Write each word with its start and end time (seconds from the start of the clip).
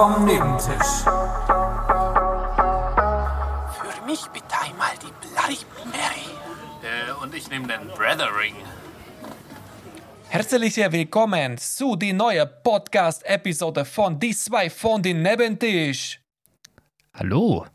vom 0.00 0.24
Nebentisch. 0.24 1.04
Für 3.76 4.06
mich 4.06 4.24
bitte 4.32 4.58
einmal 4.62 4.92
die 5.02 5.12
Bloody 5.20 5.58
Mary. 5.90 6.30
Äh, 6.82 7.12
und 7.22 7.34
ich 7.34 7.50
nehme 7.50 7.68
den 7.68 7.86
Brethering. 7.88 8.54
Herzlich 10.30 10.76
willkommen 10.78 11.58
zu 11.58 11.96
die 11.96 12.14
neue 12.14 12.46
Podcast-Episode 12.46 13.84
von 13.84 14.18
Die 14.18 14.34
zwei 14.34 14.70
von 14.70 15.02
den 15.02 15.20
Nebentisch. 15.20 16.22
Hallo, 17.14 17.66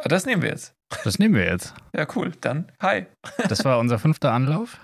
Ah, 0.00 0.06
Das 0.08 0.26
nehmen 0.26 0.42
wir 0.42 0.50
jetzt. 0.50 0.74
das 1.02 1.18
nehmen 1.18 1.34
wir 1.34 1.44
jetzt. 1.44 1.74
Ja, 1.92 2.06
cool. 2.14 2.30
Dann, 2.40 2.70
hi. 2.80 3.06
Das 3.48 3.64
war 3.64 3.80
unser 3.80 3.98
fünfter 3.98 4.30
Anlauf. 4.32 4.78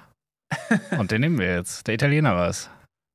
Und 0.98 1.12
den 1.12 1.20
nehmen 1.20 1.38
wir 1.38 1.54
jetzt. 1.54 1.86
Der 1.86 1.94
Italiener 1.94 2.34
war 2.34 2.48
es. 2.48 2.68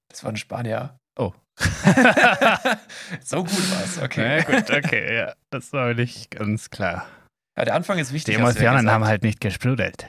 Das 0.10 0.24
war 0.24 0.32
ein 0.32 0.38
Spanier. 0.38 0.96
Oh. 1.20 1.34
so 3.24 3.44
gut 3.44 3.72
war's. 3.72 4.00
Okay. 4.02 4.38
Ja, 4.38 4.44
gut, 4.44 4.70
okay, 4.72 5.16
ja. 5.18 5.34
Das 5.50 5.72
war 5.74 5.94
nicht 5.94 6.32
ganz 6.32 6.70
klar. 6.70 7.06
Ja, 7.58 7.66
der 7.66 7.76
Anfang 7.76 7.98
ist 8.00 8.12
Die 8.12 8.16
wichtig. 8.16 8.36
ja 8.36 8.40
Emotionen 8.40 8.78
gesagt. 8.78 8.94
haben 8.94 9.06
halt 9.06 9.24
nicht 9.24 9.42
gesprudelt. 9.42 10.08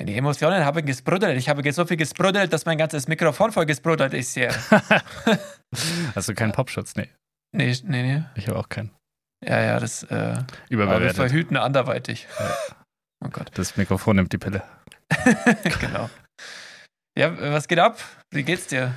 Die 0.00 0.16
Emotionen 0.16 0.64
haben 0.64 0.84
gesprudelt. 0.84 1.38
Ich 1.38 1.48
habe 1.48 1.70
so 1.72 1.84
viel 1.84 1.96
gesprudelt, 1.96 2.52
dass 2.52 2.64
mein 2.66 2.76
ganzes 2.78 3.08
Mikrofon 3.08 3.52
voll 3.52 3.66
gesprudelt 3.66 4.14
ist 4.14 4.34
hier. 4.34 4.50
Hast 6.14 6.28
du 6.28 6.34
keinen 6.34 6.52
Popschutz? 6.52 6.94
Nee, 6.96 7.08
Nee, 7.54 7.74
nee, 7.84 8.02
nee. 8.02 8.24
ich 8.34 8.48
habe 8.48 8.58
auch 8.58 8.68
keinen. 8.68 8.90
Ja, 9.44 9.60
ja, 9.60 9.78
das 9.80 10.04
äh, 10.04 10.14
aber 10.14 10.36
wir 10.36 10.46
Überbewertet. 10.70 11.16
verhüten 11.16 11.56
anderweitig. 11.56 12.26
Oh 13.24 13.28
Gott, 13.28 13.50
Das 13.54 13.76
Mikrofon 13.76 14.16
nimmt 14.16 14.32
die 14.32 14.38
Pille. 14.38 14.62
genau. 15.80 16.08
Ja, 17.18 17.52
was 17.52 17.68
geht 17.68 17.78
ab? 17.78 17.98
Wie 18.30 18.42
geht's 18.42 18.68
dir? 18.68 18.94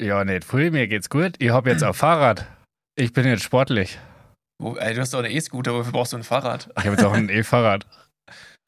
Ja, 0.00 0.24
nicht 0.24 0.44
früh, 0.44 0.70
mir 0.70 0.86
geht's 0.86 1.10
gut. 1.10 1.34
Ich 1.38 1.50
hab 1.50 1.66
jetzt 1.66 1.82
auch 1.84 1.94
Fahrrad. 1.94 2.46
Ich 2.96 3.12
bin 3.12 3.26
jetzt 3.26 3.42
sportlich. 3.42 3.98
Wo, 4.60 4.76
ey, 4.76 4.94
du 4.94 5.00
hast 5.00 5.14
doch 5.14 5.20
einen 5.20 5.30
E-Scooter, 5.34 5.72
wofür 5.74 5.92
brauchst 5.92 6.12
du 6.12 6.16
ein 6.16 6.24
Fahrrad? 6.24 6.68
Ich 6.78 6.84
habe 6.84 6.90
jetzt 6.96 7.04
auch 7.04 7.12
ein 7.12 7.28
E-Fahrrad. 7.30 7.86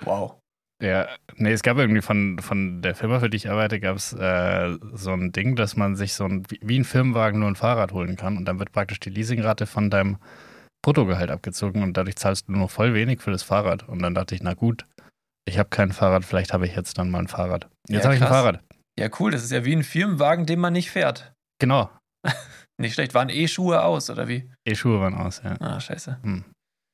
Wow. 0.04 0.36
Ja, 0.82 1.08
nee, 1.36 1.52
es 1.52 1.62
gab 1.62 1.76
irgendwie 1.76 2.00
von, 2.00 2.38
von 2.38 2.80
der 2.80 2.94
Firma, 2.94 3.20
für 3.20 3.28
die 3.28 3.36
ich 3.36 3.50
arbeite, 3.50 3.80
gab 3.80 3.96
es 3.96 4.12
äh, 4.14 4.78
so 4.94 5.12
ein 5.12 5.30
Ding, 5.30 5.54
dass 5.54 5.76
man 5.76 5.94
sich 5.94 6.14
so 6.14 6.24
ein, 6.24 6.44
wie 6.48 6.78
ein 6.78 6.84
Firmenwagen 6.84 7.38
nur 7.40 7.48
ein 7.50 7.56
Fahrrad 7.56 7.92
holen 7.92 8.16
kann 8.16 8.38
und 8.38 8.46
dann 8.46 8.58
wird 8.58 8.72
praktisch 8.72 8.98
die 8.98 9.10
Leasingrate 9.10 9.66
von 9.66 9.90
deinem 9.90 10.16
Bruttogehalt 10.82 11.30
abgezogen 11.30 11.82
und 11.82 11.96
dadurch 11.96 12.16
zahlst 12.16 12.48
du 12.48 12.52
nur 12.52 12.70
voll 12.70 12.94
wenig 12.94 13.20
für 13.20 13.30
das 13.30 13.42
Fahrrad. 13.42 13.86
Und 13.88 14.00
dann 14.00 14.14
dachte 14.14 14.34
ich, 14.34 14.42
na 14.42 14.54
gut, 14.54 14.86
ich 15.44 15.58
habe 15.58 15.68
kein 15.68 15.92
Fahrrad, 15.92 16.24
vielleicht 16.24 16.54
habe 16.54 16.66
ich 16.66 16.74
jetzt 16.74 16.96
dann 16.96 17.10
mal 17.10 17.18
ein 17.18 17.28
Fahrrad. 17.28 17.68
Jetzt 17.88 17.98
Ja, 17.98 18.04
habe 18.04 18.14
ich 18.16 18.22
ein. 18.22 18.28
Fahrrad. 18.28 18.60
Ja, 19.00 19.08
cool. 19.18 19.30
Das 19.30 19.42
ist 19.42 19.50
ja 19.50 19.64
wie 19.64 19.74
ein 19.74 19.82
Firmenwagen, 19.82 20.46
den 20.46 20.60
man 20.60 20.72
nicht 20.72 20.90
fährt. 20.90 21.32
Genau. 21.58 21.90
Nicht 22.78 22.94
schlecht. 22.94 23.12
Waren 23.14 23.28
E-Schuhe 23.28 23.82
aus, 23.82 24.08
oder 24.08 24.26
wie? 24.28 24.50
E-Schuhe 24.66 25.00
waren 25.00 25.14
aus, 25.14 25.42
ja. 25.44 25.54
Ah, 25.60 25.78
scheiße. 25.80 26.18
Hm. 26.22 26.44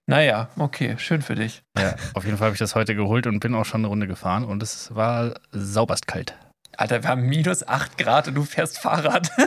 Naja, 0.09 0.48
okay. 0.57 0.97
Schön 0.98 1.23
für 1.23 1.35
dich. 1.37 1.63
ja. 1.79 1.95
Auf 2.15 2.25
jeden 2.25 2.39
Fall 2.39 2.47
habe 2.47 2.55
ich 2.55 2.59
das 2.59 2.75
heute 2.75 2.95
geholt 2.97 3.27
und 3.29 3.39
bin 3.41 3.55
auch 3.55 3.65
schon 3.65 3.81
eine 3.83 3.89
Runde 3.89 4.07
gefahren 4.09 4.45
und 4.45 4.63
es 4.65 4.95
war 4.95 5.35
sauberst 5.53 6.07
kalt. 6.09 6.37
Alter, 6.77 7.03
wir 7.05 7.09
haben 7.11 7.23
minus 7.27 7.67
8 7.67 7.98
Grad 7.98 8.27
und 8.29 8.35
du 8.35 8.45
fährst 8.45 8.79
Fahrrad. 8.79 9.31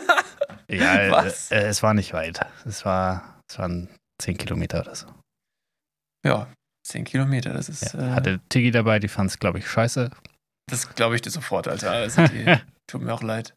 Ja, 0.71 1.09
Was? 1.11 1.49
Äh, 1.51 1.63
es 1.67 1.81
war 1.81 1.93
nicht 1.95 2.13
weit. 2.13 2.45
Es, 2.63 2.85
war, 2.85 3.41
es 3.49 3.57
waren 3.57 3.89
10 4.21 4.37
Kilometer 4.37 4.81
oder 4.81 4.93
so. 4.95 5.07
ja, 6.23 6.47
10 6.85 7.05
Kilometer. 7.05 7.53
Das 7.53 7.69
ist, 7.69 7.93
Ja, 7.93 7.99
äh, 7.99 8.11
hatte 8.11 8.39
Tiggy 8.49 8.69
dabei, 8.71 8.99
die 8.99 9.07
fand 9.07 9.31
es, 9.31 9.39
glaube 9.39 9.57
ich, 9.59 9.67
scheiße. 9.67 10.11
Das 10.69 10.93
glaube 10.95 11.15
ich 11.15 11.21
dir 11.21 11.31
sofort, 11.31 11.67
Alter. 11.67 11.91
Also 11.91 12.25
die, 12.27 12.57
tut 12.87 13.01
mir 13.01 13.13
auch 13.13 13.23
leid. 13.23 13.53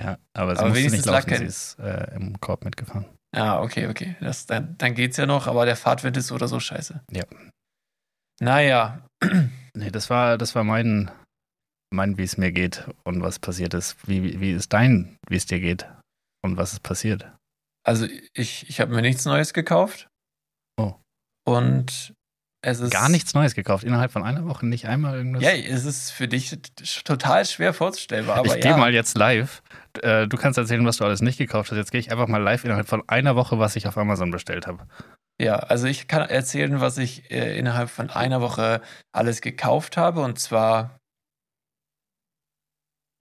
Ja, 0.00 0.18
aber 0.34 0.56
sie 0.56 0.62
Aber 0.62 0.74
wenigstens 0.74 1.06
nicht 1.06 1.12
laufen, 1.12 1.36
sie 1.36 1.44
ist 1.44 1.78
äh, 1.78 2.14
im 2.14 2.40
Korb 2.40 2.64
mitgefahren. 2.64 3.06
Ah, 3.34 3.60
okay, 3.62 3.88
okay. 3.88 4.16
Das, 4.20 4.46
dann, 4.46 4.76
dann 4.78 4.94
geht's 4.94 5.16
ja 5.16 5.26
noch, 5.26 5.46
aber 5.46 5.64
der 5.64 5.76
Fahrtwind 5.76 6.16
ist 6.16 6.28
so 6.28 6.34
oder 6.34 6.48
so 6.48 6.60
scheiße. 6.60 7.00
Ja. 7.10 7.24
Naja, 8.40 9.06
Nee, 9.74 9.90
das 9.90 10.10
war, 10.10 10.36
das 10.36 10.54
war 10.54 10.64
mein, 10.64 11.10
mein 11.90 12.18
wie 12.18 12.24
es 12.24 12.36
mir 12.36 12.52
geht 12.52 12.86
und 13.04 13.22
was 13.22 13.38
passiert 13.38 13.74
ist. 13.74 13.96
Wie, 14.06 14.22
wie, 14.22 14.40
wie 14.40 14.52
ist 14.52 14.72
dein, 14.72 15.16
wie 15.28 15.36
es 15.36 15.46
dir 15.46 15.60
geht 15.60 15.88
und 16.44 16.56
was 16.56 16.72
ist 16.72 16.82
passiert? 16.82 17.32
also 17.84 18.06
ich, 18.32 18.68
ich 18.68 18.80
habe 18.80 18.94
mir 18.94 19.02
nichts 19.02 19.24
Neues 19.24 19.52
gekauft. 19.52 20.08
Oh. 20.78 20.94
Und. 21.46 22.14
Gar 22.90 23.08
nichts 23.08 23.34
Neues 23.34 23.54
gekauft, 23.54 23.82
innerhalb 23.84 24.12
von 24.12 24.22
einer 24.22 24.44
Woche 24.46 24.66
nicht 24.66 24.86
einmal 24.86 25.16
irgendwas? 25.16 25.42
Ja, 25.42 25.50
es 25.50 25.84
ist 25.84 26.10
für 26.12 26.28
dich 26.28 26.56
total 27.04 27.44
schwer 27.44 27.74
vorstellbar, 27.74 28.36
aber 28.38 28.56
ich 28.56 28.64
ja. 28.64 28.70
gehe 28.72 28.76
mal 28.80 28.94
jetzt 28.94 29.16
live. 29.18 29.62
Äh, 30.00 30.28
Du 30.28 30.36
kannst 30.36 30.58
erzählen, 30.58 30.86
was 30.86 30.96
du 30.98 31.04
alles 31.04 31.22
nicht 31.22 31.38
gekauft 31.38 31.70
hast. 31.72 31.76
Jetzt 31.78 31.90
gehe 31.90 31.98
ich 32.00 32.12
einfach 32.12 32.28
mal 32.28 32.38
live 32.40 32.64
innerhalb 32.64 32.88
von 32.88 33.02
einer 33.08 33.34
Woche, 33.36 33.58
was 33.58 33.74
ich 33.74 33.88
auf 33.88 33.98
Amazon 33.98 34.30
bestellt 34.30 34.66
habe. 34.68 34.86
Ja, 35.40 35.56
also 35.56 35.86
ich 35.88 36.06
kann 36.06 36.22
erzählen, 36.28 36.80
was 36.80 36.98
ich 36.98 37.30
äh, 37.32 37.58
innerhalb 37.58 37.90
von 37.90 38.10
einer 38.10 38.40
Woche 38.40 38.80
alles 39.12 39.40
gekauft 39.40 39.96
habe. 39.96 40.20
Und 40.20 40.38
zwar, 40.38 40.98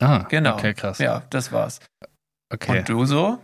Ah, 0.01 0.25
Genau. 0.29 0.53
Okay, 0.53 0.73
krass. 0.73 0.99
ja, 0.99 1.23
das 1.29 1.51
war's. 1.51 1.79
Okay. 2.53 2.79
Und 2.79 2.89
du 2.89 3.05
so? 3.05 3.39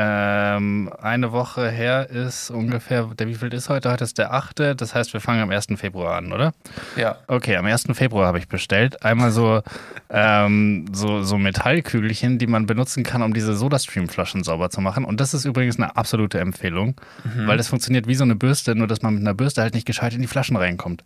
Ähm, 0.00 0.92
eine 1.02 1.32
Woche 1.32 1.68
her 1.70 2.08
ist 2.08 2.50
ungefähr, 2.50 3.10
der 3.18 3.26
wie 3.26 3.34
viel 3.34 3.52
ist 3.52 3.68
heute? 3.68 3.90
Heute 3.90 4.04
ist 4.04 4.16
der 4.16 4.32
8. 4.32 4.60
Das 4.80 4.94
heißt, 4.94 5.12
wir 5.12 5.20
fangen 5.20 5.42
am 5.42 5.50
1. 5.50 5.66
Februar 5.74 6.16
an, 6.16 6.32
oder? 6.32 6.52
Ja. 6.96 7.16
Okay, 7.26 7.56
am 7.56 7.66
1. 7.66 7.86
Februar 7.94 8.28
habe 8.28 8.38
ich 8.38 8.46
bestellt. 8.46 9.02
Einmal 9.04 9.32
so, 9.32 9.60
ähm, 10.08 10.86
so, 10.92 11.24
so 11.24 11.36
Metallkügelchen, 11.36 12.38
die 12.38 12.46
man 12.46 12.66
benutzen 12.66 13.02
kann, 13.02 13.22
um 13.22 13.34
diese 13.34 13.56
Sodastream-Flaschen 13.56 14.44
sauber 14.44 14.70
zu 14.70 14.80
machen. 14.80 15.04
Und 15.04 15.18
das 15.20 15.34
ist 15.34 15.44
übrigens 15.44 15.78
eine 15.80 15.96
absolute 15.96 16.38
Empfehlung, 16.38 16.94
Mhm. 17.24 17.48
weil 17.48 17.56
das 17.56 17.66
funktioniert 17.66 18.06
wie 18.06 18.14
so 18.14 18.22
eine 18.22 18.36
Bürste, 18.36 18.76
nur 18.76 18.86
dass 18.86 19.02
man 19.02 19.14
mit 19.14 19.22
einer 19.24 19.34
Bürste 19.34 19.62
halt 19.62 19.74
nicht 19.74 19.86
gescheit 19.86 20.14
in 20.14 20.20
die 20.20 20.28
Flaschen 20.28 20.56
reinkommt. 20.56 21.02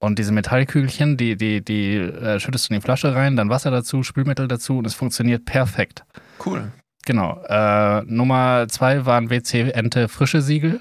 Und 0.00 0.18
diese 0.18 0.32
Metallkügelchen, 0.32 1.16
die, 1.16 1.36
die, 1.36 1.64
die 1.64 1.94
äh, 1.94 2.40
schüttest 2.40 2.68
du 2.68 2.74
in 2.74 2.80
die 2.80 2.84
Flasche 2.84 3.14
rein, 3.14 3.36
dann 3.36 3.50
Wasser 3.50 3.70
dazu, 3.70 4.02
Spülmittel 4.02 4.48
dazu 4.48 4.78
und 4.78 4.84
es 4.88 4.94
funktioniert 4.94 5.44
perfekt. 5.44 6.02
Cool. 6.44 6.72
Genau. 7.04 7.42
Äh, 7.48 8.02
Nummer 8.02 8.66
zwei 8.68 9.06
waren 9.06 9.30
WC 9.30 9.70
Ente 9.70 10.08
Frische 10.08 10.40
Siegel. 10.42 10.80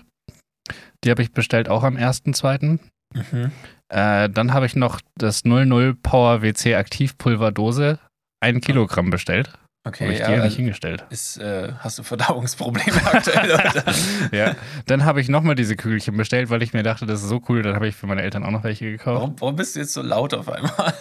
Die 1.03 1.09
habe 1.09 1.21
ich 1.21 1.31
bestellt 1.31 1.67
auch 1.69 1.83
am 1.83 1.97
1.2. 1.97 2.79
Mhm. 3.13 3.51
Äh, 3.89 4.29
dann 4.29 4.53
habe 4.53 4.65
ich 4.65 4.75
noch 4.75 5.01
das 5.17 5.43
00 5.43 5.95
Power 5.95 6.41
WC 6.41 6.75
Aktivpulverdose, 6.75 7.99
ein 8.39 8.61
Kilogramm 8.61 9.09
bestellt. 9.09 9.51
Okay, 9.83 10.03
habe 10.03 10.13
ich 10.13 10.19
ja, 10.19 10.27
dir 10.27 10.35
nicht 10.35 10.43
also 10.43 10.55
hingestellt. 10.57 11.05
ist, 11.09 11.37
äh, 11.37 11.73
hast 11.79 11.97
du 11.97 12.03
Verdauungsprobleme 12.03 13.03
aktuell? 13.13 13.83
Ja. 14.31 14.55
Dann 14.85 15.05
habe 15.05 15.21
ich 15.21 15.27
nochmal 15.27 15.55
diese 15.55 15.75
Kügelchen 15.75 16.15
bestellt, 16.15 16.51
weil 16.51 16.61
ich 16.61 16.73
mir 16.73 16.83
dachte, 16.83 17.07
das 17.07 17.23
ist 17.23 17.29
so 17.29 17.41
cool. 17.49 17.63
Dann 17.63 17.73
habe 17.73 17.87
ich 17.87 17.95
für 17.95 18.05
meine 18.05 18.21
Eltern 18.21 18.43
auch 18.45 18.51
noch 18.51 18.63
welche 18.63 18.91
gekauft. 18.91 19.19
Warum, 19.19 19.41
warum 19.41 19.55
bist 19.55 19.75
du 19.75 19.79
jetzt 19.79 19.93
so 19.93 20.03
laut 20.03 20.35
auf 20.35 20.49
einmal? 20.49 20.93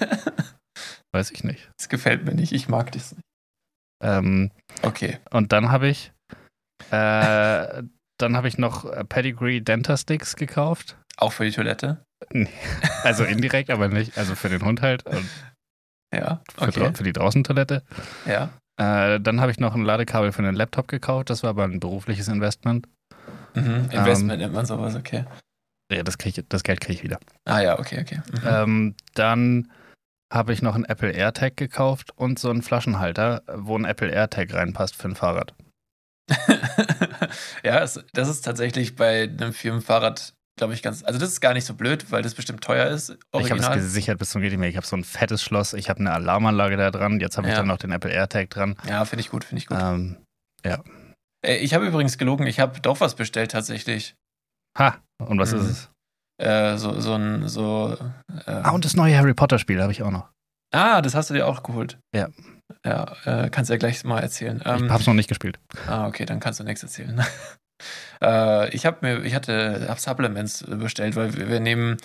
Weiß 1.12 1.31
ich 1.31 1.44
nicht. 1.44 1.70
Das 1.76 1.91
gefällt 1.91 2.25
mir 2.25 2.34
nicht. 2.34 2.52
Ich 2.52 2.69
mag 2.69 2.91
das 2.92 3.12
nicht. 3.12 3.22
Ähm, 4.03 4.50
Okay. 4.83 5.19
und 5.31 5.53
dann 5.53 5.71
habe 5.71 5.88
ich, 5.88 6.12
äh, 6.91 7.83
dann 8.19 8.37
habe 8.37 8.49
ich 8.49 8.59
noch 8.59 8.84
äh, 8.84 9.05
Pedigree 9.05 9.61
Dentasticks 9.61 10.37
gekauft. 10.37 10.97
Auch 11.16 11.33
für 11.33 11.44
die 11.44 11.53
Toilette? 11.53 12.03
Also 13.03 13.25
indirekt, 13.25 13.71
aber 13.71 13.88
nicht. 13.88 14.19
Also 14.19 14.34
für 14.34 14.50
den 14.50 14.62
Hund 14.62 14.83
halt. 14.83 15.05
Ja. 16.15 16.43
für, 16.55 16.65
Okay. 16.69 16.81
drau- 16.81 16.93
für 16.93 17.03
die 17.05 17.12
Draußentoilette. 17.15 17.83
Ja. 18.27 18.50
Äh, 18.78 19.21
dann 19.21 19.41
habe 19.41 19.50
ich 19.50 19.59
noch 19.59 19.75
ein 19.75 19.83
Ladekabel 19.84 20.32
für 20.32 20.43
den 20.43 20.55
Laptop 20.55 20.88
gekauft. 20.88 21.31
Das 21.31 21.43
war 21.43 21.50
aber 21.50 21.65
ein 21.65 21.81
berufliches 21.81 22.28
Investment. 22.28 22.87
Mhm. 23.55 23.88
Investment 23.91 24.41
nennt 24.41 24.53
man 24.55 24.67
sowas, 24.67 24.94
okay. 24.96 25.25
Ja, 25.91 26.03
das, 26.03 26.19
krieg 26.19 26.37
ich, 26.38 26.44
das 26.49 26.62
Geld 26.62 26.81
kriege 26.81 26.94
ich 26.99 27.03
wieder. 27.03 27.19
Ah 27.46 27.61
ja, 27.61 27.79
okay, 27.79 28.00
okay. 28.00 28.20
Mhm. 28.32 28.41
Ähm, 28.46 28.94
dann 29.14 29.70
habe 30.32 30.53
ich 30.53 30.62
noch 30.62 30.75
einen 30.75 30.85
Apple 30.85 31.11
AirTag 31.12 31.56
gekauft 31.56 32.12
und 32.17 32.38
so 32.38 32.50
einen 32.50 32.62
Flaschenhalter, 32.62 33.43
wo 33.53 33.77
ein 33.77 33.85
Apple 33.85 34.09
AirTag 34.11 34.53
reinpasst 34.55 34.97
für 34.97 35.09
ein 35.09 35.17
Fahrrad. 35.17 35.55
ja, 37.65 37.81
das 37.81 37.97
ist 38.29 38.43
tatsächlich 38.44 38.97
bei 38.97 39.25
einem 39.25 39.53
Firmenfahrrad, 39.53 40.35
glaube 40.56 40.75
ich, 40.75 40.82
ganz. 40.82 41.03
Also, 41.03 41.19
das 41.19 41.31
ist 41.31 41.41
gar 41.41 41.55
nicht 41.55 41.65
so 41.65 41.75
blöd, 41.75 42.11
weil 42.12 42.23
das 42.23 42.35
bestimmt 42.35 42.62
teuer 42.62 42.87
ist. 42.87 43.11
Ich 43.11 43.17
habe 43.32 43.43
es 43.44 43.50
Original. 43.50 43.75
gesichert 43.77 44.19
bis 44.19 44.31
zum 44.31 44.41
geht. 44.43 44.53
Ich 44.53 44.77
habe 44.77 44.87
so 44.87 44.97
ein 44.97 45.05
fettes 45.05 45.43
Schloss. 45.43 45.73
Ich 45.73 45.88
habe 45.91 46.00
eine 46.00 46.12
Alarmanlage 46.12 46.77
da 46.77 46.91
dran. 46.91 47.19
Jetzt 47.21 47.37
habe 47.37 47.49
ich 47.49 47.53
Ja. 47.53 47.59
dann 47.59 47.67
noch 47.69 47.79
den 47.79 47.91
Apple 47.91 48.11
AirTag 48.12 48.50
dran. 48.50 48.77
ja, 48.88 49.05
finde 49.05 49.23
ich 49.23 49.31
gut, 49.31 49.44
finde 49.44 49.61
ich 49.62 49.67
gut. 49.67 49.79
Ähm, 49.81 50.17
Äh, 51.43 51.56
ich 51.56 51.73
habe 51.75 51.87
übrigens 51.87 52.19
gelogen, 52.19 52.47
ich 52.47 52.61
habe 52.61 52.81
doch 52.81 53.00
was 53.00 53.15
bestellt 53.15 53.50
tatsächlich. 53.53 54.15
ha, 54.79 54.99
und 55.19 55.38
was 55.38 55.53
Mhm. 55.53 55.61
ist 55.61 55.67
es? 55.67 55.91
Äh, 56.40 56.76
so, 56.78 56.98
so 57.00 57.14
ein, 57.14 57.48
so. 57.48 57.96
Äh, 58.46 58.50
Ah, 58.50 58.70
und 58.70 58.84
das 58.84 58.94
neue 58.96 59.16
Harry 59.16 59.34
Potter 59.34 59.58
Spiel 59.58 59.81
habe 59.82 59.92
ich 59.92 60.02
auch 60.02 60.10
noch. 60.10 60.28
ah, 60.72 61.02
das 61.02 61.14
hast 61.14 61.31
du 61.31 61.34
dir 61.34 61.46
auch 61.46 61.62
geholt. 61.62 61.98
Ja. 62.14 62.28
Ja, 62.84 63.14
äh, 63.25 63.50
kannst 63.50 63.69
du 63.69 63.75
ja 63.75 63.78
gleich 63.78 64.02
mal 64.04 64.20
erzählen. 64.20 64.62
Ähm, 64.64 64.84
ich 64.87 64.90
habe 64.90 65.00
es 65.00 65.06
noch 65.06 65.14
nicht 65.14 65.28
gespielt. 65.28 65.58
Ah, 65.87 66.06
okay, 66.06 66.25
dann 66.25 66.40
kannst 66.40 66.60
du 66.60 66.64
nichts 66.64 66.82
erzählen. 66.82 67.20
äh, 68.22 68.69
ich 68.75 68.87
habe 68.87 68.98
mir, 69.02 69.25
ich 69.25 69.34
hatte 69.34 69.87
hab 69.88 69.98
Supplements 69.98 70.64
bestellt, 70.66 71.16
weil 71.16 71.37
wir, 71.37 71.48
wir 71.48 71.60
nehmen 71.60 71.96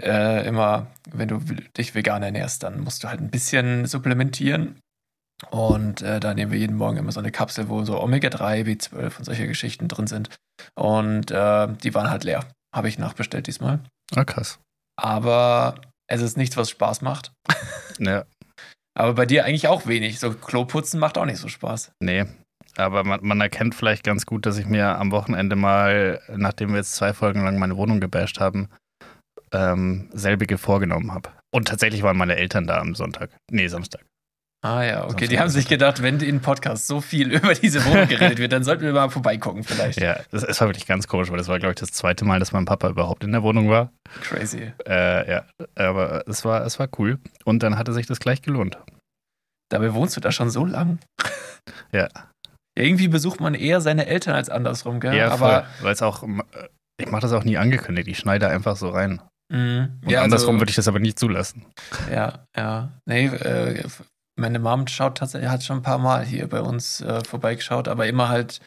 äh, 0.00 0.46
immer, 0.46 0.88
wenn 1.10 1.28
du 1.28 1.38
dich 1.76 1.94
vegan 1.94 2.22
ernährst, 2.22 2.62
dann 2.62 2.80
musst 2.80 3.04
du 3.04 3.08
halt 3.08 3.20
ein 3.20 3.30
bisschen 3.30 3.86
supplementieren. 3.86 4.80
Und 5.50 6.02
äh, 6.02 6.18
da 6.18 6.34
nehmen 6.34 6.50
wir 6.50 6.58
jeden 6.58 6.76
Morgen 6.76 6.96
immer 6.96 7.12
so 7.12 7.20
eine 7.20 7.30
Kapsel, 7.30 7.68
wo 7.68 7.84
so 7.84 8.00
Omega-3, 8.02 8.64
B12 8.64 9.18
und 9.18 9.24
solche 9.24 9.46
Geschichten 9.46 9.86
drin 9.86 10.08
sind. 10.08 10.30
Und 10.74 11.30
äh, 11.30 11.68
die 11.82 11.94
waren 11.94 12.10
halt 12.10 12.24
leer. 12.24 12.44
Habe 12.74 12.88
ich 12.88 12.98
nachbestellt 12.98 13.46
diesmal. 13.46 13.80
Ah, 14.14 14.24
krass. 14.24 14.58
Aber 15.00 15.80
es 16.08 16.20
ist 16.22 16.36
nichts, 16.36 16.56
was 16.56 16.70
Spaß 16.70 17.02
macht. 17.02 17.32
Ja, 18.00 18.26
Aber 18.96 19.14
bei 19.14 19.26
dir 19.26 19.44
eigentlich 19.44 19.66
auch 19.66 19.86
wenig. 19.88 20.20
So 20.20 20.32
Kloputzen 20.32 21.00
macht 21.00 21.18
auch 21.18 21.24
nicht 21.24 21.38
so 21.38 21.48
Spaß. 21.48 21.90
nee. 22.00 22.24
Aber 22.76 23.02
man, 23.02 23.18
man 23.24 23.40
erkennt 23.40 23.74
vielleicht 23.74 24.04
ganz 24.04 24.24
gut, 24.24 24.46
dass 24.46 24.56
ich 24.56 24.66
mir 24.66 24.96
am 25.00 25.10
Wochenende 25.10 25.56
mal, 25.56 26.20
nachdem 26.28 26.68
wir 26.70 26.76
jetzt 26.76 26.94
zwei 26.94 27.12
Folgen 27.12 27.42
lang 27.42 27.58
meine 27.58 27.76
Wohnung 27.76 27.98
gebasht 27.98 28.38
haben, 28.38 28.68
ähm, 29.50 30.08
selbige 30.12 30.58
vorgenommen 30.58 31.12
habe. 31.12 31.30
Und 31.52 31.66
tatsächlich 31.66 32.04
waren 32.04 32.16
meine 32.16 32.36
Eltern 32.36 32.68
da 32.68 32.78
am 32.78 32.94
Sonntag. 32.94 33.30
Nee, 33.50 33.66
Samstag. 33.66 34.04
Ah 34.60 34.82
ja, 34.82 35.04
okay. 35.04 35.12
Sonst 35.12 35.30
Die 35.30 35.38
haben 35.38 35.48
sich 35.50 35.68
gedacht, 35.68 36.02
wenn 36.02 36.18
in 36.20 36.40
Podcast 36.40 36.88
so 36.88 37.00
viel 37.00 37.32
über 37.34 37.54
diese 37.54 37.84
Wohnung 37.84 38.08
geredet 38.08 38.38
wird, 38.38 38.52
dann 38.52 38.64
sollten 38.64 38.82
wir 38.82 38.92
mal 38.92 39.08
vorbeigucken 39.08 39.62
vielleicht. 39.62 40.00
Ja, 40.00 40.18
das, 40.32 40.44
das 40.44 40.60
war 40.60 40.68
wirklich 40.68 40.86
ganz 40.86 41.06
komisch, 41.06 41.30
weil 41.30 41.38
das 41.38 41.46
war, 41.48 41.58
glaube 41.60 41.74
ich, 41.74 41.78
das 41.80 41.92
zweite 41.92 42.24
Mal, 42.24 42.40
dass 42.40 42.50
mein 42.52 42.64
Papa 42.64 42.88
überhaupt 42.88 43.22
in 43.22 43.30
der 43.30 43.42
Wohnung 43.44 43.70
war. 43.70 43.92
Crazy. 44.22 44.72
Äh, 44.86 45.30
ja, 45.30 45.44
aber 45.76 46.24
es 46.26 46.44
war, 46.44 46.64
es 46.66 46.78
war 46.80 46.88
cool. 46.98 47.18
Und 47.44 47.62
dann 47.62 47.78
hatte 47.78 47.92
sich 47.92 48.06
das 48.06 48.18
gleich 48.18 48.42
gelohnt. 48.42 48.78
Dabei 49.70 49.94
wohnst 49.94 50.16
du 50.16 50.20
da 50.20 50.32
schon 50.32 50.50
so 50.50 50.64
lang. 50.64 50.98
Ja. 51.92 52.08
Irgendwie 52.78 53.08
besucht 53.08 53.40
man 53.40 53.52
eher 53.54 53.82
seine 53.82 54.06
Eltern 54.06 54.34
als 54.34 54.48
andersrum, 54.48 55.00
gell? 55.00 55.14
Ja, 55.14 55.30
Aber 55.30 55.66
weil 55.82 55.92
es 55.92 56.00
auch, 56.00 56.22
äh, 56.22 56.28
ich 56.98 57.10
mache 57.10 57.20
das 57.22 57.32
auch 57.32 57.44
nie 57.44 57.58
angekündigt. 57.58 58.08
Ich 58.08 58.18
schneide 58.18 58.48
einfach 58.48 58.76
so 58.76 58.88
rein. 58.88 59.20
mh, 59.52 59.88
Und 60.02 60.10
ja, 60.10 60.22
andersrum 60.22 60.54
also, 60.54 60.60
würde 60.62 60.70
ich 60.70 60.76
das 60.76 60.88
aber 60.88 60.98
nie 60.98 61.14
zulassen. 61.14 61.66
Ja, 62.10 62.44
ja. 62.56 62.90
Nee, 63.06 63.26
äh, 63.26 63.84
meine 64.38 64.58
Mom 64.58 64.86
schaut 64.86 65.18
tatsächlich, 65.18 65.50
hat 65.50 65.62
schon 65.62 65.78
ein 65.78 65.82
paar 65.82 65.98
Mal 65.98 66.24
hier 66.24 66.48
bei 66.48 66.60
uns 66.60 67.00
äh, 67.00 67.22
vorbeigeschaut, 67.24 67.88
aber 67.88 68.06
immer 68.06 68.28
halt 68.28 68.60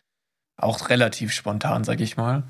auch 0.57 0.89
relativ 0.89 1.33
spontan, 1.33 1.83
sag 1.83 2.01
ich 2.01 2.17
mal. 2.17 2.43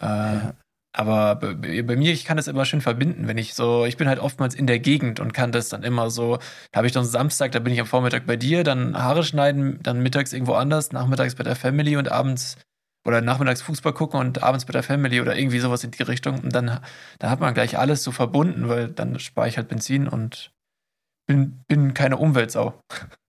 Äh, 0.00 0.04
Ja. 0.04 0.54
Aber 0.96 1.36
bei, 1.36 1.82
bei 1.82 1.94
mir, 1.94 2.10
ich 2.10 2.24
kann 2.24 2.38
das 2.38 2.48
immer 2.48 2.64
schön 2.64 2.80
verbinden, 2.80 3.28
wenn 3.28 3.36
ich 3.36 3.52
so, 3.52 3.84
ich 3.84 3.98
bin 3.98 4.08
halt 4.08 4.18
oftmals 4.18 4.54
in 4.54 4.66
der 4.66 4.78
Gegend 4.78 5.20
und 5.20 5.34
kann 5.34 5.52
das 5.52 5.68
dann 5.68 5.82
immer 5.82 6.08
so, 6.10 6.38
da 6.72 6.78
habe 6.78 6.86
ich 6.86 6.94
dann 6.94 7.04
Samstag, 7.04 7.52
da 7.52 7.58
bin 7.58 7.74
ich 7.74 7.80
am 7.80 7.86
Vormittag 7.86 8.24
bei 8.26 8.36
dir, 8.36 8.64
dann 8.64 8.96
Haare 8.96 9.22
schneiden, 9.22 9.78
dann 9.82 10.02
mittags 10.02 10.32
irgendwo 10.32 10.54
anders, 10.54 10.92
nachmittags 10.92 11.34
bei 11.34 11.44
der 11.44 11.54
Family 11.54 11.98
und 11.98 12.10
abends 12.10 12.56
oder 13.06 13.20
nachmittags 13.20 13.60
Fußball 13.60 13.92
gucken 13.92 14.18
und 14.18 14.42
abends 14.42 14.64
bei 14.64 14.72
der 14.72 14.82
Family 14.82 15.20
oder 15.20 15.36
irgendwie 15.36 15.58
sowas 15.58 15.84
in 15.84 15.90
die 15.90 16.02
Richtung. 16.02 16.40
Und 16.40 16.54
dann, 16.54 16.80
dann 17.18 17.30
hat 17.30 17.40
man 17.40 17.52
gleich 17.52 17.78
alles 17.78 18.02
so 18.02 18.10
verbunden, 18.10 18.70
weil 18.70 18.88
dann 18.88 19.18
spare 19.18 19.48
ich 19.48 19.58
halt 19.58 19.68
Benzin 19.68 20.08
und 20.08 20.50
bin, 21.26 21.60
bin 21.68 21.94
keine 21.94 22.16
Umweltsau. 22.16 22.78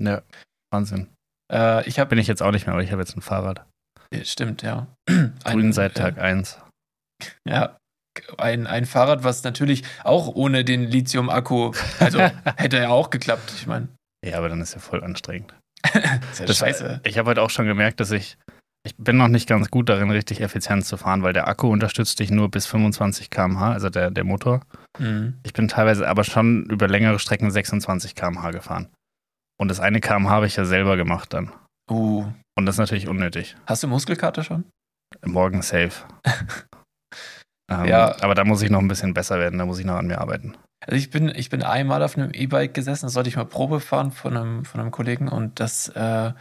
Ja, 0.01 0.21
Wahnsinn. 0.71 1.07
Äh, 1.51 1.87
ich 1.87 1.99
habe, 1.99 2.09
Bin 2.09 2.19
ich 2.19 2.27
jetzt 2.27 2.41
auch 2.43 2.51
nicht 2.51 2.65
mehr, 2.67 2.73
aber 2.73 2.83
ich 2.83 2.91
habe 2.91 3.01
jetzt 3.01 3.15
ein 3.15 3.21
Fahrrad. 3.21 3.65
stimmt, 4.23 4.61
ja. 4.61 4.87
Grün 5.43 5.73
seit 5.73 5.95
Tag 5.95 6.17
1. 6.17 6.59
Ja, 7.47 7.77
ein, 8.37 8.67
ein 8.67 8.85
Fahrrad, 8.85 9.23
was 9.23 9.43
natürlich 9.43 9.83
auch 10.03 10.27
ohne 10.27 10.63
den 10.65 10.83
Lithium-Akku, 10.83 11.71
also 11.99 12.19
hätte 12.57 12.77
ja 12.77 12.89
auch 12.89 13.09
geklappt. 13.09 13.51
Ich 13.55 13.67
meine, 13.67 13.87
Ja, 14.25 14.37
aber 14.37 14.49
dann 14.49 14.61
ist 14.61 14.73
ja 14.73 14.79
voll 14.79 15.03
anstrengend. 15.03 15.53
ist 16.31 16.39
ja 16.39 16.45
Das- 16.45 16.57
scheiße. 16.57 17.01
Ich 17.05 17.17
habe 17.17 17.29
heute 17.29 17.41
auch 17.41 17.49
schon 17.49 17.65
gemerkt, 17.65 17.99
dass 17.99 18.11
ich, 18.11 18.37
ich 18.87 18.95
bin 18.97 19.17
noch 19.17 19.27
nicht 19.27 19.47
ganz 19.47 19.69
gut 19.69 19.89
darin, 19.89 20.09
richtig 20.09 20.41
effizient 20.41 20.85
zu 20.85 20.97
fahren, 20.97 21.21
weil 21.23 21.33
der 21.33 21.47
Akku 21.47 21.67
unterstützt 21.69 22.19
dich 22.19 22.31
nur 22.31 22.49
bis 22.49 22.65
25 22.65 23.29
km/h, 23.29 23.71
also 23.71 23.89
der, 23.89 24.09
der 24.11 24.23
Motor. 24.23 24.61
Mhm. 24.97 25.35
Ich 25.43 25.53
bin 25.53 25.67
teilweise 25.67 26.07
aber 26.07 26.23
schon 26.23 26.65
über 26.65 26.87
längere 26.87 27.19
Strecken 27.19 27.51
26 27.51 28.15
km/h 28.15 28.51
gefahren. 28.51 28.87
Und 29.59 29.69
das 29.69 29.79
eine 29.79 29.99
km/h 30.01 30.29
habe 30.29 30.47
ich 30.47 30.55
ja 30.55 30.65
selber 30.65 30.97
gemacht 30.97 31.33
dann. 31.33 31.51
Uh, 31.89 32.25
Und 32.57 32.65
das 32.65 32.75
ist 32.75 32.79
natürlich 32.79 33.07
unnötig. 33.07 33.55
hast 33.65 33.83
du 33.83 33.87
Muskelkater 33.87 34.43
schon? 34.43 34.65
Morgen 35.25 35.61
safe. 35.61 36.03
ähm, 37.71 37.85
Ja. 37.85 38.15
Aber 38.21 38.35
da 38.35 38.43
muss 38.43 38.61
ich 38.61 38.69
noch 38.69 38.79
ein 38.79 38.87
bisschen 38.87 39.13
besser 39.13 39.39
werden, 39.39 39.59
da 39.59 39.65
muss 39.65 39.79
ich 39.79 39.85
noch 39.85 39.95
an 39.95 40.07
mir 40.07 40.19
arbeiten. 40.19 40.55
Also 40.85 40.95
ich 40.97 41.09
bin, 41.09 41.29
ich 41.29 41.49
bin 41.49 41.63
einmal 41.63 42.03
auf 42.03 42.17
einem 42.17 42.31
E-Bike 42.33 42.73
gesessen, 42.73 43.05
das 43.07 43.13
sollte 43.13 43.29
ich 43.29 43.35
mal 43.35 43.45
Probe 43.45 43.79
fahren 43.79 44.11
von 44.11 44.37
einem, 44.37 44.65
von 44.65 44.79
einem 44.79 44.91
Kollegen 44.91 45.27
und 45.27 45.59
das 45.59 45.89
äh, 45.89 46.31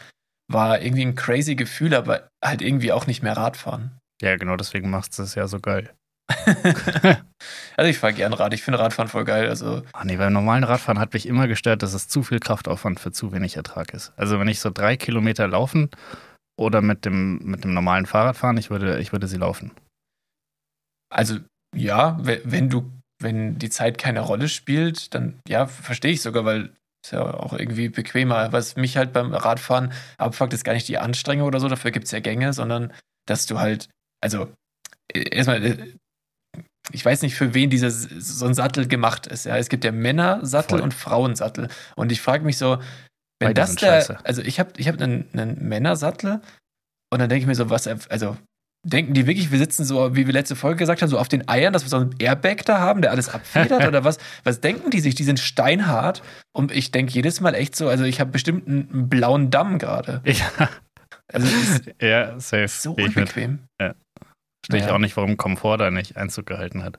war 0.49 0.81
irgendwie 0.81 1.03
ein 1.05 1.15
crazy 1.15 1.55
Gefühl, 1.57 1.95
aber 1.95 2.29
halt 2.45 2.63
irgendwie 2.63 2.93
auch 2.93 3.07
nicht 3.07 3.23
mehr 3.23 3.37
Radfahren. 3.37 3.99
Ja, 4.23 4.37
genau 4.37 4.57
deswegen 4.57 4.91
macht 4.91 5.19
es 5.19 5.35
ja 5.35 5.47
so 5.49 5.61
geil. 5.61 5.93
also 7.77 7.91
ich 7.91 7.99
fahre 7.99 8.13
gern 8.13 8.33
Rad, 8.33 8.53
ich 8.55 8.63
finde 8.63 8.79
Radfahren 8.79 9.09
voll 9.09 9.25
geil. 9.25 9.49
Also 9.49 9.83
Ach 9.93 10.05
nee, 10.05 10.17
beim 10.17 10.33
normalen 10.33 10.65
Radfahren 10.65 10.99
hat 10.99 11.13
mich 11.13 11.27
immer 11.27 11.47
gestört, 11.49 11.83
dass 11.83 11.95
es 11.95 12.09
zu 12.09 12.23
viel 12.23 12.41
Kraftaufwand 12.41 12.99
für 13.01 13.13
zu 13.13 13.33
wenig 13.33 13.57
Ertrag 13.57 13.93
ist. 13.95 14.13
Also 14.17 14.41
wenn 14.41 14.49
ich 14.49 14.61
so 14.61 14.71
drei 14.71 14.97
Kilometer 14.97 15.47
laufen 15.49 15.91
oder 16.59 16.81
mit 16.83 17.05
dem, 17.05 17.39
mit 17.39 17.65
dem 17.65 17.75
normalen 17.75 18.07
Fahrrad 18.07 18.37
fahren, 18.37 18.57
ich 18.57 18.71
würde, 18.71 18.99
ich 18.99 19.13
würde 19.13 19.29
sie 19.29 19.37
laufen. 19.37 19.73
Also 21.11 21.39
ja, 21.75 22.19
we- 22.25 22.41
wenn 22.45 22.69
du, 22.71 22.91
wenn 23.23 23.59
die 23.59 23.71
Zeit 23.71 23.99
keine 23.99 24.21
Rolle 24.21 24.49
spielt, 24.49 25.15
dann 25.15 25.39
ja, 25.49 25.67
verstehe 25.67 26.13
ich 26.13 26.23
sogar, 26.23 26.45
weil 26.45 26.71
ist 27.07 27.13
ja 27.13 27.23
auch 27.23 27.53
irgendwie 27.53 27.89
bequemer. 27.89 28.53
Was 28.53 28.77
mich 28.77 28.97
halt 28.97 29.13
beim 29.13 29.33
Radfahren 29.33 29.93
abfuckt, 30.19 30.53
ist 30.53 30.65
gar 30.65 30.73
nicht 30.73 30.89
die 30.89 30.99
Anstrengung 30.99 31.47
oder 31.47 31.61
so, 31.61 31.69
dafür 31.69 31.91
gibt 31.91 32.07
es 32.07 32.11
ja 32.11 32.21
Gänge, 32.21 32.53
sondern 32.53 32.93
dass 33.27 33.47
du 33.47 33.59
halt, 33.59 33.89
also 34.21 34.49
äh, 35.13 35.29
erstmal, 35.31 35.65
äh, 35.65 35.95
ich 36.93 37.05
weiß 37.05 37.23
nicht, 37.23 37.35
für 37.35 37.55
wen 37.55 37.71
dieser 37.71 37.91
so 37.91 38.47
ein 38.47 38.55
Sattel 38.55 38.87
gemacht 38.87 39.27
ist. 39.27 39.45
Ja, 39.45 39.57
es 39.57 39.69
gibt 39.69 39.85
ja 39.85 39.93
Männersattel 39.93 40.79
Voll. 40.79 40.83
und 40.83 40.95
Frauensattel. 40.95 41.69
Und 41.97 42.13
ich 42.13 42.21
frage 42.21 42.45
mich 42.45 42.59
so, 42.59 42.79
wenn 43.41 43.49
Beide 43.49 43.61
das 43.61 43.75
der, 43.77 44.01
scheiße. 44.01 44.19
also 44.25 44.43
ich 44.43 44.61
habe 44.61 44.73
ich 44.77 44.89
hab 44.89 45.01
einen, 45.01 45.29
einen 45.33 45.69
Männersattel 45.69 46.41
und 47.13 47.19
dann 47.19 47.29
denke 47.29 47.43
ich 47.43 47.47
mir 47.47 47.55
so, 47.55 47.71
was, 47.71 47.87
also 47.87 48.37
denken 48.89 49.15
die 49.15 49.27
wirklich, 49.27 49.51
wir 49.51 49.59
sitzen 49.59 49.85
so, 49.85 50.15
wie 50.15 50.27
wir 50.27 50.33
letzte 50.33 50.57
Folge 50.57 50.79
gesagt 50.79 51.03
haben, 51.03 51.09
so 51.09 51.19
auf 51.19 51.29
den 51.29 51.49
Eiern, 51.49 51.73
dass 51.73 51.85
wir 51.85 51.89
so 51.89 51.97
einen 51.97 52.15
Airbag 52.19 52.65
da 52.65 52.79
haben, 52.79 53.03
der 53.03 53.11
alles 53.11 53.29
abfedert 53.29 53.85
oder 53.89 54.05
was? 54.05 54.19
Was 54.45 54.61
denken 54.61 54.91
die 54.91 55.01
sich? 55.01 55.15
Die 55.15 55.25
sind 55.25 55.41
steinhart 55.41 56.23
und 56.55 56.71
ich 56.73 56.93
denke 56.93 57.13
jedes 57.13 57.41
Mal 57.41 57.55
echt 57.55 57.75
so, 57.77 57.89
also 57.89 58.05
ich 58.05 58.21
habe 58.21 58.31
bestimmt 58.31 58.69
einen, 58.69 58.89
einen 58.93 59.09
blauen 59.09 59.51
Damm 59.51 59.79
gerade. 59.79 60.23
Ja, 60.27 60.69
Also 61.33 61.47
es 61.47 61.71
ist 61.81 61.91
ja 62.01 62.39
safe. 62.39 62.69
so 62.69 62.93
unbequem. 62.93 63.61
Verstehe 63.79 63.95
ich 64.81 64.87
Ja. 64.87 64.95
auch 64.95 64.99
nicht, 64.99 65.17
warum 65.17 65.37
Komfort 65.37 65.79
da 65.79 65.91
nicht 65.91 66.17
Einzug 66.17 66.47
gehalten 66.47 66.83
hat. 66.85 66.99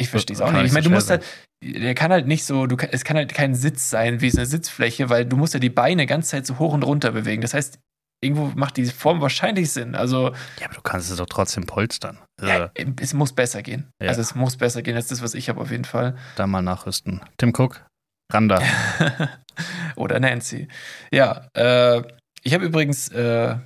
Ich 0.00 0.08
verstehe 0.10 0.34
es 0.36 0.40
auch 0.40 0.52
nicht. 0.52 0.64
Ich 0.66 0.72
meine, 0.72 0.84
du 0.84 0.90
musst 0.90 1.10
halt, 1.10 1.24
der 1.62 1.94
kann 1.94 2.12
halt 2.12 2.26
nicht 2.26 2.44
so, 2.44 2.66
du, 2.66 2.76
es 2.90 3.04
kann 3.04 3.16
halt 3.16 3.34
kein 3.34 3.54
Sitz 3.54 3.90
sein, 3.90 4.20
wie 4.20 4.30
so 4.30 4.38
eine 4.38 4.46
Sitzfläche, 4.46 5.10
weil 5.10 5.24
du 5.26 5.36
musst 5.36 5.54
ja 5.54 5.60
die 5.60 5.70
Beine 5.70 6.06
ganz 6.06 6.28
Zeit 6.28 6.46
so 6.46 6.58
hoch 6.58 6.72
und 6.72 6.84
runter 6.84 7.10
bewegen. 7.12 7.42
Das 7.42 7.52
heißt, 7.54 7.78
irgendwo 8.20 8.52
macht 8.56 8.76
die 8.76 8.86
Form 8.86 9.20
wahrscheinlich 9.20 9.72
Sinn. 9.72 9.94
Also 9.94 10.32
Ja, 10.58 10.66
aber 10.66 10.74
du 10.74 10.80
kannst 10.82 11.10
es 11.10 11.16
doch 11.16 11.26
trotzdem 11.26 11.66
polstern. 11.66 12.18
Ja, 12.40 12.70
es 13.00 13.14
muss 13.14 13.32
besser 13.32 13.62
gehen. 13.62 13.90
Ja. 14.02 14.08
Also 14.08 14.20
es 14.20 14.34
muss 14.34 14.56
besser 14.56 14.82
gehen 14.82 14.96
als 14.96 15.08
das, 15.08 15.22
was 15.22 15.34
ich 15.34 15.48
habe 15.48 15.60
auf 15.60 15.70
jeden 15.70 15.84
Fall. 15.84 16.16
Da 16.36 16.46
mal 16.46 16.62
nachrüsten. 16.62 17.20
Tim 17.36 17.52
Cook, 17.56 17.84
Randa. 18.32 18.60
Oder 19.96 20.20
Nancy. 20.20 20.68
Ja, 21.12 21.48
äh, 21.54 22.02
ich 22.42 22.54
habe 22.54 22.64
übrigens, 22.64 23.08
äh, 23.08 23.56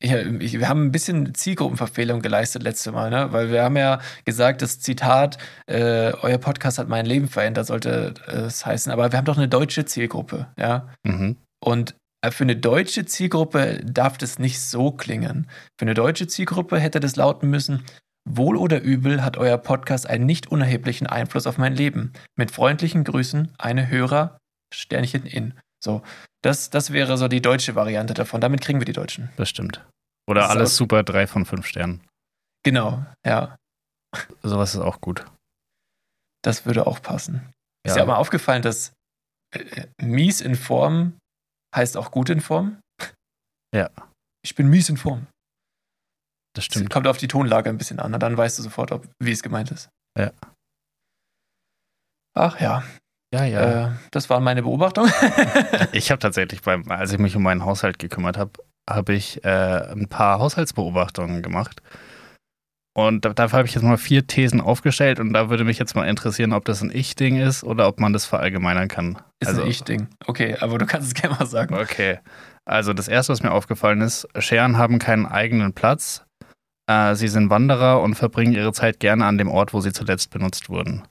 ich, 0.00 0.12
ich, 0.12 0.58
wir 0.58 0.68
haben 0.68 0.86
ein 0.86 0.92
bisschen 0.92 1.34
Zielgruppenverfehlung 1.34 2.20
geleistet 2.20 2.62
letzte 2.62 2.92
Mal, 2.92 3.10
ne? 3.10 3.32
Weil 3.32 3.50
wir 3.50 3.62
haben 3.62 3.76
ja 3.76 4.00
gesagt, 4.24 4.60
das 4.60 4.80
Zitat, 4.80 5.38
äh, 5.66 6.12
euer 6.20 6.38
Podcast 6.38 6.78
hat 6.78 6.88
mein 6.88 7.06
Leben 7.06 7.28
verändert, 7.28 7.66
sollte 7.66 8.14
äh, 8.26 8.32
es 8.42 8.66
heißen. 8.66 8.92
Aber 8.92 9.12
wir 9.12 9.18
haben 9.18 9.24
doch 9.24 9.38
eine 9.38 9.48
deutsche 9.48 9.84
Zielgruppe, 9.84 10.48
ja. 10.58 10.88
Mhm. 11.04 11.36
Und 11.62 11.92
äh, 11.92 11.94
für 12.32 12.44
eine 12.44 12.56
deutsche 12.56 13.04
Zielgruppe 13.06 13.80
darf 13.84 14.18
das 14.18 14.38
nicht 14.38 14.60
so 14.60 14.90
klingen. 14.92 15.48
Für 15.78 15.82
eine 15.86 15.94
deutsche 15.94 16.26
Zielgruppe 16.26 16.78
hätte 16.78 17.00
das 17.00 17.16
lauten 17.16 17.50
müssen, 17.50 17.84
wohl 18.28 18.56
oder 18.56 18.80
übel 18.80 19.22
hat 19.24 19.36
euer 19.36 19.58
Podcast 19.58 20.06
einen 20.08 20.24
nicht 20.26 20.46
unerheblichen 20.50 21.06
Einfluss 21.06 21.46
auf 21.46 21.58
mein 21.58 21.74
Leben. 21.74 22.12
Mit 22.36 22.50
freundlichen 22.50 23.04
Grüßen, 23.04 23.52
eine 23.58 23.88
Hörer, 23.88 24.38
Sternchen 24.72 25.26
in. 25.26 25.54
So, 25.82 26.02
das, 26.42 26.70
das 26.70 26.92
wäre 26.92 27.18
so 27.18 27.28
die 27.28 27.42
deutsche 27.42 27.74
Variante 27.74 28.14
davon. 28.14 28.40
Damit 28.40 28.62
kriegen 28.62 28.80
wir 28.80 28.86
die 28.86 28.92
Deutschen. 28.94 29.28
Das 29.36 29.50
stimmt. 29.50 29.84
Oder 30.26 30.42
Das 30.42 30.50
alles 30.50 30.70
auch- 30.72 30.76
super, 30.78 31.02
drei 31.02 31.26
von 31.26 31.44
fünf 31.44 31.66
Sternen. 31.66 32.00
Genau, 32.64 33.04
ja. 33.26 33.56
Sowas 34.42 34.74
ist 34.74 34.80
auch 34.80 35.00
gut. 35.02 35.26
Das 36.42 36.64
würde 36.64 36.86
auch 36.86 37.02
passen. 37.02 37.52
Ist 37.84 37.96
Ja. 37.96 37.96
dir 37.96 38.02
aber 38.02 38.18
aufgefallen, 38.18 38.62
dass 38.62 38.92
äh, 39.54 39.86
mies 40.00 40.40
in 40.40 40.54
Form 40.54 41.18
heißt 41.74 41.96
auch 41.96 42.10
gut 42.10 42.30
in 42.30 42.40
Form? 42.40 42.78
Ja. 43.74 43.90
Ich 44.44 44.54
bin 44.54 44.68
mies 44.68 44.88
in 44.88 44.96
Form. 44.96 45.26
Das 46.54 46.66
stimmt. 46.66 46.90
kommt 46.90 47.08
auf 47.08 47.18
die 47.18 47.26
Tonlage 47.28 47.68
ein 47.68 47.78
bisschen 47.78 47.98
an, 47.98 48.12
na, 48.12 48.18
dann 48.18 48.36
weißt 48.36 48.58
du 48.58 48.62
sofort, 48.62 48.92
ob, 48.92 49.08
wie 49.20 49.32
es 49.32 49.42
gemeint 49.42 49.72
ist. 49.72 49.88
Ja. 50.16 50.30
Ach 52.36 52.60
ja, 52.60 52.84
Ja, 53.34 53.44
ja. 53.44 53.88
Äh, 53.88 53.92
das 54.12 54.30
waren 54.30 54.44
meine 54.44 54.62
Beobachtungen. 54.62 55.12
Ich 55.92 56.10
habe 56.10 56.20
tatsächlich, 56.20 56.62
beim, 56.62 56.88
als 56.90 57.12
ich 57.12 57.18
mich 57.18 57.34
um 57.34 57.42
meinen 57.42 57.64
Haushalt 57.64 57.98
gekümmert 57.98 58.38
habe, 58.38 58.52
habe 58.88 59.14
ich 59.14 59.44
äh, 59.44 59.48
ein 59.92 60.08
paar 60.08 60.38
Haushaltsbeobachtungen 60.38 61.42
gemacht. 61.42 61.82
Und 62.96 63.24
da, 63.24 63.32
dafür 63.32 63.58
habe 63.58 63.68
ich 63.68 63.74
jetzt 63.74 63.82
mal 63.82 63.96
vier 63.96 64.26
Thesen 64.26 64.60
aufgestellt 64.60 65.18
und 65.18 65.32
da 65.32 65.50
würde 65.50 65.64
mich 65.64 65.78
jetzt 65.78 65.96
mal 65.96 66.06
interessieren, 66.06 66.52
ob 66.52 66.64
das 66.64 66.80
ein 66.80 66.92
Ich-Ding 66.92 67.36
ist 67.40 67.64
oder 67.64 67.88
ob 67.88 67.98
man 67.98 68.12
das 68.12 68.24
verallgemeinern 68.24 68.86
kann. 68.86 69.20
Ist 69.40 69.48
also, 69.48 69.62
ein 69.62 69.68
Ich-Ding. 69.68 70.08
Okay, 70.26 70.56
aber 70.60 70.78
du 70.78 70.86
kannst 70.86 71.08
es 71.08 71.14
gerne 71.14 71.36
mal 71.36 71.46
sagen. 71.46 71.74
Okay. 71.74 72.20
Also 72.64 72.92
das 72.92 73.08
erste, 73.08 73.32
was 73.32 73.42
mir 73.42 73.50
aufgefallen 73.50 74.00
ist, 74.00 74.28
Scheren 74.38 74.78
haben 74.78 75.00
keinen 75.00 75.26
eigenen 75.26 75.72
Platz. 75.72 76.24
Äh, 76.88 77.16
sie 77.16 77.28
sind 77.28 77.50
Wanderer 77.50 78.00
und 78.00 78.14
verbringen 78.14 78.52
ihre 78.52 78.72
Zeit 78.72 79.00
gerne 79.00 79.26
an 79.26 79.38
dem 79.38 79.48
Ort, 79.48 79.74
wo 79.74 79.80
sie 79.80 79.92
zuletzt 79.92 80.30
benutzt 80.30 80.68
wurden. 80.68 81.06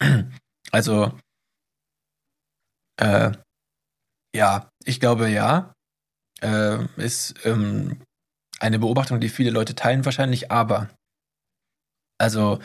Also, 0.70 1.12
äh, 2.98 3.32
ja, 4.34 4.70
ich 4.84 5.00
glaube 5.00 5.28
ja. 5.28 5.74
Äh, 6.40 6.86
ist 6.96 7.34
ähm, 7.44 8.00
eine 8.62 8.78
Beobachtung, 8.78 9.20
die 9.20 9.28
viele 9.28 9.50
Leute 9.50 9.74
teilen 9.74 10.04
wahrscheinlich, 10.04 10.50
aber 10.50 10.88
also 12.18 12.58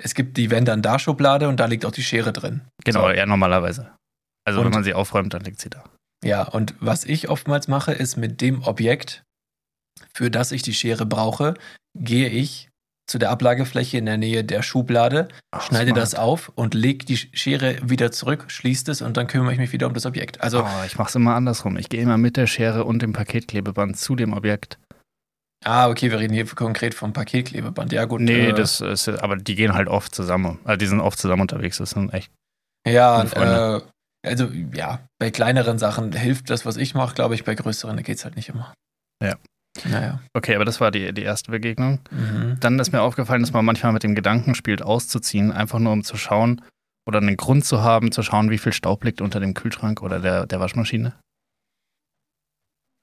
es 0.00 0.14
gibt 0.14 0.36
die 0.36 0.50
Wenn 0.50 0.64
dann 0.64 0.82
da 0.82 0.98
Schublade 0.98 1.48
und 1.48 1.58
da 1.58 1.66
liegt 1.66 1.84
auch 1.84 1.90
die 1.90 2.02
Schere 2.04 2.32
drin. 2.32 2.60
Genau, 2.84 3.02
So. 3.08 3.10
ja, 3.10 3.26
normalerweise. 3.26 3.90
Also 4.46 4.60
wenn 4.60 4.66
Und- 4.68 4.74
man 4.74 4.84
sie 4.84 4.94
aufräumt, 4.94 5.34
dann 5.34 5.42
liegt 5.42 5.60
sie 5.60 5.70
da. 5.70 5.84
Ja, 6.24 6.42
und 6.42 6.74
was 6.80 7.04
ich 7.04 7.28
oftmals 7.28 7.68
mache, 7.68 7.92
ist 7.92 8.16
mit 8.16 8.40
dem 8.40 8.62
Objekt, 8.64 9.22
für 10.14 10.30
das 10.30 10.52
ich 10.52 10.62
die 10.62 10.74
Schere 10.74 11.06
brauche, 11.06 11.54
gehe 11.96 12.28
ich 12.28 12.68
zu 13.08 13.18
der 13.18 13.30
Ablagefläche 13.30 13.96
in 13.98 14.04
der 14.06 14.18
Nähe 14.18 14.44
der 14.44 14.62
Schublade, 14.62 15.28
Ach, 15.52 15.62
schneide 15.66 15.90
smart. 15.92 16.02
das 16.02 16.14
auf 16.14 16.50
und 16.56 16.74
lege 16.74 17.06
die 17.06 17.16
Schere 17.16 17.78
wieder 17.88 18.12
zurück, 18.12 18.46
schließe 18.48 18.90
es 18.90 19.00
und 19.00 19.16
dann 19.16 19.26
kümmere 19.28 19.52
ich 19.52 19.58
mich 19.58 19.72
wieder 19.72 19.86
um 19.86 19.94
das 19.94 20.04
Objekt. 20.06 20.40
Also, 20.42 20.62
oh, 20.64 20.84
ich 20.86 20.98
mache 20.98 21.08
es 21.08 21.14
immer 21.14 21.34
andersrum. 21.34 21.76
Ich 21.78 21.88
gehe 21.88 22.02
immer 22.02 22.18
mit 22.18 22.36
der 22.36 22.46
Schere 22.46 22.84
und 22.84 23.00
dem 23.00 23.12
Paketklebeband 23.14 23.96
zu 23.96 24.14
dem 24.14 24.32
Objekt. 24.34 24.78
Ah, 25.64 25.88
okay, 25.88 26.10
wir 26.10 26.18
reden 26.18 26.34
hier 26.34 26.46
konkret 26.46 26.94
vom 26.94 27.12
Paketklebeband. 27.12 27.92
Ja, 27.92 28.04
gut. 28.04 28.20
nee, 28.20 28.48
äh, 28.48 28.52
das 28.52 28.80
ist, 28.80 29.08
aber 29.08 29.36
die 29.36 29.54
gehen 29.54 29.74
halt 29.74 29.88
oft 29.88 30.14
zusammen. 30.14 30.58
Also 30.64 30.78
die 30.78 30.86
sind 30.86 31.00
oft 31.00 31.18
zusammen 31.18 31.42
unterwegs. 31.42 31.78
Das 31.78 31.90
sind 31.90 32.12
echt. 32.12 32.30
Ja, 32.86 33.22
äh, 33.22 33.80
also 34.24 34.48
ja, 34.72 35.00
bei 35.18 35.30
kleineren 35.30 35.78
Sachen 35.78 36.12
hilft 36.12 36.50
das, 36.50 36.66
was 36.66 36.76
ich 36.76 36.94
mache, 36.94 37.14
glaube 37.14 37.34
ich, 37.34 37.44
bei 37.44 37.54
größeren 37.54 38.02
geht 38.02 38.18
es 38.18 38.24
halt 38.24 38.36
nicht 38.36 38.48
immer. 38.48 38.72
Ja. 39.22 39.36
Naja. 39.84 40.20
Okay, 40.34 40.54
aber 40.54 40.64
das 40.64 40.80
war 40.80 40.90
die, 40.90 41.12
die 41.12 41.22
erste 41.22 41.50
Begegnung. 41.50 42.00
Mhm. 42.10 42.56
Dann 42.60 42.78
ist 42.78 42.92
mir 42.92 43.02
aufgefallen, 43.02 43.42
dass 43.42 43.52
man 43.52 43.64
manchmal 43.64 43.92
mit 43.92 44.02
dem 44.02 44.14
Gedanken 44.14 44.54
spielt, 44.54 44.82
auszuziehen, 44.82 45.52
einfach 45.52 45.78
nur 45.78 45.92
um 45.92 46.02
zu 46.02 46.16
schauen 46.16 46.62
oder 47.06 47.18
einen 47.18 47.36
Grund 47.36 47.64
zu 47.64 47.82
haben, 47.82 48.10
zu 48.10 48.22
schauen, 48.22 48.50
wie 48.50 48.58
viel 48.58 48.72
Staub 48.72 49.04
liegt 49.04 49.20
unter 49.20 49.40
dem 49.40 49.54
Kühlschrank 49.54 50.02
oder 50.02 50.20
der, 50.20 50.46
der 50.46 50.60
Waschmaschine. 50.60 51.14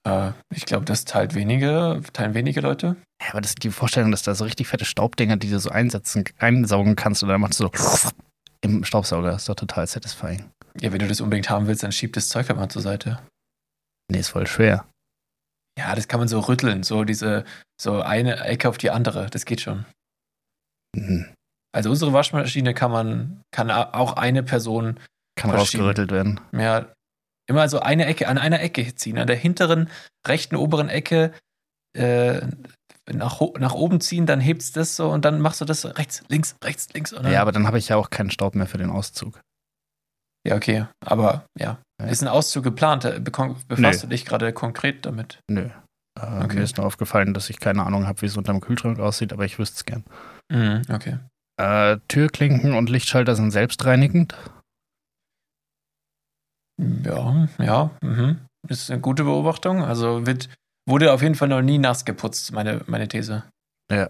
Äh, 0.07 0.31
ich 0.53 0.65
glaube, 0.65 0.85
das 0.85 1.05
teilt 1.05 1.35
wenige, 1.35 2.01
teilen 2.13 2.33
wenige 2.33 2.61
Leute. 2.61 2.95
Ja, 3.21 3.31
aber 3.31 3.41
das 3.41 3.51
ist 3.51 3.63
die 3.63 3.71
Vorstellung, 3.71 4.11
dass 4.11 4.23
da 4.23 4.35
so 4.35 4.43
richtig 4.43 4.67
fette 4.67 4.85
Staubdinger, 4.85 5.37
die 5.37 5.49
du 5.49 5.59
so 5.59 5.69
einsetzen, 5.69 6.23
einsaugen 6.37 6.95
kannst 6.95 7.23
und 7.23 7.29
dann 7.29 7.41
machst 7.41 7.59
du 7.59 7.65
so 7.65 8.09
im 8.61 8.83
Staubsauger. 8.83 9.31
Das 9.31 9.43
ist 9.43 9.49
doch 9.49 9.55
total 9.55 9.87
satisfying. 9.87 10.49
Ja, 10.79 10.91
wenn 10.91 10.99
du 10.99 11.07
das 11.07 11.21
unbedingt 11.21 11.49
haben 11.49 11.67
willst, 11.67 11.83
dann 11.83 11.91
schieb 11.91 12.13
das 12.13 12.29
Zeug 12.29 12.49
halt 12.49 12.59
mal 12.59 12.69
zur 12.69 12.81
Seite. 12.81 13.19
Nee, 14.11 14.19
ist 14.19 14.29
voll 14.29 14.47
schwer. 14.47 14.85
Ja, 15.77 15.95
das 15.95 16.07
kann 16.07 16.19
man 16.19 16.27
so 16.27 16.39
rütteln, 16.39 16.83
so 16.83 17.03
diese, 17.03 17.43
so 17.81 18.01
eine 18.01 18.39
Ecke 18.41 18.69
auf 18.69 18.77
die 18.77 18.91
andere, 18.91 19.29
das 19.29 19.45
geht 19.45 19.61
schon. 19.61 19.85
Mhm. 20.95 21.33
Also 21.73 21.89
unsere 21.89 22.13
Waschmaschine 22.13 22.73
kann 22.73 22.91
man, 22.91 23.41
kann 23.51 23.69
auch 23.69 24.13
eine 24.13 24.43
Person 24.43 24.99
Kann 25.37 25.51
rausgerüttelt 25.51 26.11
werden. 26.11 26.39
ja, 26.53 26.85
immer 27.47 27.67
so 27.69 27.79
eine 27.79 28.05
Ecke, 28.05 28.27
an 28.27 28.37
einer 28.37 28.61
Ecke 28.61 28.95
ziehen, 28.95 29.17
an 29.17 29.27
der 29.27 29.35
hinteren, 29.35 29.89
rechten, 30.27 30.55
oberen 30.55 30.89
Ecke 30.89 31.31
äh, 31.97 32.41
nach, 33.11 33.39
nach 33.59 33.73
oben 33.73 34.01
ziehen, 34.01 34.25
dann 34.25 34.39
hebst 34.39 34.75
das 34.77 34.95
so 34.95 35.09
und 35.11 35.25
dann 35.25 35.39
machst 35.39 35.61
du 35.61 35.65
das 35.65 35.85
rechts, 35.97 36.23
links, 36.27 36.55
rechts, 36.63 36.91
links. 36.93 37.11
Dann, 37.11 37.31
Ja, 37.31 37.41
aber 37.41 37.51
dann 37.51 37.67
habe 37.67 37.77
ich 37.77 37.89
ja 37.89 37.97
auch 37.97 38.09
keinen 38.09 38.31
Staub 38.31 38.55
mehr 38.55 38.65
für 38.67 38.77
den 38.79 38.89
Auszug. 38.89 39.39
ja, 40.47 40.55
okay, 40.55 40.85
aber 41.05 41.45
ja. 41.57 41.77
Ja. 42.01 42.07
Ist 42.07 42.21
ein 42.21 42.27
Auszug 42.27 42.63
geplant? 42.65 43.05
Äh, 43.05 43.21
Befasst 43.21 43.69
Nö. 43.79 43.91
du 44.01 44.07
dich 44.07 44.25
gerade 44.25 44.51
konkret 44.51 45.05
damit? 45.05 45.39
Nö. 45.49 45.61
Äh, 45.61 45.71
Okay. 46.17 46.55
Mir 46.55 46.63
ist 46.63 46.77
nur 46.77 46.85
aufgefallen, 46.85 47.33
dass 47.33 47.49
ich 47.49 47.59
keine 47.59 47.85
Ahnung 47.85 48.07
habe, 48.07 48.21
wie 48.21 48.25
es 48.25 48.37
unterm 48.37 48.61
Kühlschrank 48.61 48.99
aussieht, 48.99 49.33
aber 49.33 49.43
ich 49.45 49.59
wüsste 49.59 49.75
es 49.75 49.85
gern. 49.85 50.03
Mhm, 50.49 50.81
okay. 50.89 51.19
Äh, 51.57 51.97
Türklinken 52.07 52.73
und 52.73 52.89
Lichtschalter 52.89 53.35
sind 53.35 53.51
selbstreinigend. 53.51 54.33
Ja, 56.77 57.47
ja, 57.59 57.91
mhm. 58.01 58.39
ist 58.67 58.91
eine 58.91 59.01
gute 59.01 59.23
Beobachtung. 59.23 59.83
Also 59.83 60.25
wird, 60.25 60.49
wurde 60.87 61.13
auf 61.13 61.21
jeden 61.21 61.35
Fall 61.35 61.47
noch 61.47 61.61
nie 61.61 61.77
nass 61.77 62.05
geputzt, 62.05 62.51
meine, 62.51 62.81
meine 62.87 63.07
These. 63.07 63.43
Ja. 63.91 64.09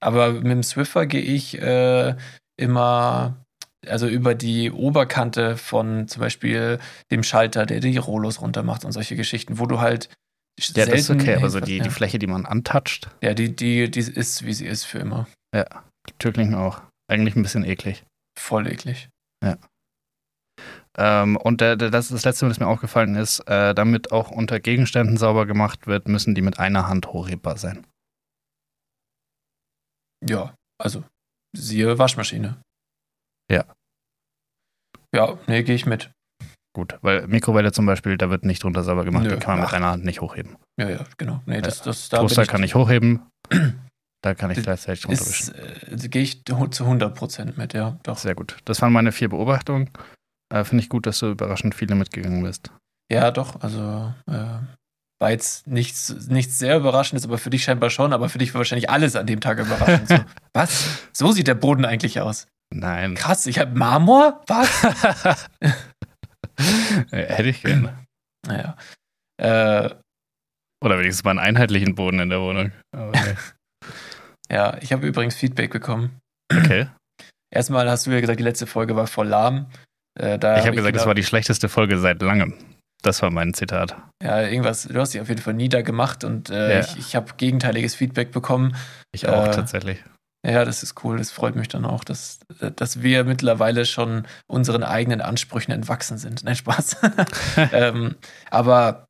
Aber 0.00 0.32
mit 0.32 0.52
dem 0.52 0.62
Swiffer 0.62 1.06
gehe 1.06 1.22
ich 1.22 1.60
äh, 1.60 2.14
immer, 2.56 3.44
also 3.86 4.06
über 4.06 4.34
die 4.34 4.70
Oberkante 4.70 5.56
von 5.56 6.08
zum 6.08 6.20
Beispiel 6.20 6.78
dem 7.10 7.22
Schalter, 7.22 7.66
der 7.66 7.80
die 7.80 7.96
Rollos 7.96 8.40
runtermacht 8.40 8.84
und 8.84 8.92
solche 8.92 9.16
Geschichten, 9.16 9.58
wo 9.58 9.66
du 9.66 9.80
halt 9.80 10.10
Ja, 10.60 10.86
das 10.86 11.00
ist 11.00 11.10
okay, 11.10 11.36
aber 11.36 11.50
so 11.50 11.60
die, 11.60 11.78
ja. 11.78 11.84
die 11.84 11.90
Fläche, 11.90 12.18
die 12.18 12.26
man 12.26 12.46
antatscht, 12.46 13.08
ja, 13.22 13.34
die, 13.34 13.56
die, 13.56 13.90
die 13.90 14.00
ist, 14.00 14.44
wie 14.44 14.52
sie 14.52 14.66
ist 14.66 14.84
für 14.84 14.98
immer. 14.98 15.26
Türklinken 16.18 16.54
auch. 16.54 16.82
Eigentlich 17.10 17.36
ein 17.36 17.42
bisschen 17.42 17.64
eklig. 17.64 18.04
Voll 18.38 18.66
eklig. 18.66 19.08
Ähm, 20.96 21.36
und 21.36 21.60
der, 21.60 21.76
der, 21.76 21.90
das, 21.90 22.08
das 22.08 22.24
Letzte, 22.24 22.48
was 22.48 22.60
mir 22.60 22.66
aufgefallen 22.66 23.16
ist, 23.16 23.40
äh, 23.40 23.74
damit 23.74 24.12
auch 24.12 24.30
unter 24.30 24.60
Gegenständen 24.60 25.16
sauber 25.16 25.46
gemacht 25.46 25.86
wird, 25.86 26.08
müssen 26.08 26.34
die 26.34 26.42
mit 26.42 26.58
einer 26.58 26.88
Hand 26.88 27.08
hochhebbar 27.08 27.58
sein. 27.58 27.86
Ja, 30.26 30.54
also 30.80 31.04
siehe 31.56 31.98
Waschmaschine. 31.98 32.60
Ja. 33.50 33.64
Ja, 35.14 35.38
nee, 35.46 35.62
gehe 35.62 35.74
ich 35.74 35.86
mit. 35.86 36.10
Gut, 36.76 36.98
weil 37.02 37.28
Mikrowelle 37.28 37.70
zum 37.70 37.86
Beispiel, 37.86 38.16
da 38.16 38.30
wird 38.30 38.44
nicht 38.44 38.62
drunter 38.62 38.82
sauber 38.82 39.04
gemacht, 39.04 39.24
Nö. 39.24 39.30
die 39.30 39.38
kann 39.38 39.56
man 39.56 39.64
Ach. 39.64 39.70
mit 39.70 39.74
einer 39.76 39.90
Hand 39.92 40.04
nicht 40.04 40.20
hochheben. 40.20 40.56
Ja, 40.80 40.88
ja, 40.88 41.04
genau. 41.18 41.40
Nee, 41.46 41.60
das, 41.60 41.82
das, 41.82 42.08
da 42.08 42.18
Toaster 42.18 42.42
bin 42.42 42.50
kann 42.50 42.62
ich 42.64 42.74
hochheben, 42.74 43.22
da 44.22 44.34
kann 44.34 44.50
ich 44.50 44.60
gleichzeitig 44.60 45.02
drunter 45.02 45.20
wischen. 45.24 45.54
äh, 45.54 46.08
gehe 46.08 46.22
ich 46.22 46.44
zu 46.44 46.54
100% 46.54 47.56
mit, 47.56 47.74
ja, 47.74 47.98
doch. 48.02 48.18
Sehr 48.18 48.34
gut. 48.34 48.56
Das 48.64 48.82
waren 48.82 48.92
meine 48.92 49.12
vier 49.12 49.28
Beobachtungen. 49.28 49.90
Äh, 50.54 50.64
Finde 50.64 50.84
ich 50.84 50.88
gut, 50.88 51.06
dass 51.06 51.18
du 51.18 51.30
überraschend 51.30 51.74
viele 51.74 51.96
mitgegangen 51.96 52.42
bist. 52.42 52.70
Ja, 53.10 53.30
doch, 53.32 53.60
also 53.60 54.14
äh, 54.26 54.58
war 55.20 55.30
jetzt 55.30 55.66
nichts, 55.66 56.28
nichts 56.28 56.58
sehr 56.58 56.76
Überraschendes, 56.76 57.24
aber 57.24 57.38
für 57.38 57.50
dich 57.50 57.64
scheinbar 57.64 57.90
schon, 57.90 58.12
aber 58.12 58.28
für 58.28 58.38
dich 58.38 58.54
war 58.54 58.60
wahrscheinlich 58.60 58.88
alles 58.88 59.16
an 59.16 59.26
dem 59.26 59.40
Tag 59.40 59.58
überraschend. 59.58 60.08
So, 60.08 60.18
was? 60.54 61.08
So 61.12 61.32
sieht 61.32 61.48
der 61.48 61.54
Boden 61.54 61.84
eigentlich 61.84 62.20
aus. 62.20 62.46
Nein. 62.72 63.14
Krass, 63.14 63.46
ich 63.46 63.58
habe 63.58 63.76
Marmor? 63.76 64.42
Was? 64.46 64.82
Hätte 67.10 67.48
ich 67.48 67.62
gerne. 67.62 67.98
naja. 68.46 68.76
Äh, 69.36 69.90
Oder 70.84 70.98
wenigstens 70.98 71.24
mal 71.24 71.32
einen 71.32 71.40
einheitlichen 71.40 71.94
Boden 71.96 72.20
in 72.20 72.30
der 72.30 72.40
Wohnung. 72.40 72.70
Okay. 72.96 73.34
ja, 74.50 74.78
ich 74.80 74.92
habe 74.92 75.06
übrigens 75.06 75.34
Feedback 75.34 75.72
bekommen. 75.72 76.20
okay. 76.52 76.86
Erstmal 77.52 77.88
hast 77.88 78.06
du 78.06 78.10
ja 78.10 78.20
gesagt, 78.20 78.38
die 78.40 78.44
letzte 78.44 78.66
Folge 78.66 78.96
war 78.96 79.06
voll 79.06 79.28
lahm. 79.28 79.66
Äh, 80.18 80.36
Ich 80.36 80.42
habe 80.42 80.70
gesagt, 80.76 80.76
es 80.76 80.84
gedacht, 80.84 81.06
war 81.06 81.14
die 81.14 81.24
schlechteste 81.24 81.68
Folge 81.68 81.98
seit 81.98 82.22
langem. 82.22 82.54
Das 83.02 83.20
war 83.20 83.30
mein 83.30 83.52
Zitat. 83.52 83.96
Ja, 84.22 84.40
irgendwas, 84.42 84.84
du 84.84 84.98
hast 84.98 85.12
dich 85.12 85.20
auf 85.20 85.28
jeden 85.28 85.42
Fall 85.42 85.54
niedergemacht 85.54 86.24
und 86.24 86.48
äh, 86.50 86.74
Ja. 86.74 86.80
ich, 86.80 86.96
ich 86.96 87.16
habe 87.16 87.32
gegenteiliges 87.36 87.94
Feedback 87.94 88.32
bekommen. 88.32 88.74
Ich 89.12 89.28
auch 89.28 89.48
Äh, 89.48 89.50
tatsächlich. 89.50 90.02
Ja, 90.46 90.64
das 90.64 90.82
ist 90.82 91.02
cool. 91.04 91.16
Das 91.18 91.30
freut 91.30 91.56
mich 91.56 91.68
dann 91.68 91.84
auch, 91.86 92.04
dass, 92.04 92.38
dass 92.76 93.02
wir 93.02 93.24
mittlerweile 93.24 93.86
schon 93.86 94.26
unseren 94.46 94.82
eigenen 94.82 95.20
Ansprüchen 95.22 95.72
entwachsen 95.72 96.16
sind. 96.18 96.44
Nein, 96.44 96.54
Spaß. 96.56 96.96
ähm, 97.72 98.14
aber 98.50 99.06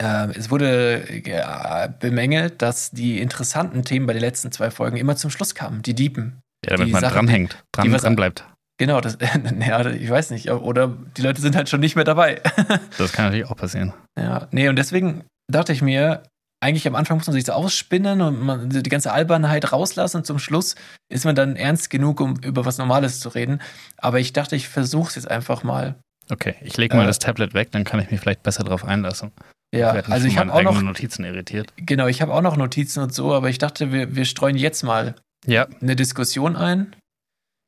äh, 0.00 0.28
es 0.36 0.50
wurde 0.50 1.02
äh, 1.08 1.88
bemängelt, 2.00 2.60
dass 2.62 2.90
die 2.90 3.18
interessanten 3.20 3.82
Themen 3.84 4.06
bei 4.06 4.12
den 4.12 4.20
letzten 4.20 4.52
zwei 4.52 4.70
Folgen 4.70 4.96
immer 4.98 5.16
zum 5.16 5.30
Schluss 5.30 5.54
kamen. 5.54 5.82
Die 5.82 5.94
Diepen. 5.94 6.40
Ja, 6.64 6.72
damit 6.76 6.88
die 6.88 6.92
man 6.92 7.00
Sachen, 7.00 7.14
dranhängt, 7.14 7.62
dran, 7.72 7.86
die 7.86 7.92
was- 7.92 8.02
dran 8.02 8.16
bleibt. 8.16 8.46
Genau, 8.78 9.00
das, 9.00 9.18
ja, 9.60 9.86
ich 9.90 10.10
weiß 10.10 10.30
nicht. 10.30 10.50
Oder 10.50 10.88
die 11.16 11.22
Leute 11.22 11.40
sind 11.40 11.54
halt 11.56 11.68
schon 11.68 11.80
nicht 11.80 11.96
mehr 11.96 12.04
dabei. 12.04 12.40
Das 12.98 13.12
kann 13.12 13.26
natürlich 13.26 13.46
auch 13.46 13.56
passieren. 13.56 13.92
Ja, 14.18 14.48
nee, 14.50 14.68
und 14.68 14.76
deswegen 14.76 15.24
dachte 15.50 15.72
ich 15.72 15.82
mir, 15.82 16.22
eigentlich 16.62 16.86
am 16.86 16.94
Anfang 16.94 17.16
muss 17.18 17.26
man 17.26 17.34
sich 17.34 17.44
so 17.44 17.52
ausspinnen 17.52 18.20
und 18.20 18.40
man 18.40 18.70
die 18.70 18.82
ganze 18.88 19.12
Albernheit 19.12 19.72
rauslassen 19.72 20.18
und 20.18 20.26
zum 20.26 20.38
Schluss 20.38 20.74
ist 21.12 21.24
man 21.24 21.34
dann 21.34 21.56
ernst 21.56 21.90
genug, 21.90 22.20
um 22.20 22.36
über 22.36 22.64
was 22.64 22.78
Normales 22.78 23.20
zu 23.20 23.28
reden. 23.30 23.60
Aber 23.98 24.20
ich 24.20 24.32
dachte, 24.32 24.54
ich 24.56 24.68
versuche 24.68 25.08
es 25.08 25.14
jetzt 25.16 25.30
einfach 25.30 25.64
mal. 25.64 25.96
Okay, 26.30 26.54
ich 26.62 26.76
lege 26.76 26.96
mal 26.96 27.02
Äh, 27.02 27.06
das 27.08 27.18
Tablet 27.18 27.52
weg, 27.54 27.72
dann 27.72 27.84
kann 27.84 27.98
ich 28.00 28.10
mich 28.10 28.20
vielleicht 28.20 28.42
besser 28.44 28.62
drauf 28.62 28.84
einlassen. 28.84 29.32
Ja, 29.74 29.88
ich 29.88 29.94
werde 29.94 30.08
nicht 30.08 30.14
also 30.14 30.26
ich 30.28 30.38
habe 30.38 30.52
auch 30.52 30.62
noch, 30.62 30.80
Notizen 30.82 31.24
irritiert. 31.24 31.72
genau, 31.76 32.06
ich 32.06 32.22
habe 32.22 32.32
auch 32.32 32.42
noch 32.42 32.56
Notizen 32.56 33.02
und 33.02 33.12
so, 33.12 33.34
aber 33.34 33.48
ich 33.48 33.58
dachte, 33.58 33.90
wir, 33.90 34.14
wir 34.14 34.24
streuen 34.24 34.56
jetzt 34.56 34.82
mal 34.84 35.16
Ja, 35.46 35.66
eine 35.80 35.96
Diskussion 35.96 36.54
ein. 36.56 36.94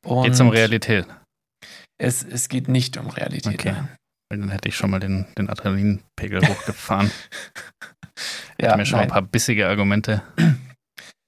Und 0.05 0.25
geht's 0.25 0.41
um 0.41 0.49
Realität. 0.49 1.07
Es, 1.99 2.23
es 2.23 2.49
geht 2.49 2.69
nicht 2.69 2.97
um 2.97 3.09
Realität. 3.09 3.55
Okay. 3.55 3.73
Nein. 3.73 3.89
Dann 4.31 4.49
hätte 4.51 4.69
ich 4.69 4.77
schon 4.77 4.91
mal 4.91 5.01
den, 5.01 5.27
den 5.39 5.49
Adrenalinpegel 5.49 6.47
hochgefahren. 6.47 7.11
Ja, 8.61 8.69
Hätte 8.69 8.79
mir 8.79 8.87
schon 8.87 8.99
mal 8.99 9.07
nein. 9.07 9.11
ein 9.11 9.13
paar 9.13 9.23
bissige 9.23 9.67
Argumente. 9.67 10.23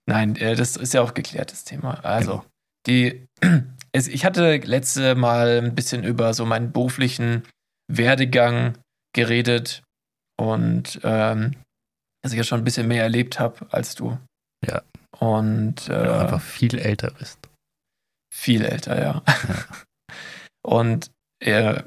Nein, 0.08 0.36
äh, 0.36 0.54
das 0.54 0.76
ist 0.76 0.94
ja 0.94 1.02
auch 1.02 1.12
geklärtes 1.12 1.64
Thema. 1.64 1.94
Also, 2.04 2.44
die, 2.86 3.26
es, 3.92 4.06
ich 4.06 4.24
hatte 4.24 4.58
letzte 4.58 5.16
Mal 5.16 5.58
ein 5.58 5.74
bisschen 5.74 6.04
über 6.04 6.32
so 6.34 6.46
meinen 6.46 6.70
beruflichen 6.70 7.42
Werdegang 7.92 8.78
geredet 9.12 9.82
und 10.40 11.00
ähm, 11.02 11.56
dass 12.22 12.32
ich 12.32 12.38
ja 12.38 12.44
schon 12.44 12.60
ein 12.60 12.64
bisschen 12.64 12.86
mehr 12.88 13.02
erlebt 13.02 13.40
habe 13.40 13.66
als 13.70 13.96
du. 13.96 14.16
Ja. 14.64 14.82
Und 15.18 15.88
äh, 15.88 15.92
Weil 15.92 16.04
du 16.04 16.18
einfach 16.20 16.40
viel 16.40 16.78
älter 16.78 17.10
bist. 17.18 17.38
Viel 18.36 18.64
älter, 18.64 19.02
ja. 19.02 19.22
und 20.62 21.10
äh, 21.42 21.82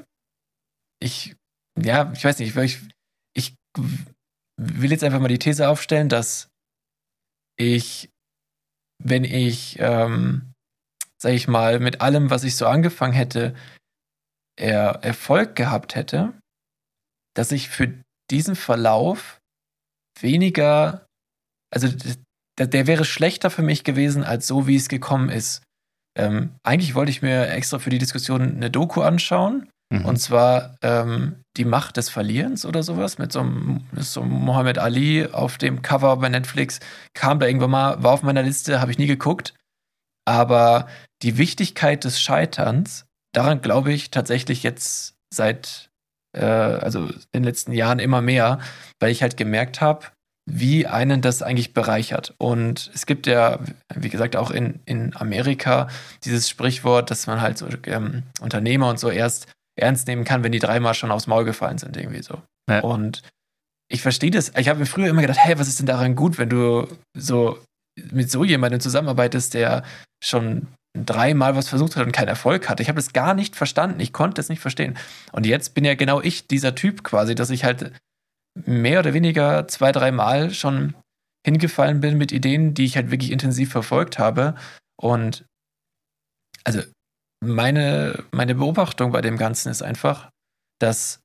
ich, 1.00 1.36
ja, 1.78 2.12
ich 2.12 2.24
weiß 2.24 2.38
nicht, 2.38 2.56
ich, 2.56 2.80
ich 3.34 3.54
will 4.58 4.90
jetzt 4.90 5.04
einfach 5.04 5.20
mal 5.20 5.28
die 5.28 5.38
These 5.38 5.68
aufstellen, 5.68 6.08
dass 6.08 6.48
ich, 7.56 8.10
wenn 9.02 9.24
ich, 9.24 9.78
ähm, 9.78 10.52
sag 11.18 11.32
ich 11.32 11.48
mal, 11.48 11.78
mit 11.78 12.00
allem, 12.00 12.30
was 12.30 12.44
ich 12.44 12.56
so 12.56 12.66
angefangen 12.66 13.14
hätte, 13.14 13.54
er 14.58 15.02
Erfolg 15.02 15.56
gehabt 15.56 15.94
hätte, 15.94 16.38
dass 17.34 17.52
ich 17.52 17.68
für 17.68 18.02
diesen 18.30 18.56
Verlauf 18.56 19.40
weniger, 20.18 21.06
also 21.72 21.88
der, 22.58 22.66
der 22.66 22.86
wäre 22.86 23.04
schlechter 23.04 23.50
für 23.50 23.62
mich 23.62 23.84
gewesen, 23.84 24.24
als 24.24 24.46
so, 24.46 24.66
wie 24.66 24.76
es 24.76 24.88
gekommen 24.88 25.30
ist. 25.30 25.62
Ähm, 26.16 26.50
eigentlich 26.62 26.94
wollte 26.94 27.10
ich 27.10 27.22
mir 27.22 27.48
extra 27.50 27.78
für 27.78 27.90
die 27.90 27.98
Diskussion 27.98 28.42
eine 28.42 28.70
Doku 28.70 29.02
anschauen. 29.02 29.68
Mhm. 29.92 30.04
Und 30.04 30.16
zwar 30.18 30.76
ähm, 30.82 31.42
Die 31.56 31.64
Macht 31.64 31.96
des 31.96 32.08
Verlierens 32.08 32.64
oder 32.64 32.82
sowas 32.82 33.18
mit 33.18 33.32
so 33.32 33.40
einem, 33.40 33.84
mit 33.92 34.04
so 34.04 34.22
einem 34.22 34.30
Muhammad 34.30 34.78
Ali 34.78 35.26
auf 35.26 35.58
dem 35.58 35.82
Cover 35.82 36.16
bei 36.16 36.28
Netflix. 36.28 36.80
Kam 37.14 37.40
da 37.40 37.46
irgendwann 37.46 37.70
mal, 37.70 38.02
war 38.02 38.12
auf 38.12 38.22
meiner 38.22 38.42
Liste, 38.42 38.80
habe 38.80 38.92
ich 38.92 38.98
nie 38.98 39.06
geguckt. 39.06 39.54
Aber 40.26 40.86
die 41.22 41.38
Wichtigkeit 41.38 42.04
des 42.04 42.20
Scheiterns, 42.20 43.06
daran 43.32 43.62
glaube 43.62 43.92
ich 43.92 44.10
tatsächlich 44.10 44.62
jetzt 44.62 45.14
seit, 45.32 45.90
äh, 46.36 46.44
also 46.44 47.06
in 47.06 47.20
den 47.32 47.44
letzten 47.44 47.72
Jahren 47.72 47.98
immer 47.98 48.20
mehr, 48.20 48.60
weil 49.00 49.10
ich 49.10 49.22
halt 49.22 49.36
gemerkt 49.36 49.80
habe, 49.80 50.06
wie 50.52 50.86
einen 50.86 51.20
das 51.20 51.42
eigentlich 51.42 51.74
bereichert. 51.74 52.34
Und 52.38 52.90
es 52.94 53.06
gibt 53.06 53.26
ja, 53.26 53.60
wie 53.94 54.08
gesagt, 54.08 54.36
auch 54.36 54.50
in, 54.50 54.80
in 54.84 55.14
Amerika 55.16 55.88
dieses 56.24 56.48
Sprichwort, 56.48 57.10
dass 57.10 57.26
man 57.26 57.40
halt 57.40 57.58
so 57.58 57.68
ähm, 57.86 58.24
Unternehmer 58.40 58.88
und 58.88 58.98
so 58.98 59.10
erst 59.10 59.46
ernst 59.78 60.08
nehmen 60.08 60.24
kann, 60.24 60.42
wenn 60.42 60.52
die 60.52 60.58
dreimal 60.58 60.94
schon 60.94 61.10
aufs 61.10 61.26
Maul 61.26 61.44
gefallen 61.44 61.78
sind, 61.78 61.96
irgendwie 61.96 62.22
so. 62.22 62.42
Ja. 62.68 62.80
Und 62.80 63.22
ich 63.88 64.02
verstehe 64.02 64.30
das. 64.30 64.52
Ich 64.56 64.68
habe 64.68 64.80
mir 64.80 64.86
früher 64.86 65.08
immer 65.08 65.22
gedacht, 65.22 65.38
hey, 65.40 65.58
was 65.58 65.68
ist 65.68 65.78
denn 65.78 65.86
daran 65.86 66.16
gut, 66.16 66.38
wenn 66.38 66.48
du 66.48 66.88
so 67.16 67.58
mit 68.10 68.30
so 68.30 68.44
jemandem 68.44 68.80
zusammenarbeitest, 68.80 69.54
der 69.54 69.84
schon 70.22 70.66
dreimal 70.98 71.54
was 71.54 71.68
versucht 71.68 71.96
hat 71.96 72.04
und 72.04 72.12
keinen 72.12 72.28
Erfolg 72.28 72.68
hatte. 72.68 72.82
Ich 72.82 72.88
habe 72.88 72.98
das 72.98 73.12
gar 73.12 73.34
nicht 73.34 73.54
verstanden. 73.54 74.00
Ich 74.00 74.12
konnte 74.12 74.40
es 74.40 74.48
nicht 74.48 74.60
verstehen. 74.60 74.96
Und 75.32 75.46
jetzt 75.46 75.74
bin 75.74 75.84
ja 75.84 75.94
genau 75.94 76.20
ich 76.20 76.48
dieser 76.48 76.74
Typ 76.74 77.04
quasi, 77.04 77.34
dass 77.34 77.50
ich 77.50 77.64
halt 77.64 77.92
mehr 78.54 79.00
oder 79.00 79.14
weniger 79.14 79.68
zwei, 79.68 79.92
dreimal 79.92 80.50
schon 80.50 80.94
hingefallen 81.46 82.00
bin 82.00 82.18
mit 82.18 82.32
Ideen, 82.32 82.74
die 82.74 82.84
ich 82.84 82.96
halt 82.96 83.10
wirklich 83.10 83.30
intensiv 83.30 83.70
verfolgt 83.70 84.18
habe. 84.18 84.54
Und 85.00 85.44
also 86.64 86.82
meine, 87.42 88.24
meine 88.32 88.54
Beobachtung 88.54 89.12
bei 89.12 89.22
dem 89.22 89.38
Ganzen 89.38 89.70
ist 89.70 89.82
einfach, 89.82 90.30
dass 90.78 91.20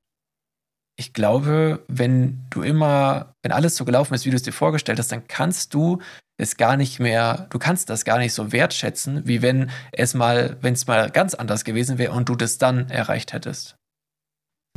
ich 0.97 1.11
glaube, 1.11 1.83
wenn 1.89 2.45
du 2.49 2.61
immer, 2.61 3.33
wenn 3.43 3.51
alles 3.51 3.75
so 3.75 3.83
gelaufen 3.83 4.13
ist, 4.13 4.25
wie 4.25 4.29
du 4.29 4.37
es 4.37 4.43
dir 4.43 4.53
vorgestellt 4.53 4.97
hast, 4.97 5.11
dann 5.11 5.27
kannst 5.27 5.73
du 5.73 6.01
es 6.37 6.55
gar 6.55 6.77
nicht 6.77 6.99
mehr, 6.99 7.47
du 7.49 7.59
kannst 7.59 7.89
das 7.89 8.05
gar 8.05 8.17
nicht 8.17 8.33
so 8.33 8.53
wertschätzen, 8.53 9.27
wie 9.27 9.41
wenn 9.41 9.69
es 9.91 10.13
mal, 10.13 10.57
wenn 10.61 10.73
es 10.73 10.87
mal 10.87 11.09
ganz 11.09 11.33
anders 11.33 11.65
gewesen 11.65 11.97
wäre 11.97 12.13
und 12.13 12.29
du 12.29 12.35
das 12.35 12.57
dann 12.57 12.89
erreicht 12.89 13.33
hättest. 13.33 13.75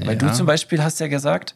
Weil 0.00 0.16
du 0.16 0.26
Ja. 0.26 0.32
zum 0.32 0.46
Beispiel 0.46 0.82
hast 0.82 0.98
ja 0.98 1.06
gesagt, 1.06 1.54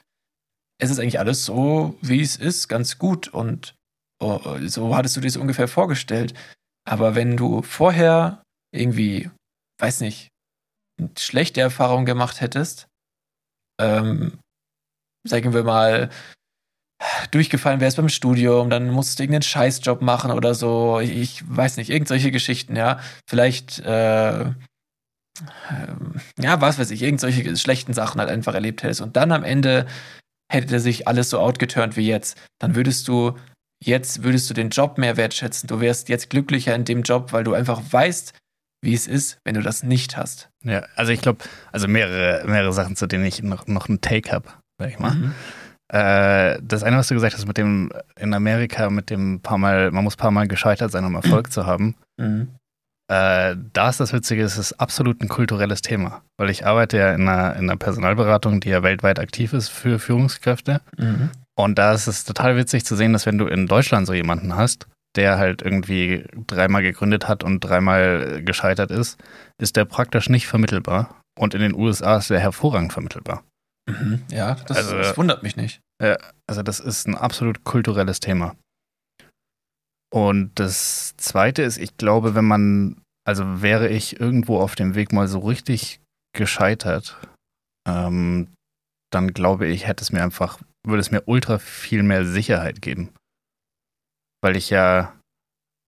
es 0.78 0.90
ist 0.90 0.98
eigentlich 0.98 1.18
alles 1.18 1.44
so, 1.44 1.96
wie 2.00 2.20
es 2.20 2.36
ist, 2.36 2.68
ganz 2.68 2.98
gut 2.98 3.28
und 3.28 3.74
oh, 4.20 4.58
so 4.66 4.96
hattest 4.96 5.16
du 5.16 5.20
dir 5.20 5.28
das 5.28 5.36
ungefähr 5.36 5.68
vorgestellt. 5.68 6.34
Aber 6.88 7.14
wenn 7.14 7.36
du 7.36 7.62
vorher 7.62 8.42
irgendwie, 8.74 9.30
weiß 9.80 10.00
nicht, 10.00 10.28
schlechte 11.18 11.60
Erfahrungen 11.60 12.06
gemacht 12.06 12.40
hättest, 12.40 12.88
ähm, 13.80 14.38
sagen 15.26 15.54
wir 15.54 15.64
mal, 15.64 16.10
durchgefallen 17.30 17.80
wärst 17.80 17.96
beim 17.96 18.08
Studium, 18.08 18.70
dann 18.70 18.90
musstest 18.90 19.18
du 19.18 19.22
irgendeinen 19.24 19.42
Scheißjob 19.42 20.02
machen 20.02 20.30
oder 20.30 20.54
so. 20.54 21.00
Ich, 21.00 21.42
weiß 21.48 21.76
nicht, 21.76 21.90
irgend 21.90 22.08
solche 22.08 22.30
Geschichten, 22.30 22.76
ja. 22.76 23.00
Vielleicht, 23.28 23.80
äh, 23.80 24.40
ähm, 24.42 24.54
ja, 26.38 26.60
was 26.60 26.78
weiß 26.78 26.90
ich, 26.90 27.02
irgend 27.02 27.20
solche 27.20 27.56
schlechten 27.56 27.94
Sachen 27.94 28.20
halt 28.20 28.30
einfach 28.30 28.54
erlebt 28.54 28.82
hättest. 28.82 29.00
Und 29.00 29.16
dann 29.16 29.32
am 29.32 29.44
Ende 29.44 29.86
hätte 30.52 30.80
sich 30.80 31.08
alles 31.08 31.30
so 31.30 31.38
outgeturnt 31.38 31.96
wie 31.96 32.06
jetzt. 32.06 32.40
Dann 32.58 32.74
würdest 32.74 33.08
du, 33.08 33.36
jetzt 33.82 34.22
würdest 34.22 34.48
du 34.50 34.54
den 34.54 34.70
Job 34.70 34.98
mehr 34.98 35.16
wertschätzen. 35.16 35.66
Du 35.66 35.80
wärst 35.80 36.08
jetzt 36.08 36.30
glücklicher 36.30 36.74
in 36.74 36.84
dem 36.84 37.02
Job, 37.02 37.32
weil 37.32 37.44
du 37.44 37.54
einfach 37.54 37.80
weißt, 37.90 38.34
wie 38.84 38.94
es 38.94 39.06
ist, 39.06 39.38
wenn 39.44 39.54
du 39.54 39.62
das 39.62 39.82
nicht 39.82 40.16
hast. 40.16 40.50
Ja, 40.64 40.84
also 40.96 41.12
ich 41.12 41.20
glaube, 41.20 41.44
also 41.70 41.88
mehrere, 41.88 42.46
mehrere 42.46 42.72
Sachen, 42.72 42.96
zu 42.96 43.06
denen 43.06 43.24
ich 43.24 43.42
noch, 43.42 43.66
noch 43.66 43.88
einen 43.88 44.00
Take 44.00 44.32
habe, 44.32 44.48
sag 44.78 44.90
ich 44.90 44.98
mal. 44.98 45.14
Mhm. 45.14 45.34
Äh, 45.88 46.58
das 46.62 46.82
eine, 46.82 46.96
was 46.96 47.08
du 47.08 47.14
gesagt 47.14 47.34
hast, 47.34 47.46
mit 47.46 47.58
dem 47.58 47.92
in 48.18 48.34
Amerika, 48.34 48.90
mit 48.90 49.10
dem 49.10 49.40
paar 49.40 49.58
Mal, 49.58 49.90
man 49.90 50.04
muss 50.04 50.16
paar 50.16 50.30
Mal 50.30 50.48
gescheitert 50.48 50.90
sein, 50.90 51.04
um 51.04 51.14
Erfolg 51.14 51.52
zu 51.52 51.66
haben. 51.66 51.94
Mhm. 52.18 52.48
Äh, 53.12 53.56
da 53.74 53.90
ist 53.90 54.00
das 54.00 54.12
Witzige, 54.14 54.42
es 54.42 54.56
ist 54.56 54.72
absolut 54.74 55.20
ein 55.20 55.28
kulturelles 55.28 55.82
Thema. 55.82 56.22
Weil 56.38 56.48
ich 56.48 56.64
arbeite 56.64 56.96
ja 56.96 57.12
in 57.12 57.28
einer, 57.28 57.56
in 57.56 57.68
einer 57.68 57.76
Personalberatung, 57.76 58.60
die 58.60 58.70
ja 58.70 58.82
weltweit 58.82 59.18
aktiv 59.18 59.52
ist 59.52 59.68
für 59.68 59.98
Führungskräfte. 59.98 60.80
Mhm. 60.96 61.30
Und 61.54 61.78
da 61.78 61.92
ist 61.92 62.06
es 62.06 62.24
total 62.24 62.56
witzig 62.56 62.86
zu 62.86 62.96
sehen, 62.96 63.12
dass 63.12 63.26
wenn 63.26 63.36
du 63.36 63.46
in 63.46 63.66
Deutschland 63.66 64.06
so 64.06 64.14
jemanden 64.14 64.56
hast, 64.56 64.86
der 65.14 65.36
halt 65.36 65.60
irgendwie 65.60 66.24
dreimal 66.46 66.82
gegründet 66.82 67.28
hat 67.28 67.44
und 67.44 67.60
dreimal 67.60 68.42
gescheitert 68.42 68.90
ist, 68.90 69.20
ist 69.60 69.76
der 69.76 69.84
praktisch 69.84 70.30
nicht 70.30 70.46
vermittelbar. 70.46 71.20
Und 71.38 71.52
in 71.52 71.60
den 71.60 71.74
USA 71.74 72.16
ist 72.16 72.30
der 72.30 72.40
hervorragend 72.40 72.94
vermittelbar. 72.94 73.44
Mhm. 73.90 74.22
Ja, 74.30 74.54
das, 74.66 74.78
Also- 74.78 74.96
das 74.96 75.16
wundert 75.18 75.42
mich 75.42 75.56
nicht. 75.56 75.80
Also 76.48 76.62
das 76.62 76.80
ist 76.80 77.06
ein 77.06 77.14
absolut 77.14 77.62
kulturelles 77.62 78.18
Thema. 78.20 78.56
Und 80.12 80.50
das 80.56 81.14
Zweite 81.16 81.62
ist, 81.62 81.78
ich 81.78 81.96
glaube, 81.96 82.34
wenn 82.34 82.44
man, 82.44 83.01
also 83.24 83.62
wäre 83.62 83.88
ich 83.88 84.20
irgendwo 84.20 84.58
auf 84.58 84.74
dem 84.74 84.94
Weg 84.94 85.12
mal 85.12 85.28
so 85.28 85.40
richtig 85.40 86.00
gescheitert, 86.34 87.18
ähm, 87.88 88.48
dann 89.12 89.32
glaube 89.32 89.66
ich, 89.66 89.86
hätte 89.86 90.02
es 90.02 90.12
mir 90.12 90.22
einfach, 90.22 90.58
würde 90.86 91.00
es 91.00 91.10
mir 91.10 91.22
ultra 91.26 91.58
viel 91.58 92.02
mehr 92.02 92.24
Sicherheit 92.24 92.82
geben. 92.82 93.10
Weil 94.42 94.56
ich 94.56 94.70
ja, 94.70 95.14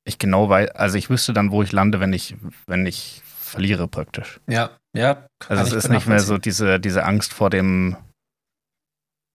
ich 0.06 0.18
genau 0.18 0.48
weiß, 0.48 0.70
also 0.70 0.98
ich 0.98 1.10
wüsste 1.10 1.32
dann, 1.32 1.50
wo 1.50 1.62
ich 1.62 1.72
lande, 1.72 2.00
wenn 2.00 2.12
ich, 2.12 2.36
wenn 2.66 2.86
ich 2.86 3.22
verliere 3.24 3.88
praktisch. 3.88 4.40
Ja, 4.46 4.76
ja. 4.96 5.26
kann 5.40 5.58
Also 5.58 5.76
es 5.76 5.84
ist 5.84 5.90
nicht 5.90 6.06
mehr 6.06 6.20
so 6.20 6.38
diese, 6.38 6.78
diese 6.78 7.04
Angst 7.04 7.32
vor 7.32 7.50
dem, 7.50 7.96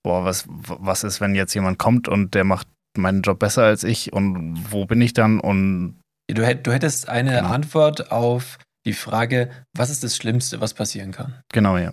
boah, 0.04 0.24
was, 0.24 0.46
was 0.48 1.04
ist, 1.04 1.20
wenn 1.20 1.36
jetzt 1.36 1.54
jemand 1.54 1.80
kommt 1.80 2.08
und 2.08 2.36
der 2.36 2.44
macht 2.44 2.68
meinen 2.98 3.22
Job 3.22 3.40
besser 3.40 3.64
als 3.64 3.84
ich 3.84 4.14
und 4.14 4.72
wo 4.72 4.86
bin 4.86 5.02
ich 5.02 5.14
dann 5.14 5.40
und 5.40 6.00
Du, 6.34 6.46
hätt, 6.46 6.66
du 6.68 6.72
hättest 6.72 7.10
eine 7.10 7.38
Genau. 7.38 7.50
Antwort 7.50 8.12
auf 8.12 8.58
die 8.86 8.94
Frage, 8.94 9.50
was 9.76 9.90
ist 9.90 10.04
das 10.04 10.16
Schlimmste, 10.16 10.62
was 10.62 10.74
passieren 10.74 11.12
kann? 11.12 11.42
genau, 11.52 11.78
ja. 11.78 11.92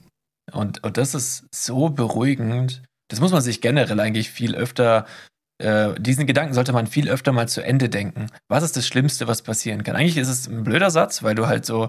Und, 0.53 0.85
und 0.85 0.97
das 0.97 1.15
ist 1.15 1.47
so 1.53 1.89
beruhigend. 1.89 2.83
Das 3.09 3.19
muss 3.21 3.33
man 3.33 3.43
sich 3.43 3.61
generell 3.61 3.99
eigentlich 3.99 4.31
viel 4.31 4.55
öfter, 4.55 5.07
äh, 5.59 5.95
diesen 5.99 6.27
Gedanken 6.27 6.55
sollte 6.55 6.73
man 6.73 6.87
viel 6.87 7.09
öfter 7.09 7.33
mal 7.33 7.49
zu 7.49 7.63
Ende 7.65 7.89
denken. 7.89 8.29
Was 8.49 8.63
ist 8.63 8.77
das 8.77 8.87
Schlimmste, 8.87 9.27
was 9.27 9.43
passieren 9.43 9.83
kann? 9.83 9.97
Eigentlich 9.97 10.17
ist 10.17 10.29
es 10.29 10.47
ein 10.47 10.63
blöder 10.65 10.91
Satz, 10.91 11.23
weil 11.25 11.35
du 11.35 11.47
halt 11.49 11.67
so 11.67 11.89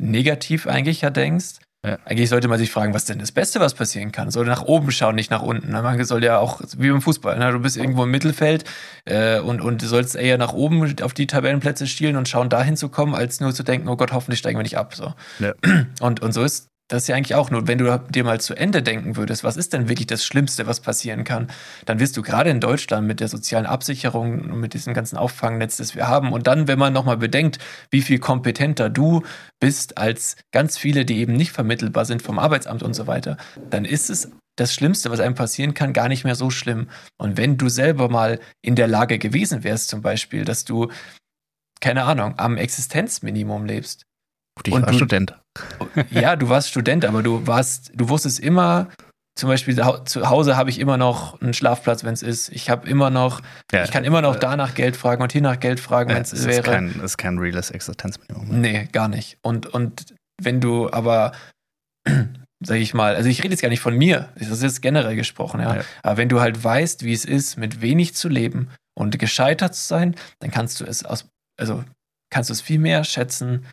negativ 0.00 0.66
eigentlich 0.66 1.00
ja 1.00 1.10
denkst. 1.10 1.56
Ja. 1.86 1.98
Eigentlich 2.04 2.28
sollte 2.28 2.48
man 2.48 2.58
sich 2.58 2.72
fragen, 2.72 2.94
was 2.94 3.04
denn 3.04 3.20
das 3.20 3.30
Beste, 3.30 3.60
was 3.60 3.74
passieren 3.74 4.10
kann? 4.10 4.30
Soll 4.30 4.46
nach 4.46 4.62
oben 4.62 4.90
schauen, 4.90 5.14
nicht 5.14 5.30
nach 5.30 5.42
unten. 5.42 5.70
ne? 5.70 5.82
Man 5.82 6.04
soll 6.04 6.24
ja 6.24 6.38
auch, 6.38 6.60
wie 6.76 6.90
beim 6.90 7.00
Fußball, 7.00 7.38
ne? 7.38 7.52
du 7.52 7.60
bist 7.60 7.76
irgendwo 7.76 8.02
im 8.02 8.10
Mittelfeld 8.10 8.64
äh, 9.04 9.38
und, 9.38 9.60
und 9.60 9.82
du 9.82 9.86
sollst 9.86 10.16
eher 10.16 10.36
nach 10.36 10.52
oben 10.52 10.96
auf 11.02 11.14
die 11.14 11.28
Tabellenplätze 11.28 11.86
schielen 11.86 12.16
und 12.16 12.28
schauen, 12.28 12.48
dahin 12.48 12.76
zu 12.76 12.88
kommen, 12.88 13.14
als 13.14 13.40
nur 13.40 13.54
zu 13.54 13.62
denken, 13.62 13.88
oh 13.88 13.96
Gott, 13.96 14.12
hoffentlich 14.12 14.40
steigen 14.40 14.58
wir 14.58 14.64
nicht 14.64 14.78
ab. 14.78 14.94
So. 14.94 15.14
Ja. 15.38 15.52
Und, 16.00 16.20
und 16.20 16.32
so 16.32 16.42
ist 16.42 16.68
das 16.88 17.08
ja 17.08 17.16
eigentlich 17.16 17.34
auch 17.34 17.50
nur, 17.50 17.66
wenn 17.66 17.78
du 17.78 17.98
dir 18.10 18.22
mal 18.22 18.40
zu 18.40 18.54
Ende 18.54 18.82
denken 18.82 19.16
würdest, 19.16 19.42
was 19.42 19.56
ist 19.56 19.72
denn 19.72 19.88
wirklich 19.88 20.06
das 20.06 20.24
Schlimmste, 20.24 20.66
was 20.66 20.80
passieren 20.80 21.24
kann, 21.24 21.48
dann 21.84 21.98
wirst 21.98 22.16
du 22.16 22.22
gerade 22.22 22.50
in 22.50 22.60
Deutschland 22.60 23.06
mit 23.06 23.18
der 23.18 23.28
sozialen 23.28 23.66
Absicherung 23.66 24.40
und 24.40 24.60
mit 24.60 24.72
diesem 24.74 24.94
ganzen 24.94 25.16
Auffangnetz, 25.16 25.76
das 25.78 25.94
wir 25.96 26.06
haben, 26.06 26.32
und 26.32 26.46
dann, 26.46 26.68
wenn 26.68 26.78
man 26.78 26.92
nochmal 26.92 27.16
bedenkt, 27.16 27.58
wie 27.90 28.02
viel 28.02 28.18
kompetenter 28.20 28.88
du 28.88 29.22
bist 29.58 29.98
als 29.98 30.36
ganz 30.52 30.78
viele, 30.78 31.04
die 31.04 31.18
eben 31.18 31.32
nicht 31.32 31.50
vermittelbar 31.52 32.04
sind 32.04 32.22
vom 32.22 32.38
Arbeitsamt 32.38 32.82
und 32.84 32.94
so 32.94 33.06
weiter, 33.06 33.36
dann 33.70 33.84
ist 33.84 34.08
es 34.08 34.30
das 34.54 34.72
Schlimmste, 34.72 35.10
was 35.10 35.20
einem 35.20 35.34
passieren 35.34 35.74
kann, 35.74 35.92
gar 35.92 36.08
nicht 36.08 36.24
mehr 36.24 36.34
so 36.34 36.50
schlimm. 36.50 36.88
Und 37.18 37.36
wenn 37.36 37.58
du 37.58 37.68
selber 37.68 38.08
mal 38.08 38.40
in 38.62 38.74
der 38.76 38.86
Lage 38.88 39.18
gewesen 39.18 39.64
wärst, 39.64 39.88
zum 39.88 40.02
Beispiel, 40.02 40.44
dass 40.44 40.64
du, 40.64 40.90
keine 41.80 42.04
Ahnung, 42.04 42.38
am 42.38 42.56
Existenzminimum 42.56 43.66
lebst. 43.66 44.04
Gut, 44.56 44.68
ich 44.68 44.74
Und 44.74 44.82
war 44.82 44.90
du- 44.92 44.96
Student. 44.96 45.38
Ja, 46.10 46.36
du 46.36 46.48
warst 46.48 46.68
Student, 46.68 47.04
aber 47.04 47.22
du 47.22 47.46
warst, 47.46 47.90
du 47.94 48.08
wusstest 48.08 48.40
immer, 48.40 48.88
zum 49.38 49.48
Beispiel 49.50 49.76
zu 50.06 50.28
Hause 50.30 50.56
habe 50.56 50.70
ich 50.70 50.78
immer 50.78 50.96
noch 50.96 51.40
einen 51.42 51.52
Schlafplatz, 51.54 52.04
wenn 52.04 52.14
es 52.14 52.22
ist. 52.22 52.48
Ich 52.50 52.70
habe 52.70 52.88
immer 52.88 53.10
noch, 53.10 53.42
Ja, 53.72 53.84
ich 53.84 53.90
kann 53.90 54.04
immer 54.04 54.22
noch 54.22 54.36
äh, 54.36 54.38
da 54.38 54.56
nach 54.56 54.74
Geld 54.74 54.96
fragen 54.96 55.22
und 55.22 55.32
hier 55.32 55.42
nach 55.42 55.60
Geld 55.60 55.78
fragen, 55.80 56.08
wenn 56.08 56.16
Ja, 56.16 56.22
es 56.22 56.32
es 56.32 56.40
ist 56.40 56.46
wäre. 56.46 56.62
kein, 56.62 57.00
ist 57.00 57.18
kein 57.18 57.38
reales 57.38 57.70
Existenzminimum. 57.70 58.60
Nee, 58.60 58.88
gar 58.92 59.08
nicht. 59.08 59.38
Und, 59.42 59.66
und 59.66 60.14
wenn 60.42 60.60
du 60.60 60.90
aber, 60.90 61.32
sag 62.64 62.76
ich 62.78 62.94
mal, 62.94 63.14
also 63.14 63.28
ich 63.28 63.42
rede 63.42 63.52
jetzt 63.52 63.62
gar 63.62 63.68
nicht 63.68 63.80
von 63.80 63.96
mir, 63.96 64.30
das 64.38 64.48
ist 64.48 64.62
jetzt 64.62 64.82
generell 64.82 65.16
gesprochen, 65.16 65.60
ja. 65.60 65.76
Ja. 65.76 65.82
Aber 66.02 66.16
wenn 66.16 66.28
du 66.28 66.40
halt 66.40 66.62
weißt, 66.62 67.04
wie 67.04 67.12
es 67.12 67.24
ist, 67.24 67.56
mit 67.58 67.80
wenig 67.82 68.14
zu 68.14 68.28
leben 68.28 68.70
und 68.98 69.18
gescheitert 69.18 69.74
zu 69.74 69.86
sein, 69.86 70.14
dann 70.40 70.50
kannst 70.50 70.80
du 70.80 70.84
es 70.84 71.04
aus, 71.04 71.26
also 71.60 71.84
kannst 72.30 72.48
du 72.48 72.54
es 72.54 72.62
viel 72.62 72.78
mehr 72.78 73.04
schätzen, 73.04 73.66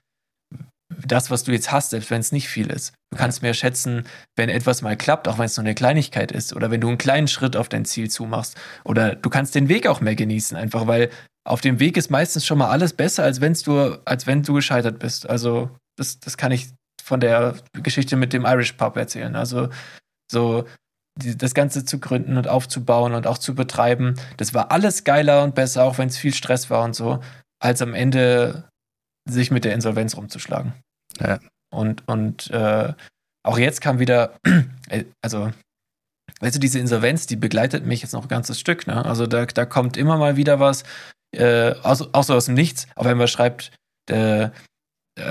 das, 1.05 1.31
was 1.31 1.43
du 1.43 1.51
jetzt 1.51 1.71
hast, 1.71 1.91
selbst 1.91 2.11
wenn 2.11 2.21
es 2.21 2.31
nicht 2.31 2.47
viel 2.47 2.69
ist. 2.69 2.93
Du 3.11 3.17
kannst 3.17 3.41
mehr 3.41 3.53
schätzen, 3.53 4.05
wenn 4.35 4.49
etwas 4.49 4.81
mal 4.81 4.97
klappt, 4.97 5.27
auch 5.27 5.37
wenn 5.37 5.45
es 5.45 5.57
nur 5.57 5.65
eine 5.65 5.75
Kleinigkeit 5.75 6.31
ist, 6.31 6.55
oder 6.55 6.71
wenn 6.71 6.81
du 6.81 6.87
einen 6.87 6.97
kleinen 6.97 7.27
Schritt 7.27 7.55
auf 7.55 7.69
dein 7.69 7.85
Ziel 7.85 8.09
zumachst. 8.09 8.57
Oder 8.83 9.15
du 9.15 9.29
kannst 9.29 9.55
den 9.55 9.69
Weg 9.69 9.87
auch 9.87 10.01
mehr 10.01 10.15
genießen, 10.15 10.57
einfach 10.57 10.87
weil 10.87 11.09
auf 11.45 11.61
dem 11.61 11.79
Weg 11.79 11.97
ist 11.97 12.09
meistens 12.09 12.45
schon 12.45 12.57
mal 12.57 12.69
alles 12.69 12.93
besser, 12.93 13.23
als, 13.23 13.41
wenn's 13.41 13.63
du, 13.63 13.99
als 14.05 14.27
wenn 14.27 14.43
du 14.43 14.53
gescheitert 14.53 14.99
bist. 14.99 15.29
Also, 15.29 15.69
das, 15.97 16.19
das 16.19 16.37
kann 16.37 16.51
ich 16.51 16.69
von 17.03 17.19
der 17.19 17.55
Geschichte 17.73 18.15
mit 18.15 18.33
dem 18.33 18.45
Irish 18.45 18.73
Pub 18.73 18.95
erzählen. 18.95 19.35
Also, 19.35 19.69
so 20.31 20.65
die, 21.21 21.37
das 21.37 21.53
Ganze 21.53 21.85
zu 21.85 21.99
gründen 21.99 22.37
und 22.37 22.47
aufzubauen 22.47 23.13
und 23.13 23.27
auch 23.27 23.37
zu 23.37 23.55
betreiben, 23.55 24.15
das 24.37 24.53
war 24.53 24.71
alles 24.71 25.03
geiler 25.03 25.43
und 25.43 25.55
besser, 25.55 25.83
auch 25.83 25.97
wenn 25.97 26.07
es 26.07 26.17
viel 26.17 26.33
Stress 26.33 26.69
war 26.69 26.83
und 26.83 26.95
so, 26.95 27.19
als 27.59 27.81
am 27.81 27.93
Ende 27.93 28.69
sich 29.29 29.51
mit 29.51 29.65
der 29.65 29.73
Insolvenz 29.73 30.15
rumzuschlagen. 30.17 30.73
Ja. 31.19 31.39
Und, 31.73 32.07
und 32.07 32.49
äh, 32.51 32.93
auch 33.43 33.57
jetzt 33.57 33.81
kam 33.81 33.99
wieder, 33.99 34.37
äh, 34.89 35.05
also, 35.21 35.51
weißt 36.39 36.55
du, 36.55 36.59
diese 36.59 36.79
Insolvenz, 36.79 37.27
die 37.27 37.35
begleitet 37.35 37.85
mich 37.85 38.01
jetzt 38.01 38.13
noch 38.13 38.23
ein 38.23 38.29
ganzes 38.29 38.59
Stück. 38.59 38.87
Ne? 38.87 39.03
Also 39.05 39.27
da, 39.27 39.45
da 39.45 39.65
kommt 39.65 39.97
immer 39.97 40.17
mal 40.17 40.35
wieder 40.35 40.59
was, 40.59 40.83
äh, 41.35 41.73
auch 41.81 42.23
so 42.23 42.33
aus 42.33 42.45
dem 42.45 42.53
Nichts, 42.53 42.87
auf 42.95 43.05
einmal 43.05 43.27
schreibt, 43.27 43.71
äh, 44.09 44.43
äh, 44.43 44.49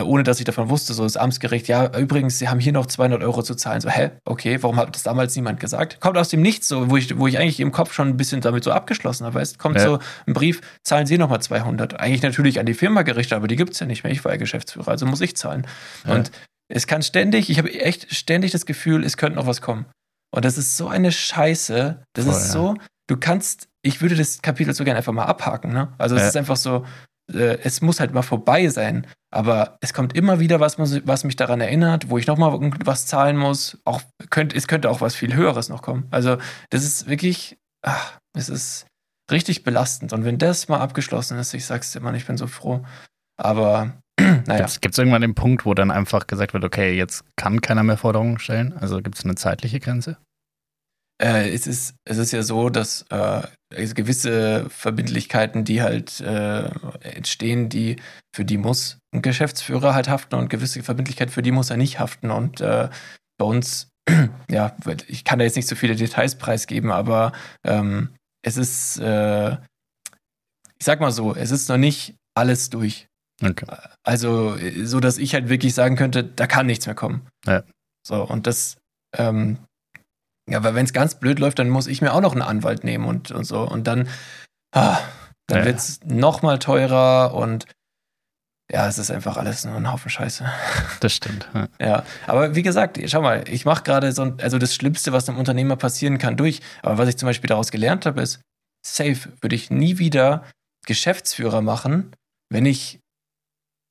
ohne 0.05 0.23
dass 0.23 0.39
ich 0.39 0.45
davon 0.45 0.71
wusste, 0.71 0.95
so 0.95 1.03
das 1.03 1.17
Amtsgericht, 1.17 1.67
ja, 1.67 1.97
übrigens, 1.99 2.39
Sie 2.39 2.49
haben 2.49 2.61
hier 2.61 2.73
noch 2.73 2.87
200 2.87 3.23
Euro 3.23 3.43
zu 3.43 3.57
zahlen. 3.57 3.81
So, 3.81 3.89
hä, 3.89 4.13
okay, 4.25 4.63
warum 4.63 4.77
hat 4.77 4.95
das 4.95 5.03
damals 5.03 5.35
niemand 5.35 5.59
gesagt? 5.59 6.01
Kommt 6.01 6.17
aus 6.17 6.29
dem 6.29 6.41
Nichts, 6.41 6.69
so, 6.69 6.89
wo 6.89 6.97
ich, 6.97 7.19
wo 7.19 7.27
ich 7.27 7.39
eigentlich 7.39 7.59
im 7.59 7.73
Kopf 7.73 7.93
schon 7.93 8.09
ein 8.09 8.17
bisschen 8.17 8.41
damit 8.41 8.63
so 8.63 8.71
abgeschlossen 8.71 9.27
habe, 9.27 9.41
weißt 9.41 9.59
kommt 9.59 9.77
Ja. 9.77 9.85
so 9.85 9.99
ein 10.27 10.35
Brief, 10.35 10.61
zahlen 10.85 11.07
Sie 11.07 11.19
nochmal 11.19 11.43
200. 11.43 11.99
Eigentlich 11.99 12.23
natürlich 12.23 12.61
an 12.61 12.67
die 12.67 12.75
Firma 12.75 13.03
gerichtet, 13.03 13.37
aber 13.37 13.49
die 13.49 13.57
gibt 13.57 13.73
es 13.73 13.81
ja 13.81 13.87
nicht 13.87 14.05
mehr. 14.05 14.13
Ich 14.13 14.25
war 14.25 14.31
ja 14.33 14.39
Geschäftsführer, 14.39 14.89
also 14.89 15.05
muss 15.05 15.21
ich 15.21 15.37
zahlen. 15.37 15.67
Ja. 16.07 16.15
Und 16.15 16.31
es 16.69 16.87
kann 16.87 17.03
ständig, 17.03 17.51
ich 17.51 17.59
habe 17.59 17.73
echt 17.73 18.15
ständig 18.15 18.53
das 18.53 18.67
Gefühl, 18.67 19.05
es 19.05 19.17
könnte 19.17 19.37
noch 19.37 19.47
was 19.47 19.61
kommen. 19.61 19.87
Und 20.35 20.45
das 20.45 20.59
ist 20.59 20.77
so 20.77 20.89
eine 20.89 21.11
Scheiße. 21.11 22.03
Das 22.15 22.25
Voll, 22.25 22.35
ist 22.35 22.47
ja. 22.47 22.53
so, 22.53 22.75
du 23.09 23.17
kannst, 23.17 23.69
ich 23.83 24.01
würde 24.01 24.15
das 24.15 24.43
Kapitel 24.43 24.75
so 24.75 24.85
gerne 24.85 24.99
einfach 24.99 25.13
mal 25.13 25.25
abhaken, 25.25 25.73
ne? 25.73 25.93
Also 25.99 26.15
es 26.17 26.23
ist 26.23 26.37
einfach 26.37 26.57
so, 26.57 26.87
äh, 27.31 27.59
es 27.63 27.81
muss 27.81 28.01
halt 28.01 28.13
mal 28.13 28.23
vorbei 28.23 28.69
sein. 28.69 29.07
Aber 29.31 29.79
es 29.81 29.95
kommt 29.95 30.15
immer 30.15 30.41
wieder 30.41 30.61
was, 30.61 30.79
was 30.79 31.25
mich 31.25 31.37
daran 31.37 31.61
erinnert, 31.61 32.11
wo 32.11 32.19
ich 32.19 32.27
nochmal 32.27 32.53
irgendwas 32.53 33.07
zahlen 33.07 33.37
muss. 33.37 33.79
Auch 33.85 34.03
könnte, 34.31 34.57
es 34.57 34.69
könnte 34.69 34.91
auch 34.91 35.01
was 35.01 35.15
viel 35.15 35.35
Höheres 35.35 35.69
noch 35.69 35.83
kommen. 35.83 36.07
Also, 36.11 36.37
das 36.71 36.85
ist 36.85 37.09
wirklich, 37.09 37.59
ach, 37.83 38.19
es 38.37 38.49
ist 38.49 38.87
richtig 39.31 39.65
belastend. 39.65 40.13
Und 40.13 40.25
wenn 40.25 40.39
das 40.39 40.69
mal 40.69 40.81
abgeschlossen 40.81 41.39
ist, 41.39 41.55
ich 41.55 41.65
sag's 41.65 41.95
immer, 41.95 42.13
ich 42.15 42.27
bin 42.27 42.37
so 42.37 42.47
froh. 42.47 42.85
Aber, 43.39 43.95
naja. 44.21 44.67
Gibt 44.81 44.95
es 44.95 44.99
irgendwann 44.99 45.23
den 45.23 45.35
Punkt, 45.35 45.65
wo 45.65 45.75
dann 45.75 45.91
einfach 45.91 46.27
gesagt 46.27 46.53
wird, 46.53 46.65
okay, 46.65 46.93
jetzt 46.93 47.25
kann 47.37 47.61
keiner 47.61 47.83
mehr 47.83 47.97
Forderungen 47.97 48.39
stellen? 48.39 48.75
Also 48.75 49.01
gibt 49.01 49.17
es 49.17 49.25
eine 49.25 49.35
zeitliche 49.35 49.81
Grenze? 49.81 50.19
Äh, 51.23 51.55
es, 51.55 51.69
ist, 51.69 51.95
es 52.05 52.19
ist 52.19 52.33
ja 52.33 52.43
so, 52.43 52.69
dass 52.69 53.03
äh, 53.11 53.43
es 53.71 53.95
gewisse 53.95 54.69
Verbindlichkeiten, 54.71 55.65
die 55.65 55.81
halt 55.81 56.21
äh, 56.21 56.65
entstehen, 57.01 57.69
die 57.69 57.97
für 58.35 58.45
die 58.45 58.59
muss 58.59 58.99
ein 59.15 59.23
Geschäftsführer 59.23 59.95
halt 59.95 60.09
haften 60.09 60.35
und 60.35 60.51
gewisse 60.51 60.83
Verbindlichkeiten, 60.83 61.33
für 61.33 61.43
die 61.43 61.53
muss 61.53 61.71
er 61.71 61.77
nicht 61.77 62.01
haften. 62.01 62.33
Und 62.33 62.61
äh, 62.61 62.89
bei 63.39 63.47
uns, 63.47 63.89
ja, 64.51 64.77
ich 65.07 65.25
kann 65.25 65.39
da 65.39 65.45
jetzt 65.45 65.55
nicht 65.55 65.69
so 65.69 65.77
viele 65.77 65.95
Details 65.95 66.35
preisgeben, 66.37 66.91
aber 66.91 67.33
ähm, 67.65 68.11
es 68.45 68.57
ist, 68.57 68.99
äh, 68.99 69.53
ich 69.53 70.85
sag 70.85 71.01
mal 71.01 71.13
so, 71.13 71.37
es 71.37 71.53
ist 71.53 71.69
noch 71.69 71.77
nicht 71.77 72.17
alles 72.35 72.71
durch. 72.71 73.07
Okay. 73.41 73.67
Also, 74.03 74.57
so 74.83 74.99
dass 74.99 75.19
ich 75.19 75.35
halt 75.35 75.49
wirklich 75.49 75.75
sagen 75.75 75.95
könnte, 75.95 76.25
da 76.25 76.49
kann 76.49 76.67
nichts 76.67 76.87
mehr 76.87 76.97
kommen. 76.97 77.29
Ja. 77.47 77.63
So, 78.05 78.25
und 78.25 78.49
das, 78.49 78.77
ähm, 79.17 79.59
ja, 80.49 80.63
weil 80.65 80.75
wenn 80.75 80.85
es 80.85 80.93
ganz 80.93 81.15
blöd 81.17 81.39
läuft, 81.39 81.59
dann 81.59 81.69
muss 81.69 81.87
ich 81.87 82.03
mir 82.03 82.13
auch 82.13 82.21
noch 82.21 82.33
einen 82.33 82.43
Anwalt 82.43 82.85
nehmen 82.85 83.05
und, 83.07 83.31
und 83.31 83.45
so. 83.45 83.61
Und 83.63 83.87
dann, 83.87 84.09
ah, 84.75 84.99
dann 85.47 85.61
Ja. 85.61 85.65
wird 85.67 85.79
es 85.79 86.01
nochmal 86.05 86.59
teurer 86.59 87.35
und 87.35 87.67
ja, 88.71 88.89
es 88.89 88.97
ist 88.99 89.11
einfach 89.11 89.37
alles 89.37 89.65
nur 89.67 89.77
ein 89.77 89.93
Haufen 89.93 90.09
Scheiße. 90.11 90.51
Das 91.01 91.15
stimmt. 91.15 91.47
Ja. 91.53 91.69
Ja, 91.81 92.03
aber 92.27 92.55
wie 92.55 92.63
gesagt, 92.63 92.99
schau 93.07 93.21
mal, 93.21 93.45
ich 93.49 93.65
mache 93.65 93.83
gerade 93.83 94.13
so, 94.13 94.23
ein, 94.23 94.41
also 94.41 94.59
das 94.59 94.75
Schlimmste, 94.75 95.13
was 95.13 95.29
einem 95.29 95.39
Unternehmer 95.39 95.77
passieren 95.77 96.17
kann, 96.19 96.37
durch. 96.37 96.61
Aber 96.83 96.97
was 96.99 97.09
ich 97.09 97.19
zum 97.19 97.27
Beispiel 97.27 97.49
daraus 97.49 97.71
gelernt 97.71 98.07
habe, 98.07 98.23
ist, 98.23 98.41
safe 98.87 99.31
würde 99.41 99.57
ich 99.57 99.71
nie 99.71 99.99
wieder 99.99 100.45
Geschäftsführer 100.87 101.61
machen, 101.61 102.15
wenn 102.51 102.65
ich, 102.67 102.99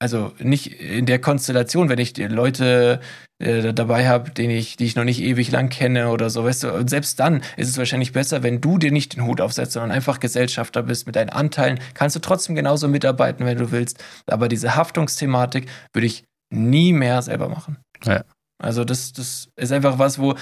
also 0.01 0.33
nicht 0.39 0.81
in 0.81 1.05
der 1.05 1.19
Konstellation, 1.19 1.87
wenn 1.87 1.99
ich 1.99 2.13
die 2.13 2.23
Leute 2.23 2.99
äh, 3.37 3.71
dabei 3.71 4.07
habe, 4.07 4.31
den 4.31 4.49
ich, 4.49 4.75
die 4.75 4.85
ich 4.85 4.95
noch 4.95 5.03
nicht 5.03 5.21
ewig 5.21 5.51
lang 5.51 5.69
kenne 5.69 6.09
oder 6.09 6.31
so, 6.31 6.43
weißt 6.43 6.63
du, 6.63 6.73
und 6.73 6.89
selbst 6.89 7.19
dann 7.19 7.43
ist 7.55 7.69
es 7.69 7.77
wahrscheinlich 7.77 8.11
besser, 8.11 8.41
wenn 8.41 8.61
du 8.61 8.79
dir 8.79 8.91
nicht 8.91 9.15
den 9.15 9.25
Hut 9.25 9.41
aufsetzt, 9.41 9.73
sondern 9.73 9.91
einfach 9.91 10.19
Gesellschafter 10.19 10.81
bist 10.81 11.05
mit 11.05 11.15
deinen 11.15 11.29
Anteilen, 11.29 11.79
kannst 11.93 12.15
du 12.15 12.19
trotzdem 12.19 12.55
genauso 12.55 12.87
mitarbeiten, 12.87 13.45
wenn 13.45 13.59
du 13.59 13.71
willst, 13.71 14.03
aber 14.25 14.47
diese 14.47 14.75
Haftungsthematik 14.75 15.69
würde 15.93 16.07
ich 16.07 16.23
nie 16.51 16.93
mehr 16.93 17.21
selber 17.21 17.47
machen. 17.47 17.77
Ja. 18.03 18.23
Also 18.57 18.83
das, 18.85 19.13
das 19.13 19.49
ist 19.55 19.71
einfach 19.71 19.99
was, 19.99 20.17
wo 20.17 20.33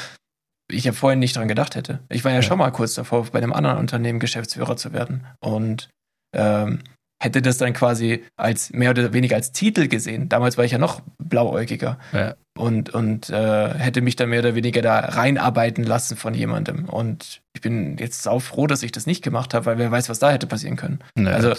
ich 0.72 0.86
ja 0.86 0.93
vorhin 0.93 1.19
nicht 1.19 1.36
dran 1.36 1.50
gedacht 1.50 1.76
hätte. 1.76 2.00
Ich 2.08 2.24
war 2.24 2.32
ja, 2.32 2.38
Ja. 2.38 2.43
schon 2.43 2.60
mal 2.60 2.72
kurz 2.72 2.93
davor, 2.93 3.26
bei 3.26 3.39
einem 3.39 3.52
anderen 3.52 3.78
Unternehmen 3.78 4.19
Geschäftsführer 4.19 4.78
zu 4.78 4.93
werden 4.93 5.28
und 5.41 5.89
ähm, 6.34 6.80
hätte 7.21 7.41
das 7.41 7.58
dann 7.58 7.73
quasi 7.73 8.23
als 8.38 8.71
mehr 8.71 8.91
oder 8.91 9.12
weniger 9.13 9.36
als 9.36 9.51
Titel 9.51 9.88
gesehen. 9.88 10.29
Damals 10.29 10.58
war 10.58 10.65
ich 10.65 10.71
ja 10.71 10.77
noch 10.77 11.01
blauäugiger 11.17 11.99
Ja. 12.13 12.36
und, 12.58 12.91
und 12.91 13.29
äh, 13.29 13.73
hätte 13.73 14.01
mich 14.01 14.15
dann 14.15 14.29
mehr 14.29 14.39
oder 14.39 14.55
weniger 14.55 14.82
da 14.82 14.99
reinarbeiten 14.99 15.84
lassen 15.84 16.15
von 16.15 16.34
jemandem. 16.34 16.86
Und 16.88 17.41
ich 17.53 17.62
bin 17.62 17.97
jetzt 17.97 18.23
sau 18.23 18.39
froh, 18.39 18.67
dass 18.67 18.84
ich 18.84 18.91
das 18.93 19.05
nicht 19.05 19.21
gemacht 19.23 19.53
habe, 19.53 19.65
weil 19.65 19.77
wer 19.77 19.91
weiß, 19.91 20.08
was 20.10 20.19
da 20.19 20.32
hätte 20.32 20.47
passieren 20.47 20.77
können. 20.77 20.99
Ja, 21.17 21.32
Also-. 21.32 21.55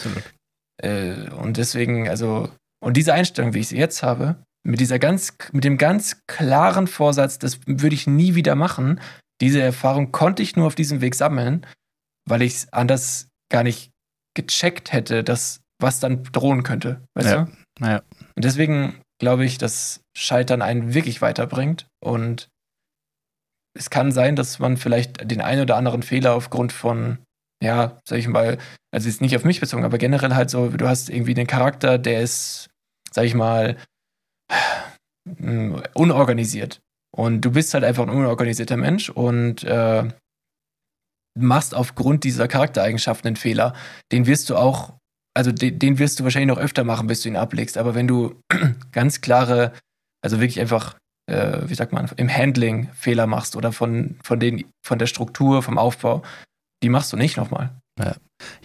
Äh, 0.82 1.28
und 1.30 1.56
deswegen, 1.58 2.08
also, 2.08 2.48
und 2.82 2.96
diese 2.96 3.12
Einstellung, 3.12 3.52
wie 3.54 3.58
ich 3.60 3.68
sie 3.68 3.76
jetzt 3.76 4.02
habe, 4.02 4.36
mit 4.66 4.80
dieser 4.80 4.98
ganz, 4.98 5.34
mit 5.52 5.64
dem 5.64 5.78
ganz 5.78 6.22
klaren 6.26 6.86
Vorsatz, 6.86 7.38
das 7.38 7.60
würde 7.66 7.94
ich 7.94 8.06
nie 8.06 8.34
wieder 8.34 8.54
machen, 8.54 9.00
diese 9.40 9.60
Erfahrung 9.60 10.12
konnte 10.12 10.42
ich 10.42 10.56
nur 10.56 10.66
auf 10.66 10.74
diesem 10.74 11.00
Weg 11.00 11.14
sammeln, 11.14 11.66
weil 12.28 12.42
ich 12.42 12.54
es 12.54 12.72
anders 12.72 13.28
gar 13.50 13.62
nicht 13.62 13.90
gecheckt 14.34 14.92
hätte, 14.92 15.24
dass 15.24 15.60
was 15.80 16.00
dann 16.00 16.22
drohen 16.24 16.62
könnte. 16.62 17.02
Weißt 17.14 17.28
Ja. 17.30 17.44
du? 17.44 17.52
Naja. 17.78 18.02
Und 18.36 18.44
deswegen 18.44 19.00
glaube 19.18 19.44
ich, 19.44 19.58
dass 19.58 20.00
Scheitern 20.16 20.62
einen 20.62 20.94
wirklich 20.94 21.22
weiterbringt. 21.22 21.86
Und 22.02 22.48
es 23.76 23.90
kann 23.90 24.12
sein, 24.12 24.36
dass 24.36 24.58
man 24.58 24.76
vielleicht 24.76 25.30
den 25.30 25.40
einen 25.40 25.62
oder 25.62 25.76
anderen 25.76 26.02
Fehler 26.02 26.34
aufgrund 26.34 26.72
von, 26.72 27.18
ja, 27.62 27.98
sag 28.04 28.18
ich 28.18 28.28
mal, 28.28 28.58
also 28.92 29.08
jetzt 29.08 29.20
nicht 29.20 29.36
auf 29.36 29.44
mich 29.44 29.60
bezogen, 29.60 29.84
aber 29.84 29.98
generell 29.98 30.34
halt 30.34 30.50
so, 30.50 30.68
du 30.68 30.88
hast 30.88 31.08
irgendwie 31.08 31.34
einen 31.36 31.46
Charakter, 31.46 31.96
der 31.98 32.20
ist, 32.20 32.68
sag 33.12 33.24
ich 33.24 33.34
mal, 33.34 33.76
mm, 35.24 35.76
unorganisiert. 35.94 36.80
Und 37.16 37.40
du 37.42 37.52
bist 37.52 37.74
halt 37.74 37.84
einfach 37.84 38.04
ein 38.04 38.10
unorganisierter 38.14 38.76
Mensch 38.76 39.10
und 39.10 39.64
äh, 39.64 40.08
machst 41.38 41.74
aufgrund 41.74 42.24
dieser 42.24 42.48
Charaktereigenschaften 42.48 43.28
einen 43.28 43.36
Fehler. 43.36 43.74
Den 44.12 44.26
wirst 44.26 44.50
du 44.50 44.56
auch, 44.56 44.94
also 45.34 45.52
den, 45.52 45.78
den 45.78 45.98
wirst 45.98 46.18
du 46.18 46.24
wahrscheinlich 46.24 46.54
noch 46.54 46.62
öfter 46.62 46.84
machen, 46.84 47.06
bis 47.06 47.22
du 47.22 47.28
ihn 47.28 47.36
ablegst. 47.36 47.78
Aber 47.78 47.94
wenn 47.94 48.08
du 48.08 48.40
ganz 48.92 49.20
klare, 49.20 49.72
also 50.22 50.40
wirklich 50.40 50.60
einfach, 50.60 50.96
äh, 51.30 51.68
wie 51.68 51.74
sagt 51.74 51.92
man, 51.92 52.10
im 52.16 52.28
Handling 52.28 52.92
Fehler 52.92 53.26
machst 53.26 53.56
oder 53.56 53.72
von, 53.72 54.18
von, 54.22 54.40
den, 54.40 54.64
von 54.84 54.98
der 54.98 55.06
Struktur, 55.06 55.62
vom 55.62 55.78
Aufbau, 55.78 56.22
die 56.82 56.88
machst 56.88 57.12
du 57.12 57.16
nicht 57.16 57.36
nochmal. 57.36 57.70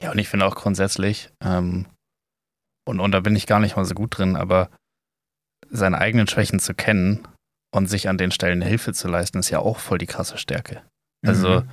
Ja, 0.01 0.11
und 0.11 0.17
ich 0.17 0.29
finde 0.29 0.45
auch 0.45 0.55
grundsätzlich, 0.55 1.29
ähm, 1.43 1.85
und, 2.87 2.99
und 2.99 3.11
da 3.11 3.19
bin 3.19 3.35
ich 3.35 3.47
gar 3.47 3.59
nicht 3.59 3.75
mal 3.75 3.85
so 3.85 3.95
gut 3.95 4.17
drin, 4.17 4.35
aber 4.35 4.69
seine 5.69 5.97
eigenen 5.97 6.27
Schwächen 6.27 6.59
zu 6.59 6.73
kennen 6.73 7.27
und 7.73 7.87
sich 7.87 8.07
an 8.07 8.17
den 8.17 8.31
Stellen 8.31 8.61
Hilfe 8.61 8.93
zu 8.93 9.07
leisten, 9.07 9.39
ist 9.39 9.49
ja 9.49 9.59
auch 9.59 9.79
voll 9.79 9.97
die 9.97 10.05
krasse 10.05 10.37
Stärke. 10.37 10.81
Also 11.25 11.61
Mhm. 11.61 11.69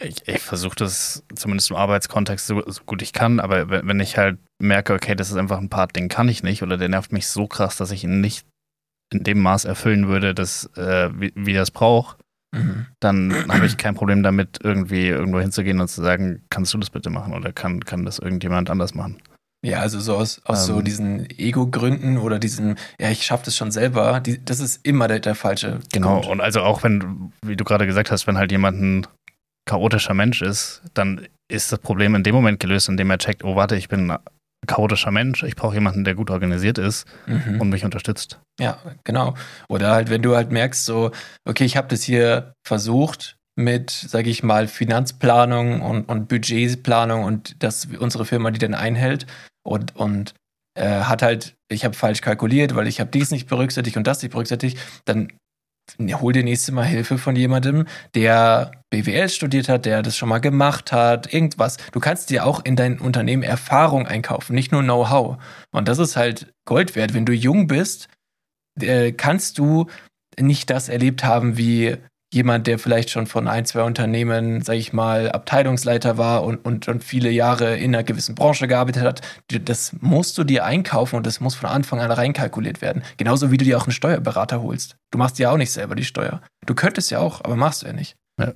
Ich, 0.00 0.26
ich 0.26 0.40
versuche 0.40 0.76
das 0.76 1.22
zumindest 1.34 1.70
im 1.70 1.76
Arbeitskontext 1.76 2.46
so, 2.46 2.62
so 2.66 2.82
gut 2.84 3.02
ich 3.02 3.12
kann, 3.12 3.40
aber 3.40 3.68
wenn 3.70 4.00
ich 4.00 4.16
halt 4.18 4.38
merke, 4.60 4.92
okay, 4.94 5.14
das 5.14 5.30
ist 5.30 5.36
einfach 5.36 5.58
ein 5.58 5.68
Part, 5.70 5.94
den 5.96 6.08
kann 6.08 6.28
ich 6.28 6.42
nicht 6.42 6.62
oder 6.62 6.76
der 6.76 6.88
nervt 6.88 7.12
mich 7.12 7.28
so 7.28 7.46
krass, 7.46 7.76
dass 7.76 7.90
ich 7.90 8.04
ihn 8.04 8.20
nicht 8.20 8.46
in 9.12 9.22
dem 9.22 9.40
Maß 9.40 9.64
erfüllen 9.66 10.08
würde, 10.08 10.34
dass, 10.34 10.64
äh, 10.76 11.10
wie, 11.14 11.32
wie 11.36 11.54
das 11.54 11.70
braucht, 11.70 12.18
Mhm. 12.54 12.86
dann 13.00 13.34
habe 13.52 13.66
ich 13.66 13.76
kein 13.78 13.96
Problem 13.96 14.22
damit, 14.22 14.60
irgendwie 14.62 15.08
irgendwo 15.08 15.40
hinzugehen 15.40 15.80
und 15.80 15.88
zu 15.88 16.00
sagen, 16.02 16.44
kannst 16.50 16.72
du 16.72 16.78
das 16.78 16.88
bitte 16.88 17.10
machen 17.10 17.34
oder 17.34 17.52
kann, 17.52 17.84
kann 17.84 18.04
das 18.04 18.20
irgendjemand 18.20 18.70
anders 18.70 18.94
machen. 18.94 19.20
Ja, 19.66 19.80
also 19.80 19.98
so 19.98 20.14
aus, 20.16 20.40
aus 20.44 20.64
so 20.66 20.78
Ähm. 20.78 20.84
diesen 20.84 21.30
Ego-Gründen 21.30 22.16
oder 22.16 22.38
diesen, 22.38 22.76
ja, 23.00 23.10
ich 23.10 23.24
schaffe 23.26 23.46
das 23.46 23.56
schon 23.56 23.72
selber, 23.72 24.20
die, 24.20 24.44
das 24.44 24.60
ist 24.60 24.86
immer 24.86 25.08
der, 25.08 25.18
der 25.18 25.34
falsche 25.34 25.80
Genau, 25.92 26.20
Grund. 26.20 26.26
und 26.32 26.40
also 26.42 26.60
auch 26.60 26.84
wenn, 26.84 27.32
wie 27.44 27.56
du 27.56 27.64
gerade 27.64 27.86
gesagt 27.86 28.12
hast, 28.12 28.28
wenn 28.28 28.38
halt 28.38 28.52
jemand 28.52 28.80
ein 28.80 29.06
chaotischer 29.66 30.14
Mensch 30.14 30.42
ist, 30.42 30.82
dann 30.94 31.26
ist 31.48 31.72
das 31.72 31.78
Problem 31.78 32.14
in 32.14 32.22
dem 32.22 32.34
Moment 32.34 32.60
gelöst, 32.60 32.88
indem 32.88 33.10
er 33.10 33.18
checkt, 33.18 33.44
oh 33.44 33.56
warte, 33.56 33.76
ich 33.76 33.88
bin 33.88 34.10
ein 34.10 34.18
chaotischer 34.66 35.10
Mensch, 35.10 35.42
ich 35.42 35.56
brauche 35.56 35.74
jemanden, 35.74 36.04
der 36.04 36.14
gut 36.14 36.30
organisiert 36.30 36.78
ist 36.78 37.06
Mhm. 37.26 37.60
und 37.60 37.68
mich 37.70 37.84
unterstützt. 37.84 38.40
Ja, 38.58 38.78
genau. 39.04 39.34
Oder 39.68 39.92
halt, 39.92 40.10
wenn 40.10 40.22
du 40.22 40.36
halt 40.36 40.50
merkst, 40.50 40.84
so, 40.84 41.10
okay, 41.46 41.64
ich 41.64 41.76
habe 41.76 41.88
das 41.88 42.02
hier 42.02 42.52
versucht 42.66 43.36
mit, 43.56 43.90
sage 43.90 44.30
ich 44.30 44.42
mal, 44.42 44.66
Finanzplanung 44.68 45.80
und, 45.82 46.08
und 46.08 46.28
Budgetplanung 46.28 47.24
und 47.24 47.62
dass 47.62 47.86
unsere 47.98 48.24
Firma 48.24 48.50
die 48.50 48.58
dann 48.58 48.74
einhält 48.74 49.26
und, 49.64 49.94
und 49.96 50.34
äh, 50.78 51.02
hat 51.02 51.22
halt, 51.22 51.54
ich 51.70 51.84
habe 51.84 51.94
falsch 51.94 52.20
kalkuliert, 52.20 52.74
weil 52.74 52.88
ich 52.88 53.00
habe 53.00 53.10
dies 53.10 53.30
nicht 53.30 53.48
berücksichtigt 53.48 53.96
und 53.96 54.06
das 54.06 54.22
nicht 54.22 54.32
berücksichtigt, 54.32 54.78
dann 55.04 55.30
hol 55.98 56.32
dir 56.32 56.44
nächste 56.44 56.72
Mal 56.72 56.86
Hilfe 56.86 57.18
von 57.18 57.36
jemandem, 57.36 57.86
der 58.14 58.72
BWL 58.90 59.28
studiert 59.28 59.68
hat, 59.68 59.86
der 59.86 60.02
das 60.02 60.16
schon 60.16 60.28
mal 60.28 60.38
gemacht 60.40 60.92
hat, 60.92 61.32
irgendwas. 61.32 61.76
Du 61.92 62.00
kannst 62.00 62.30
dir 62.30 62.46
auch 62.46 62.64
in 62.64 62.76
dein 62.76 62.98
Unternehmen 62.98 63.42
Erfahrung 63.42 64.06
einkaufen, 64.06 64.54
nicht 64.54 64.72
nur 64.72 64.82
Know-how. 64.82 65.38
Und 65.72 65.88
das 65.88 65.98
ist 65.98 66.16
halt 66.16 66.52
Gold 66.66 66.96
wert. 66.96 67.14
Wenn 67.14 67.26
du 67.26 67.32
jung 67.32 67.66
bist, 67.66 68.08
äh, 68.80 69.12
kannst 69.12 69.58
du 69.58 69.86
nicht 70.38 70.70
das 70.70 70.88
erlebt 70.88 71.24
haben 71.24 71.56
wie 71.56 71.96
jemand, 72.34 72.66
der 72.66 72.78
vielleicht 72.78 73.10
schon 73.10 73.26
von 73.26 73.48
ein, 73.48 73.64
zwei 73.64 73.82
Unternehmen, 73.82 74.60
sag 74.62 74.74
ich 74.74 74.92
mal, 74.92 75.30
Abteilungsleiter 75.30 76.18
war 76.18 76.44
und, 76.44 76.64
und, 76.64 76.88
und 76.88 77.02
viele 77.02 77.30
Jahre 77.30 77.76
in 77.76 77.94
einer 77.94 78.04
gewissen 78.04 78.34
Branche 78.34 78.68
gearbeitet 78.68 79.02
hat. 79.02 79.20
Das 79.48 79.94
musst 80.00 80.36
du 80.36 80.44
dir 80.44 80.64
einkaufen 80.64 81.16
und 81.16 81.26
das 81.26 81.40
muss 81.40 81.54
von 81.54 81.70
Anfang 81.70 82.00
an 82.00 82.10
reinkalkuliert 82.10 82.82
werden. 82.82 83.02
Genauso 83.16 83.50
wie 83.50 83.56
du 83.56 83.64
dir 83.64 83.78
auch 83.78 83.84
einen 83.84 83.92
Steuerberater 83.92 84.62
holst. 84.62 84.96
Du 85.10 85.18
machst 85.18 85.38
ja 85.38 85.50
auch 85.50 85.56
nicht 85.56 85.72
selber 85.72 85.94
die 85.94 86.04
Steuer. 86.04 86.42
Du 86.66 86.74
könntest 86.74 87.10
ja 87.10 87.20
auch, 87.20 87.40
aber 87.44 87.56
machst 87.56 87.82
du 87.82 87.86
ja 87.86 87.92
nicht. 87.92 88.16
Ja. 88.38 88.52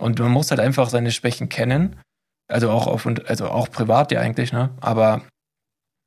Und 0.00 0.18
man 0.20 0.30
muss 0.30 0.50
halt 0.50 0.60
einfach 0.60 0.88
seine 0.88 1.10
Schwächen 1.10 1.48
kennen. 1.48 1.96
Also 2.50 2.70
auch 2.70 2.86
auf, 2.86 3.06
also 3.26 3.48
auch 3.48 3.70
privat 3.70 4.12
ja 4.12 4.20
eigentlich, 4.20 4.52
ne? 4.52 4.70
Aber 4.80 5.22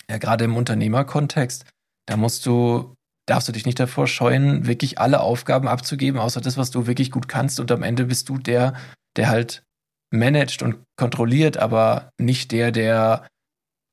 ja, 0.10 0.18
gerade 0.18 0.46
im 0.46 0.58
Unternehmerkontext, 0.58 1.66
da 2.08 2.18
musst 2.18 2.46
du, 2.46 2.96
darfst 3.32 3.48
du 3.48 3.54
dich 3.54 3.66
nicht 3.66 3.80
davor 3.80 4.08
scheuen, 4.08 4.68
wirklich 4.68 5.00
alle 5.00 5.22
Aufgaben 5.22 5.70
abzugeben, 5.70 6.20
außer 6.20 6.42
das, 6.42 6.58
was 6.58 6.70
du 6.70 6.86
wirklich 6.86 7.12
gut 7.12 7.30
kannst. 7.30 7.62
Und 7.62 7.72
am 7.72 7.82
Ende 7.82 8.06
bist 8.06 8.28
du 8.28 8.38
der, 8.38 8.74
der 9.16 9.30
halt 9.30 9.64
managt 10.14 10.62
und 10.62 10.80
kontrolliert, 10.98 11.56
aber 11.56 12.10
nicht 12.20 12.52
der, 12.52 12.74
der, 12.74 13.26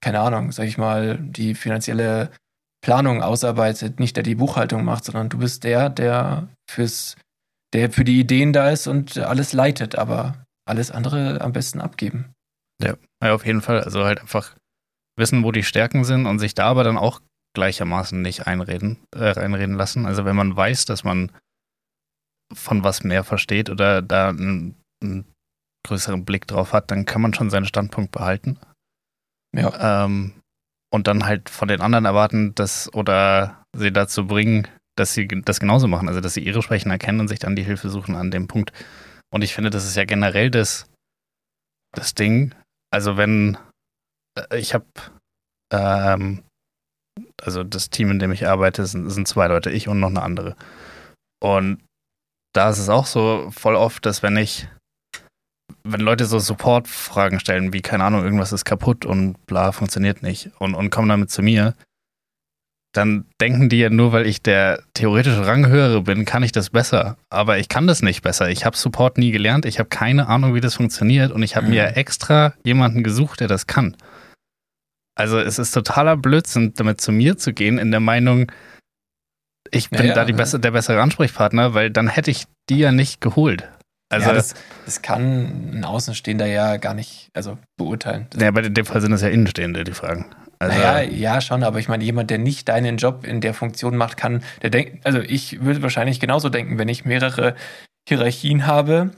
keine 0.03 0.21
Ahnung, 0.21 0.51
sag 0.51 0.67
ich 0.67 0.77
mal, 0.77 1.19
die 1.21 1.55
finanzielle 1.55 2.33
Planung 2.85 3.23
ausarbeitet, 3.23 4.01
nicht 4.01 4.17
der 4.17 4.25
die 4.25 4.35
Buchhaltung 4.35 4.85
macht, 4.85 5.05
sondern 5.05 5.29
du 5.29 5.39
bist 5.39 5.63
der, 5.63 5.89
der 5.89 6.49
fürs, 6.69 7.17
der 7.73 7.93
für 7.93 8.05
die 8.05 8.19
Ideen 8.19 8.53
da 8.53 8.71
ist 8.71 8.89
und 8.89 9.19
alles 9.19 9.53
leitet, 9.53 9.95
aber 9.95 10.45
alles 10.67 10.91
andere 10.91 11.41
am 11.41 11.53
besten 11.53 11.81
abgeben. 11.81 12.33
Ja, 12.83 12.95
ja, 13.23 13.35
auf 13.35 13.47
jeden 13.47 13.63
Fall. 13.63 13.83
Also 13.83 14.05
halt 14.05 14.21
einfach 14.21 14.57
wissen, 15.17 15.45
wo 15.45 15.53
die 15.53 15.63
Stärken 15.63 16.03
sind 16.03 16.27
und 16.27 16.41
sich 16.41 16.55
da 16.55 16.67
aber 16.67 16.83
dann 16.83 16.99
auch 16.99 17.21
gleichermaßen 17.55 18.21
nicht 18.21 18.47
einreden, 18.47 18.99
äh, 19.15 19.31
reinreden 19.31 19.77
lassen. 19.77 20.07
Also 20.07 20.25
wenn 20.25 20.37
man 20.37 20.57
weiß, 20.57 20.85
dass 20.85 21.05
man 21.05 21.33
von 22.55 22.85
was 22.85 23.05
mehr 23.05 23.25
versteht 23.25 23.71
oder 23.71 24.03
da 24.03 24.31
einen, 24.31 24.77
einen 25.03 25.27
größeren 25.87 26.25
Blick 26.25 26.47
drauf 26.47 26.73
hat, 26.73 26.91
dann 26.91 27.05
kann 27.05 27.23
man 27.23 27.35
schon 27.35 27.51
seinen 27.51 27.67
Standpunkt 27.67 28.13
behalten. 28.13 28.59
Ja. 29.55 30.05
Ähm, 30.05 30.35
und 30.91 31.07
dann 31.07 31.25
halt 31.25 31.51
von 31.51 31.69
den 31.69 31.81
anderen 31.81 32.05
erwarten, 32.05 32.55
dass 32.55 32.93
oder 32.95 33.65
sie 33.77 33.93
dazu 33.93 34.27
bringen, 34.27 34.69
dass 34.97 35.15
sie 35.15 35.29
das 35.29 35.61
genauso 35.61 35.87
machen, 35.87 36.09
also 36.09 36.21
dass 36.21 36.35
sie 36.35 36.43
ihre 36.43 36.63
Schwächen 36.63 36.91
erkennen 36.91 37.21
und 37.21 37.29
sich 37.29 37.39
dann 37.39 37.57
die 37.57 37.63
Hilfe 37.63 37.89
suchen 37.91 38.17
an 38.17 38.31
dem 38.31 38.49
Punkt. 38.49 38.73
Und 39.31 39.43
ich 39.43 39.55
finde, 39.55 39.71
das 39.71 39.85
ist 39.85 39.97
ja 39.97 40.05
generell 40.05 40.51
das, 40.51 40.91
das 41.93 42.15
Ding. 42.15 42.55
Also 42.91 43.17
wenn 43.17 43.59
äh, 44.39 44.59
ich 44.59 44.75
habe, 44.75 44.87
ähm, 45.73 46.43
also 47.43 47.65
das 47.65 47.91
Team, 47.91 48.11
in 48.11 48.19
dem 48.19 48.33
ich 48.33 48.47
arbeite, 48.47 48.87
sind, 48.87 49.09
sind 49.11 49.29
zwei 49.29 49.47
Leute, 49.49 49.71
ich 49.71 49.89
und 49.89 50.01
noch 50.01 50.09
eine 50.11 50.23
andere. 50.23 50.57
Und 51.41 51.79
da 52.55 52.71
ist 52.71 52.79
es 52.79 52.89
auch 52.89 53.07
so 53.07 53.51
voll 53.51 53.77
oft, 53.77 54.05
dass 54.07 54.23
wenn 54.23 54.37
ich 54.37 54.69
wenn 55.85 56.01
Leute 56.01 56.27
so 56.27 56.39
Support-Fragen 56.39 57.41
stellen, 57.41 57.73
wie, 57.73 57.81
keine 57.81 58.05
Ahnung, 58.05 58.23
irgendwas 58.23 58.53
ist 58.53 58.65
kaputt 58.65 59.05
und 59.05 59.35
bla, 59.47 59.73
funktioniert 59.73 60.23
nicht 60.23 60.51
und, 60.59 60.75
und 60.75 60.91
kommen 60.91 61.09
damit 61.09 61.31
zu 61.31 61.43
mir, 61.43 61.75
dann 62.93 63.27
denken 63.41 63.69
die 63.69 63.79
ja 63.79 63.91
nur, 63.91 64.13
weil 64.13 64.27
ich 64.27 64.43
der 64.43 64.83
theoretische 64.95 65.47
Ranghöhere 65.47 66.03
bin, 66.03 66.25
kann 66.25 66.43
ich 66.43 66.53
das 66.53 66.71
besser. 66.71 67.17
Aber 67.31 67.59
ich 67.59 67.69
kann 67.69 67.87
das 67.87 68.03
nicht 68.03 68.23
besser. 68.23 68.49
Ich 68.51 68.65
habe 68.65 68.77
Support 68.77 69.19
nie 69.19 69.31
gelernt, 69.31 69.67
ich 69.67 69.79
habe 69.79 69.89
keine 69.89 70.27
Ahnung, 70.27 70.55
wie 70.55 70.61
das 70.61 70.75
funktioniert 70.75 71.31
und 71.33 71.43
ich 71.43 71.55
habe 71.55 71.67
Mhm. 71.67 71.73
mir 71.73 71.97
extra 71.97 72.55
jemanden 72.65 73.03
gesucht, 73.03 73.41
der 73.41 73.49
das 73.49 73.67
kann. 73.67 73.97
Also 75.19 75.39
es 75.41 75.59
ist 75.59 75.73
totaler 75.73 76.17
Blödsinn, 76.17 76.75
damit 76.77 77.01
zu 77.01 77.11
mir 77.11 77.37
zu 77.37 77.53
gehen, 77.53 77.79
in 77.79 77.91
der 77.91 78.01
Meinung, 78.01 78.53
ich 79.71 79.91
bin 79.91 80.01
Ja, 80.01 80.07
ja, 80.07 80.15
da 80.15 80.25
die 80.25 80.33
ja. 80.33 80.37
besse, 80.37 80.61
der 80.61 80.71
bessere 80.71 81.03
Ansprechpartner, 81.03 81.75
weil 81.75 81.91
dann 81.91 82.09
hätte 82.09 82.31
ich 82.31 82.45
die 82.71 82.79
ja 82.79 82.93
nicht 82.93 83.21
geholt. 83.21 83.69
Also 84.11 84.29
ja, 84.29 84.35
das, 84.35 84.55
das 84.85 85.03
kann 85.03 85.81
ein 85.81 85.85
Außenstehender 85.85 86.47
ja 86.47 86.77
gar 86.77 86.95
nicht 86.95 87.29
also 87.35 87.59
beurteilen. 87.77 88.29
Ja, 88.39 88.49
aber 88.49 88.63
in 88.63 88.73
dem 88.73 88.87
Fall 88.87 89.01
sind 89.01 89.13
es 89.13 89.21
ja 89.21 89.29
Innenstehende, 89.29 89.85
die 89.85 89.93
Fragen. 89.93 90.27
Also, 90.61 90.77
naja, 90.77 91.03
ja, 91.03 91.41
schon, 91.41 91.63
aber 91.63 91.79
ich 91.79 91.89
meine, 91.89 92.05
jemand, 92.05 92.31
der 92.31 92.39
nicht 92.39 92.69
deinen 92.69 92.97
Job 92.97 93.25
in 93.25 93.41
der 93.41 93.55
Funktion 93.55 93.97
macht, 93.97 94.17
kann, 94.17 94.43
der 94.63 94.71
denkt, 94.71 95.05
also 95.05 95.21
ich 95.21 95.61
würde 95.63 95.83
wahrscheinlich 95.83 96.21
genauso 96.21 96.49
denken, 96.49 96.79
wenn 96.79 96.89
ich 96.89 97.05
mehrere 97.05 97.55
Hierarchien 98.09 98.67
habe, 98.67 99.11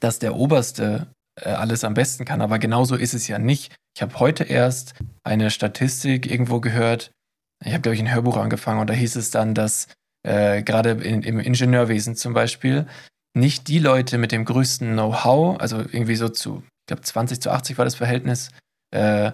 dass 0.00 0.18
der 0.18 0.34
Oberste 0.34 1.08
alles 1.40 1.84
am 1.84 1.94
besten 1.94 2.24
kann, 2.24 2.40
aber 2.40 2.58
genauso 2.58 2.96
ist 2.96 3.14
es 3.14 3.28
ja 3.28 3.38
nicht. 3.38 3.74
Ich 3.96 4.02
habe 4.02 4.18
heute 4.20 4.44
erst 4.44 4.94
eine 5.24 5.50
Statistik 5.50 6.30
irgendwo 6.30 6.60
gehört, 6.60 7.10
ich 7.64 7.72
habe, 7.72 7.82
glaube 7.82 7.94
ich, 7.94 8.00
ein 8.00 8.12
Hörbuch 8.12 8.36
angefangen 8.36 8.80
und 8.80 8.90
da 8.90 8.94
hieß 8.94 9.16
es 9.16 9.30
dann, 9.30 9.54
dass 9.54 9.88
äh, 10.26 10.62
gerade 10.62 10.90
in, 10.90 11.22
im 11.22 11.38
Ingenieurwesen 11.38 12.16
zum 12.16 12.34
Beispiel 12.34 12.86
nicht 13.34 13.68
die 13.68 13.78
Leute 13.78 14.18
mit 14.18 14.32
dem 14.32 14.44
größten 14.44 14.92
Know-how, 14.92 15.58
also 15.60 15.78
irgendwie 15.78 16.16
so 16.16 16.28
zu, 16.28 16.62
ich 16.64 16.86
glaube 16.88 17.02
20 17.02 17.40
zu 17.40 17.50
80 17.50 17.78
war 17.78 17.84
das 17.84 17.94
Verhältnis, 17.94 18.50
äh, 18.94 19.32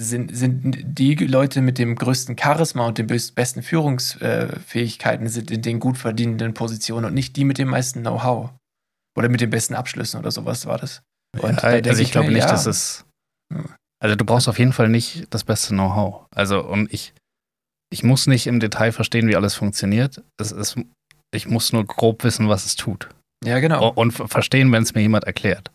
sind, 0.00 0.34
sind 0.34 0.78
die 0.98 1.14
Leute 1.14 1.60
mit 1.60 1.78
dem 1.78 1.96
größten 1.96 2.38
Charisma 2.38 2.86
und 2.86 2.96
den 2.98 3.08
bes- 3.08 3.34
besten 3.34 3.62
Führungsfähigkeiten 3.62 5.28
sind 5.28 5.50
in 5.50 5.62
den 5.62 5.80
gut 5.80 5.98
verdienenden 5.98 6.54
Positionen 6.54 7.06
und 7.06 7.14
nicht 7.14 7.36
die 7.36 7.44
mit 7.44 7.58
dem 7.58 7.68
meisten 7.68 8.00
Know-how. 8.00 8.50
Oder 9.16 9.28
mit 9.28 9.40
den 9.40 9.50
besten 9.50 9.74
Abschlüssen 9.74 10.18
oder 10.20 10.30
sowas 10.30 10.66
war 10.66 10.78
das. 10.78 11.02
Und 11.40 11.62
Ja, 11.62 11.68
also 11.68 12.02
ich 12.02 12.12
glaube 12.12 12.30
nicht, 12.30 12.44
ja, 12.44 12.50
dass 12.50 12.66
es. 12.66 13.04
Ja. 13.52 13.64
Also 14.02 14.16
du 14.16 14.24
brauchst 14.24 14.48
auf 14.48 14.58
jeden 14.58 14.72
Fall 14.72 14.88
nicht 14.88 15.26
das 15.30 15.44
beste 15.44 15.68
Know-how. 15.74 16.26
Also 16.34 16.64
und 16.64 16.92
ich, 16.92 17.12
ich 17.92 18.02
muss 18.02 18.26
nicht 18.26 18.46
im 18.46 18.58
Detail 18.60 18.92
verstehen, 18.92 19.28
wie 19.28 19.36
alles 19.36 19.54
funktioniert. 19.54 20.22
Es 20.40 20.50
ist, 20.50 20.76
ich 21.34 21.46
muss 21.46 21.72
nur 21.72 21.84
grob 21.86 22.24
wissen, 22.24 22.48
was 22.48 22.64
es 22.64 22.76
tut. 22.76 23.08
Ja, 23.44 23.60
genau. 23.60 23.90
Und 23.92 24.12
ver- 24.12 24.28
verstehen, 24.28 24.72
wenn 24.72 24.82
es 24.82 24.94
mir 24.94 25.02
jemand 25.02 25.24
erklärt. 25.24 25.70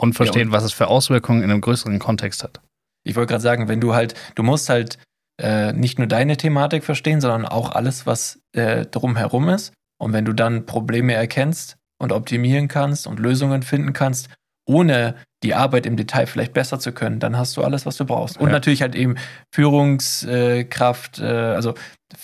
Und 0.00 0.14
verstehen, 0.14 0.48
und- 0.48 0.52
was 0.52 0.64
es 0.64 0.72
für 0.72 0.88
Auswirkungen 0.88 1.42
in 1.42 1.50
einem 1.50 1.60
größeren 1.60 1.98
Kontext 1.98 2.42
hat. 2.42 2.60
Ich 3.06 3.14
wollte 3.16 3.30
gerade 3.30 3.42
sagen, 3.42 3.68
wenn 3.68 3.80
du 3.80 3.94
halt, 3.94 4.14
du 4.34 4.42
musst 4.42 4.68
halt 4.68 4.98
äh, 5.40 5.72
nicht 5.72 5.98
nur 5.98 6.06
deine 6.08 6.36
Thematik 6.36 6.82
verstehen, 6.84 7.20
sondern 7.20 7.44
auch 7.46 7.70
alles, 7.72 8.06
was 8.06 8.40
äh, 8.56 8.86
drumherum 8.86 9.48
ist. 9.50 9.72
Und 10.00 10.12
wenn 10.12 10.24
du 10.24 10.32
dann 10.32 10.66
Probleme 10.66 11.12
erkennst 11.14 11.76
und 11.98 12.12
optimieren 12.12 12.68
kannst 12.68 13.06
und 13.06 13.18
Lösungen 13.20 13.62
finden 13.62 13.92
kannst, 13.92 14.28
ohne 14.68 15.14
die 15.42 15.54
Arbeit 15.54 15.86
im 15.86 15.96
Detail 15.96 16.26
vielleicht 16.26 16.52
besser 16.52 16.80
zu 16.80 16.92
können, 16.92 17.20
dann 17.20 17.36
hast 17.36 17.56
du 17.56 17.62
alles, 17.62 17.86
was 17.86 17.96
du 17.96 18.04
brauchst. 18.04 18.36
Und 18.38 18.48
Ja. 18.48 18.52
natürlich 18.54 18.82
halt 18.82 18.96
eben 18.96 19.16
Führungskraft, 19.54 21.20
äh, 21.20 21.24
also, 21.24 21.74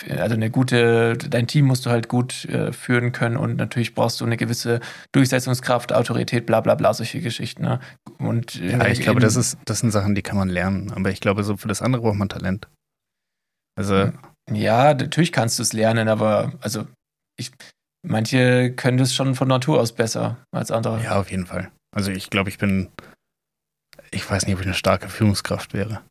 also 0.09 0.35
eine 0.35 0.51
gute, 0.51 1.17
dein 1.17 1.47
Team 1.47 1.67
musst 1.67 1.87
du 1.87 1.91
halt 1.91 2.09
gut 2.09 2.45
äh, 2.47 2.73
führen 2.73 3.13
können 3.13 3.37
und 3.37 3.57
natürlich 3.57 3.95
brauchst 3.95 4.21
du 4.21 4.25
eine 4.25 4.37
gewisse 4.37 4.81
Durchsetzungskraft, 5.13 5.93
Autorität, 5.93 6.47
bla 6.47 6.61
bla 6.61 6.75
bla, 6.75 6.93
solche 6.95 7.21
Geschichten. 7.21 7.63
Ne? 7.63 7.81
Und 8.19 8.61
äh, 8.61 8.73
Ja, 8.73 8.87
ich 8.89 9.01
glaube, 9.01 9.21
das, 9.21 9.37
ist, 9.37 9.59
das 9.65 9.81
sind 9.81 9.91
Sachen, 9.93 10.15
die 10.15 10.23
kann 10.23 10.37
man 10.37 10.49
lernen. 10.49 10.91
Aber 10.93 11.11
ich 11.11 11.21
glaube, 11.21 11.45
so 11.45 11.57
für 11.57 11.69
das 11.69 11.83
andere 11.83 12.03
braucht 12.03 12.17
man 12.17 12.29
Talent. 12.29 12.69
Also. 13.77 14.11
Ja, 14.51 14.95
natürlich 14.95 15.33
kannst 15.33 15.59
du 15.59 15.63
es 15.63 15.73
lernen, 15.73 16.09
aber 16.09 16.53
also 16.61 16.87
ich, 17.39 17.53
manche 18.03 18.73
können 18.73 18.99
das 18.99 19.15
schon 19.15 19.35
von 19.35 19.49
Natur 19.49 19.81
aus 19.81 19.93
besser 19.93 20.45
als 20.53 20.71
andere. 20.71 21.03
Ja, 21.03 21.19
auf 21.21 21.31
jeden 21.31 21.47
Fall. 21.47 21.71
Also 21.95 22.11
ich 22.11 22.31
glaube, 22.31 22.49
ich 22.51 22.59
bin, 22.59 22.89
ich 24.11 24.29
weiß 24.29 24.47
nicht, 24.47 24.55
ob 24.55 24.61
ich 24.61 24.67
eine 24.67 24.75
starke 24.75 25.09
Führungskraft 25.09 25.75
wäre. 25.75 26.03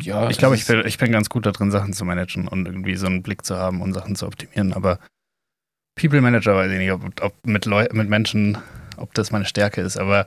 Ja, 0.00 0.30
Ich 0.30 0.38
glaube, 0.38 0.54
ich 0.54 0.66
bin, 0.66 0.86
ich 0.86 0.96
bin 0.96 1.12
ganz 1.12 1.28
gut 1.28 1.44
darin, 1.44 1.70
Sachen 1.70 1.92
zu 1.92 2.04
managen 2.04 2.48
und 2.48 2.66
irgendwie 2.66 2.96
so 2.96 3.06
einen 3.06 3.22
Blick 3.22 3.44
zu 3.44 3.56
haben 3.56 3.82
und 3.82 3.92
Sachen 3.92 4.16
zu 4.16 4.26
optimieren. 4.26 4.72
Aber 4.72 4.98
People 6.00 6.20
Manager 6.20 6.56
weiß 6.56 6.70
ich 6.72 6.78
nicht, 6.78 6.92
ob, 6.92 7.02
ob 7.20 7.34
mit, 7.46 7.66
Leu 7.66 7.86
mit 7.92 8.08
Menschen, 8.08 8.56
ob 8.96 9.12
das 9.14 9.30
meine 9.30 9.44
Stärke 9.44 9.82
ist. 9.82 9.98
Aber 9.98 10.26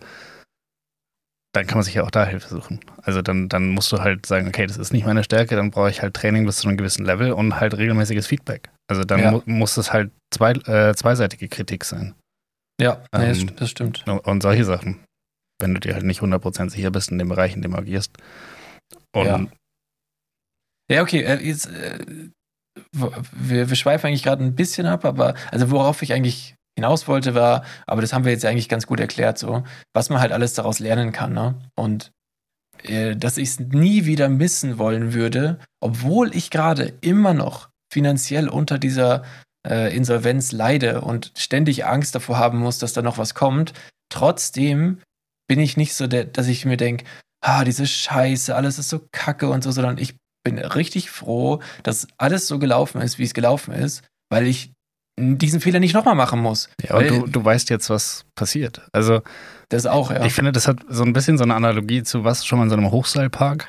dann 1.53 1.67
kann 1.67 1.77
man 1.77 1.83
sich 1.83 1.93
ja 1.95 2.03
auch 2.03 2.11
da 2.11 2.25
Hilfe 2.25 2.47
suchen. 2.47 2.79
Also 3.03 3.21
dann, 3.21 3.49
dann 3.49 3.69
musst 3.69 3.91
du 3.91 3.99
halt 3.99 4.25
sagen, 4.25 4.47
okay, 4.47 4.65
das 4.67 4.77
ist 4.77 4.93
nicht 4.93 5.05
meine 5.05 5.23
Stärke, 5.23 5.55
dann 5.55 5.71
brauche 5.71 5.89
ich 5.89 6.01
halt 6.01 6.13
Training 6.13 6.45
bis 6.45 6.57
zu 6.57 6.67
einem 6.67 6.77
gewissen 6.77 7.05
Level 7.05 7.33
und 7.33 7.59
halt 7.59 7.77
regelmäßiges 7.77 8.25
Feedback. 8.27 8.69
Also 8.89 9.03
dann 9.03 9.19
Ja. 9.19 9.31
mu 9.31 9.41
muss 9.45 9.75
es 9.77 9.91
halt 9.91 10.11
zwei, 10.33 10.51
äh, 10.51 10.95
zweiseitige 10.95 11.49
Kritik 11.49 11.83
sein. 11.83 12.15
Ja, 12.79 13.03
nee, 13.17 13.27
das, 13.27 13.41
Ähm, 13.41 13.55
das 13.57 13.69
stimmt. 13.69 14.07
Und, 14.07 14.19
und 14.19 14.41
solche 14.41 14.63
Sachen. 14.65 15.03
Wenn 15.59 15.73
du 15.73 15.79
dir 15.79 15.93
halt 15.93 16.05
nicht 16.05 16.21
100% 16.21 16.69
sicher 16.71 16.89
bist 16.89 17.11
in 17.11 17.19
dem 17.19 17.29
Bereich, 17.29 17.53
in 17.55 17.61
dem 17.61 17.71
du 17.71 17.77
agierst. 17.77 18.11
Und 19.13 19.25
Ja. 19.25 19.45
Ja, 20.89 21.01
okay, 21.03 21.21
äh, 21.21 21.35
jetzt, 21.45 21.67
äh, 21.67 21.99
wir, 22.91 23.69
wir 23.69 23.75
schweifen 23.75 24.07
eigentlich 24.07 24.23
gerade 24.23 24.43
ein 24.43 24.55
bisschen 24.55 24.85
ab, 24.87 25.05
aber 25.05 25.35
also 25.51 25.69
worauf 25.71 26.01
ich 26.01 26.13
eigentlich 26.13 26.55
hinaus 26.81 27.07
wollte, 27.07 27.35
war, 27.35 27.63
aber 27.85 28.01
das 28.01 28.13
haben 28.13 28.25
wir 28.25 28.31
jetzt 28.31 28.45
eigentlich 28.45 28.69
ganz 28.69 28.87
gut 28.87 28.99
erklärt, 28.99 29.37
so, 29.37 29.63
was 29.93 30.09
man 30.09 30.19
halt 30.19 30.31
alles 30.31 30.53
daraus 30.53 30.79
lernen 30.79 31.11
kann, 31.11 31.33
ne? 31.33 31.55
Und 31.75 32.11
äh, 32.83 33.15
dass 33.15 33.37
ich 33.37 33.49
es 33.49 33.59
nie 33.59 34.05
wieder 34.05 34.29
missen 34.29 34.77
wollen 34.77 35.13
würde, 35.13 35.59
obwohl 35.79 36.35
ich 36.35 36.49
gerade 36.49 36.93
immer 37.01 37.33
noch 37.33 37.69
finanziell 37.91 38.49
unter 38.49 38.79
dieser 38.79 39.23
äh, 39.67 39.95
Insolvenz 39.95 40.51
leide 40.51 41.01
und 41.01 41.31
ständig 41.37 41.85
Angst 41.85 42.15
davor 42.15 42.39
haben 42.39 42.59
muss, 42.59 42.79
dass 42.79 42.93
da 42.93 43.01
noch 43.01 43.17
was 43.17 43.35
kommt. 43.35 43.73
Trotzdem 44.09 45.01
bin 45.47 45.59
ich 45.59 45.77
nicht 45.77 45.93
so, 45.93 46.07
der, 46.07 46.25
dass 46.25 46.47
ich 46.47 46.65
mir 46.65 46.77
denke, 46.77 47.05
ah, 47.43 47.63
diese 47.63 47.85
Scheiße, 47.85 48.55
alles 48.55 48.79
ist 48.79 48.89
so 48.89 49.05
kacke 49.11 49.49
und 49.49 49.63
so, 49.63 49.71
sondern 49.71 49.97
ich 49.97 50.15
bin 50.43 50.57
richtig 50.57 51.11
froh, 51.11 51.59
dass 51.83 52.07
alles 52.17 52.47
so 52.47 52.57
gelaufen 52.57 53.01
ist, 53.01 53.19
wie 53.19 53.23
es 53.23 53.33
gelaufen 53.33 53.73
ist, 53.73 54.03
weil 54.31 54.47
ich 54.47 54.71
diesen 55.21 55.61
Fehler 55.61 55.79
nicht 55.79 55.93
nochmal 55.93 56.15
machen 56.15 56.39
muss. 56.41 56.69
Ja, 56.81 56.95
und 56.95 57.01
Weil- 57.11 57.19
du, 57.21 57.27
du 57.27 57.45
weißt 57.45 57.69
jetzt, 57.69 57.89
was 57.89 58.25
passiert. 58.35 58.81
Also, 58.91 59.21
Das 59.69 59.85
auch, 59.85 60.11
ja. 60.11 60.25
ich 60.25 60.33
finde, 60.33 60.51
das 60.51 60.67
hat 60.67 60.79
so 60.89 61.03
ein 61.03 61.13
bisschen 61.13 61.37
so 61.37 61.43
eine 61.43 61.55
Analogie 61.55 62.03
zu 62.03 62.23
was 62.23 62.45
schon 62.45 62.57
mal 62.59 62.63
in 62.65 62.69
so 62.69 62.75
einem 62.75 62.91
Hochseilpark. 62.91 63.67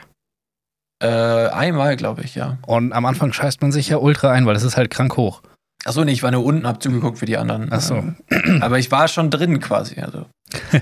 Äh, 1.02 1.48
einmal, 1.48 1.96
glaube 1.96 2.22
ich, 2.22 2.34
ja. 2.36 2.58
Und 2.66 2.92
am 2.92 3.04
Anfang 3.06 3.32
scheißt 3.32 3.60
man 3.60 3.72
sich 3.72 3.88
ja 3.88 3.96
ultra 3.96 4.30
ein, 4.30 4.46
weil 4.46 4.54
das 4.54 4.62
ist 4.62 4.76
halt 4.76 4.90
krank 4.90 5.16
hoch. 5.16 5.42
Achso, 5.84 6.04
nee, 6.04 6.12
ich 6.12 6.22
war 6.22 6.30
nur 6.30 6.44
unten, 6.44 6.64
hab 6.66 6.80
zugeguckt 6.80 7.18
für 7.18 7.26
die 7.26 7.36
anderen. 7.36 7.68
Ach 7.72 7.80
so. 7.80 7.96
Äh, 8.30 8.60
Aber 8.60 8.78
ich 8.78 8.92
war 8.92 9.08
schon 9.08 9.30
drin 9.30 9.58
quasi. 9.60 10.00
Also. 10.00 10.26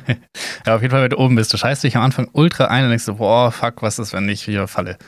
Ja, 0.66 0.74
auf 0.74 0.83
jeden 0.83 0.90
Fall, 0.92 1.02
wenn 1.02 1.11
du 1.11 1.16
oben 1.18 1.37
bist, 1.37 1.50
du 1.54 1.56
scheißt 1.56 1.83
dich 1.85 1.96
am 1.96 2.02
Anfang 2.02 2.28
ultra 2.33 2.66
ein 2.66 2.85
und 2.85 2.90
denkst 2.90 3.04
so, 3.06 3.14
boah, 3.14 3.50
fuck, 3.50 3.80
was 3.80 3.98
ist, 3.98 4.12
wenn 4.12 4.28
ich 4.28 4.46
wieder 4.46 4.68
falle? 4.68 4.98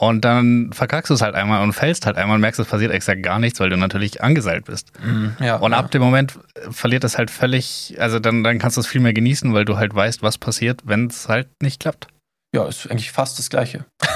Und 0.00 0.24
dann 0.24 0.72
verkackst 0.72 1.10
du 1.10 1.14
es 1.14 1.22
halt 1.22 1.34
einmal 1.34 1.60
und 1.64 1.72
fällst 1.72 2.06
halt 2.06 2.16
einmal 2.16 2.36
und 2.36 2.40
merkst, 2.40 2.60
es 2.60 2.68
passiert 2.68 2.92
exakt 2.92 3.20
gar 3.24 3.40
nichts, 3.40 3.58
weil 3.58 3.68
du 3.68 3.76
natürlich 3.76 4.22
angeseilt 4.22 4.64
bist. 4.66 4.92
mm, 5.04 5.42
ja, 5.42 5.56
Und 5.56 5.72
ja. 5.72 5.78
ab 5.78 5.90
dem 5.90 6.00
Moment 6.02 6.38
verliert 6.70 7.02
es 7.02 7.18
halt 7.18 7.32
völlig, 7.32 7.96
also 7.98 8.20
dann, 8.20 8.44
dann 8.44 8.60
kannst 8.60 8.76
du 8.76 8.80
es 8.80 8.86
viel 8.86 9.00
mehr 9.00 9.12
genießen, 9.12 9.52
weil 9.52 9.64
du 9.64 9.76
halt 9.76 9.92
weißt, 9.92 10.22
was 10.22 10.38
passiert, 10.38 10.82
wenn 10.84 11.08
es 11.08 11.28
halt 11.28 11.48
nicht 11.60 11.80
klappt. 11.80 12.06
Ja, 12.54 12.66
ist 12.68 12.88
eigentlich 12.88 13.10
fast 13.10 13.38
das 13.38 13.50
Gleiche. 13.50 13.84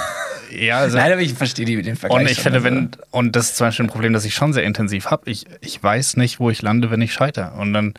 Ja, 0.55 0.81
also. 0.81 0.99
Nein, 0.99 1.13
aber 1.13 1.23
ich 1.23 1.33
verstehe 1.33 1.65
die, 1.65 1.81
den 1.81 1.97
Vergleich. 1.97 2.21
Und 2.21 2.31
ich 2.31 2.41
finde, 2.41 2.59
also- 2.59 2.65
wenn, 2.67 2.91
und 3.11 3.35
das 3.37 3.47
ist 3.47 3.57
zum 3.57 3.69
Beispiel 3.69 3.87
ein 3.87 3.89
Problem, 3.89 4.13
das 4.13 4.27
ich 4.27 4.35
schon 4.35 4.53
sehr 4.53 4.65
intensiv 4.65 5.11
habe. 5.11 5.31
Ich, 5.31 5.47
ich 5.63 5.83
weiß 5.83 6.19
nicht, 6.19 6.41
wo 6.41 6.51
ich 6.51 6.61
lande, 6.61 6.91
wenn 6.91 7.01
ich 7.01 7.15
scheitere. 7.15 7.53
Und 7.59 7.73
dann, 7.73 7.95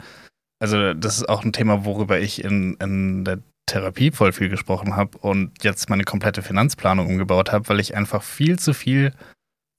also 0.60 0.94
das 0.94 1.18
ist 1.18 1.28
auch 1.28 1.44
ein 1.44 1.52
Thema, 1.52 1.84
worüber 1.84 2.20
ich 2.20 2.44
in, 2.44 2.76
in 2.76 3.26
der 3.26 3.40
Therapie 3.66 4.12
voll 4.12 4.32
viel 4.34 4.50
gesprochen 4.50 4.96
habe 4.96 5.18
und 5.20 5.64
jetzt 5.64 5.90
meine 5.90 6.04
komplette 6.04 6.42
Finanzplanung 6.42 7.08
umgebaut 7.08 7.52
habe, 7.52 7.70
weil 7.70 7.80
ich 7.80 7.96
einfach 7.96 8.22
viel 8.24 8.60
zu 8.60 8.74
viel 8.74 9.14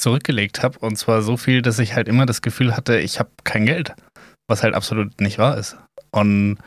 zurückgelegt 0.01 0.63
habe. 0.63 0.79
Und 0.81 0.97
zwar 0.97 1.23
so 1.23 1.37
viel, 1.37 1.63
dass 1.63 1.79
ich 1.79 1.95
halt 1.95 2.09
immer 2.09 2.27
das 2.27 2.43
Gefühl 2.43 2.77
hatte, 2.77 2.99
ich 2.99 3.19
habe 3.19 3.31
kein 3.45 3.67
Geld. 3.67 3.95
Was 4.49 4.63
halt 4.63 4.75
absolut 4.75 5.21
nicht 5.21 5.39
wahr 5.39 5.57
ist. 5.57 5.77
Und 6.11 6.59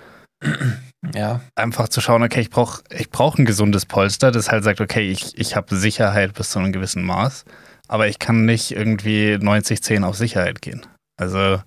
Ja, 1.13 1.41
einfach 1.55 1.89
zu 1.89 2.01
schauen, 2.01 2.23
okay, 2.23 2.41
ich 2.41 2.49
brauche 2.49 2.83
ich 2.91 3.09
brauch 3.09 3.37
ein 3.37 3.45
gesundes 3.45 3.85
Polster, 3.85 4.31
das 4.31 4.51
halt 4.51 4.63
sagt, 4.63 4.81
okay, 4.81 5.09
ich, 5.11 5.37
ich 5.37 5.55
habe 5.55 5.75
Sicherheit 5.75 6.33
bis 6.33 6.49
zu 6.51 6.59
einem 6.59 6.71
gewissen 6.71 7.03
Maß, 7.03 7.45
aber 7.87 8.07
ich 8.07 8.19
kann 8.19 8.45
nicht 8.45 8.71
irgendwie 8.71 9.35
90-10 9.35 10.03
auf 10.03 10.15
Sicherheit 10.17 10.61
gehen. 10.61 10.85
Also, 11.19 11.61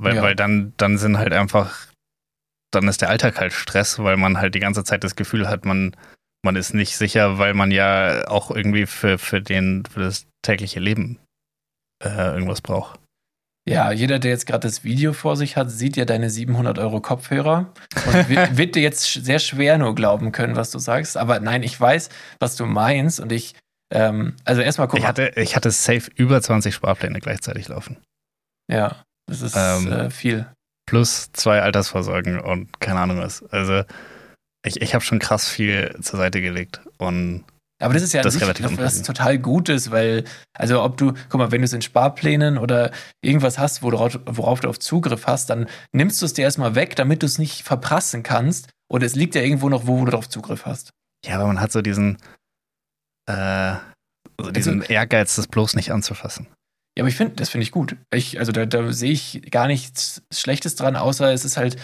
weil, 0.00 0.16
Ja. 0.16 0.22
weil 0.22 0.34
dann, 0.36 0.72
dann 0.76 0.98
sind 0.98 1.18
halt 1.18 1.32
einfach, 1.32 1.74
dann 2.74 2.88
ist 2.88 3.00
der 3.00 3.10
Alltag 3.10 3.38
halt 3.38 3.52
Stress, 3.52 3.98
weil 3.98 4.16
man 4.16 4.38
halt 4.38 4.54
die 4.54 4.60
ganze 4.60 4.84
Zeit 4.84 5.04
das 5.04 5.16
Gefühl 5.16 5.48
hat, 5.48 5.64
man, 5.64 5.96
man 6.44 6.56
ist 6.56 6.74
nicht 6.74 6.96
sicher, 6.96 7.38
weil 7.38 7.54
man 7.54 7.70
ja 7.70 8.26
auch 8.28 8.50
irgendwie 8.50 8.86
für, 8.86 9.18
für, 9.18 9.40
den, 9.40 9.84
für 9.84 10.00
das 10.00 10.26
tägliche 10.42 10.80
Leben 10.80 11.18
äh, 12.04 12.34
irgendwas 12.34 12.60
braucht. 12.60 12.98
Ja, 13.68 13.92
jeder, 13.92 14.18
der 14.18 14.32
jetzt 14.32 14.46
gerade 14.46 14.66
das 14.66 14.82
Video 14.82 15.12
vor 15.12 15.36
sich 15.36 15.56
hat, 15.56 15.70
sieht 15.70 15.96
ja 15.96 16.04
deine 16.04 16.30
700 16.30 16.80
Euro 16.80 17.00
Kopfhörer 17.00 17.72
und 18.06 18.28
wird, 18.56 18.74
dir 18.74 18.82
jetzt 18.82 19.04
sehr 19.04 19.38
schwer 19.38 19.78
nur 19.78 19.94
glauben 19.94 20.32
können, 20.32 20.56
was 20.56 20.72
du 20.72 20.80
sagst. 20.80 21.16
Aber 21.16 21.38
nein, 21.38 21.62
ich 21.62 21.80
weiß, 21.80 22.08
was 22.40 22.56
du 22.56 22.66
meinst 22.66 23.20
und 23.20 23.30
ich, 23.30 23.54
ähm, 23.94 24.34
also 24.44 24.62
erstmal 24.62 24.88
guck 24.88 24.98
Ich 24.98 25.06
hatte, 25.06 25.32
ich 25.36 25.54
hatte 25.54 25.70
safe 25.70 26.10
über 26.16 26.42
20 26.42 26.74
Sparpläne 26.74 27.20
gleichzeitig 27.20 27.68
laufen. 27.68 27.98
Ja, 28.68 29.04
das 29.28 29.42
ist 29.42 29.54
Ähm, 29.56 29.92
äh, 29.92 30.10
viel. 30.10 30.46
Plus 30.86 31.30
zwei 31.32 31.62
Altersvorsorgen 31.62 32.40
und 32.40 32.80
keine 32.80 33.00
Ahnung 33.00 33.18
was. 33.18 33.42
Also 33.44 33.84
ich, 34.64 34.80
ich 34.80 34.94
habe 34.94 35.04
schon 35.04 35.18
krass 35.18 35.48
viel 35.48 35.96
zur 36.00 36.18
Seite 36.18 36.40
gelegt. 36.40 36.80
Und 36.98 37.44
Aber 37.80 37.94
das 37.94 38.02
ist 38.02 38.12
ja 38.12 38.22
das 38.22 38.34
ist 38.34 38.40
sich 38.40 38.48
relativ 38.48 38.78
was 38.78 39.02
total 39.02 39.38
Gutes, 39.38 39.90
weil, 39.90 40.24
also 40.56 40.82
ob 40.82 40.96
du, 40.96 41.12
guck 41.28 41.38
mal, 41.38 41.50
wenn 41.50 41.60
du 41.60 41.64
es 41.64 41.72
in 41.72 41.82
Sparplänen 41.82 42.58
oder 42.58 42.92
irgendwas 43.22 43.58
hast, 43.58 43.82
worauf, 43.82 44.18
worauf 44.26 44.60
du 44.60 44.68
auf 44.68 44.78
Zugriff 44.78 45.26
hast, 45.26 45.50
dann 45.50 45.68
nimmst 45.92 46.20
du 46.22 46.26
es 46.26 46.32
dir 46.32 46.42
erstmal 46.42 46.74
weg, 46.74 46.96
damit 46.96 47.22
du 47.22 47.26
es 47.26 47.38
nicht 47.38 47.62
verprassen 47.62 48.22
kannst. 48.22 48.70
Und 48.88 49.02
es 49.02 49.14
liegt 49.14 49.34
ja 49.34 49.42
irgendwo 49.42 49.68
noch, 49.68 49.86
wo 49.86 50.04
du 50.04 50.10
darauf 50.10 50.28
Zugriff 50.28 50.66
hast. 50.66 50.90
ja, 51.24 51.36
aber 51.36 51.46
man 51.46 51.60
hat 51.60 51.72
so 51.72 51.82
diesen, 51.82 52.18
äh, 53.26 53.74
so 54.40 54.50
diesen 54.50 54.82
Ehrgeiz, 54.82 55.36
das 55.36 55.46
bloß 55.46 55.74
nicht 55.74 55.92
anzufassen. 55.92 56.46
Ja, 56.96 57.02
aber 57.02 57.08
ich 57.08 57.16
finde, 57.16 57.36
das 57.36 57.48
finde 57.48 57.62
ich 57.64 57.72
gut. 57.72 57.96
Ich, 58.12 58.38
also 58.38 58.52
da, 58.52 58.66
da 58.66 58.92
sehe 58.92 59.12
ich 59.12 59.50
gar 59.50 59.66
nichts 59.66 60.22
Schlechtes 60.32 60.74
dran, 60.76 60.96
außer 60.96 61.32
es 61.32 61.44
ist 61.44 61.56
halt, 61.56 61.76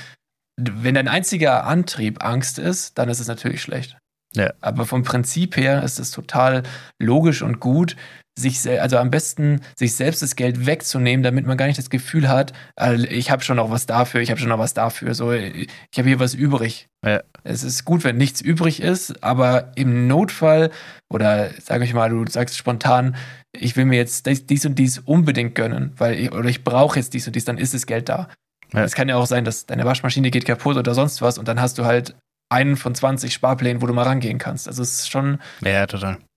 wenn 0.56 0.94
dein 0.94 1.08
einziger 1.08 1.64
Antrieb 1.64 2.22
Angst 2.22 2.58
ist, 2.58 2.98
dann 2.98 3.08
ist 3.08 3.20
es 3.20 3.28
natürlich 3.28 3.62
schlecht. 3.62 3.96
Ja. 4.34 4.52
Aber 4.60 4.84
vom 4.84 5.04
Prinzip 5.04 5.56
her 5.56 5.82
ist 5.82 5.98
es 5.98 6.10
total 6.10 6.62
logisch 6.98 7.42
und 7.42 7.60
gut, 7.60 7.96
sich, 8.38 8.68
also 8.80 8.98
am 8.98 9.10
besten 9.10 9.60
sich 9.76 9.94
selbst 9.94 10.22
das 10.22 10.36
Geld 10.36 10.66
wegzunehmen, 10.66 11.22
damit 11.22 11.46
man 11.46 11.56
gar 11.56 11.66
nicht 11.66 11.78
das 11.78 11.90
Gefühl 11.90 12.28
hat, 12.28 12.52
äh, 12.80 13.04
ich 13.06 13.30
habe 13.30 13.42
schon 13.42 13.56
noch 13.56 13.70
was 13.70 13.86
dafür, 13.86 14.20
ich 14.20 14.30
habe 14.30 14.40
schon 14.40 14.48
noch 14.48 14.58
was 14.58 14.74
dafür, 14.74 15.14
so, 15.14 15.32
ich 15.32 15.68
habe 15.96 16.08
hier 16.08 16.20
was 16.20 16.34
übrig. 16.34 16.88
Ja. 17.04 17.22
Es 17.44 17.62
ist 17.62 17.84
gut, 17.84 18.04
wenn 18.04 18.16
nichts 18.16 18.40
übrig 18.40 18.80
ist, 18.80 19.22
aber 19.22 19.72
im 19.76 20.06
Notfall 20.08 20.70
oder 21.08 21.50
sage 21.60 21.84
ich 21.84 21.94
mal, 21.94 22.10
du 22.10 22.24
sagst 22.28 22.56
spontan, 22.56 23.16
ich 23.52 23.76
will 23.76 23.84
mir 23.84 23.96
jetzt 23.96 24.26
dies, 24.26 24.66
und 24.66 24.78
dies 24.78 24.98
unbedingt 24.98 25.54
gönnen, 25.54 25.92
weil 25.96 26.18
ich, 26.18 26.32
oder 26.32 26.48
ich 26.48 26.64
brauche 26.64 26.98
jetzt 26.98 27.14
dies 27.14 27.26
und 27.26 27.36
dies, 27.36 27.44
dann 27.44 27.58
ist 27.58 27.74
das 27.74 27.86
Geld 27.86 28.08
da. 28.08 28.28
Ja. 28.72 28.84
Es 28.84 28.94
kann 28.94 29.08
ja 29.08 29.16
auch 29.16 29.26
sein, 29.26 29.44
dass 29.44 29.66
deine 29.66 29.84
Waschmaschine 29.84 30.30
geht 30.30 30.44
kaputt 30.44 30.76
oder 30.76 30.94
sonst 30.94 31.22
was 31.22 31.38
und 31.38 31.48
dann 31.48 31.60
hast 31.60 31.78
du 31.78 31.84
halt 31.84 32.14
einen 32.50 32.76
von 32.76 32.94
20 32.94 33.32
Sparplänen, 33.32 33.82
wo 33.82 33.86
du 33.86 33.92
mal 33.92 34.04
rangehen 34.04 34.38
kannst. 34.38 34.68
Also 34.68 34.82
es 34.82 35.00
ist 35.00 35.10
schon 35.10 35.40
Ja, 35.60 35.86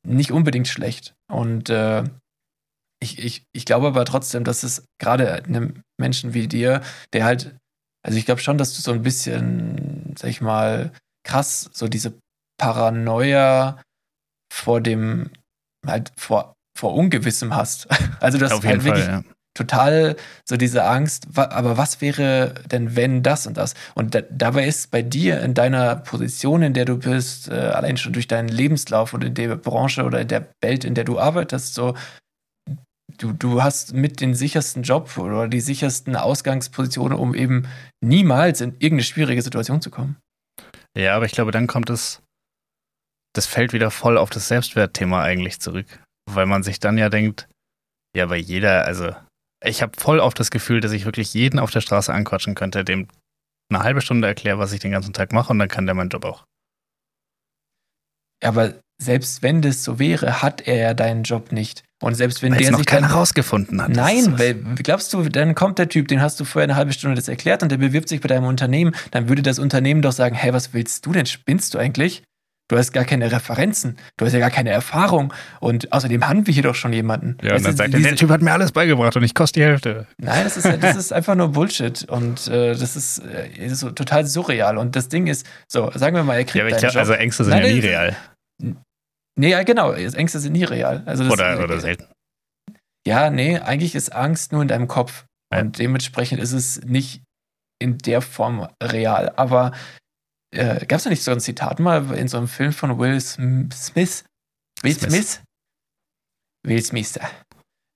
nicht 0.06 0.32
unbedingt 0.32 0.68
schlecht. 0.68 1.14
Und 1.32 1.70
äh, 1.70 2.04
ich, 3.02 3.20
ich, 3.20 3.44
ich 3.54 3.66
glaube 3.66 3.88
aber 3.88 4.06
trotzdem, 4.06 4.44
dass 4.44 4.64
es 4.64 4.86
gerade 5.00 5.44
einem 5.44 5.82
Menschen 6.00 6.34
wie 6.34 6.48
dir, 6.48 6.82
der 7.14 7.26
halt, 7.26 7.56
also 8.06 8.18
ich 8.18 8.26
glaube 8.26 8.42
schon, 8.42 8.58
dass 8.58 8.76
du 8.76 8.82
so 8.82 8.92
ein 8.92 9.02
bisschen, 9.04 10.16
sag 10.18 10.30
ich 10.30 10.42
mal, 10.42 10.92
krass, 11.24 11.70
so 11.74 11.88
diese 11.88 12.14
Paranoia 12.60 13.82
vor 14.54 14.82
dem, 14.82 15.32
halt 15.86 16.12
vor, 16.18 16.54
vor 16.78 16.94
Ungewissem 16.94 17.56
hast. 17.56 17.88
Also 18.22 18.38
das 18.38 18.52
halt 18.52 18.62
Fall, 18.64 18.86
wirklich 18.86 19.08
ja. 19.08 19.24
Total 19.54 20.16
so 20.46 20.58
diese 20.58 20.86
Angst, 20.86 21.28
aber 21.36 21.78
was 21.78 22.02
wäre 22.02 22.54
denn, 22.72 22.96
wenn 22.96 23.24
das 23.24 23.48
und 23.48 23.58
das? 23.58 23.74
Und 23.96 24.16
da, 24.16 24.22
dabei 24.22 24.66
ist 24.66 24.92
bei 24.92 25.02
dir 25.02 25.42
in 25.42 25.54
deiner 25.54 25.98
Position, 25.98 26.62
in 26.62 26.74
der 26.74 26.86
du 26.86 26.98
bist, 26.98 27.50
äh, 27.50 27.54
allein 27.54 27.98
schon 27.98 28.14
durch 28.14 28.28
deinen 28.28 28.48
Lebenslauf 28.48 29.14
und 29.14 29.24
in 29.24 29.34
der 29.34 29.56
Branche 29.56 30.04
oder 30.04 30.22
in 30.22 30.28
der 30.28 30.48
Welt, 30.62 30.86
in 30.86 30.96
der 30.96 31.04
du 31.04 31.20
arbeitest, 31.20 31.74
so, 31.74 31.96
du, 33.18 33.34
du 33.34 33.62
hast 33.62 33.94
mit 33.94 34.22
den 34.22 34.36
sichersten 34.36 34.84
Job 34.84 35.18
oder 35.18 35.48
die 35.48 35.62
sichersten 35.62 36.16
Ausgangspositionen, 36.16 37.18
um 37.18 37.36
eben 37.36 37.68
niemals 38.04 38.62
in 38.62 38.72
irgendeine 38.74 39.04
schwierige 39.04 39.42
Situation 39.42 39.82
zu 39.82 39.92
kommen. 39.92 40.18
Ja, 40.98 41.16
aber 41.16 41.26
ich 41.26 41.32
glaube, 41.32 41.52
dann 41.52 41.68
kommt 41.68 41.90
es, 41.90 42.22
das 43.34 43.46
fällt 43.46 43.74
wieder 43.74 43.92
voll 43.92 44.18
auf 44.18 44.30
das 44.30 44.48
Selbstwertthema 44.48 45.22
eigentlich 45.22 45.60
zurück. 45.60 45.88
weil 46.30 46.46
man 46.46 46.64
sich 46.64 46.80
dann 46.80 46.98
ja 46.98 47.10
denkt, 47.10 47.50
ja, 48.16 48.28
bei 48.28 48.38
jeder, 48.38 48.86
also 48.86 49.14
ich 49.64 49.82
habe 49.82 49.94
voll 49.98 50.20
oft 50.20 50.40
das 50.40 50.52
Gefühl, 50.52 50.82
dass 50.82 50.92
ich 50.92 51.06
wirklich 51.06 51.34
jeden 51.34 51.60
auf 51.60 51.72
der 51.72 51.82
Straße 51.82 52.14
anquatschen 52.14 52.56
könnte, 52.56 52.84
dem 52.84 53.08
eine 53.70 53.84
halbe 53.84 54.02
Stunde 54.02 54.28
erkläre, 54.28 54.60
was 54.60 54.74
ich 54.74 54.80
den 54.80 54.92
ganzen 54.92 55.14
Tag 55.14 55.32
mache 55.32 55.52
und 55.52 55.60
dann 55.60 55.70
kann 55.70 55.86
der 55.86 55.96
meinen 55.96 56.10
Job 56.10 56.26
auch. 56.26 56.46
Aber 58.44 58.74
selbst 59.02 59.44
wenn 59.44 59.62
das 59.62 59.84
so 59.84 60.00
wäre, 60.00 60.42
hat 60.42 60.62
er 60.68 60.76
ja 60.76 60.94
deinen 60.94 61.24
Job 61.24 61.52
nicht. 61.52 61.84
Und 62.02 62.16
selbst 62.16 62.42
wenn 62.42 62.52
Weil 62.52 62.60
der 62.60 62.68
es 62.68 62.72
noch 62.72 62.80
sich 62.80 62.88
keiner 62.88 63.08
dann, 63.08 63.18
rausgefunden 63.18 63.82
hat. 63.82 63.90
Nein, 63.90 64.38
weil 64.40 64.56
glaubst 64.56 65.14
du, 65.14 65.24
dann 65.30 65.54
kommt 65.56 65.78
der 65.78 65.90
Typ, 65.90 66.08
den 66.08 66.22
hast 66.22 66.40
du 66.40 66.46
vorher 66.46 66.64
eine 66.64 66.76
halbe 66.76 66.94
Stunde 66.94 67.16
das 67.16 67.28
erklärt 67.28 67.62
und 67.62 67.70
der 67.70 67.78
bewirbt 67.78 68.10
sich 68.10 68.22
bei 68.22 68.28
deinem 68.28 68.46
Unternehmen, 68.46 68.96
dann 69.12 69.30
würde 69.30 69.44
das 69.44 69.60
Unternehmen 69.60 70.02
doch 70.02 70.12
sagen, 70.12 70.36
hey, 70.36 70.54
was 70.54 70.74
willst 70.74 71.06
du 71.06 71.12
denn? 71.12 71.28
Spinnst 71.28 71.74
du 71.74 71.78
eigentlich? 71.78 72.24
Du 72.72 72.78
hast 72.78 72.94
gar 72.94 73.04
keine 73.04 73.30
Referenzen, 73.30 73.98
du 74.16 74.26
hast 74.26 74.32
ja 74.32 74.40
gar 74.40 74.50
keine 74.50 74.70
Erfahrung 74.70 75.34
und 75.60 75.92
außerdem 75.92 76.26
haben 76.26 76.48
wir 76.48 76.54
hier 76.54 76.64
doch 76.64 76.74
schon 76.74 76.94
jemanden. 76.94 77.38
Ja, 77.42 77.58
und 77.58 77.66
dann 77.66 77.76
sagt 77.76 77.94
er, 77.94 78.00
der 78.00 78.16
Typ 78.16 78.30
hat 78.30 78.42
mir 78.42 78.54
alles 78.54 78.72
beigebracht 78.72 79.14
und 79.18 79.24
ich 79.24 79.36
koste 79.36 79.60
die 79.60 79.66
Hälfte. 79.66 80.08
Nein, 80.18 80.46
das 80.46 80.56
ist, 80.56 80.82
das 80.82 80.96
ist 80.96 81.12
einfach 81.12 81.36
nur 81.36 81.50
Bullshit 81.50 82.06
und 82.10 82.48
äh, 82.48 82.74
das 82.74 82.96
ist, 82.96 83.20
äh, 83.26 83.68
so 83.76 83.92
total 83.92 84.26
surreal. 84.26 84.78
Und 84.78 84.96
das 84.96 85.10
Ding 85.10 85.28
ist, 85.28 85.46
so, 85.68 85.92
sagen 85.96 86.16
wir 86.16 86.24
mal, 86.24 86.38
er 86.38 86.46
kriegt 86.46 86.66
Ja, 86.66 86.78
glaub, 86.78 86.96
also 86.96 87.12
Ängste 87.12 87.44
sind 87.44 87.56
Nein, 87.56 87.66
ja 87.66 87.74
nie 87.74 87.80
real. 87.80 88.16
Nee, 89.38 89.50
ja, 89.50 89.64
genau, 89.64 89.92
Ängste 89.92 90.40
sind 90.40 90.54
nie 90.54 90.64
real. 90.64 91.04
Also 91.06 91.26
das, 91.26 91.34
Oder, 91.34 91.62
oder 91.62 91.78
selten. 91.82 92.06
Ja, 93.06 93.30
nee, 93.30 93.60
eigentlich 93.60 93.96
ist 93.96 94.16
Angst 94.16 94.54
nur 94.54 94.62
in 94.62 94.70
deinem 94.70 94.88
Kopf. 94.88 95.26
Ja. 95.54 95.60
Und 95.60 95.78
dementsprechend 95.78 96.40
ist 96.40 96.54
es 96.54 96.80
nicht 96.86 97.22
in 97.80 97.98
der 97.98 98.22
Form 98.22 98.70
real. 98.82 99.34
Aber 99.36 99.74
äh, 100.54 100.86
gab 100.86 100.98
es 100.98 101.04
da 101.04 101.10
nicht 101.10 101.24
so 101.24 101.32
ein 101.32 101.40
Zitat 101.40 101.80
mal 101.80 102.12
in 102.16 102.28
so 102.28 102.38
einem 102.38 102.48
Film 102.48 102.74
von 102.74 102.98
Will 103.00 103.16
Sm- 103.20 103.70
Smith? 103.74 104.26
Will 104.82 104.94
Smith. 104.94 105.12
Smith? 105.12 105.42
Will 106.66 106.84
Smith. 106.84 107.20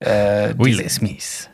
Äh, 0.04 0.54
Will 0.58 0.76
diese- 0.76 0.88
Smith. 0.88 1.50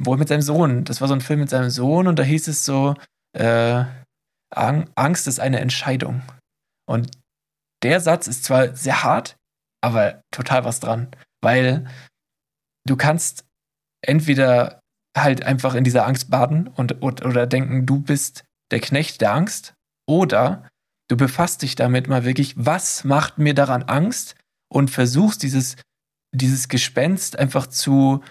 wohl 0.00 0.16
mit 0.18 0.28
seinem 0.28 0.42
Sohn. 0.42 0.84
Das 0.84 1.00
war 1.00 1.08
so 1.08 1.14
ein 1.14 1.20
Film 1.20 1.40
mit 1.40 1.50
seinem 1.50 1.70
Sohn 1.70 2.06
und 2.08 2.18
da 2.18 2.22
hieß 2.22 2.48
es 2.48 2.64
so, 2.64 2.94
äh, 3.36 3.84
Ang 4.54 4.88
Angst 4.94 5.26
ist 5.26 5.40
eine 5.40 5.58
Entscheidung. 5.60 6.22
Und 6.88 7.10
der 7.82 8.00
Satz 8.00 8.26
ist 8.28 8.44
zwar 8.44 8.74
sehr 8.76 9.02
hart, 9.02 9.36
aber 9.84 10.22
total 10.32 10.64
was 10.64 10.80
dran, 10.80 11.08
weil 11.42 11.86
du 12.86 12.96
kannst 12.96 13.44
entweder 14.04 14.80
halt 15.16 15.42
einfach 15.44 15.74
in 15.74 15.82
dieser 15.84 16.06
Angst 16.06 16.30
baden 16.30 16.68
und, 16.68 17.02
und 17.02 17.24
oder 17.24 17.46
denken, 17.46 17.86
du 17.86 18.00
bist 18.00 18.44
der 18.70 18.80
Knecht 18.80 19.20
der 19.20 19.32
Angst, 19.34 19.74
oder 20.06 20.68
du 21.08 21.16
befasst 21.16 21.62
dich 21.62 21.74
damit 21.74 22.08
mal 22.08 22.24
wirklich, 22.24 22.54
was 22.56 23.04
macht 23.04 23.38
mir 23.38 23.54
daran 23.54 23.84
Angst 23.84 24.34
und 24.68 24.90
versuchst 24.90 25.42
dieses, 25.42 25.76
dieses 26.34 26.68
Gespenst 26.68 27.38
einfach 27.38 27.66
zu 27.66 28.22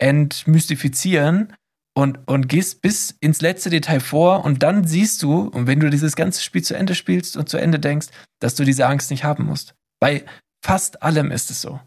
entmystifizieren 0.00 1.54
und, 1.96 2.18
und 2.26 2.48
gehst 2.48 2.82
bis 2.82 3.16
ins 3.20 3.40
letzte 3.40 3.70
Detail 3.70 4.00
vor 4.00 4.44
und 4.44 4.62
dann 4.62 4.86
siehst 4.86 5.22
du, 5.22 5.48
und 5.48 5.66
wenn 5.66 5.80
du 5.80 5.90
dieses 5.90 6.16
ganze 6.16 6.42
Spiel 6.42 6.62
zu 6.62 6.74
Ende 6.74 6.94
spielst 6.94 7.36
und 7.36 7.48
zu 7.48 7.56
Ende 7.56 7.78
denkst, 7.78 8.08
dass 8.40 8.56
du 8.56 8.64
diese 8.64 8.86
Angst 8.86 9.10
nicht 9.10 9.24
haben 9.24 9.44
musst. 9.44 9.74
Bei 10.00 10.24
fast 10.64 11.02
allem 11.02 11.30
ist 11.30 11.50
es 11.50 11.60
so. 11.62 11.80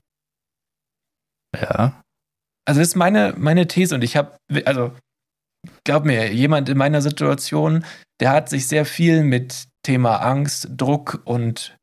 Ja. 1.53 2.01
Also 2.65 2.79
das 2.79 2.89
ist 2.89 2.95
meine, 2.95 3.33
meine 3.37 3.67
These 3.67 3.95
und 3.95 4.03
ich 4.03 4.15
habe, 4.15 4.37
also 4.65 4.93
glaub 5.83 6.05
mir, 6.05 6.33
jemand 6.33 6.69
in 6.69 6.77
meiner 6.77 7.01
Situation, 7.01 7.85
der 8.19 8.31
hat 8.31 8.49
sich 8.49 8.67
sehr 8.67 8.85
viel 8.85 9.23
mit 9.23 9.67
Thema 9.83 10.17
Angst, 10.17 10.69
Druck 10.75 11.21
und 11.25 11.77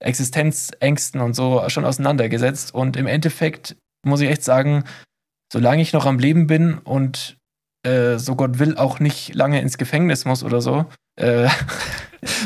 Existenzängsten 0.00 1.20
und 1.20 1.34
so 1.34 1.64
schon 1.68 1.84
auseinandergesetzt 1.84 2.74
und 2.74 2.96
im 2.96 3.06
Endeffekt 3.06 3.76
muss 4.04 4.20
ich 4.20 4.30
echt 4.30 4.42
sagen, 4.42 4.84
solange 5.52 5.82
ich 5.82 5.92
noch 5.92 6.06
am 6.06 6.18
Leben 6.18 6.46
bin 6.46 6.78
und 6.78 7.36
äh, 7.86 8.18
so 8.18 8.34
Gott 8.34 8.58
will 8.58 8.76
auch 8.76 9.00
nicht 9.00 9.34
lange 9.34 9.60
ins 9.60 9.78
Gefängnis 9.78 10.24
muss 10.24 10.42
oder 10.42 10.60
so, 10.60 10.86
äh, 11.16 11.48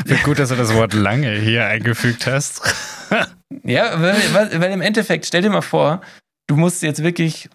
Wird 0.05 0.23
gut, 0.23 0.39
dass 0.39 0.49
du 0.49 0.55
das 0.55 0.73
Wort 0.73 0.93
lange 0.93 1.37
hier 1.39 1.65
eingefügt 1.65 2.27
hast. 2.27 2.61
Ja, 3.63 4.01
weil, 4.01 4.15
weil, 4.33 4.61
weil 4.61 4.71
im 4.71 4.81
Endeffekt, 4.81 5.25
stell 5.25 5.41
dir 5.41 5.49
mal 5.49 5.61
vor, 5.61 6.01
du 6.47 6.57
musst 6.57 6.83
jetzt 6.83 7.01
wirklich, 7.01 7.49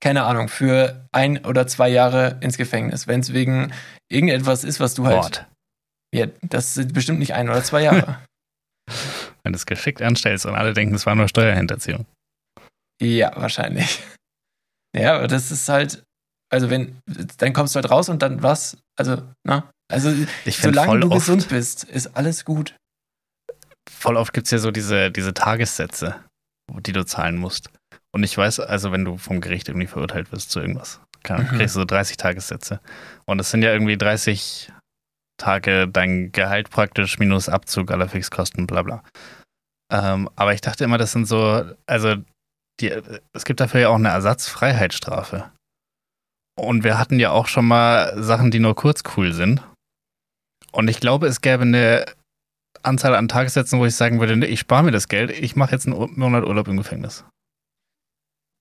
keine 0.00 0.24
Ahnung, 0.24 0.48
für 0.48 1.06
ein 1.12 1.44
oder 1.44 1.66
zwei 1.66 1.88
Jahre 1.88 2.38
ins 2.40 2.56
Gefängnis, 2.56 3.06
wenn 3.06 3.20
es 3.20 3.32
wegen 3.32 3.72
irgendetwas 4.10 4.64
ist, 4.64 4.80
was 4.80 4.94
du 4.94 5.06
halt. 5.06 5.16
Wort. 5.16 5.46
Ja, 6.14 6.26
das 6.42 6.74
sind 6.74 6.92
bestimmt 6.92 7.18
nicht 7.18 7.34
ein 7.34 7.48
oder 7.48 7.62
zwei 7.64 7.82
Jahre. 7.82 8.18
Wenn 9.42 9.52
du 9.52 9.56
es 9.56 9.66
geschickt 9.66 10.00
anstellst 10.00 10.46
und 10.46 10.54
alle 10.54 10.72
denken, 10.74 10.94
es 10.94 11.04
war 11.06 11.14
nur 11.14 11.28
Steuerhinterziehung. 11.28 12.06
ja, 13.02 13.32
wahrscheinlich. 13.36 14.02
Ja, 14.96 15.16
aber 15.16 15.26
das 15.26 15.50
ist 15.50 15.68
halt, 15.68 16.02
also 16.52 16.70
wenn, 16.70 16.98
dann 17.38 17.52
kommst 17.52 17.74
du 17.74 17.78
halt 17.80 17.90
raus 17.90 18.08
und 18.08 18.22
dann 18.22 18.42
was? 18.42 18.76
Also, 18.96 19.22
na? 19.46 19.70
Also, 19.92 20.14
Ich 20.44 20.58
solange 20.58 21.00
du 21.00 21.08
oft, 21.08 21.16
gesund 21.16 21.48
bist, 21.48 21.84
ist 21.84 22.16
alles 22.16 22.44
gut. 22.44 22.76
voll 23.90 24.16
oft 24.16 24.32
gibt 24.32 24.46
es 24.46 24.50
ja 24.52 24.58
so 24.58 24.70
diese, 24.70 25.10
diese 25.10 25.34
Tagessätze, 25.34 26.22
die 26.80 26.92
du 26.92 27.04
zahlen 27.04 27.36
musst. 27.36 27.70
Und 28.14 28.22
ich 28.22 28.38
weiß, 28.38 28.60
also 28.60 28.92
wenn 28.92 29.04
du 29.04 29.16
vom 29.18 29.40
Gericht 29.40 29.68
irgendwie 29.68 29.88
verurteilt 29.88 30.30
wirst 30.30 30.50
zu 30.50 30.60
irgendwas, 30.60 31.00
kann, 31.24 31.42
Mhm. 31.42 31.58
kriegst 31.58 31.74
du 31.74 31.80
so 31.80 31.84
30 31.84 32.16
Tagessätze. 32.16 32.80
Und 33.26 33.40
es 33.40 33.50
sind 33.50 33.62
ja 33.62 33.72
irgendwie 33.72 33.96
30 33.98 34.72
Tage 35.36 35.88
dein 35.88 36.30
Gehalt 36.30 36.70
praktisch 36.70 37.18
minus 37.18 37.48
Abzug 37.48 37.90
aller 37.90 38.08
Fixkosten, 38.08 38.66
bla 38.68 38.82
bla. 38.82 39.02
Ähm, 39.92 40.30
aber 40.36 40.54
ich 40.54 40.60
dachte 40.60 40.84
immer, 40.84 40.96
das 40.96 41.10
sind 41.12 41.26
so, 41.26 41.64
also 41.86 42.14
die, 42.80 42.90
es 43.32 43.44
gibt 43.44 43.58
dafür 43.60 43.80
ja 43.80 43.88
auch 43.88 43.96
eine 43.96 44.08
Ersatzfreiheitsstrafe. 44.10 45.50
Und 46.56 46.84
wir 46.84 46.98
hatten 46.98 47.18
ja 47.18 47.30
auch 47.30 47.48
schon 47.48 47.66
mal 47.66 48.14
Sachen, 48.22 48.52
die 48.52 48.60
nur 48.60 48.76
kurz 48.76 49.02
cool 49.16 49.32
sind. 49.32 49.60
Und 50.70 50.86
ich 50.88 51.00
glaube, 51.00 51.26
es 51.26 51.40
gäbe 51.40 51.62
eine 51.62 52.04
Anzahl 52.84 53.14
an 53.16 53.26
Tagessätzen, 53.26 53.80
wo 53.80 53.86
ich 53.86 53.96
sagen 53.96 54.20
würde, 54.20 54.46
ich 54.46 54.60
spare 54.60 54.84
mir 54.84 54.92
das 54.92 55.08
Geld, 55.08 55.30
ich 55.30 55.56
mache 55.56 55.72
jetzt 55.72 55.86
einen 55.86 55.96
Monat 56.16 56.44
Urlaub 56.44 56.68
im 56.68 56.76
Gefängnis. 56.76 57.24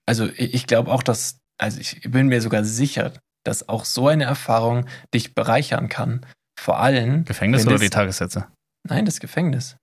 Also 0.08 0.28
ich, 0.36 0.68
glaube 0.68 0.92
auch, 0.92 1.04
dass, 1.04 1.40
also 1.58 1.80
ich 1.80 2.02
bin 2.02 2.28
mir 2.28 2.42
sogar 2.42 2.64
sicher, 2.64 3.14
dass 3.46 3.70
auch 3.70 3.86
so 3.86 4.08
eine 4.08 4.26
Erfahrung 4.26 4.86
dich 5.14 5.34
bereichern 5.34 5.90
kann. 5.90 6.26
Vor 6.60 6.80
allem. 6.80 7.26
Gefängnis 7.26 7.64
oder 7.66 7.74
das- 7.74 7.82
die 7.82 7.90
Tagessätze? 7.90 8.48
Nein, 8.88 9.06
das 9.06 9.20
Gefängnis. 9.20 9.78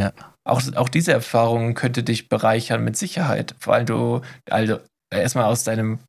Ja. 0.00 0.12
Auch, 0.44 0.62
auch 0.74 0.88
diese 0.88 1.12
Erfahrung 1.12 1.74
könnte 1.74 2.02
dich 2.02 2.28
bereichern 2.28 2.82
mit 2.82 2.96
Sicherheit. 2.96 3.54
Vor 3.58 3.74
allem 3.74 3.86
du, 3.86 4.20
also 4.50 4.80
erstmal 5.12 5.44
aus 5.44 5.64
deinem, 5.64 6.00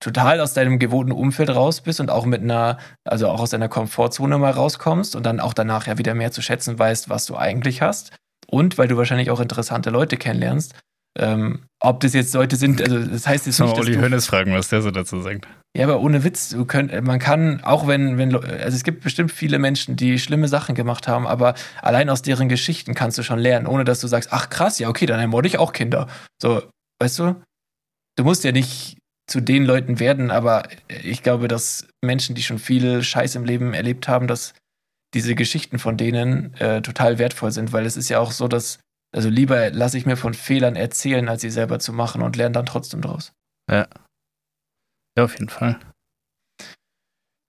total 0.00 0.40
aus 0.40 0.54
deinem 0.54 0.78
gewohnten 0.78 1.12
Umfeld 1.12 1.50
raus 1.50 1.80
bist 1.80 1.98
und 2.00 2.10
auch 2.10 2.26
mit 2.26 2.42
einer, 2.42 2.78
also 3.04 3.28
auch 3.28 3.40
aus 3.40 3.50
deiner 3.50 3.68
Komfortzone 3.68 4.38
mal 4.38 4.52
rauskommst 4.52 5.16
und 5.16 5.24
dann 5.26 5.40
auch 5.40 5.52
danach 5.52 5.86
ja 5.88 5.98
wieder 5.98 6.14
mehr 6.14 6.30
zu 6.30 6.42
schätzen 6.42 6.78
weißt, 6.78 7.08
was 7.08 7.26
du 7.26 7.36
eigentlich 7.36 7.82
hast. 7.82 8.12
Und 8.46 8.78
weil 8.78 8.88
du 8.88 8.96
wahrscheinlich 8.96 9.30
auch 9.30 9.40
interessante 9.40 9.90
Leute 9.90 10.16
kennenlernst. 10.16 10.74
Ähm, 11.18 11.64
ob 11.84 12.00
das 12.00 12.14
jetzt 12.14 12.34
Leute 12.34 12.56
sind, 12.56 12.80
also 12.80 12.98
das 12.98 13.26
heißt 13.26 13.46
jetzt 13.46 13.56
Sollen 13.56 13.70
nicht, 13.70 13.80
dass 13.80 13.86
Uli 13.86 13.96
Hoeneß 13.96 14.26
fragen, 14.26 14.52
was 14.54 14.68
der 14.68 14.82
so 14.82 14.90
dazu 14.90 15.20
sagt. 15.20 15.46
ja, 15.76 15.84
aber 15.84 16.00
ohne 16.00 16.24
Witz, 16.24 16.56
könnt, 16.66 16.92
man 17.04 17.18
kann, 17.18 17.62
auch 17.62 17.86
wenn, 17.86 18.16
wenn, 18.16 18.34
also 18.34 18.76
es 18.76 18.84
gibt 18.84 19.04
bestimmt 19.04 19.30
viele 19.30 19.58
Menschen, 19.58 19.96
die 19.96 20.18
schlimme 20.18 20.48
Sachen 20.48 20.74
gemacht 20.74 21.06
haben, 21.08 21.26
aber 21.26 21.54
allein 21.82 22.08
aus 22.08 22.22
deren 22.22 22.48
Geschichten 22.48 22.94
kannst 22.94 23.18
du 23.18 23.22
schon 23.22 23.38
lernen, 23.38 23.66
ohne 23.66 23.84
dass 23.84 24.00
du 24.00 24.06
sagst, 24.06 24.32
ach 24.32 24.48
krass, 24.48 24.78
ja, 24.78 24.88
okay, 24.88 25.06
dann 25.06 25.20
ermorde 25.20 25.46
ich 25.46 25.58
auch 25.58 25.72
Kinder. 25.72 26.08
So, 26.40 26.62
weißt 27.00 27.18
du? 27.18 27.36
Du 28.16 28.24
musst 28.24 28.44
ja 28.44 28.52
nicht 28.52 28.96
zu 29.26 29.40
den 29.40 29.64
Leuten 29.64 30.00
werden, 30.00 30.30
aber 30.30 30.64
ich 31.02 31.22
glaube, 31.22 31.48
dass 31.48 31.86
Menschen, 32.02 32.34
die 32.34 32.42
schon 32.42 32.58
viel 32.58 33.02
Scheiß 33.02 33.34
im 33.34 33.44
Leben 33.44 33.74
erlebt 33.74 34.08
haben, 34.08 34.26
dass 34.26 34.54
diese 35.14 35.34
Geschichten 35.34 35.78
von 35.78 35.96
denen 35.96 36.54
äh, 36.54 36.82
total 36.82 37.18
wertvoll 37.18 37.52
sind, 37.52 37.72
weil 37.72 37.86
es 37.86 37.96
ist 37.96 38.08
ja 38.08 38.18
auch 38.18 38.32
so, 38.32 38.48
dass, 38.48 38.80
also 39.14 39.28
lieber 39.28 39.70
lasse 39.70 39.96
ich 39.96 40.06
mir 40.06 40.16
von 40.16 40.34
Fehlern 40.34 40.76
erzählen, 40.76 41.28
als 41.28 41.40
sie 41.40 41.50
selber 41.50 41.78
zu 41.78 41.92
machen 41.92 42.20
und 42.22 42.36
lerne 42.36 42.52
dann 42.52 42.66
trotzdem 42.66 43.00
draus. 43.00 43.32
Ja, 43.70 43.86
auf 45.18 45.32
jeden 45.34 45.48
Fall. 45.48 45.78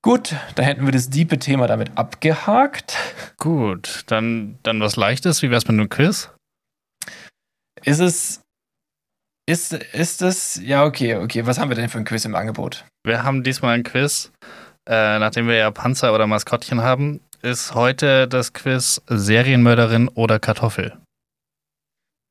Gut, 0.03 0.35
da 0.53 0.61
hätten 0.61 0.85
wir 0.85 0.91
das 0.91 1.09
diepe 1.09 1.39
Thema 1.39 1.65
damit 1.65 1.97
abgehakt. 1.97 2.95
Gut, 3.37 4.03
dann, 4.05 4.59
dann 4.61 4.79
was 4.79 4.97
Leichtes. 4.97 5.41
Wie 5.41 5.49
wär's 5.49 5.67
mit 5.67 5.79
einem 5.79 5.89
Quiz? 5.89 6.29
Ist 7.83 7.99
es. 7.99 8.41
Ist, 9.47 9.73
ist 9.73 10.21
es. 10.21 10.61
Ja, 10.63 10.85
okay, 10.85 11.15
okay. 11.15 11.47
Was 11.47 11.57
haben 11.57 11.69
wir 11.69 11.75
denn 11.75 11.89
für 11.89 11.97
ein 11.97 12.05
Quiz 12.05 12.23
im 12.25 12.35
Angebot? 12.35 12.85
Wir 13.03 13.23
haben 13.23 13.43
diesmal 13.43 13.73
ein 13.73 13.83
Quiz. 13.83 14.31
Äh, 14.87 15.17
nachdem 15.17 15.47
wir 15.47 15.55
ja 15.55 15.71
Panzer 15.71 16.13
oder 16.13 16.27
Maskottchen 16.27 16.83
haben, 16.83 17.19
ist 17.41 17.73
heute 17.73 18.27
das 18.27 18.53
Quiz 18.53 19.01
Serienmörderin 19.07 20.07
oder 20.09 20.37
Kartoffel. 20.39 20.95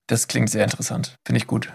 Das 0.06 0.28
klingt 0.28 0.50
sehr 0.50 0.64
interessant. 0.64 1.16
Finde 1.26 1.38
ich 1.38 1.46
gut. 1.46 1.72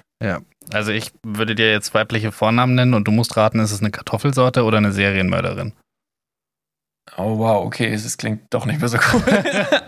Also 0.71 0.91
ich 0.91 1.11
würde 1.23 1.55
dir 1.55 1.71
jetzt 1.71 1.93
weibliche 1.93 2.31
Vornamen 2.31 2.75
nennen 2.75 2.93
und 2.93 3.07
du 3.07 3.11
musst 3.11 3.37
raten, 3.37 3.59
ist 3.59 3.71
es 3.71 3.79
eine 3.79 3.91
Kartoffelsorte 3.91 4.63
oder 4.63 4.77
eine 4.77 4.91
Serienmörderin. 4.91 5.73
Oh, 7.17 7.39
wow, 7.39 7.65
okay. 7.65 7.91
Es 7.91 8.17
klingt 8.17 8.53
doch 8.53 8.65
nicht 8.65 8.79
mehr 8.79 8.89
so 8.89 8.99
cool. 9.13 9.23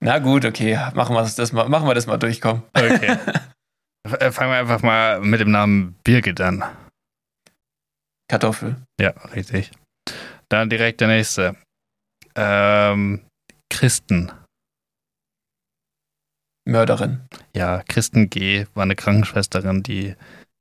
Na 0.00 0.18
gut, 0.18 0.44
okay. 0.44 0.78
Machen 0.94 1.14
wir 1.14 1.22
das 1.22 1.52
mal, 1.52 1.68
machen 1.68 1.86
wir 1.88 1.94
das 1.94 2.06
mal 2.06 2.18
durch, 2.18 2.40
komm. 2.40 2.62
Okay. 2.74 3.16
Äh, 4.18 4.32
Fangen 4.32 4.50
wir 4.50 4.58
einfach 4.58 4.80
mal 4.80 5.20
mit 5.20 5.40
dem 5.40 5.50
Namen 5.50 5.94
Birgit 6.04 6.40
an. 6.40 6.64
Kartoffel. 8.28 8.76
Ja, 8.98 9.10
richtig. 9.34 9.70
Dann 10.48 10.70
direkt 10.70 11.02
der 11.02 11.08
nächste. 11.08 11.54
Ähm, 12.34 13.26
Christen. 13.68 14.32
Mörderin. 16.70 17.20
Ja, 17.54 17.82
Christen 17.88 18.30
G. 18.30 18.66
war 18.74 18.84
eine 18.84 18.96
Krankenschwesterin, 18.96 19.82
die 19.82 20.14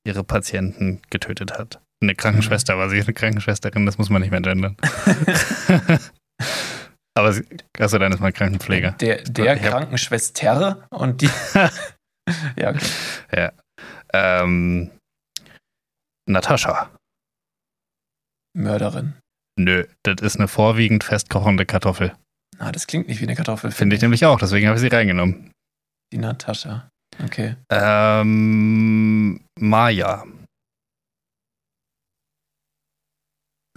ihre 0.06 0.24
Patienten 0.24 1.02
getötet 1.10 1.58
hat. 1.58 1.82
Eine 2.02 2.16
Krankenschwester 2.16 2.78
war 2.78 2.90
sie, 2.90 3.02
eine 3.02 3.14
Krankenschwesterin, 3.14 3.86
das 3.86 3.98
muss 3.98 4.10
man 4.10 4.22
nicht 4.22 4.32
mehr 4.32 4.42
gendern. 4.42 4.76
Aber 7.18 7.34
sie, 7.34 7.44
also 7.78 7.98
dann 7.98 8.12
ist 8.14 8.22
man 8.22 8.34
Krankenpfleger. 8.34 8.92
Der, 8.94 9.24
der 9.24 9.56
hab- 9.56 9.70
Krankenschwester 9.72 10.88
und 10.90 11.22
die. 11.22 11.30
ja, 12.58 12.70
okay. 12.70 13.50
Ähm, 14.14 14.92
Natascha. 16.28 16.90
Mörderin. 18.56 19.14
Nö, 19.60 19.86
das 20.04 20.22
ist 20.22 20.38
eine 20.38 20.48
vorwiegend 20.48 21.04
festkochende 21.04 21.66
Kartoffel. 21.66 22.14
Ah, 22.58 22.72
das 22.72 22.88
klingt 22.88 23.08
nicht 23.08 23.20
wie 23.20 23.26
eine 23.26 23.36
Kartoffel. 23.36 23.72
Finde 23.72 23.96
ich 23.96 24.02
nämlich 24.02 24.26
auch, 24.26 24.40
deswegen 24.40 24.68
habe 24.68 24.78
ich 24.78 24.82
sie 24.82 24.88
reingenommen. 24.88 25.52
Die 26.12 26.18
Natascha. 26.18 26.90
Okay. 27.24 27.56
Ähm, 27.70 29.46
Maya. 29.60 30.26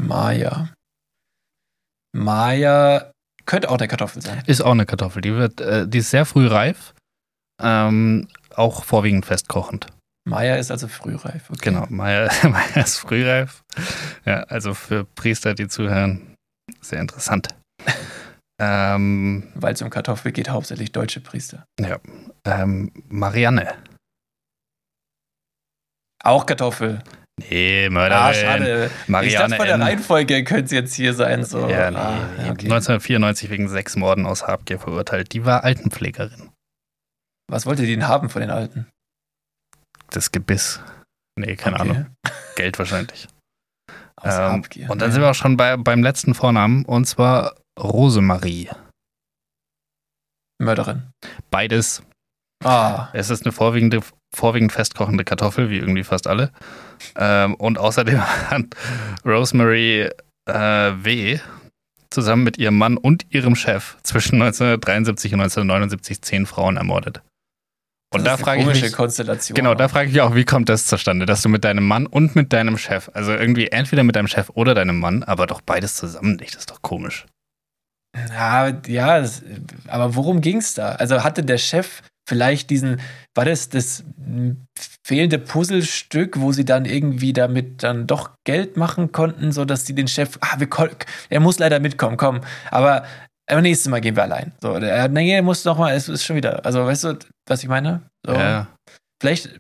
Maya. 0.01 0.73
Maya 2.15 3.13
könnte 3.47 3.71
auch 3.71 3.79
eine 3.79 3.89
Kartoffel 3.89 4.23
sein. 4.23 4.43
Ist 4.47 4.63
auch 4.63 4.73
eine 4.73 4.87
Kartoffel. 4.87 5.23
Die, 5.23 5.35
wird, 5.35 5.61
äh, 5.61 5.87
die 5.89 5.99
ist 5.99 6.11
sehr 6.11 6.25
früh 6.25 6.47
reif. 6.47 6.95
Ähm, 7.61 8.29
auch 8.55 8.85
vorwiegend 8.85 9.27
festkochend. 9.27 9.87
Maya 10.29 10.57
ist 10.57 10.71
also 10.71 10.89
frühreif. 10.89 11.51
Okay. 11.51 11.71
Genau, 11.71 11.87
Maya, 11.89 12.31
Maya 12.49 12.83
ist 12.83 12.99
frühreif. 12.99 13.63
Ja, 14.25 14.45
also 14.45 14.75
für 14.75 15.05
Priester, 15.05 15.55
die 15.55 15.69
zuhören, 15.69 16.35
sehr 16.81 17.01
interessant. 17.01 17.49
Ähm, 18.61 19.51
Weil 19.55 19.75
es 19.75 19.83
um 19.83 19.91
Kartoffel 19.91 20.33
geht, 20.33 20.49
hauptsächlich 20.51 20.93
deutsche 20.93 21.21
Priester. 21.21 21.65
ähm, 22.45 22.93
Marianne. 23.09 23.75
Auch 26.25 26.47
Kartoffel. 26.47 27.03
Nee, 27.41 27.89
Mörderin. 27.89 28.23
Ah, 28.23 28.35
schade. 28.35 28.91
ich 29.03 29.09
Marianne 29.09 29.49
dachte, 29.49 29.57
von 29.57 29.67
der. 29.67 29.81
Reihenfolge 29.81 30.45
könnte 30.45 30.65
es 30.67 30.71
jetzt 30.71 30.95
hier 30.95 31.15
sein. 31.15 31.45
So. 31.45 31.69
Ja, 31.69 31.91
nee, 31.91 31.97
ah, 31.97 32.29
nee. 32.37 32.45
ja, 32.45 32.51
okay. 32.53 32.67
1994 32.67 33.51
wegen 33.51 33.69
sechs 33.69 33.97
Morden 33.97 34.27
aus 34.27 34.47
Habgier 34.47 34.79
verurteilt. 34.79 35.33
Die 35.33 35.45
war 35.45 35.65
Altenpflegerin. 35.65 36.51
Was 37.51 37.67
wollte 37.67 37.83
die 37.83 37.97
denn 37.97 38.07
haben 38.07 38.29
von 38.29 38.43
den 38.43 38.51
Alten? 38.51 38.87
Das 40.11 40.31
Gebiss. 40.31 40.81
Nee, 41.39 41.57
keine 41.57 41.77
Okay. 41.81 41.91
Ahnung. 41.91 42.07
Geld 42.57 42.79
wahrscheinlich. 42.79 43.27
Aus 44.17 44.35
Ähm, 44.35 44.41
Habgier. 44.53 44.91
Und 44.91 45.01
dann 45.01 45.11
sind 45.11 45.23
wir 45.23 45.31
auch 45.31 45.35
schon 45.35 45.57
bei, 45.57 45.77
beim 45.79 46.03
letzten 46.03 46.35
Vornamen, 46.35 46.85
und 46.85 47.07
zwar 47.07 47.57
Rosemarie. 47.79 48.69
Mörderin. 50.61 51.11
Beides. 51.51 52.03
Ah, 52.65 53.09
Es 53.13 53.31
ist 53.31 53.45
eine 53.45 53.53
vorwiegende, 53.53 54.01
vorwiegend 54.35 54.73
festkochende 54.73 55.25
Kartoffel, 55.25 55.69
wie 55.71 55.79
irgendwie 55.79 56.05
fast 56.05 56.27
alle. 56.27 56.53
Ähm, 57.17 57.55
und 57.57 57.79
außerdem 57.79 58.21
hat 58.51 58.67
Rosemary 59.25 60.11
äh, 60.49 60.53
W. 60.55 61.41
zusammen 62.11 62.45
mit 62.45 62.59
ihrem 62.59 62.79
Mann 62.79 62.97
und 62.97 63.27
ihrem 63.31 63.57
Chef 63.57 63.97
zwischen 64.03 64.37
1973 64.41 65.35
und 65.35 65.41
1979 65.41 66.23
zehn 66.23 66.47
Frauen 66.47 66.77
ermordet. 66.77 67.23
Und 68.15 68.25
da 68.25 68.33
das 68.33 68.41
eine 68.41 68.45
frage 68.45 68.61
ich 68.61 68.67
komische 68.67 68.85
mich, 68.85 68.93
Konstellation. 68.93 69.55
Genau, 69.55 69.75
da 69.75 69.89
frage 69.89 70.09
ich 70.09 70.13
mich 70.13 70.21
auch, 70.21 70.35
wie 70.35 70.45
kommt 70.45 70.69
das 70.69 70.87
zustande, 70.87 71.25
dass 71.25 71.41
du 71.43 71.49
mit 71.49 71.65
deinem 71.65 71.89
Mann 71.89 72.07
und 72.07 72.37
mit 72.37 72.53
deinem 72.53 72.77
Chef, 72.77 73.11
also 73.15 73.33
irgendwie 73.33 73.69
entweder 73.69 74.05
mit 74.05 74.15
deinem 74.15 74.29
Chef 74.29 74.51
oder 74.55 74.75
deinem 74.75 75.01
Mann, 75.01 75.23
aber 75.23 75.47
doch 75.47 75.63
beides 75.63 75.97
zusammen 75.97 76.37
nicht, 76.37 76.55
das 76.55 76.61
ist 76.63 76.71
doch 76.71 76.83
komisch. 76.83 77.27
Ja, 78.15 78.73
ja, 78.87 79.25
aber 79.89 80.15
worum 80.15 80.41
ging 80.41 80.59
es 80.59 80.75
da? 80.75 80.93
Also 80.93 81.25
hatte 81.25 81.43
der 81.43 81.59
Chef 81.59 82.03
vielleicht 82.29 82.71
diesen, 82.71 83.01
war 83.35 83.45
das 83.45 83.69
das 83.69 84.05
fehlende 85.05 85.39
Puzzlestück, 85.39 86.39
wo 86.41 86.53
sie 86.53 86.65
dann 86.65 86.85
irgendwie 86.85 87.33
damit 87.33 87.83
dann 87.83 88.07
doch 88.07 88.31
Geld 88.45 88.77
machen 88.77 89.13
konnten, 89.13 89.51
sodass 89.53 89.87
sie 89.87 89.95
den 89.95 90.09
Chef, 90.09 90.39
ah, 90.41 90.59
wir, 90.59 90.69
er 91.31 91.41
muss 91.41 91.59
leider 91.59 91.81
mitkommen, 91.81 92.17
komm, 92.17 92.43
aber, 92.71 93.05
aber 93.47 93.63
nächstes 93.63 93.91
Mal 93.91 94.01
gehen 94.01 94.15
wir 94.15 94.23
allein. 94.23 94.53
So, 94.61 94.79
der, 94.79 95.09
nee, 95.09 95.33
er 95.33 95.43
muss 95.43 95.65
noch 95.65 95.79
mal, 95.79 95.95
es 95.95 96.09
ist 96.09 96.25
schon 96.25 96.37
wieder, 96.37 96.65
also 96.65 96.85
weißt 96.85 97.05
du, 97.05 97.19
was 97.47 97.63
ich 97.63 97.69
meine? 97.69 98.03
So, 98.25 98.35
Ja, 98.35 98.69
Vielleicht 99.23 99.57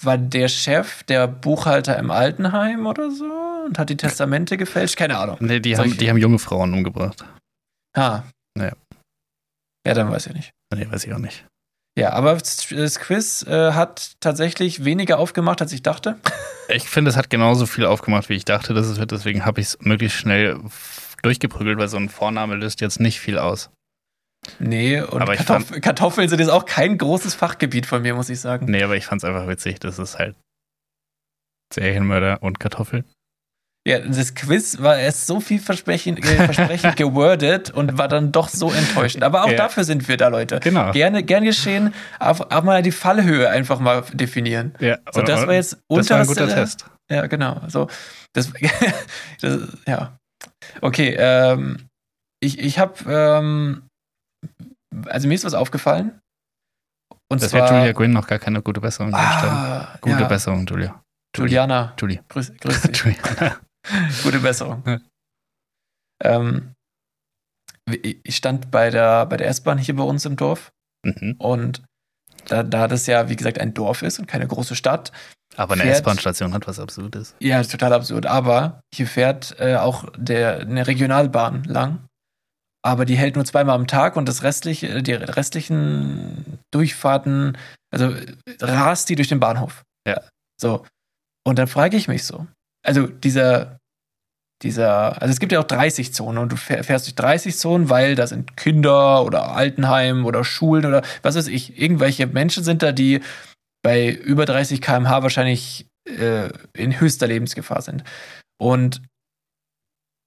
war 0.00 0.16
der 0.16 0.48
Chef 0.48 1.02
der 1.02 1.28
Buchhalter 1.28 1.98
im 1.98 2.10
Altenheim 2.10 2.86
oder 2.86 3.10
so 3.10 3.26
und 3.66 3.78
hat 3.78 3.90
die 3.90 3.98
Testamente 3.98 4.56
gefälscht, 4.56 4.96
keine 4.96 5.18
Ahnung. 5.18 5.36
nee, 5.40 5.60
die, 5.60 5.76
haben, 5.76 5.94
die 5.94 6.08
haben 6.08 6.16
junge 6.16 6.38
Frauen 6.38 6.72
umgebracht. 6.72 7.22
Ah. 7.96 8.22
Ja. 8.58 8.72
Ja, 9.86 9.94
dann 9.94 10.10
weiß 10.10 10.26
ich 10.26 10.34
nicht. 10.34 10.50
Nee, 10.74 10.90
weiß 10.90 11.04
ich 11.04 11.14
auch 11.14 11.18
nicht. 11.18 11.46
Ja, 11.98 12.12
aber 12.12 12.34
das 12.34 13.00
Quiz 13.00 13.42
äh, 13.48 13.72
hat 13.72 14.12
tatsächlich 14.20 14.84
weniger 14.84 15.18
aufgemacht, 15.18 15.60
als 15.60 15.72
ich 15.72 15.82
dachte. 15.82 16.18
Ich 16.70 16.86
finde, 16.86 17.08
es 17.10 17.16
hat 17.16 17.30
genauso 17.30 17.64
viel 17.64 17.86
aufgemacht, 17.86 18.28
wie 18.28 18.34
ich 18.34 18.44
dachte, 18.44 18.74
dass 18.74 18.88
es 18.88 18.98
wird, 18.98 19.10
deswegen 19.10 19.46
habe 19.46 19.58
ich 19.58 19.68
es 19.68 19.78
möglichst 19.80 20.18
schnell 20.18 20.60
durchgeprügelt, 21.22 21.78
weil 21.78 21.88
so 21.88 21.96
ein 21.96 22.10
Vorname 22.10 22.56
löst 22.56 22.82
jetzt 22.82 23.00
nicht 23.00 23.20
viel 23.20 23.38
aus. 23.38 23.70
Nee, 24.58 25.00
und 25.00 25.22
Aber 25.22 25.32
ich 25.32 25.46
Kartoff 25.46 25.70
Kartoffeln 25.80 26.28
sind 26.28 26.40
jetzt 26.40 26.50
auch 26.50 26.66
kein 26.66 26.98
großes 26.98 27.34
Fachgebiet 27.34 27.86
von 27.86 28.02
mir, 28.02 28.14
muss 28.14 28.28
ich 28.28 28.38
sagen. 28.40 28.66
Nee, 28.66 28.82
aber 28.82 28.96
ich 28.96 29.06
fand 29.06 29.22
es 29.22 29.24
einfach 29.24 29.48
witzig, 29.48 29.80
dass 29.80 29.96
es 29.98 30.18
halt 30.18 30.36
Serienmörder 31.72 32.42
und 32.42 32.60
Kartoffeln. 32.60 33.04
Ja, 33.88 34.00
das 34.00 34.34
Quiz 34.34 34.82
war 34.82 34.98
erst 34.98 35.26
so 35.26 35.40
viel 35.40 35.58
versprechend, 35.58 36.18
äh, 36.22 36.44
versprechend 36.44 36.96
gewordet 36.96 37.70
und 37.70 37.96
war 37.96 38.06
dann 38.06 38.32
doch 38.32 38.48
so 38.50 38.70
enttäuschend. 38.70 39.24
Aber 39.24 39.44
auch 39.44 39.50
Ja. 39.50 39.56
dafür 39.56 39.84
sind 39.84 40.08
wir 40.08 40.18
da, 40.18 40.28
Leute. 40.28 40.60
Genau. 40.60 40.92
Gerne, 40.92 41.22
gern 41.22 41.42
geschehen, 41.44 41.94
aber 42.18 42.48
auch 42.54 42.62
mal 42.64 42.82
die 42.82 42.92
Fallhöhe 42.92 43.48
einfach 43.48 43.80
mal 43.80 44.02
definieren. 44.12 44.74
Ja, 44.78 44.98
So, 45.10 45.22
das 45.22 45.46
war 45.46 45.54
jetzt 45.54 45.78
das 45.88 46.10
war 46.10 46.20
ein 46.20 46.26
guter 46.26 46.48
Test. 46.48 46.84
Ja, 47.10 47.26
genau. 47.28 47.62
So, 47.68 47.88
das, 48.34 48.52
das 49.40 49.60
ja. 49.86 50.18
Okay, 50.82 51.16
ähm, 51.18 51.86
ich, 52.40 52.58
ich 52.58 52.78
habe, 52.78 52.94
ähm, 53.10 53.82
also 55.06 55.28
mir 55.28 55.34
ist 55.34 55.46
was 55.46 55.54
aufgefallen. 55.54 56.20
Und 57.30 57.42
Das 57.42 57.54
wäre 57.54 57.66
zwar, 57.68 57.78
Julia 57.78 57.92
Gwynn 57.92 58.12
noch 58.12 58.26
gar 58.26 58.38
keine 58.38 58.60
gute 58.60 58.80
Besserung. 58.82 59.14
ah, 59.14 59.96
Gute 60.02 60.20
ja, 60.20 60.28
Besserung, 60.28 60.66
Julia. 60.66 61.02
Juliana, 61.34 61.94
Julie. 61.98 62.20
grüß, 62.28 62.52
grüß 62.60 62.82
dich. 62.82 62.96
Juliana. 63.04 63.56
Gute 64.22 64.40
Besserung. 64.40 64.82
Ja. 64.86 64.98
Ähm, 66.22 66.74
ich 68.02 68.36
stand 68.36 68.70
bei 68.70 68.90
der, 68.90 69.26
bei 69.26 69.36
der 69.36 69.48
S-Bahn 69.48 69.78
hier 69.78 69.96
bei 69.96 70.02
uns 70.02 70.24
im 70.24 70.36
Dorf 70.36 70.70
Mhm. 71.04 71.36
und 71.38 71.82
da, 72.48 72.64
da 72.64 72.88
das 72.88 73.06
ja, 73.06 73.28
wie 73.28 73.36
gesagt, 73.36 73.60
ein 73.60 73.72
Dorf 73.72 74.02
ist 74.02 74.18
und 74.18 74.26
keine 74.26 74.48
große 74.48 74.74
Stadt, 74.74 75.12
Aber 75.56 75.74
eine 75.74 75.84
S-Bahn-Station 75.84 76.52
hat 76.54 76.66
was 76.66 76.80
Absurdes. 76.80 77.36
ja, 77.38 77.62
total 77.62 77.92
absurd, 77.92 78.26
aber 78.26 78.80
hier 78.92 79.06
fährt 79.06 79.54
äh, 79.60 79.76
auch 79.76 80.06
der, 80.16 80.58
eine 80.60 80.86
Regionalbahn 80.88 81.62
lang, 81.64 82.04
aber 82.84 83.04
die 83.04 83.16
hält 83.16 83.36
nur 83.36 83.44
zweimal 83.44 83.76
am 83.76 83.86
Tag 83.86 84.16
und 84.16 84.28
das 84.28 84.42
restliche, 84.42 85.02
die 85.02 85.12
restlichen 85.12 86.58
Durchfahrten, 86.72 87.56
also 87.92 88.10
äh, 88.10 88.26
rast 88.60 89.08
die 89.08 89.14
durch 89.14 89.28
den 89.28 89.40
Bahnhof. 89.40 89.84
Ja. 90.06 90.20
So. 90.60 90.84
Und 91.46 91.58
dann 91.60 91.68
frage 91.68 91.96
ich 91.96 92.08
mich 92.08 92.24
so, 92.24 92.46
also 92.88 93.06
dieser, 93.06 93.78
dieser, 94.62 95.20
also 95.20 95.30
es 95.30 95.38
gibt 95.38 95.52
ja 95.52 95.60
auch 95.60 95.64
30 95.64 96.12
Zonen 96.12 96.38
und 96.38 96.50
du 96.52 96.56
fähr- 96.56 96.82
fährst 96.82 97.06
durch 97.06 97.14
30 97.14 97.56
Zonen, 97.56 97.90
weil 97.90 98.14
da 98.14 98.26
sind 98.26 98.56
Kinder 98.56 99.24
oder 99.24 99.52
Altenheim 99.52 100.24
oder 100.24 100.42
Schulen 100.42 100.86
oder 100.86 101.02
was 101.22 101.36
weiß 101.36 101.48
ich, 101.48 101.78
irgendwelche 101.78 102.26
Menschen 102.26 102.64
sind 102.64 102.82
da, 102.82 102.92
die 102.92 103.20
bei 103.82 104.10
über 104.10 104.46
30 104.46 104.80
km/h 104.80 105.22
wahrscheinlich 105.22 105.86
äh, 106.08 106.48
in 106.72 106.98
höchster 106.98 107.26
Lebensgefahr 107.28 107.82
sind. 107.82 108.02
Und 108.60 109.02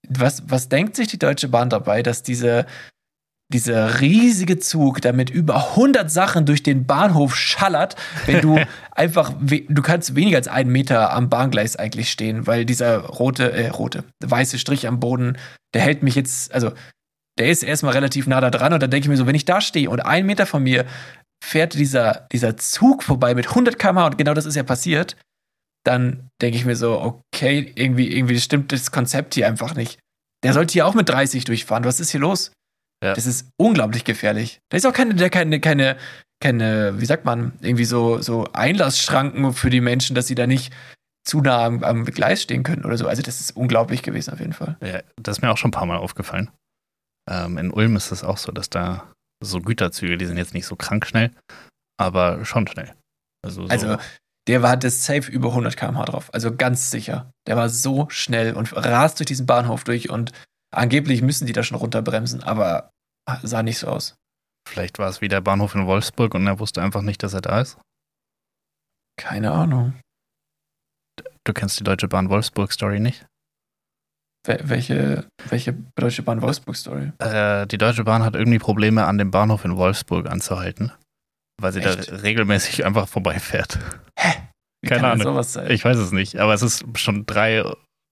was, 0.08 0.50
was 0.50 0.70
denkt 0.70 0.96
sich 0.96 1.08
die 1.08 1.20
Deutsche 1.20 1.50
Bahn 1.50 1.70
dabei, 1.70 2.04
dass 2.04 2.24
diese, 2.24 2.66
dieser 3.54 4.02
riesige 4.02 4.60
Zug 4.60 5.02
damit 5.02 5.30
über 5.30 5.72
100 5.72 6.10
Sachen 6.10 6.46
durch 6.46 6.64
den 6.64 6.86
Bahnhof 6.86 7.36
schallert, 7.36 7.96
wenn 8.26 8.42
du 8.42 8.60
einfach, 8.92 9.34
du 9.40 9.82
kannst 9.82 10.16
weniger 10.16 10.38
als 10.38 10.48
einen 10.48 10.72
Meter 10.72 11.14
am 11.14 11.30
Bahngleis 11.30 11.76
eigentlich 11.76 12.12
stehen, 12.12 12.48
weil 12.48 12.66
dieser 12.66 13.00
rote, 13.00 13.52
äh, 13.52 13.70
rote, 13.70 14.04
weiße 14.24 14.58
Strich 14.58 14.88
am 14.88 15.00
Boden, 15.00 15.38
der 15.74 15.82
hält 15.82 16.04
mich 16.04 16.16
jetzt, 16.16 16.54
also 16.54 16.72
der 17.38 17.50
ist 17.50 17.64
erstmal 17.64 17.94
relativ 17.94 18.28
nah 18.28 18.42
da 18.42 18.50
dran 18.50 18.74
und 18.74 18.82
dann 18.82 18.92
denke 18.92 19.06
ich 19.06 19.10
mir 19.10 19.18
so, 19.18 19.28
wenn 19.28 19.36
ich 19.36 19.46
da 19.46 19.62
stehe 19.62 19.90
und 19.90 20.00
einen 20.00 20.28
Meter 20.28 20.46
von 20.46 20.64
mir 20.64 20.86
fährt 21.44 21.74
dieser, 21.74 22.28
dieser 22.32 22.58
Zug 22.58 23.04
vorbei 23.04 23.36
mit 23.36 23.50
100 23.50 23.80
km/h 23.80 24.06
und 24.08 24.18
genau 24.18 24.34
das 24.34 24.46
ist 24.46 24.56
ja 24.56 24.64
passiert, 24.64 25.16
dann 25.84 26.30
denke 26.42 26.58
ich 26.58 26.66
mir 26.66 26.76
so, 26.76 27.02
okay, 27.02 27.72
irgendwie, 27.76 28.16
irgendwie 28.16 28.40
stimmt 28.40 28.72
das 28.72 28.92
Konzept 28.92 29.34
hier 29.34 29.48
einfach 29.48 29.76
nicht. 29.76 30.00
Der 30.44 30.54
sollte 30.54 30.74
hier 30.74 30.86
auch 30.86 30.94
mit 30.94 31.10
30 31.10 31.44
durchfahren. 31.46 31.84
Was 31.84 32.00
ist 32.00 32.12
hier 32.12 32.20
los? 32.20 32.52
Ja. 33.04 33.14
Das 33.14 33.26
ist 33.26 33.50
unglaublich 33.58 34.04
gefährlich. 34.04 34.60
Da 34.70 34.78
ist 34.78 34.86
auch 34.86 34.94
keine, 34.94 35.16
der 35.16 35.30
keine, 35.30 35.60
keine, 35.60 35.98
keine, 36.40 37.00
wie 37.02 37.06
sagt 37.06 37.26
man, 37.26 37.54
irgendwie 37.62 37.86
so, 37.86 38.20
so 38.20 38.46
Einlassschranken 38.54 39.54
für 39.54 39.70
die 39.70 39.82
Menschen, 39.82 40.16
dass 40.16 40.28
sie 40.28 40.36
da 40.36 40.48
nicht 40.48 40.74
zu 41.24 41.42
nah 41.42 41.66
am, 41.66 41.84
am 41.84 42.06
Gleis 42.06 42.42
stehen 42.42 42.64
können 42.64 42.86
oder 42.86 42.98
so. 42.98 43.08
Also 43.08 43.22
das 43.22 43.42
ist 43.42 43.56
unglaublich 43.56 44.04
gewesen 44.04 44.34
auf 44.34 44.40
jeden 44.40 44.54
Fall. 44.54 44.78
Ja, 44.84 45.02
das 45.22 45.38
ist 45.38 45.42
mir 45.42 45.52
auch 45.52 45.58
schon 45.58 45.70
ein 45.70 45.74
paar 45.74 45.86
Mal 45.86 45.98
aufgefallen. 45.98 46.50
Ähm, 47.30 47.58
in 47.58 47.72
Ulm 47.72 47.96
ist 47.96 48.12
es 48.12 48.24
auch 48.24 48.38
so, 48.38 48.52
dass 48.52 48.70
da 48.70 49.12
so 49.44 49.60
Güterzüge, 49.60 50.18
die 50.18 50.26
sind 50.26 50.38
jetzt 50.38 50.54
nicht 50.54 50.66
so 50.66 50.76
krank 50.76 51.06
schnell, 51.06 51.32
aber 51.98 52.46
schon 52.46 52.68
schnell. 52.68 52.94
Also, 53.44 53.66
so, 53.66 53.72
Also 53.72 53.98
der 54.48 54.62
war 54.62 54.78
das 54.78 55.06
safe 55.06 55.32
über 55.32 55.50
100 55.50 55.78
km/h 55.78 56.06
drauf. 56.06 56.34
Also 56.34 56.56
ganz 56.56 56.92
sicher. 56.92 57.32
Der 57.48 57.58
war 57.58 57.70
so 57.70 58.08
schnell 58.10 58.56
und 58.56 58.76
rast 58.76 59.20
durch 59.20 59.28
diesen 59.28 59.46
Bahnhof 59.46 59.84
durch 59.84 60.10
und 60.10 60.32
angeblich 60.74 61.22
müssen 61.22 61.46
die 61.46 61.54
da 61.54 61.64
schon 61.64 61.78
runterbremsen, 61.78 62.44
aber 62.44 62.90
sah 63.44 63.64
nicht 63.64 63.78
so 63.80 63.88
aus. 63.88 64.16
vielleicht 64.68 65.00
war 65.00 65.10
es 65.10 65.22
wie 65.22 65.28
der 65.28 65.42
Bahnhof 65.42 65.76
in 65.76 65.86
Wolfsburg 65.86 66.34
und 66.36 66.48
er 66.48 66.60
wusste 66.60 66.82
einfach 66.82 67.02
nicht, 67.02 67.24
dass 67.24 67.34
er 67.34 67.42
da 67.42 67.62
ist. 67.62 67.78
Keine 69.20 69.52
Ahnung. 69.52 69.94
Du 71.44 71.54
kennst 71.54 71.80
die 71.80 71.84
Deutsche 71.84 72.08
Bahn 72.08 72.30
Wolfsburg-Story 72.30 73.00
nicht? 73.00 73.26
Wel 74.46 74.60
welche, 74.64 75.28
welche 75.50 75.74
Deutsche 75.96 76.24
Bahn 76.24 76.42
Wolfsburg-Story? 76.42 77.12
Äh, 77.20 77.68
die 77.68 77.78
Deutsche 77.78 78.04
Bahn 78.04 78.24
hat 78.24 78.36
irgendwie 78.36 78.60
Probleme, 78.60 79.06
an 79.06 79.18
dem 79.18 79.30
Bahnhof 79.32 79.66
in 79.66 79.78
Wolfsburg 79.78 80.28
anzuhalten, 80.30 80.92
weil 81.60 81.74
sie 81.74 81.82
Echt? 81.82 82.12
da 82.12 82.16
regelmäßig 82.18 82.86
einfach 82.86 83.08
vorbeifährt. 83.08 83.78
Wie 84.84 84.90
Keine 84.90 85.12
Ahnung. 85.12 85.24
sowas 85.24 85.54
sein? 85.54 85.70
Ich 85.70 85.86
weiß 85.86 85.98
es 85.98 86.12
nicht, 86.12 86.38
aber 86.40 86.54
es 86.56 86.64
ist 86.64 86.84
schon 86.98 87.26
drei, 87.28 87.64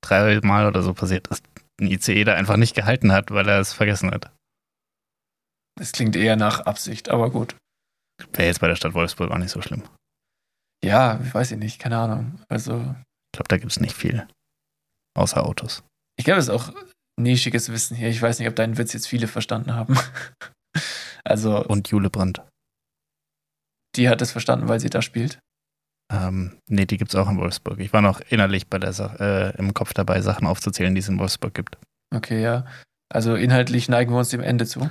drei 0.05 0.39
Mal 0.43 0.67
oder 0.67 0.83
so 0.83 0.93
passiert, 0.93 1.31
dass 1.31 1.41
ein 1.79 1.87
ICE 1.87 2.23
da 2.23 2.35
einfach 2.35 2.57
nicht 2.57 2.75
gehalten 2.75 3.11
hat, 3.11 3.31
weil 3.31 3.47
er 3.47 3.59
es 3.59 3.73
vergessen 3.73 4.11
hat. 4.11 4.31
Das 5.77 5.91
klingt 5.91 6.15
eher 6.15 6.35
nach 6.35 6.61
Absicht, 6.61 7.09
aber 7.09 7.29
gut. 7.31 7.55
Wäre 8.33 8.47
jetzt 8.47 8.59
bei 8.59 8.67
der 8.67 8.75
Stadt 8.75 8.93
Wolfsburg 8.93 9.31
auch 9.31 9.37
nicht 9.37 9.51
so 9.51 9.61
schlimm. 9.61 9.83
Ja, 10.83 11.19
weiß 11.33 11.51
ich 11.51 11.57
nicht, 11.57 11.79
keine 11.79 11.97
Ahnung. 11.97 12.41
Also, 12.49 12.79
Ich 12.79 13.37
glaube, 13.37 13.47
da 13.47 13.57
gibt 13.57 13.71
es 13.71 13.79
nicht 13.79 13.95
viel. 13.95 14.27
Außer 15.17 15.45
Autos. 15.45 15.83
ich 16.17 16.25
glaube, 16.25 16.39
es 16.39 16.47
ist 16.47 16.53
auch 16.53 16.73
nischiges 17.19 17.69
Wissen 17.69 17.95
hier. 17.97 18.09
Ich 18.09 18.21
weiß 18.21 18.39
nicht, 18.39 18.47
ob 18.47 18.55
deinen 18.55 18.77
Witz 18.77 18.93
jetzt 18.93 19.07
viele 19.07 19.27
verstanden 19.27 19.73
haben. 19.73 19.97
also, 21.23 21.63
Und 21.65 21.89
Jule 21.89 22.09
Brandt. 22.09 22.41
die 23.95 24.07
hat 24.09 24.21
es 24.21 24.31
verstanden, 24.31 24.67
weil 24.67 24.79
sie 24.79 24.89
da 24.89 25.01
spielt. 25.01 25.39
Ähm, 26.11 26.57
nee, 26.67 26.85
die 26.85 26.97
gibt 26.97 27.11
es 27.13 27.15
auch 27.19 27.29
in 27.29 27.37
Wolfsburg. 27.37 27.79
Ich 27.79 27.93
war 27.93 28.01
noch 28.01 28.19
innerlich 28.29 28.67
bei 28.67 28.79
der 28.79 28.93
Sa 28.93 29.15
äh, 29.19 29.55
im 29.57 29.73
Kopf 29.73 29.93
dabei, 29.93 30.21
Sachen 30.21 30.47
aufzuzählen, 30.47 30.93
die 30.95 30.99
es 30.99 31.07
in 31.09 31.19
Wolfsburg 31.19 31.53
gibt. 31.53 31.77
Okay, 32.15 32.41
ja. 32.41 32.65
Also 33.11 33.35
inhaltlich 33.35 33.89
neigen 33.89 34.11
wir 34.11 34.17
uns 34.19 34.29
dem 34.29 34.41
Ende 34.41 34.65
zu. 34.67 34.89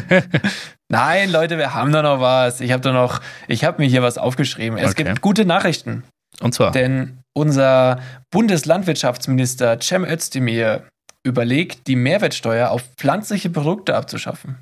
Nein, 0.88 1.30
Leute, 1.30 1.58
wir 1.58 1.74
haben 1.74 1.92
da 1.92 2.02
noch 2.02 2.20
was. 2.20 2.60
Ich 2.60 2.72
habe 2.72 2.82
da 2.82 2.92
noch, 2.92 3.20
ich 3.48 3.64
habe 3.64 3.82
mir 3.82 3.88
hier 3.88 4.02
was 4.02 4.18
aufgeschrieben. 4.18 4.78
Es 4.78 4.92
Okay. 4.92 5.04
gibt 5.04 5.20
gute 5.20 5.44
Nachrichten, 5.44 6.04
Und 6.40 6.54
zwar, 6.54 6.70
denn 6.72 7.18
unser 7.34 8.00
Bundeslandwirtschaftsminister 8.30 9.78
Cem 9.80 10.04
Özdemir 10.04 10.84
überlegt, 11.26 11.86
die 11.86 11.96
Mehrwertsteuer 11.96 12.70
auf 12.70 12.82
pflanzliche 12.96 13.50
Produkte 13.50 13.96
abzuschaffen. 13.96 14.58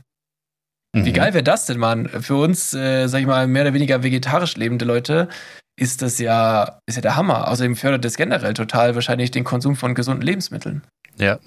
Wie 0.95 1.11
Mhm. 1.11 1.15
geil 1.15 1.35
wäre 1.35 1.45
das 1.45 1.67
denn, 1.67 1.79
Mann? 1.79 2.09
Für 2.09 2.37
uns, 2.37 2.75
äh, 2.75 3.07
sag 3.09 3.21
ich 3.21 3.27
mal, 3.27 3.47
mehr 3.47 3.63
oder 3.63 3.75
weniger 3.75 4.03
vegetarisch 4.03 4.57
lebende 4.57 4.85
Leute 4.85 5.29
ist 5.79 6.03
das 6.03 6.19
ja, 6.19 6.79
ist 6.87 6.97
ja 6.97 7.03
der 7.03 7.17
Hammer. 7.17 7.49
Außerdem 7.49 7.77
fördert 7.77 8.05
das 8.05 8.17
generell 8.17 8.55
total 8.55 8.95
wahrscheinlich 8.95 9.31
den 9.31 9.45
Konsum 9.45 9.77
von 9.77 9.95
gesunden 9.95 10.23
Lebensmitteln. 10.23 10.83
Ja. 11.17 11.39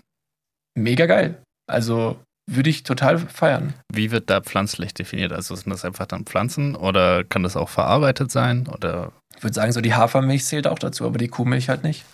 Mega 0.78 1.06
geil. 1.06 1.42
Also 1.68 2.20
würde 2.50 2.70
ich 2.70 2.84
total 2.84 3.18
feiern. 3.18 3.74
Wie 3.92 4.12
wird 4.12 4.30
da 4.30 4.42
pflanzlich 4.42 4.94
definiert? 4.94 5.32
Also 5.32 5.56
sind 5.56 5.72
das 5.72 5.86
einfach 5.86 6.06
dann 6.06 6.26
Pflanzen 6.26 6.76
oder 6.76 7.24
kann 7.24 7.44
das 7.44 7.56
auch 7.56 7.70
verarbeitet 7.70 8.32
sein? 8.32 8.68
Oder 8.68 9.12
Ich 9.36 9.44
würde 9.44 9.54
sagen, 9.54 9.72
so 9.72 9.82
die 9.82 9.94
Hafermilch 9.96 10.46
zählt 10.46 10.68
auch 10.68 10.78
dazu, 10.80 11.06
aber 11.06 11.18
die 11.18 11.28
Kuhmilch 11.28 11.70
halt 11.70 11.84
nicht. 11.84 12.06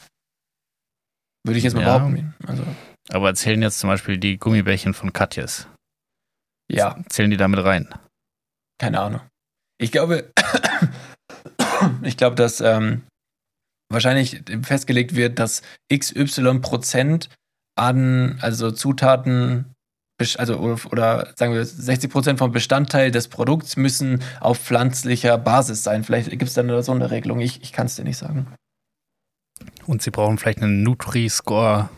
Würde 1.43 1.57
ich 1.57 1.63
jetzt 1.63 1.73
mal 1.73 1.81
Ja. 1.83 1.97
behaupten. 1.97 2.33
Also, 2.47 2.63
aber 3.09 3.33
zählen 3.33 3.61
jetzt 3.61 3.79
zum 3.79 3.89
Beispiel 3.89 4.17
die 4.17 4.37
Gummibärchen 4.37 4.93
von 4.93 5.11
Katjes? 5.11 5.67
ja, 6.71 6.97
Zählen 7.09 7.31
die 7.31 7.37
damit 7.37 7.63
rein? 7.65 7.89
keine 8.79 8.99
Ahnung. 9.01 9.21
Ich 9.79 9.91
glaube, 9.91 10.31
ich 12.03 12.17
glaube, 12.17 12.35
dass 12.35 12.61
ähm, 12.61 13.03
wahrscheinlich 13.91 14.43
festgelegt 14.63 15.15
wird, 15.15 15.39
dass 15.39 15.61
XY 15.93 16.59
Prozent 16.59 17.29
an, 17.75 18.37
also 18.41 18.71
Zutaten, 18.71 19.73
also 20.37 20.57
oder, 20.57 20.79
oder 20.91 21.33
sagen 21.35 21.53
wir 21.53 21.65
60 21.65 22.11
Prozent 22.11 22.39
vom 22.39 22.51
Bestandteil 22.51 23.11
des 23.11 23.27
Produkts 23.27 23.75
müssen 23.75 24.21
auf 24.39 24.59
pflanzlicher 24.59 25.37
Basis 25.37 25.83
sein. 25.83 26.03
Vielleicht 26.03 26.29
gibt 26.29 26.43
es 26.43 26.53
dann 26.53 26.83
so 26.83 26.91
eine 26.91 27.11
Regelung. 27.11 27.39
Ich, 27.39 27.63
ich 27.63 27.73
kann 27.73 27.87
es 27.87 27.95
dir 27.95 28.03
nicht 28.03 28.17
sagen. 28.17 28.47
Und 29.85 30.01
sie 30.01 30.11
brauchen 30.11 30.37
vielleicht 30.37 30.61
einen 30.61 30.83
Nutri-Score, 30.83 31.89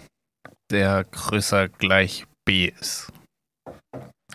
der 0.71 1.03
größer 1.03 1.69
gleich 1.69 2.25
B 2.45 2.71
ist. 2.79 3.11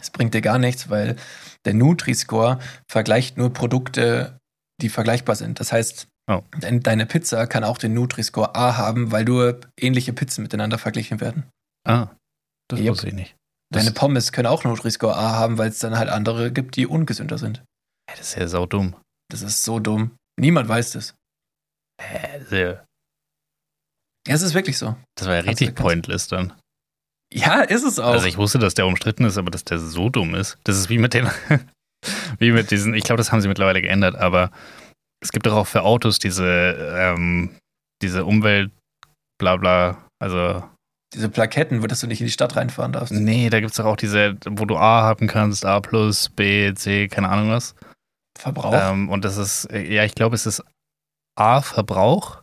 Es 0.00 0.10
bringt 0.10 0.34
dir 0.34 0.42
gar 0.42 0.58
nichts, 0.58 0.90
weil 0.90 1.16
der 1.64 1.74
Nutri-Score 1.74 2.58
vergleicht 2.88 3.36
nur 3.36 3.52
Produkte, 3.52 4.37
die 4.80 4.88
vergleichbar 4.88 5.34
sind. 5.36 5.60
Das 5.60 5.72
heißt, 5.72 6.06
Oh. 6.30 6.42
dein- 6.60 6.82
deine 6.82 7.06
Pizza 7.06 7.46
kann 7.46 7.64
auch 7.64 7.78
den 7.78 7.94
Nutri-Score 7.94 8.54
A 8.54 8.76
haben, 8.76 9.10
weil 9.12 9.24
nur 9.24 9.60
ähnliche 9.80 10.12
Pizzen 10.12 10.42
miteinander 10.42 10.78
verglichen 10.78 11.20
werden. 11.20 11.44
Ah, 11.86 12.08
das 12.68 12.80
Yep. 12.80 12.90
wusste 12.90 13.08
ich 13.08 13.14
nicht. 13.14 13.34
Das, 13.72 13.82
Deine 13.84 13.94
Pommes 13.94 14.32
können 14.32 14.46
auch 14.46 14.64
Nutri-Score 14.64 15.16
A 15.16 15.32
haben, 15.36 15.56
weil 15.58 15.70
es 15.70 15.78
dann 15.78 15.96
halt 15.98 16.08
andere 16.10 16.52
gibt, 16.52 16.76
die 16.76 16.86
ungesünder 16.86 17.38
sind. 17.38 17.62
das 18.10 18.20
ist 18.20 18.34
ja 18.36 18.46
saudumm. 18.48 18.94
Das 19.30 19.42
ist 19.42 19.64
so 19.64 19.78
dumm. 19.80 20.12
Niemand 20.40 20.68
weiß 20.68 20.92
das. 20.92 21.14
Also, 22.00 22.56
Ja, 22.56 22.84
es 24.26 24.42
ist 24.42 24.54
wirklich 24.54 24.76
so. 24.78 24.96
Das 25.16 25.26
war 25.26 25.34
ja 25.36 25.42
du- 25.42 25.48
richtig 25.48 25.68
kannst- 25.68 25.82
pointless 25.82 26.28
dann. 26.28 26.52
Ja, 27.32 27.60
ist 27.62 27.84
es 27.84 27.98
auch. 27.98 28.12
Also 28.12 28.26
ich 28.26 28.36
wusste, 28.38 28.58
dass 28.58 28.74
der 28.74 28.86
umstritten 28.86 29.24
ist, 29.24 29.36
aber 29.38 29.50
dass 29.50 29.64
der 29.64 29.78
so 29.78 30.08
dumm 30.10 30.34
ist. 30.34 30.58
Das 30.64 30.76
ist 30.78 30.88
wie 30.88 30.98
mit 30.98 31.12
den, 31.14 31.28
wie 32.38 32.52
mit 32.52 32.70
diesen, 32.70 32.94
ich 32.94 33.04
glaube, 33.04 33.18
das 33.18 33.32
haben 33.32 33.40
sie 33.40 33.48
mittlerweile 33.48 33.82
geändert, 33.82 34.16
aber 34.16 34.50
es 35.22 35.32
gibt 35.32 35.46
doch 35.46 35.54
auch 35.54 35.66
für 35.66 35.82
Autos 35.82 36.18
diese, 36.18 36.46
ähm, 36.96 37.56
diese 38.02 38.24
Umwelt, 38.24 38.70
bla 39.38 39.56
bla, 39.56 40.08
also 40.22 40.62
Diese 41.14 41.28
Plaketten, 41.28 41.82
wo 41.82 41.86
dass 41.86 42.00
du 42.00 42.06
nicht 42.06 42.20
in 42.20 42.26
die 42.26 42.32
Stadt 42.32 42.56
reinfahren 42.56 42.92
darfst. 42.92 43.12
nee, 43.12 43.50
da 43.50 43.60
gibt 43.60 43.70
es 43.72 43.76
doch 43.76 43.86
auch 43.86 43.96
diese, 43.96 44.36
wo 44.46 44.64
du 44.64 44.76
A 44.76 45.02
haben 45.02 45.26
kannst, 45.26 45.64
A 45.64 45.80
plus, 45.80 46.28
B, 46.28 46.72
C, 46.74 47.08
keine 47.08 47.28
Ahnung 47.28 47.50
was. 47.50 47.74
Verbrauch. 48.38 48.72
Ähm, 48.74 49.08
und 49.08 49.24
das 49.24 49.36
ist, 49.36 49.68
ja, 49.72 50.04
ich 50.04 50.14
glaube, 50.14 50.36
es 50.36 50.46
ist 50.46 50.62
A, 51.36 51.60
Verbrauch, 51.60 52.42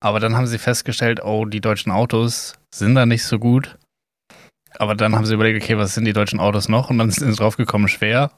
aber 0.00 0.20
dann 0.20 0.36
haben 0.36 0.46
sie 0.46 0.58
festgestellt, 0.58 1.22
oh, 1.22 1.44
die 1.44 1.60
deutschen 1.60 1.92
Autos 1.92 2.54
sind 2.74 2.94
da 2.94 3.04
nicht 3.04 3.24
so 3.24 3.38
gut. 3.38 3.78
Aber 4.78 4.94
dann 4.94 5.16
haben 5.16 5.26
sie 5.26 5.34
überlegt, 5.34 5.62
okay, 5.62 5.76
was 5.76 5.94
sind 5.94 6.04
die 6.04 6.12
deutschen 6.12 6.40
Autos 6.40 6.68
noch? 6.68 6.90
Und 6.90 6.98
dann 6.98 7.10
sind 7.10 7.32
sie 7.32 7.38
draufgekommen, 7.38 7.88
schwer. 7.88 8.30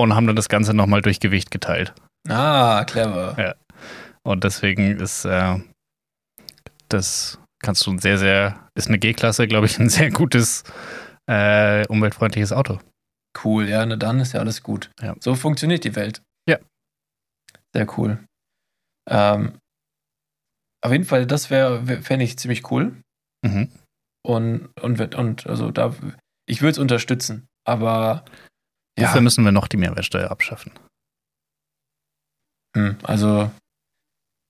Und 0.00 0.14
haben 0.14 0.26
dann 0.26 0.36
das 0.36 0.48
Ganze 0.48 0.74
nochmal 0.74 1.02
durch 1.02 1.20
Gewicht 1.20 1.50
geteilt. 1.50 1.94
ah, 2.28 2.84
clever. 2.84 3.36
Ja. 3.38 3.54
Und 4.22 4.44
deswegen 4.44 4.98
ist 4.98 5.24
äh, 5.24 5.58
das 6.92 7.38
kannst 7.62 7.86
du 7.86 7.92
ein 7.92 7.98
sehr, 7.98 8.18
sehr, 8.18 8.68
ist 8.74 8.88
eine 8.88 8.98
G-Klasse, 8.98 9.46
glaube 9.46 9.66
ich, 9.66 9.78
ein 9.78 9.88
sehr 9.88 10.10
gutes, 10.10 10.64
äh, 11.28 11.86
umweltfreundliches 11.86 12.52
Auto. 12.52 12.80
Cool, 13.44 13.68
ja, 13.68 13.84
na 13.86 13.96
dann 13.96 14.20
ist 14.20 14.32
ja 14.32 14.40
alles 14.40 14.62
gut. 14.62 14.90
Ja. 15.00 15.14
So 15.20 15.34
funktioniert 15.34 15.84
die 15.84 15.94
Welt. 15.94 16.22
Ja. 16.48 16.58
Sehr 17.74 17.86
cool. 17.98 18.24
Ähm, 19.08 19.58
auf 20.82 20.92
jeden 20.92 21.04
Fall, 21.04 21.26
das 21.26 21.50
wäre, 21.50 21.86
wär, 21.86 22.02
fände 22.02 22.24
ich 22.24 22.38
ziemlich 22.38 22.70
cool. 22.70 23.00
Mhm. 23.46 23.70
Und, 24.26 24.70
und, 24.80 25.14
und 25.14 25.46
also 25.46 25.70
da, 25.70 25.94
ich 26.46 26.60
würde 26.60 26.72
es 26.72 26.78
unterstützen. 26.78 27.46
Aber 27.64 28.24
ja, 28.98 29.08
Wofür 29.08 29.20
müssen 29.20 29.44
wir 29.44 29.52
noch 29.52 29.68
die 29.68 29.76
Mehrwertsteuer 29.76 30.30
abschaffen? 30.30 30.72
hm, 32.76 32.98
also 33.02 33.50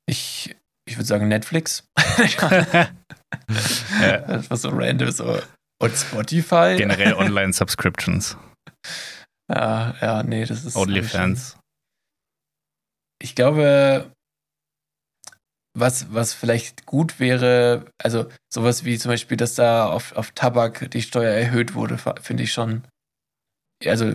ich, 0.07 0.55
ich 0.88 0.97
würde 0.97 1.07
sagen 1.07 1.28
Netflix. 1.28 1.84
Das 3.47 4.51
war 4.51 4.57
so 4.57 4.70
random. 4.70 5.11
So. 5.11 5.41
Und 5.80 5.95
Spotify. 5.97 6.74
Generell 6.76 7.14
Online-Subscriptions, 7.18 8.36
Ja, 9.49 9.95
ja, 10.01 10.22
nee, 10.22 10.45
das 10.45 10.64
ist. 10.64 10.76
OnlyFans. 10.76 11.57
Ich 13.22 13.34
glaube, 13.34 14.11
was, 15.78 16.12
was 16.12 16.34
vielleicht 16.34 16.86
gut 16.86 17.20
wäre, 17.20 17.86
also 18.03 18.28
sowas 18.53 18.84
wie 18.84 18.99
zum 18.99 19.11
Beispiel, 19.11 19.36
dass 19.36 19.55
da 19.55 19.86
auf, 19.86 20.12
auf 20.16 20.32
Tabak 20.32 20.91
die 20.91 21.03
Steuer 21.03 21.32
erhöht 21.32 21.74
wurde, 21.74 21.99
finde 22.20 22.43
ich 22.43 22.53
schon. 22.53 22.86
Also 23.87 24.14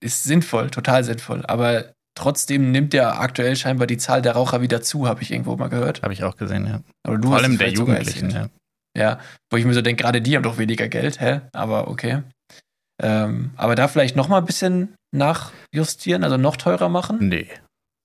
ist 0.00 0.24
sinnvoll, 0.24 0.70
total 0.70 1.04
sinnvoll. 1.04 1.44
Aber 1.46 1.92
trotzdem 2.14 2.70
nimmt 2.72 2.94
ja 2.94 3.18
aktuell 3.18 3.56
scheinbar 3.56 3.86
die 3.86 3.96
Zahl 3.96 4.22
der 4.22 4.32
Raucher 4.32 4.60
wieder 4.60 4.82
zu, 4.82 5.08
habe 5.08 5.22
ich 5.22 5.30
irgendwo 5.30 5.56
mal 5.56 5.68
gehört. 5.68 6.02
Habe 6.02 6.12
ich 6.12 6.24
auch 6.24 6.36
gesehen, 6.36 6.66
ja. 6.66 6.80
Oder 7.06 7.18
du 7.18 7.28
Vor 7.28 7.36
hast 7.36 7.44
allem 7.44 7.58
der 7.58 7.70
Jugendlichen, 7.70 8.30
ja. 8.30 8.48
Ja, 8.96 9.20
wo 9.50 9.56
ich 9.56 9.64
mir 9.64 9.74
so 9.74 9.82
denke, 9.82 10.02
gerade 10.02 10.20
die 10.20 10.34
haben 10.34 10.42
doch 10.42 10.58
weniger 10.58 10.88
Geld, 10.88 11.20
hä? 11.20 11.42
Aber 11.52 11.88
okay. 11.88 12.22
Ähm, 13.00 13.52
aber 13.56 13.76
da 13.76 13.86
vielleicht 13.86 14.16
noch 14.16 14.28
mal 14.28 14.38
ein 14.38 14.44
bisschen 14.44 14.96
nachjustieren, 15.14 16.24
also 16.24 16.36
noch 16.36 16.56
teurer 16.56 16.88
machen? 16.88 17.18
Nee. 17.20 17.48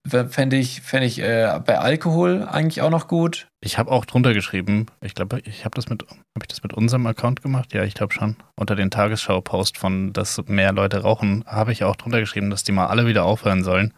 Fände 0.06 0.58
ich, 0.58 0.82
fänd 0.82 1.06
ich 1.06 1.20
äh, 1.20 1.62
bei 1.66 1.80
Alkohol 1.80 2.44
eigentlich 2.44 2.82
auch 2.82 2.90
noch 2.90 3.08
gut. 3.08 3.48
Ich 3.62 3.78
habe 3.78 3.90
auch 3.90 4.04
drunter 4.04 4.34
geschrieben, 4.34 4.88
ich 5.00 5.16
glaube, 5.16 5.40
ich 5.46 5.64
habe 5.64 5.76
das 5.76 5.88
mit, 5.88 6.04
habe 6.04 6.20
ich 6.42 6.50
das 6.50 6.62
mit 6.62 6.74
unserem 6.74 7.08
Account 7.08 7.42
gemacht? 7.42 7.74
Ja, 7.74 7.84
ich 7.84 7.94
glaube 7.94 8.14
schon. 8.14 8.36
Unter 8.60 8.76
den 8.76 8.92
Tagesschau-Post 8.92 9.78
von, 9.78 10.12
dass 10.12 10.44
mehr 10.48 10.74
Leute 10.74 11.04
rauchen, 11.04 11.46
habe 11.48 11.72
ich 11.72 11.86
auch 11.86 11.96
drunter 11.96 12.20
geschrieben, 12.20 12.50
dass 12.50 12.64
die 12.64 12.74
mal 12.74 12.88
alle 12.88 13.08
wieder 13.08 13.24
aufhören 13.24 13.64
sollen, 13.64 13.94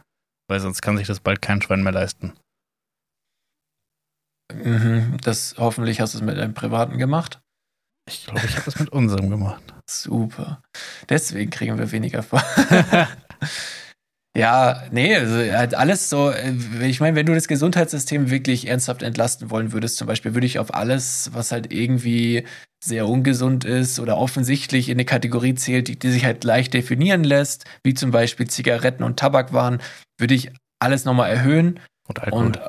weil 0.48 0.60
sonst 0.60 0.84
kann 0.84 0.96
sich 0.96 1.08
das 1.08 1.22
bald 1.22 1.42
kein 1.42 1.64
Schwein 1.64 1.82
mehr 1.82 1.94
leisten. 1.94 2.34
Mhm, 4.54 5.18
das 5.24 5.56
hoffentlich 5.58 6.02
hast 6.02 6.14
du 6.14 6.20
es 6.20 6.24
mit 6.24 6.38
einem 6.38 6.54
privaten 6.54 7.00
gemacht. 7.00 7.42
Ich 8.08 8.26
glaube, 8.26 8.42
ich 8.46 8.54
habe 8.54 8.66
das 8.66 8.80
mit 8.80 8.90
unserem 8.90 9.32
gemacht. 9.32 9.64
Super. 9.90 10.62
Deswegen 11.10 11.50
kriegen 11.50 11.80
wir 11.80 11.92
weniger 11.92 12.22
vor. 12.22 12.44
ja, 14.36 14.84
nee, 14.92 15.16
also 15.16 15.36
halt 15.36 15.76
alles 15.76 16.10
so. 16.10 16.30
äh, 16.30 16.54
Ich 16.88 17.00
meine, 17.00 17.16
wenn 17.16 17.26
du 17.26 17.34
das 17.34 17.48
Gesundheitssystem 17.48 18.30
wirklich 18.30 18.68
ernsthaft 18.68 19.02
entlasten 19.02 19.50
wollen 19.50 19.72
würdest, 19.72 19.98
zum 19.98 20.08
Beispiel, 20.08 20.34
würde 20.34 20.48
ich 20.48 20.60
auf 20.60 20.74
alles, 20.74 21.30
was 21.34 21.52
halt 21.52 21.72
irgendwie 21.74 22.46
sehr 22.84 23.08
ungesund 23.08 23.66
ist 23.66 24.00
oder 24.00 24.18
offensichtlich 24.18 24.90
in 24.90 24.96
eine 24.96 25.06
Kategorie 25.06 25.56
zählt, 25.56 25.88
die, 25.88 25.98
die 25.98 26.12
sich 26.12 26.26
halt 26.26 26.44
leicht 26.44 26.74
definieren 26.74 27.24
lässt, 27.24 27.66
wie 27.84 27.94
zum 27.94 28.12
Beispiel 28.12 28.48
Zigaretten 28.48 29.04
und 29.04 29.18
Tabakwaren, 29.18 29.82
würde 30.20 30.34
ich 30.34 30.52
alles 30.80 31.06
nochmal 31.06 31.32
erhöhen. 31.32 31.80
Und 32.08 32.22
Alkohol. 32.22 32.46
Und, 32.46 32.60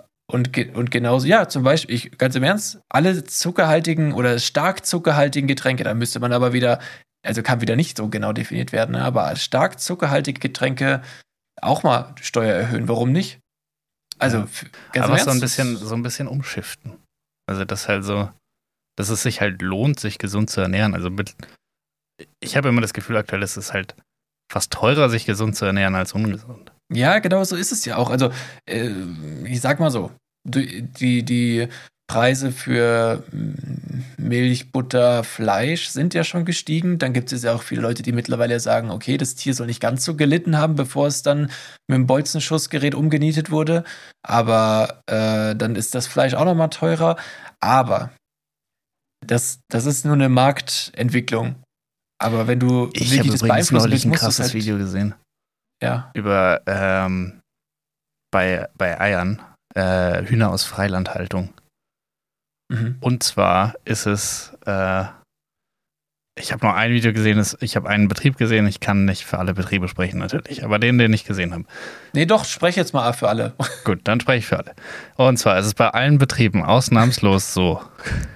und, 0.57 0.75
und 0.75 0.91
genauso, 0.91 1.27
ja, 1.27 1.49
zum 1.49 1.64
Beispiel, 1.64 1.95
ich, 1.95 2.19
ganz 2.19 2.35
im 2.35 2.43
Ernst, 2.45 2.81
alle 2.89 3.25
zuckerhaltigen 3.25 4.12
oder 4.12 4.39
stark 4.39 4.87
zuckerhaltigen 4.87 5.49
Getränke, 5.49 5.85
da 5.85 5.95
müsste 5.95 6.19
man 6.21 6.33
aber 6.33 6.53
wieder, 6.53 6.79
also 7.25 7.43
kann 7.43 7.61
wieder 7.61 7.77
nicht 7.77 7.97
so 7.97 8.09
genau 8.09 8.33
definiert 8.33 8.73
werden, 8.73 8.93
ne, 8.93 9.03
aber 9.03 9.37
stark 9.37 9.79
zuckerhaltige 9.81 10.41
Getränke 10.41 11.03
auch 11.63 11.83
mal 11.83 12.15
Steuer 12.21 12.55
erhöhen. 12.55 12.89
Warum 12.89 13.13
nicht? 13.13 13.41
Also, 14.19 14.47
ganz 14.93 15.07
Aber 15.07 15.19
so 15.19 15.31
ein 15.31 15.41
bisschen, 15.41 15.77
so 15.77 15.95
ein 15.95 16.03
bisschen 16.03 16.29
umschiften. 16.29 16.97
Also 17.49 17.65
das 17.65 17.89
halt 17.89 18.05
so, 18.05 18.31
dass 18.97 19.11
es 19.11 19.23
sich 19.23 19.41
halt 19.41 19.63
lohnt, 19.63 20.01
sich 20.01 20.19
gesund 20.19 20.51
zu 20.51 20.61
ernähren. 20.61 20.95
Also 20.95 21.11
mit, 21.11 21.35
ich 22.43 22.57
habe 22.57 22.69
immer 22.69 22.81
das 22.81 22.95
Gefühl 22.95 23.17
aktuell, 23.17 23.43
es 23.43 23.57
ist 23.57 23.73
halt 23.73 23.95
fast 24.51 24.73
teurer, 24.73 25.09
sich 25.11 25.27
gesund 25.27 25.57
zu 25.57 25.65
ernähren 25.65 25.95
als 25.95 26.13
ungesund. 26.13 26.73
Ja, 26.93 27.19
genau 27.19 27.45
so 27.45 27.57
ist 27.57 27.73
es 27.73 27.85
ja 27.85 27.97
auch. 27.97 28.11
Also, 28.11 28.33
äh, 28.69 28.91
ich 29.45 29.61
sag 29.61 29.81
mal 29.81 29.91
so, 29.91 30.13
die, 30.45 31.23
die 31.25 31.69
Preise 32.09 32.53
für 32.53 33.25
mm, 33.33 34.03
Milch, 34.19 34.71
Butter, 34.71 35.25
Fleisch 35.25 35.89
sind 35.89 36.15
ja 36.15 36.25
schon 36.25 36.45
gestiegen. 36.45 36.99
Dann 36.99 37.13
gibt 37.13 37.33
es 37.33 37.43
ja 37.43 37.55
auch 37.55 37.63
viele 37.63 37.83
Leute, 37.83 38.03
die 38.03 38.13
mittlerweile 38.13 38.59
sagen, 38.61 38.91
okay, 38.91 39.17
das 39.17 39.35
Tier 39.35 39.55
soll 39.55 39.67
nicht 39.67 39.81
ganz 39.81 40.05
so 40.05 40.15
gelitten 40.15 40.57
haben, 40.57 40.77
bevor 40.77 41.07
es 41.09 41.23
dann 41.23 41.51
mit 41.89 41.97
dem 41.97 42.07
Bolzenschussgerät 42.07 42.95
umgenietet 42.95 43.51
wurde. 43.51 43.85
Aber 44.23 45.03
äh, 45.07 45.57
dann 45.57 45.77
ist 45.77 45.95
das 45.95 46.07
Fleisch 46.07 46.35
auch 46.35 46.45
nochmal 46.45 46.71
teurer. 46.71 47.17
Aber 47.61 48.13
das, 49.27 49.61
das 49.69 49.87
ist 49.87 50.05
nur 50.05 50.15
eine 50.15 50.29
Marktentwicklung. 50.29 51.57
Aber 52.19 52.47
wenn 52.47 52.61
du 52.61 52.91
Ich 52.93 53.19
habe 53.19 53.29
das 53.29 53.41
beeinflussen 53.41 53.91
willst, 53.91 54.05
ein 54.05 54.09
musst 54.11 54.23
es 54.23 54.27
krasses 54.27 54.45
halt, 54.47 54.55
Video 54.55 54.79
gesehen 54.79 55.15
Ja. 55.83 56.11
über 56.15 56.63
ähm, 56.67 57.41
bei, 58.31 58.69
bei 58.79 58.99
Eiern 59.01 59.43
äh, 59.75 60.25
Hühner 60.25 60.51
aus 60.51 60.65
Freilandhaltung. 60.65 61.53
Mhm. 62.69 62.97
Und 63.01 63.23
zwar 63.23 63.75
ist 63.85 64.07
es, 64.07 64.53
äh, 64.67 65.05
ich 66.39 66.53
habe 66.53 66.67
nur 66.67 66.75
ein 66.75 66.93
Video 66.93 67.12
gesehen, 67.12 67.39
es- 67.39 67.57
ich 67.61 67.77
habe 67.77 67.89
einen 67.89 68.09
Betrieb 68.09 68.37
gesehen, 68.37 68.67
ich 68.67 68.81
kann 68.81 69.05
nicht 69.05 69.25
für 69.25 69.39
alle 69.39 69.55
Betriebe 69.55 69.89
sprechen 69.89 70.19
natürlich, 70.19 70.64
aber 70.64 70.79
den, 70.79 70.99
den 70.99 71.12
ich 71.12 71.25
gesehen 71.25 71.53
habe. 71.55 71.64
Nee, 72.12 72.27
doch, 72.27 72.45
sprech 72.45 72.77
jetzt 72.77 72.93
mal 72.93 73.12
für 73.12 73.29
alle. 73.29 73.55
Gut, 73.85 74.01
dann 74.05 74.21
spreche 74.21 74.39
ich 74.39 74.47
für 74.47 74.59
alle. 74.59 74.75
Und 75.17 75.39
zwar 75.39 75.59
ist 75.59 75.67
es 75.67 75.75
bei 75.75 75.89
allen 75.89 76.19
Betrieben 76.19 76.62
ausnahmslos 76.62 77.55
so, 77.55 77.81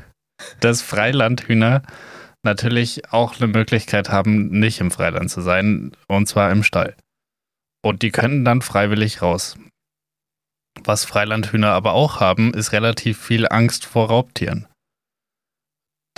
dass 0.60 0.80
Freilandhühner 0.82 1.82
natürlich 2.42 3.12
auch 3.12 3.36
eine 3.36 3.48
Möglichkeit 3.48 4.08
haben, 4.08 4.48
nicht 4.48 4.80
im 4.80 4.90
Freiland 4.90 5.30
zu 5.30 5.42
sein, 5.42 5.92
und 6.06 6.26
zwar 6.26 6.50
im 6.50 6.62
Stall. 6.62 6.96
Und 7.84 8.00
die 8.02 8.10
können 8.10 8.44
dann 8.46 8.62
freiwillig 8.62 9.20
raus. 9.20 9.58
Was 10.84 11.04
Freilandhühner 11.04 11.72
aber 11.72 11.92
auch 11.92 12.20
haben, 12.20 12.54
ist 12.54 12.72
relativ 12.72 13.20
viel 13.20 13.46
Angst 13.48 13.84
vor 13.84 14.08
Raubtieren. 14.08 14.66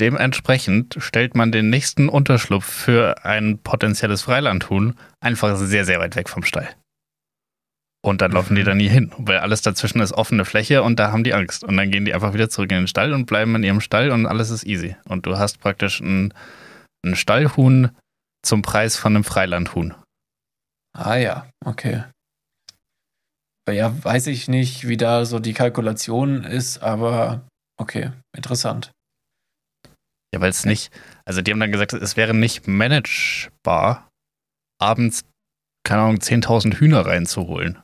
Dementsprechend 0.00 0.96
stellt 0.98 1.36
man 1.36 1.52
den 1.52 1.70
nächsten 1.70 2.08
Unterschlupf 2.08 2.64
für 2.64 3.24
ein 3.24 3.58
potenzielles 3.58 4.22
Freilandhuhn 4.22 4.98
einfach 5.20 5.56
sehr, 5.56 5.84
sehr 5.84 6.00
weit 6.00 6.16
weg 6.16 6.28
vom 6.28 6.44
Stall. 6.44 6.68
Und 8.04 8.20
dann 8.20 8.32
laufen 8.32 8.56
die 8.56 8.64
da 8.64 8.74
nie 8.74 8.88
hin, 8.88 9.12
weil 9.16 9.38
alles 9.38 9.62
dazwischen 9.62 10.00
ist 10.00 10.12
offene 10.12 10.44
Fläche 10.44 10.82
und 10.82 10.98
da 10.98 11.12
haben 11.12 11.22
die 11.22 11.34
Angst. 11.34 11.62
Und 11.62 11.76
dann 11.76 11.90
gehen 11.90 12.04
die 12.04 12.12
einfach 12.12 12.34
wieder 12.34 12.48
zurück 12.48 12.72
in 12.72 12.78
den 12.78 12.88
Stall 12.88 13.12
und 13.12 13.26
bleiben 13.26 13.54
in 13.54 13.62
ihrem 13.62 13.80
Stall 13.80 14.10
und 14.10 14.26
alles 14.26 14.50
ist 14.50 14.64
easy. 14.64 14.96
Und 15.04 15.24
du 15.26 15.38
hast 15.38 15.60
praktisch 15.60 16.00
ein, 16.00 16.34
ein 17.06 17.14
Stallhuhn 17.14 17.90
zum 18.44 18.62
Preis 18.62 18.96
von 18.96 19.14
einem 19.14 19.24
Freilandhuhn. 19.24 19.94
Ah 20.94 21.14
ja, 21.14 21.48
okay. 21.64 22.02
Ja, 23.70 24.04
weiß 24.04 24.26
ich 24.26 24.48
nicht, 24.48 24.88
wie 24.88 24.96
da 24.96 25.24
so 25.24 25.38
die 25.38 25.54
Kalkulation 25.54 26.44
ist, 26.44 26.82
aber 26.82 27.46
okay, 27.80 28.10
interessant. 28.36 28.90
Ja, 30.34 30.40
weil 30.40 30.50
es 30.50 30.64
nicht, 30.64 30.90
also 31.24 31.42
die 31.42 31.52
haben 31.52 31.60
dann 31.60 31.72
gesagt, 31.72 31.92
es 31.92 32.16
wäre 32.16 32.34
nicht 32.34 32.66
managebar, 32.66 34.08
abends, 34.80 35.24
keine 35.86 36.02
Ahnung, 36.02 36.16
10.000 36.16 36.78
Hühner 36.78 37.06
reinzuholen. 37.06 37.80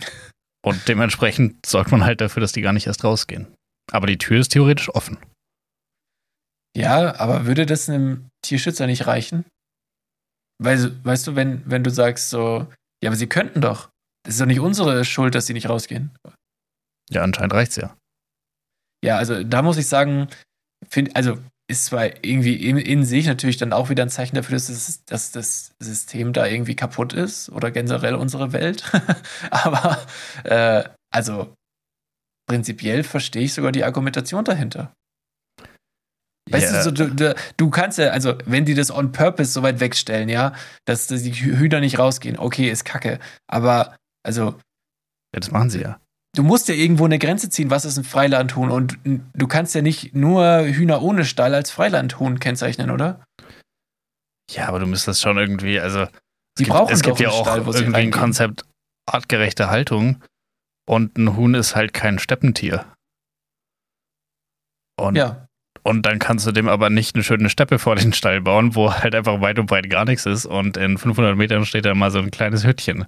Und 0.64 0.88
dementsprechend 0.88 1.64
sorgt 1.66 1.90
man 1.90 2.04
halt 2.04 2.20
dafür, 2.20 2.40
dass 2.40 2.52
die 2.52 2.62
gar 2.62 2.72
nicht 2.72 2.86
erst 2.86 3.04
rausgehen. 3.04 3.54
Aber 3.90 4.06
die 4.06 4.18
Tür 4.18 4.40
ist 4.40 4.50
theoretisch 4.50 4.88
offen. 4.94 5.18
Ja, 6.76 7.18
aber 7.18 7.46
würde 7.46 7.66
das 7.66 7.88
einem 7.88 8.28
Tierschützer 8.42 8.86
nicht 8.86 9.06
reichen? 9.06 9.44
Weil, 10.62 11.04
weißt 11.04 11.26
du, 11.26 11.36
wenn, 11.36 11.68
wenn 11.68 11.84
du 11.84 11.90
sagst 11.90 12.30
so, 12.30 12.66
ja, 13.02 13.10
aber 13.10 13.16
sie 13.16 13.28
könnten 13.28 13.60
doch. 13.60 13.88
Das 14.28 14.34
ist 14.34 14.40
doch 14.42 14.46
nicht 14.46 14.60
unsere 14.60 15.06
Schuld, 15.06 15.34
dass 15.34 15.46
sie 15.46 15.54
nicht 15.54 15.70
rausgehen. 15.70 16.10
Ja, 17.08 17.22
anscheinend 17.22 17.54
reicht's 17.54 17.76
ja. 17.76 17.96
Ja, 19.02 19.16
also 19.16 19.42
da 19.42 19.62
muss 19.62 19.78
ich 19.78 19.86
sagen, 19.88 20.28
find, 20.86 21.16
also 21.16 21.38
ist 21.66 21.86
zwar 21.86 22.22
irgendwie 22.22 22.54
in, 22.56 22.76
in 22.76 23.06
sich 23.06 23.26
natürlich 23.26 23.56
dann 23.56 23.72
auch 23.72 23.88
wieder 23.88 24.02
ein 24.02 24.10
Zeichen 24.10 24.36
dafür, 24.36 24.56
dass, 24.56 24.68
es, 24.68 25.02
dass 25.06 25.32
das 25.32 25.72
System 25.78 26.34
da 26.34 26.44
irgendwie 26.44 26.76
kaputt 26.76 27.14
ist 27.14 27.48
oder 27.48 27.70
generell 27.70 28.16
unsere 28.16 28.52
Welt. 28.52 28.84
Aber 29.50 29.98
äh, 30.44 30.84
also 31.10 31.54
prinzipiell 32.46 33.04
verstehe 33.04 33.44
ich 33.44 33.54
sogar 33.54 33.72
die 33.72 33.84
Argumentation 33.84 34.44
dahinter. 34.44 34.92
Weißt 36.50 36.70
Ja. 36.72 36.78
du, 36.78 36.84
so, 36.84 36.90
du, 36.90 37.14
du, 37.14 37.34
du 37.56 37.70
kannst 37.70 37.96
ja, 37.96 38.10
also 38.10 38.36
wenn 38.44 38.66
die 38.66 38.74
das 38.74 38.90
on 38.90 39.10
purpose 39.12 39.52
so 39.52 39.62
weit 39.62 39.80
wegstellen, 39.80 40.28
ja, 40.28 40.54
dass, 40.84 41.06
dass 41.06 41.22
die 41.22 41.32
Hühner 41.32 41.80
nicht 41.80 41.98
rausgehen, 41.98 42.38
okay, 42.38 42.68
ist 42.68 42.84
kacke. 42.84 43.20
Aber 43.46 43.96
also 44.22 44.58
Ja, 45.34 45.40
das 45.40 45.50
machen 45.50 45.70
sie 45.70 45.80
ja. 45.80 46.00
du 46.36 46.42
musst 46.42 46.68
ja 46.68 46.74
irgendwo 46.74 47.04
eine 47.04 47.18
Grenze 47.18 47.50
ziehen, 47.50 47.70
was 47.70 47.84
ist 47.84 47.98
ein 47.98 48.04
Freilandhuhn 48.04 48.70
und 48.70 48.98
du 49.04 49.46
kannst 49.46 49.74
ja 49.74 49.82
nicht 49.82 50.14
nur 50.14 50.64
Hühner 50.64 51.02
ohne 51.02 51.24
Stall 51.24 51.54
als 51.54 51.70
Freilandhuhn 51.70 52.38
kennzeichnen, 52.38 52.90
oder? 52.90 53.24
Ja, 54.50 54.68
aber 54.68 54.78
du 54.78 54.86
müsstest 54.86 55.20
schon 55.20 55.36
irgendwie, 55.36 55.78
also 55.80 56.02
es 56.02 56.10
Die 56.58 56.64
gibt, 56.64 56.76
brauchen 56.76 56.92
es 56.92 57.02
gibt 57.02 57.20
ja 57.20 57.30
auch 57.30 57.46
Stall, 57.46 57.66
irgendwie 57.66 57.96
ein. 57.96 58.10
Konzept 58.10 58.64
artgerechte 59.06 59.70
Haltung 59.70 60.22
und 60.88 61.16
ein 61.18 61.36
Huhn 61.36 61.54
ist 61.54 61.76
halt 61.76 61.92
kein 61.92 62.18
Steppentier. 62.18 62.86
Und, 64.98 65.16
Ja, 65.16 65.48
und 65.88 66.02
dann 66.02 66.18
kannst 66.18 66.46
du 66.46 66.52
dem 66.52 66.68
aber 66.68 66.90
nicht 66.90 67.14
eine 67.14 67.24
schöne 67.24 67.48
Steppe 67.48 67.78
vor 67.78 67.96
den 67.96 68.12
Stall 68.12 68.40
bauen, 68.42 68.74
wo 68.74 68.92
halt 68.92 69.14
einfach 69.14 69.40
weit 69.40 69.58
und 69.58 69.66
breit 69.66 69.88
gar 69.88 70.04
nichts 70.04 70.26
ist 70.26 70.44
und 70.44 70.76
in 70.76 70.98
500 70.98 71.36
Metern 71.36 71.64
steht 71.64 71.84
da 71.86 71.94
mal 71.94 72.10
so 72.10 72.18
ein 72.18 72.30
kleines 72.30 72.66
Hüttchen. 72.66 73.06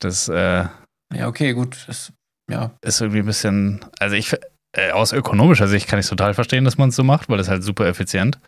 Das 0.00 0.28
äh, 0.28 0.66
ja, 1.14 1.28
okay, 1.28 1.52
gut. 1.52 1.84
Das, 1.86 2.12
ja, 2.50 2.72
ist 2.82 3.00
irgendwie 3.00 3.20
ein 3.20 3.26
bisschen, 3.26 3.84
also 3.98 4.16
ich, 4.16 4.34
äh, 4.76 4.90
aus 4.92 5.12
ökonomischer 5.12 5.68
Sicht 5.68 5.88
kann 5.88 5.98
ich 5.98 6.08
total 6.08 6.34
verstehen, 6.34 6.64
dass 6.64 6.78
man 6.78 6.90
es 6.90 6.96
so 6.96 7.04
macht, 7.04 7.28
weil 7.28 7.40
es 7.40 7.48
halt 7.48 7.62
super 7.62 7.86
effizient. 7.86 8.38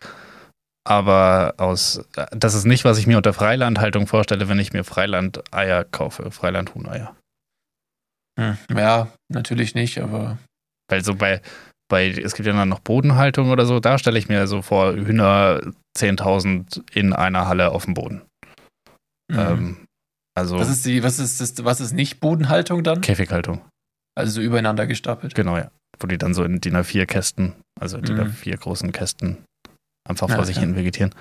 Aber 0.87 1.55
aus, 1.57 2.05
äh, 2.15 2.27
das 2.31 2.53
ist 2.53 2.65
nicht, 2.65 2.85
was 2.85 2.97
ich 2.97 3.07
mir 3.07 3.17
unter 3.17 3.33
Freilandhaltung 3.33 4.07
vorstelle, 4.07 4.49
wenn 4.49 4.59
ich 4.59 4.73
mir 4.73 4.83
Freilandeier 4.83 5.83
kaufe, 5.83 6.31
Freilandhuhneier. 6.31 7.15
hm, 8.39 8.57
ja, 8.75 9.07
natürlich 9.29 9.73
nicht, 9.75 9.99
aber 9.99 10.37
Weil 10.89 11.03
so 11.03 11.15
bei, 11.15 11.41
bei, 11.89 12.09
es 12.09 12.35
gibt 12.35 12.47
ja 12.47 12.53
dann 12.53 12.69
noch 12.69 12.79
Bodenhaltung 12.79 13.49
oder 13.49 13.65
so, 13.65 13.79
da 13.79 13.97
stelle 13.97 14.19
ich 14.19 14.29
mir 14.29 14.47
so 14.47 14.61
vor, 14.61 14.93
Hühner 14.93 15.61
10.000 15.97 16.83
in 16.93 17.13
einer 17.13 17.47
Halle 17.47 17.71
auf 17.71 17.85
dem 17.85 17.93
Boden. 17.93 18.21
mhm. 19.31 19.39
Ähm, 19.39 19.86
also 20.37 20.57
was 20.59 20.69
ist 20.69 20.85
die, 20.85 21.03
was 21.03 21.19
ist 21.19 21.41
das, 21.41 21.65
was 21.65 21.79
ist 21.81 21.93
nicht 21.93 22.19
Bodenhaltung 22.19 22.83
dann? 22.83 23.01
Käfighaltung, 23.01 23.61
Also 24.15 24.33
so 24.33 24.41
übereinander 24.41 24.85
gestapelt. 24.87 25.33
genau, 25.35 25.57
ja. 25.57 25.71
Wo 25.99 26.05
die 26.07 26.17
dann 26.19 26.33
so 26.35 26.43
in 26.43 26.61
DIN 26.61 26.75
A4 26.77 27.05
Kästen, 27.07 27.53
also 27.79 27.99
DIN 27.99 28.17
Mhm. 28.17 28.21
A4 28.43 28.57
großen 28.57 28.91
Kästen 28.91 29.37
einfach 30.07 30.29
Ja, 30.29 30.35
vor 30.35 30.45
sich 30.45 30.57
ja. 30.57 30.61
hin 30.61 30.75
vegetieren. 30.75 31.13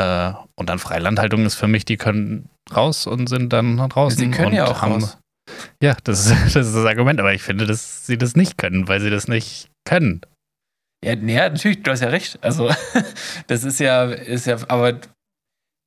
Äh, 0.00 0.32
und 0.56 0.68
dann 0.70 0.78
Freilandhaltung 0.78 1.44
ist 1.44 1.56
für 1.56 1.66
mich, 1.68 1.84
die 1.84 1.96
können 1.96 2.48
raus 2.74 3.06
und 3.06 3.26
sind 3.28 3.52
dann 3.52 3.76
draußen. 3.76 4.18
Sie 4.18 4.30
können 4.30 4.54
ja 4.54 4.66
auch 4.66 4.80
haben, 4.82 4.92
raus. 5.02 5.18
Ja, 5.82 5.96
das 6.04 6.26
ist, 6.26 6.30
das 6.56 6.66
ist 6.68 6.74
das 6.74 6.86
Argument, 6.86 7.18
aber 7.20 7.34
ich 7.34 7.42
finde, 7.42 7.66
dass 7.66 8.06
sie 8.06 8.16
das 8.16 8.36
nicht 8.36 8.56
können, 8.56 8.86
weil 8.88 9.00
sie 9.00 9.10
das 9.10 9.26
nicht 9.28 9.68
können. 9.84 10.20
Ja, 11.04 11.14
ja, 11.14 11.48
natürlich, 11.50 11.82
du 11.82 11.90
hast 11.90 12.00
ja 12.00 12.08
recht. 12.08 12.38
Also, 12.42 12.70
das 13.48 13.64
ist 13.64 13.80
ja, 13.80 14.04
ist 14.04 14.46
ja, 14.46 14.58
aber 14.68 15.00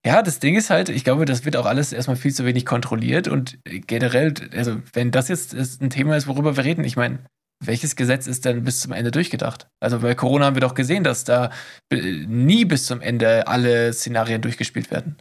ja, 0.06 0.22
das 0.22 0.39
Ding 0.39 0.56
ist 0.56 0.70
halt, 0.70 0.89
ich 0.89 1.04
glaube, 1.04 1.26
das 1.26 1.45
wird 1.45 1.56
auch 1.56 1.66
alles 1.66 1.93
erstmal 1.93 2.18
viel 2.18 2.34
zu 2.34 2.45
wenig 2.45 2.66
kontrolliert 2.66 3.28
und 3.28 3.58
generell, 3.64 4.34
also, 4.56 4.82
wenn 4.91 5.12
das 5.12 5.30
jetzt 5.30 5.54
ein 5.54 5.89
Thema 5.89 6.18
ist, 6.18 6.28
worüber 6.28 6.58
wir 6.58 6.66
reden, 6.66 6.84
ich 6.84 6.97
meine, 6.97 7.20
welches 7.66 7.95
Gesetz 7.95 8.28
ist 8.28 8.43
denn 8.43 8.64
bis 8.66 8.82
zum 8.82 8.91
Ende 8.91 9.12
durchgedacht? 9.12 9.68
Also 9.80 9.99
bei 9.99 10.16
Corona 10.16 10.45
haben 10.45 10.56
wir 10.56 10.62
doch 10.62 10.76
gesehen, 10.76 11.06
dass 11.06 11.24
da 11.24 11.49
äh, 11.91 12.26
nie 12.26 12.66
bis 12.66 12.86
zum 12.86 12.99
Ende 12.99 13.47
alle 13.47 13.93
Szenarien 13.93 14.41
durchgespielt 14.41 14.91
werden. 14.91 15.18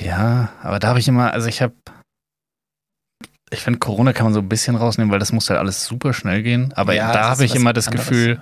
Ja, 0.00 0.52
aber 0.62 0.78
da 0.78 0.88
habe 0.88 0.98
ich 0.98 1.06
immer, 1.06 1.32
also 1.32 1.46
ich 1.46 1.62
habe, 1.62 1.74
ich 3.52 3.60
finde, 3.60 3.78
Corona 3.78 4.12
kann 4.12 4.24
man 4.24 4.32
so 4.32 4.40
ein 4.40 4.48
bisschen 4.48 4.76
rausnehmen, 4.76 5.12
weil 5.12 5.18
das 5.18 5.32
muss 5.32 5.50
halt 5.50 5.60
alles 5.60 5.84
super 5.84 6.12
schnell 6.14 6.42
gehen. 6.42 6.72
Aber 6.74 6.94
Ja, 6.94 7.12
da 7.12 7.28
habe 7.30 7.44
ich 7.44 7.54
immer 7.54 7.72
das 7.72 7.88
anderes. 7.88 8.08
Gefühl, 8.08 8.40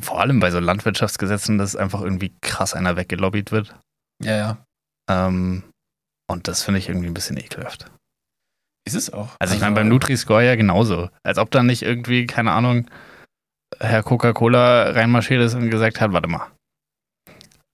vor 0.00 0.20
allem 0.20 0.40
bei 0.40 0.50
so 0.50 0.58
Landwirtschaftsgesetzen, 0.60 1.58
dass 1.58 1.76
einfach 1.76 2.00
irgendwie 2.00 2.34
krass 2.40 2.74
einer 2.74 2.96
weggelobbyt 2.96 3.52
wird. 3.52 3.74
Ja, 4.22 4.36
ja. 4.36 4.64
Ähm, 5.10 5.62
und 6.30 6.48
das 6.48 6.62
finde 6.62 6.78
ich 6.78 6.88
irgendwie 6.88 7.08
ein 7.08 7.14
bisschen 7.14 7.36
ekelhaft. 7.36 7.90
Ist 8.86 8.94
es 8.94 9.12
auch. 9.12 9.30
Also 9.38 9.54
ich 9.54 9.60
meine, 9.60 9.74
beim 9.74 9.88
Nutri-Score 9.88 10.44
ja 10.44 10.56
genauso. 10.56 11.08
Als 11.22 11.38
ob 11.38 11.50
da 11.50 11.62
nicht 11.62 11.82
irgendwie, 11.82 12.26
keine 12.26 12.52
Ahnung, 12.52 12.88
Herr 13.80 14.02
Coca-Cola 14.02 14.90
reinmarschiert 14.90 15.42
ist 15.42 15.54
und 15.54 15.70
gesagt 15.70 16.00
hat, 16.00 16.12
warte 16.12 16.28
mal. 16.28 16.50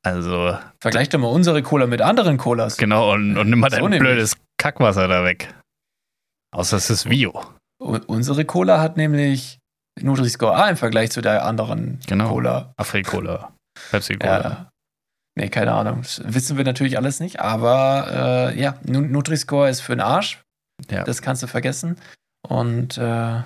Also, 0.02 0.56
Vergleich 0.80 1.11
doch 1.11 1.18
mal 1.18 1.26
unsere 1.28 1.62
Cola 1.62 1.86
mit 1.86 2.00
anderen 2.00 2.38
Colas. 2.38 2.76
genau, 2.78 3.12
und, 3.12 3.36
und 3.36 3.50
nimm 3.50 3.61
mal 3.61 3.70
So 3.70 3.76
dein 3.76 3.84
nämlich. 3.90 4.00
blödes 4.00 4.36
Kackwasser 4.58 5.08
da 5.08 5.24
weg. 5.24 5.52
Außer 6.52 6.78
es 6.78 6.88
ist 6.90 7.08
Bio. 7.08 7.44
U- 7.82 7.98
Unsere 8.06 8.44
Cola 8.44 8.80
hat 8.80 8.96
nämlich 8.96 9.58
Nutri-Score 10.03 10.55
A 10.55 10.68
im 10.68 10.76
Vergleich 10.76 11.11
zu 11.11 11.20
der 11.20 11.44
anderen 11.44 12.01
Genau. 12.07 12.28
Cola. 12.30 12.72
Afri-Cola. 12.76 13.53
Pepsi-Cola. 13.90 14.40
Ja. 14.42 14.70
Nee, 15.38 15.48
keine 15.48 15.72
Ahnung. 15.72 16.03
Das 16.03 16.20
wissen 16.24 16.57
wir 16.57 16.64
natürlich 16.64 16.98
alles 16.98 17.20
nicht, 17.20 17.40
aber 17.40 18.51
äh, 18.55 18.61
ja, 18.61 18.74
Nu- 18.84 19.01
Nutri-Score 19.01 19.68
ist 19.70 19.80
für 19.80 19.94
den 19.94 20.01
Arsch. 20.01 20.40
Ja. 20.90 21.05
Das 21.05 21.22
kannst 21.22 21.42
du 21.42 21.46
vergessen. 21.46 21.96
Und 22.48 22.98
äh, 22.98 23.42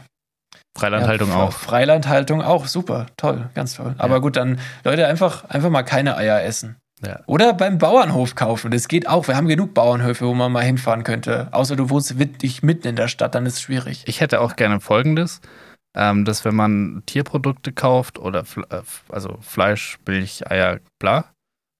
Freilandhaltung 0.76 1.28
ja, 1.30 1.36
auch. 1.36 1.52
Freilandhaltung 1.52 2.42
auch, 2.42 2.66
super, 2.66 3.06
toll, 3.16 3.48
ganz 3.54 3.74
toll. 3.74 3.94
Aber 3.98 4.20
gut, 4.20 4.36
dann 4.36 4.58
Leute 4.82 5.06
einfach, 5.06 5.44
einfach 5.44 5.70
mal 5.70 5.82
keine 5.82 6.16
Eier 6.16 6.42
essen. 6.42 6.76
Ja. 7.04 7.20
Oder 7.26 7.52
beim 7.52 7.78
Bauernhof 7.78 8.34
kaufen. 8.34 8.70
Das 8.70 8.88
geht 8.88 9.08
auch. 9.08 9.28
Wir 9.28 9.36
haben 9.36 9.46
genug 9.48 9.74
Bauernhöfe, 9.74 10.26
wo 10.26 10.32
man 10.34 10.50
mal 10.52 10.62
hinfahren 10.64 11.04
könnte. 11.04 11.48
Außer 11.50 11.76
du 11.76 11.90
wohnst 11.90 12.18
wirklich 12.18 12.62
mitten 12.62 12.86
in 12.88 12.96
der 12.96 13.08
Stadt, 13.08 13.34
dann 13.34 13.46
ist 13.46 13.54
es 13.54 13.62
schwierig. 13.62 14.04
Ich 14.06 14.20
hätte 14.20 14.40
auch 14.40 14.56
gerne 14.56 14.80
Folgendes, 14.80 15.40
ähm, 15.96 16.24
dass 16.24 16.44
wenn 16.44 16.54
man 16.54 17.02
Tierprodukte 17.06 17.72
kauft 17.72 18.18
oder 18.18 18.44
äh, 18.70 18.82
also 19.08 19.38
Fleisch, 19.40 19.98
Milch, 20.06 20.50
Eier, 20.50 20.80
bla, 21.00 21.32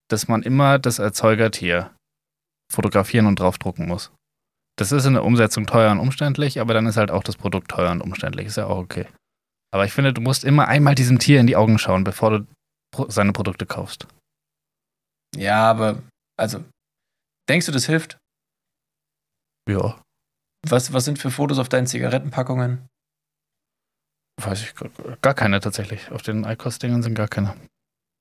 dass 0.09 0.29
man 0.29 0.43
immer 0.43 0.79
das 0.79 0.99
Erzeugertier 0.99 1.91
fotografieren 2.73 3.27
und 3.27 3.39
draufdrucken 3.39 3.87
muss. 3.87 4.13
Das 4.77 4.91
ist 4.93 5.05
in 5.05 5.15
der 5.15 5.25
Umsetzung 5.25 5.67
teuer 5.67 5.93
und 5.93 6.01
umständlich, 6.01 6.61
aber 6.61 6.75
dann 6.75 6.87
ist 6.87 6.97
halt 6.97 7.11
auch 7.11 7.23
das 7.23 7.37
Produkt 7.37 7.71
teuer 7.71 7.93
und 7.93 8.01
umständlich. 8.01 8.47
Ist 8.47 8.57
ja 8.57 8.67
auch 8.67 8.79
okay. 8.79 9.07
Aber 9.73 9.85
ich 9.85 9.93
finde, 9.93 10.13
du 10.13 10.21
musst 10.21 10.45
immer 10.45 10.69
einmal 10.69 10.95
diesem 10.95 11.19
Tier 11.19 11.41
in 11.41 11.47
die 11.47 11.57
Augen 11.57 11.79
schauen, 11.79 12.05
bevor 12.05 12.31
du 12.31 12.47
seine 13.09 13.33
Produkte 13.33 13.67
kaufst. 13.67 14.07
Ja, 15.37 15.69
aber, 15.71 16.03
also, 16.37 16.65
denkst 17.49 17.67
du, 17.67 17.73
das 17.73 17.87
hilft? 17.87 18.19
Ja, 19.69 20.01
Was, 20.67 20.93
was 20.93 21.05
sind 21.05 21.19
für 21.19 21.31
Fotos 21.31 21.59
auf 21.59 21.69
deinen 21.69 21.87
Zigarettenpackungen? 21.87 22.87
Weiß 24.43 24.63
ich 24.63 24.75
gar- 25.23 25.35
keine 25.35 25.61
tatsächlich. 25.61 26.11
Auf 26.11 26.23
den 26.23 26.45
iCost-Dingern 26.45 27.03
sind 27.03 27.15
gar 27.15 27.29
keine. 27.29 27.55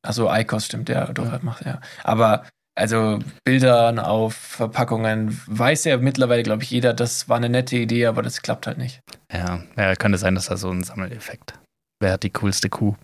Achso, 0.05 0.31
ICOS 0.33 0.65
stimmt, 0.65 0.89
ja, 0.89 1.05
doch, 1.13 1.29
das 1.31 1.43
macht 1.43 1.65
ja. 1.65 1.79
Aber, 2.03 2.45
also, 2.75 3.19
Bildern 3.45 3.99
auf 3.99 4.33
Verpackungen 4.35 5.39
weiß 5.47 5.85
ja 5.85 5.97
mittlerweile, 5.97 6.43
glaube 6.43 6.63
ich, 6.63 6.71
jeder, 6.71 6.93
das 6.93 7.29
war 7.29 7.37
eine 7.37 7.47
nette 7.49 7.77
Idee, 7.77 8.05
aber 8.07 8.21
das 8.21 8.41
klappt 8.41 8.67
halt 8.67 8.77
nicht. 8.77 8.99
Ja, 9.31 9.61
ja, 9.77 9.95
könnte 9.95 10.17
sein, 10.17 10.35
dass 10.35 10.47
da 10.47 10.57
so 10.57 10.69
ein 10.69 10.83
Sammeleffekt. 10.83 11.53
Wer 12.01 12.13
hat 12.13 12.23
die 12.23 12.31
coolste 12.31 12.69
Kuh? 12.69 12.95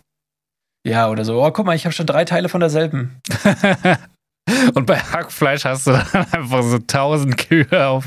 Ja, 0.86 1.08
oder 1.08 1.24
so, 1.24 1.42
oh, 1.42 1.50
guck 1.52 1.64
mal, 1.66 1.74
ich 1.76 1.84
habe 1.86 1.92
schon 1.94 2.06
drei 2.06 2.24
Teile 2.26 2.48
von 2.50 2.60
derselben. 2.60 3.20
Und 4.74 4.84
bei 4.86 4.98
Hackfleisch 4.98 5.64
hast 5.64 5.86
du 5.86 5.92
dann 5.92 6.26
einfach 6.32 6.62
so 6.62 6.78
tausend 6.78 7.36
Kühe 7.38 7.86
auf 7.86 8.04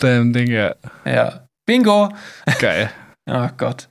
deinem 0.00 0.32
Ding. 0.32 0.50
Ja, 0.50 0.74
Ja. 1.04 1.46
Bingo! 1.66 2.08
geil. 2.58 2.90
Ach 3.28 3.56
Gott. 3.56 3.88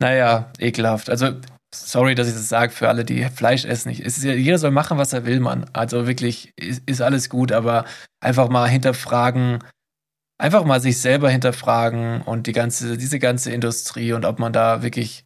Naja, 0.00 0.52
ekelhaft. 0.58 1.08
Also, 1.08 1.32
sorry, 1.74 2.14
dass 2.14 2.28
ich 2.28 2.34
das 2.34 2.48
sage 2.48 2.72
für 2.72 2.88
alle, 2.88 3.04
die 3.04 3.24
Fleisch 3.24 3.64
essen. 3.64 3.90
Ist 3.90 4.22
jeder 4.22 4.58
soll 4.58 4.70
machen, 4.70 4.98
was 4.98 5.12
er 5.12 5.26
will, 5.26 5.40
Mann. 5.40 5.66
Also 5.72 6.06
wirklich, 6.06 6.52
ist, 6.56 6.82
ist 6.86 7.00
alles 7.00 7.28
gut, 7.28 7.52
aber 7.52 7.84
einfach 8.20 8.48
mal 8.48 8.68
hinterfragen, 8.68 9.62
einfach 10.38 10.64
mal 10.64 10.80
sich 10.80 11.00
selber 11.00 11.30
hinterfragen 11.30 12.22
und 12.22 12.46
die 12.46 12.52
ganze, 12.52 12.96
diese 12.96 13.18
ganze 13.18 13.52
Industrie 13.52 14.12
und 14.12 14.24
ob 14.24 14.38
man 14.38 14.52
da 14.52 14.82
wirklich, 14.82 15.24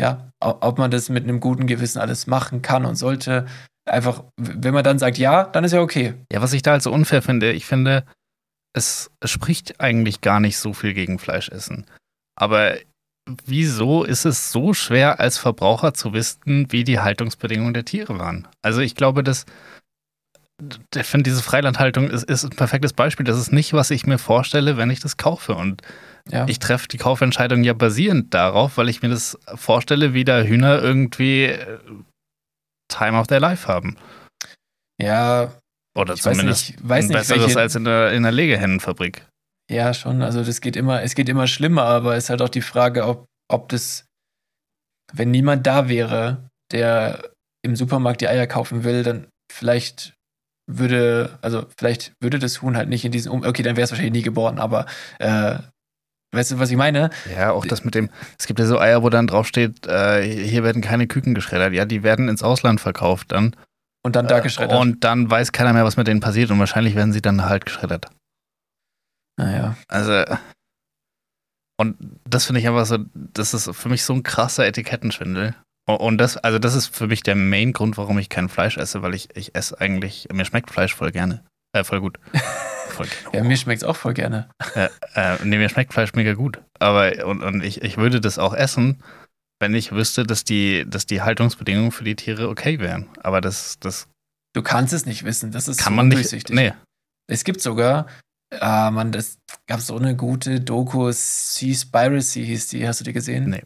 ja, 0.00 0.30
ob 0.40 0.78
man 0.78 0.90
das 0.90 1.08
mit 1.08 1.24
einem 1.24 1.40
guten 1.40 1.66
Gewissen 1.66 2.00
alles 2.00 2.26
machen 2.26 2.62
kann 2.62 2.84
und 2.84 2.96
sollte. 2.96 3.46
Einfach, 3.86 4.24
wenn 4.38 4.72
man 4.72 4.82
dann 4.82 4.98
sagt 4.98 5.18
ja, 5.18 5.44
dann 5.44 5.64
ist 5.64 5.72
ja 5.72 5.80
okay. 5.80 6.14
Ja, 6.32 6.40
was 6.40 6.54
ich 6.54 6.62
da 6.62 6.72
halt 6.72 6.82
so 6.82 6.90
unfair 6.90 7.20
finde, 7.20 7.52
ich 7.52 7.66
finde, 7.66 8.04
es 8.74 9.10
spricht 9.24 9.80
eigentlich 9.80 10.22
gar 10.22 10.40
nicht 10.40 10.56
so 10.56 10.72
viel 10.72 10.94
gegen 10.94 11.18
Fleischessen. 11.18 11.86
Aber 12.34 12.76
wieso 13.46 14.04
ist 14.04 14.24
es 14.24 14.52
so 14.52 14.74
schwer 14.74 15.20
als 15.20 15.38
Verbraucher 15.38 15.94
zu 15.94 16.12
wissen, 16.12 16.70
wie 16.70 16.84
die 16.84 17.00
Haltungsbedingungen 17.00 17.74
der 17.74 17.84
Tiere 17.84 18.18
waren? 18.18 18.48
Also 18.62 18.80
ich 18.80 18.94
glaube, 18.94 19.22
dass 19.22 19.46
ich 20.94 21.04
finde, 21.04 21.28
diese 21.28 21.42
Freilandhaltung 21.42 22.08
ist, 22.08 22.24
ist 22.24 22.44
ein 22.44 22.50
perfektes 22.50 22.92
Beispiel. 22.92 23.24
Das 23.24 23.38
ist 23.38 23.52
nicht, 23.52 23.72
was 23.72 23.90
ich 23.90 24.06
mir 24.06 24.18
vorstelle, 24.18 24.76
wenn 24.76 24.88
ich 24.90 25.00
das 25.00 25.16
kaufe. 25.16 25.54
Und 25.54 25.82
Ja. 26.30 26.46
ich 26.48 26.58
treffe 26.58 26.86
die 26.88 26.96
Kaufentscheidung 26.96 27.64
ja 27.64 27.72
basierend 27.74 28.32
darauf, 28.32 28.76
weil 28.76 28.88
ich 28.88 29.02
mir 29.02 29.08
das 29.08 29.38
vorstelle, 29.56 30.14
wie 30.14 30.24
da 30.24 30.42
Hühner 30.42 30.80
irgendwie 30.80 31.46
äh, 31.46 31.78
Time 32.88 33.18
of 33.18 33.26
their 33.26 33.40
life 33.40 33.66
haben. 33.66 33.96
ja, 35.00 35.52
Oder 35.96 36.14
ich 36.14 36.24
weiß 36.24 36.36
zumindest 36.36 36.70
nicht, 36.70 36.88
weiß 36.88 37.08
nicht, 37.08 37.16
besseres 37.16 37.46
welche, 37.46 37.60
als 37.60 37.74
in 37.74 37.84
der, 37.84 38.12
in 38.12 38.22
der 38.22 38.32
Legehennenfabrik. 38.32 39.26
Ja, 39.70 39.94
schon. 39.94 40.22
Also 40.22 40.44
das 40.44 40.60
geht 40.60 40.76
immer, 40.76 41.02
es 41.02 41.14
geht 41.14 41.28
immer 41.28 41.46
schlimmer, 41.46 41.84
aber 41.84 42.16
es 42.16 42.24
ist 42.24 42.30
halt 42.30 42.42
auch 42.42 42.48
die 42.48 42.62
Frage, 42.62 43.06
ob, 43.06 43.26
ob 43.50 43.68
das, 43.70 44.04
wenn 45.12 45.30
niemand 45.30 45.66
da 45.66 45.88
wäre, 45.88 46.48
der 46.70 47.30
im 47.64 47.76
Supermarkt 47.76 48.20
die 48.20 48.28
Eier 48.28 48.46
kaufen 48.46 48.84
will, 48.84 49.02
dann 49.02 49.26
vielleicht 49.50 50.14
würde, 50.70 51.38
also 51.42 51.66
vielleicht 51.76 52.12
würde 52.20 52.38
das 52.38 52.62
Huhn 52.62 52.76
halt 52.76 52.88
nicht 52.88 53.04
in 53.04 53.12
diesen, 53.12 53.30
um 53.30 53.42
okay, 53.44 53.62
dann 53.62 53.76
wäre 53.76 53.84
es 53.84 53.90
wahrscheinlich 53.90 54.14
nie 54.14 54.22
geboren, 54.22 54.58
aber 54.58 54.86
äh, 55.18 55.58
weißt 56.34 56.52
du, 56.52 56.58
was 56.58 56.70
ich 56.70 56.76
meine? 56.76 57.10
Ja, 57.34 57.52
auch 57.52 57.64
das 57.64 57.84
mit 57.84 57.94
dem, 57.94 58.10
es 58.38 58.46
gibt 58.46 58.58
ja 58.58 58.66
so 58.66 58.78
Eier, 58.78 59.02
wo 59.02 59.08
dann 59.08 59.26
draufsteht, 59.26 59.86
äh, 59.86 60.22
hier 60.22 60.64
werden 60.64 60.82
keine 60.82 61.06
Küken 61.06 61.34
geschreddert. 61.34 61.72
Ja, 61.74 61.84
die 61.84 62.02
werden 62.02 62.28
ins 62.28 62.42
Ausland 62.42 62.80
verkauft 62.80 63.32
dann. 63.32 63.56
Und 64.02 64.16
dann 64.16 64.26
da 64.26 64.38
Äh, 64.38 64.42
geschreddert. 64.42 64.78
Und 64.78 65.04
dann 65.04 65.30
weiß 65.30 65.52
keiner 65.52 65.72
mehr, 65.72 65.84
was 65.84 65.96
mit 65.96 66.06
denen 66.06 66.20
passiert 66.20 66.50
und 66.50 66.58
wahrscheinlich 66.58 66.94
werden 66.94 67.12
sie 67.12 67.22
dann 67.22 67.44
halt 67.46 67.64
geschreddert. 67.64 68.08
Naja. 69.36 69.76
Also, 69.88 70.24
und 71.80 71.96
das 72.24 72.46
finde 72.46 72.60
ich 72.60 72.68
einfach 72.68 72.86
so, 72.86 72.98
das 73.14 73.54
ist 73.54 73.74
für 73.74 73.88
mich 73.88 74.04
so 74.04 74.12
ein 74.12 74.22
krasser 74.22 74.66
Etikettenschwindel. 74.66 75.54
Und- 75.86 76.18
das, 76.18 76.36
also 76.38 76.58
das 76.58 76.74
ist 76.74 76.94
für 76.94 77.08
mich 77.08 77.22
der 77.22 77.34
Main-Grund, 77.34 77.96
warum 77.98 78.18
ich 78.18 78.28
kein 78.28 78.48
Fleisch 78.48 78.78
esse, 78.78 79.02
weil 79.02 79.14
ich, 79.14 79.28
ich 79.36 79.54
esse 79.54 79.78
eigentlich, 79.80 80.28
mir 80.32 80.44
schmeckt 80.44 80.70
Fleisch 80.70 80.94
voll 80.94 81.10
gerne. 81.10 81.44
Äh, 81.76 81.84
voll 81.84 82.00
gut. 82.00 82.18
voll 82.88 83.06
gerne. 83.06 83.36
Ja, 83.36 83.44
mir 83.44 83.56
schmeckt 83.56 83.82
es 83.82 83.88
auch 83.88 83.96
voll 83.96 84.14
gerne. 84.14 84.48
Äh, 84.74 84.88
nee, 85.44 85.58
mir 85.58 85.68
schmeckt 85.68 85.92
Fleisch 85.92 86.14
mega 86.14 86.32
gut. 86.34 86.62
Aber 86.78 87.26
und, 87.26 87.42
und 87.42 87.62
ich, 87.62 87.82
ich 87.82 87.96
würde 87.98 88.20
das 88.20 88.38
auch 88.38 88.54
essen, 88.54 89.02
wenn 89.60 89.74
ich 89.74 89.92
wüsste, 89.92 90.24
dass 90.24 90.44
die, 90.44 90.84
dass 90.88 91.06
die 91.06 91.22
Haltungsbedingungen 91.22 91.90
für 91.90 92.04
die 92.04 92.16
Tiere 92.16 92.48
okay 92.48 92.78
wären. 92.78 93.08
Aber 93.22 93.40
das, 93.40 93.78
das 93.80 94.08
Du 94.54 94.62
kannst 94.62 94.92
es 94.92 95.04
nicht 95.04 95.24
wissen, 95.24 95.50
das 95.50 95.66
ist 95.68 95.78
kann 95.80 95.92
so 95.92 95.96
man 95.96 96.08
nicht. 96.08 96.50
Nee. 96.50 96.72
Es 97.26 97.42
gibt 97.44 97.60
sogar, 97.60 98.06
ah 98.60 98.90
man, 98.90 99.12
das 99.12 99.38
gab 99.66 99.80
so 99.80 99.96
eine 99.96 100.16
gute 100.16 100.60
Doku, 100.60 101.10
Seaspiracy 101.10 102.44
hieß 102.44 102.68
die, 102.68 102.86
hast 102.86 103.00
du 103.00 103.04
die 103.04 103.12
gesehen? 103.12 103.50
Nee. 103.50 103.62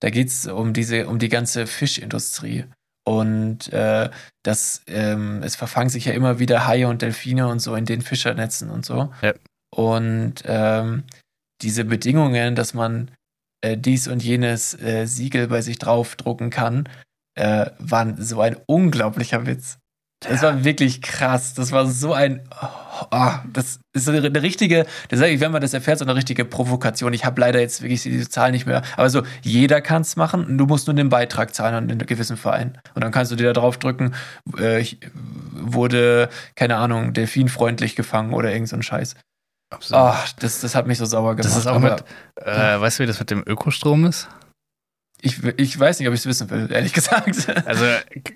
Da 0.00 0.10
geht 0.10 0.28
es 0.28 0.46
um 0.46 0.72
diese, 0.72 1.06
um 1.06 1.18
die 1.18 1.28
ganze 1.28 1.66
Fischindustrie. 1.66 2.64
Und 3.06 3.72
äh, 3.72 4.10
das, 4.42 4.82
ähm, 4.86 5.42
es 5.42 5.56
verfangen 5.56 5.90
sich 5.90 6.06
ja 6.06 6.12
immer 6.12 6.38
wieder 6.38 6.66
Haie 6.66 6.88
und 6.88 7.02
Delfine 7.02 7.48
und 7.48 7.60
so 7.60 7.74
in 7.74 7.84
den 7.84 8.02
Fischernetzen 8.02 8.70
und 8.70 8.86
so. 8.86 9.12
Ja. 9.22 9.34
Und 9.74 10.42
ähm, 10.46 11.04
diese 11.62 11.84
Bedingungen, 11.84 12.54
dass 12.54 12.74
man 12.74 13.10
äh, 13.62 13.76
dies 13.76 14.08
und 14.08 14.22
jenes 14.22 14.78
äh, 14.80 15.06
Siegel 15.06 15.48
bei 15.48 15.60
sich 15.60 15.78
draufdrucken 15.78 16.50
kann, 16.50 16.88
äh, 17.34 17.70
waren 17.78 18.22
so 18.22 18.40
ein 18.40 18.56
unglaublicher 18.66 19.46
Witz. 19.46 19.78
Das 20.20 20.42
war 20.42 20.64
wirklich 20.64 21.02
krass. 21.02 21.54
Das 21.54 21.72
war 21.72 21.86
so 21.86 22.14
ein. 22.14 22.40
Oh, 22.50 23.06
oh, 23.10 23.32
das 23.52 23.80
ist 23.92 24.08
eine, 24.08 24.42
richtige, 24.42 24.86
das 25.08 25.18
sage 25.18 25.32
ich, 25.32 25.40
wenn 25.40 25.52
man 25.52 25.60
das 25.60 25.74
erfährt, 25.74 25.98
so 25.98 26.04
eine 26.04 26.14
richtige 26.14 26.44
Provokation. 26.44 27.12
Ich 27.12 27.24
habe 27.24 27.40
leider 27.40 27.60
jetzt 27.60 27.82
wirklich 27.82 28.02
diese 28.02 28.28
Zahl 28.28 28.50
nicht 28.50 28.66
mehr. 28.66 28.82
Aber 28.96 29.10
so, 29.10 29.22
jeder 29.42 29.80
kann 29.80 30.02
es 30.02 30.16
machen. 30.16 30.56
Du 30.56 30.66
musst 30.66 30.86
nur 30.86 30.94
den 30.94 31.08
Beitrag 31.08 31.54
zahlen 31.54 31.74
an 31.74 31.90
einen 31.90 32.06
gewissen 32.06 32.36
Verein. 32.36 32.78
Und 32.94 33.04
dann 33.04 33.12
kannst 33.12 33.32
du 33.32 33.36
dir 33.36 33.52
da 33.52 33.52
drauf 33.52 33.76
drücken, 33.78 34.14
äh, 34.58 34.80
ich 34.80 34.98
wurde, 35.52 36.28
keine 36.54 36.76
Ahnung, 36.76 37.12
delfinfreundlich 37.12 37.96
gefangen 37.96 38.32
oder 38.32 38.52
irgend 38.52 38.68
so 38.68 38.76
ein 38.76 38.82
Scheiß. 38.82 39.16
Absolut. 39.70 40.04
Oh, 40.04 40.14
das, 40.38 40.60
das 40.60 40.74
hat 40.74 40.86
mich 40.86 40.98
so 40.98 41.04
sauer 41.04 41.36
gemacht. 41.36 41.44
das 41.44 41.56
ist 41.56 41.66
auch 41.66 41.76
Aber 41.76 41.94
mit, 41.94 42.04
äh, 42.46 42.80
weißt 42.80 42.98
du, 42.98 43.02
wie 43.02 43.06
das 43.06 43.18
mit 43.18 43.30
dem 43.30 43.42
Ökostrom 43.46 44.06
ist? 44.06 44.28
Ich, 45.24 45.42
ich 45.42 45.78
weiß 45.78 45.98
nicht, 45.98 46.08
ob 46.08 46.14
ich 46.14 46.20
es 46.20 46.26
wissen 46.26 46.50
will, 46.50 46.70
ehrlich 46.70 46.92
gesagt. 46.92 47.48
Also, 47.66 47.84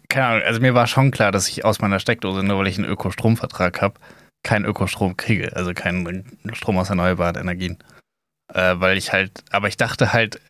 keine 0.09 0.27
Ahnung, 0.27 0.43
also 0.45 0.61
mir 0.61 0.75
war 0.75 0.87
schon 0.87 1.11
klar, 1.11 1.33
dass 1.33 1.49
ich 1.49 1.65
aus 1.65 1.81
meiner 1.81 2.01
Steckdose, 2.01 2.43
nur 2.43 2.59
weil 2.59 2.69
ich 2.69 2.79
einen 2.79 2.89
Ökostromvertrag 2.89 3.83
habe, 3.83 4.01
keinen 4.43 4.65
Ökostrom 4.65 5.17
kriege, 5.17 5.55
also 5.55 5.75
keinen 5.75 6.39
Strom 6.55 6.79
aus 6.79 6.89
erneuerbaren 6.91 7.37
Energien. 7.37 7.79
Äh, 8.55 8.81
weil 8.81 8.97
ich 8.97 9.13
halt, 9.13 9.45
aber 9.51 9.69
ich 9.69 9.77
dachte 9.77 10.13
halt, 10.13 10.41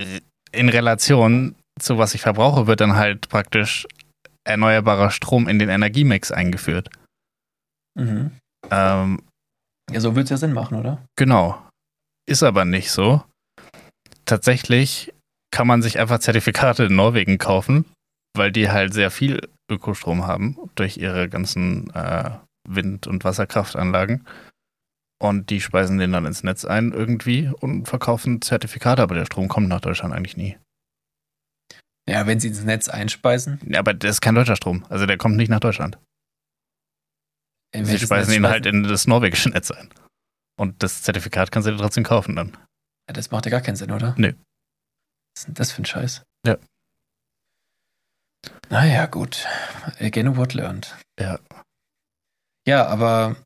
äh, 0.00 0.20
in 0.52 0.68
Relation 0.68 1.56
zu 1.80 1.98
was 1.98 2.14
ich 2.14 2.20
verbrauche, 2.20 2.66
wird 2.68 2.80
dann 2.80 2.94
halt 2.94 3.28
praktisch 3.28 3.86
erneuerbarer 4.44 5.10
Strom 5.10 5.48
in 5.48 5.58
den 5.58 5.68
Energiemix 5.68 6.30
eingeführt. 6.30 6.90
mhm. 7.98 8.30
Ähm, 8.70 9.22
Ja, 9.90 10.00
so 10.00 10.14
wird 10.14 10.24
es 10.24 10.30
ja 10.30 10.36
Sinn 10.36 10.52
machen, 10.52 10.78
oder? 10.78 11.04
Genau. 11.16 11.60
Ist 12.26 12.42
aber 12.42 12.64
nicht 12.64 12.90
so. 12.90 13.22
Tatsächlich 14.24 15.12
kann 15.54 15.68
man 15.68 15.82
sich 15.82 16.00
einfach 16.00 16.18
Zertifikate 16.18 16.86
in 16.86 16.96
Norwegen 16.96 17.38
kaufen, 17.38 17.84
weil 18.36 18.50
die 18.50 18.70
halt 18.70 18.92
sehr 18.92 19.12
viel 19.12 19.40
Ökostrom 19.70 20.26
haben 20.26 20.58
durch 20.74 20.96
ihre 20.96 21.28
ganzen 21.28 21.94
äh, 21.94 22.30
Wind- 22.68 23.06
und 23.06 23.22
Wasserkraftanlagen. 23.22 24.26
Und 25.22 25.50
die 25.50 25.60
speisen 25.60 25.98
den 25.98 26.10
dann 26.10 26.26
ins 26.26 26.42
Netz 26.42 26.64
ein 26.64 26.90
irgendwie 26.90 27.52
und 27.60 27.86
verkaufen 27.86 28.42
Zertifikate, 28.42 29.00
aber 29.00 29.14
der 29.14 29.26
Strom 29.26 29.46
kommt 29.46 29.68
nach 29.68 29.80
Deutschland 29.80 30.12
eigentlich 30.12 30.36
nie. 30.36 30.58
Ja, 32.10 32.26
wenn 32.26 32.40
sie 32.40 32.48
ins 32.48 32.64
Netz 32.64 32.88
einspeisen. 32.88 33.60
Ja, 33.64 33.78
aber 33.78 33.94
das 33.94 34.16
ist 34.16 34.20
kein 34.20 34.34
deutscher 34.34 34.56
Strom. 34.56 34.84
Also 34.88 35.06
der 35.06 35.18
kommt 35.18 35.36
nicht 35.36 35.50
nach 35.50 35.60
Deutschland. 35.60 35.98
In 37.72 37.84
Sie 37.84 37.98
speisen 38.00 38.30
Netz 38.30 38.38
ihn 38.38 38.46
halt 38.48 38.66
in 38.66 38.82
das 38.82 39.06
norwegische 39.06 39.50
Netz 39.50 39.70
ein. 39.70 39.88
Und 40.60 40.82
das 40.82 41.04
Zertifikat 41.04 41.52
kannst 41.52 41.68
du 41.68 41.72
dir 41.72 41.78
trotzdem 41.78 42.02
kaufen 42.02 42.34
dann. 42.34 42.56
Ja, 43.08 43.12
das 43.12 43.30
macht 43.30 43.44
ja 43.46 43.52
gar 43.52 43.60
keinen 43.60 43.76
Sinn, 43.76 43.92
oder? 43.92 44.16
Nö. 44.18 44.32
Was 45.34 45.40
ist 45.40 45.46
denn 45.48 45.54
das 45.54 45.72
für 45.72 45.82
ein 45.82 45.86
Scheiß? 45.86 46.22
Ja. 46.46 46.56
Naja, 48.70 49.06
gut. 49.06 49.46
Again 50.00 50.36
what 50.36 50.54
learned. 50.54 50.94
Ja. 51.18 51.38
Ja, 52.66 52.86
aber 52.86 53.36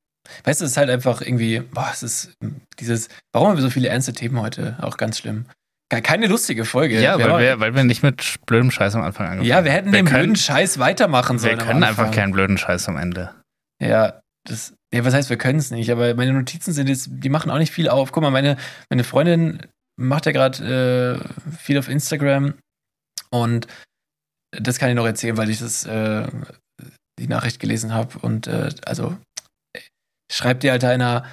weißt 0.44 0.60
du, 0.60 0.64
es 0.64 0.72
ist 0.72 0.76
halt 0.76 0.90
einfach 0.90 1.20
irgendwie, 1.20 1.60
boah, 1.60 1.88
es 1.92 2.02
ist 2.02 2.34
dieses, 2.78 3.08
warum 3.32 3.48
haben 3.48 3.56
wir 3.56 3.62
so 3.62 3.70
viele 3.70 3.88
ernste 3.88 4.12
Themen 4.12 4.40
heute? 4.40 4.76
Auch 4.80 4.96
ganz 4.96 5.18
schlimm. 5.18 5.46
Ke- 5.90 6.02
Keine 6.02 6.26
lustige 6.26 6.64
Folge. 6.64 7.00
Ja, 7.00 7.18
Wir 7.18 7.24
weil 7.24 7.32
haben- 7.32 7.40
wir, 7.42 7.60
weil 7.60 7.74
wir 7.74 7.84
nicht 7.84 8.02
mit 8.02 8.36
blödem 8.46 8.70
Scheiß 8.70 8.94
am 8.94 9.02
Anfang 9.02 9.26
angefangen 9.26 9.48
ja, 9.48 9.64
wir 9.64 9.72
hätten 9.72 9.92
wir 9.92 10.00
den 10.00 10.06
können- 10.06 10.18
blöden 10.24 10.36
Scheiß 10.36 10.78
weitermachen 10.78 11.36
Wir 11.36 11.40
sollen. 11.40 11.60
am 11.60 11.66
können 11.66 11.82
einfach 11.84 12.10
keinen 12.10 12.32
blöden 12.32 12.58
Scheiß 12.58 12.88
am 12.88 12.96
Ende. 12.98 13.34
Ja, 13.82 14.20
das, 14.44 14.74
ja, 14.92 15.04
was 15.04 15.14
heißt, 15.14 15.30
wir 15.30 15.38
können 15.38 15.58
es 15.58 15.70
nicht, 15.70 15.90
aber 15.90 16.14
meine 16.14 16.32
Notizen 16.32 16.72
sind 16.72 16.88
jetzt, 16.88 17.08
die 17.10 17.28
machen 17.28 17.50
auch 17.50 17.58
nicht 17.58 17.72
viel 17.72 17.88
auf. 17.88 18.12
Guck 18.12 18.22
mal, 18.22 18.30
meine, 18.30 18.56
meine 18.90 19.04
Freundin 19.04 19.66
macht 19.98 20.26
ja 20.26 20.32
gerade 20.32 21.20
äh, 21.20 21.52
viel 21.56 21.78
auf 21.78 21.88
Instagram 21.88 22.54
und 23.30 23.66
das 24.50 24.78
kann 24.78 24.88
ich 24.88 24.94
noch 24.94 25.06
erzählen, 25.06 25.36
weil 25.36 25.50
ich 25.50 25.58
das, 25.58 25.84
äh, 25.84 26.26
die 27.18 27.28
Nachricht 27.28 27.60
gelesen 27.60 27.92
habe 27.92 28.18
und 28.20 28.46
äh, 28.46 28.70
also 28.86 29.16
schreibt 30.30 30.62
dir 30.62 30.72
halt 30.72 30.84
einer, 30.84 31.26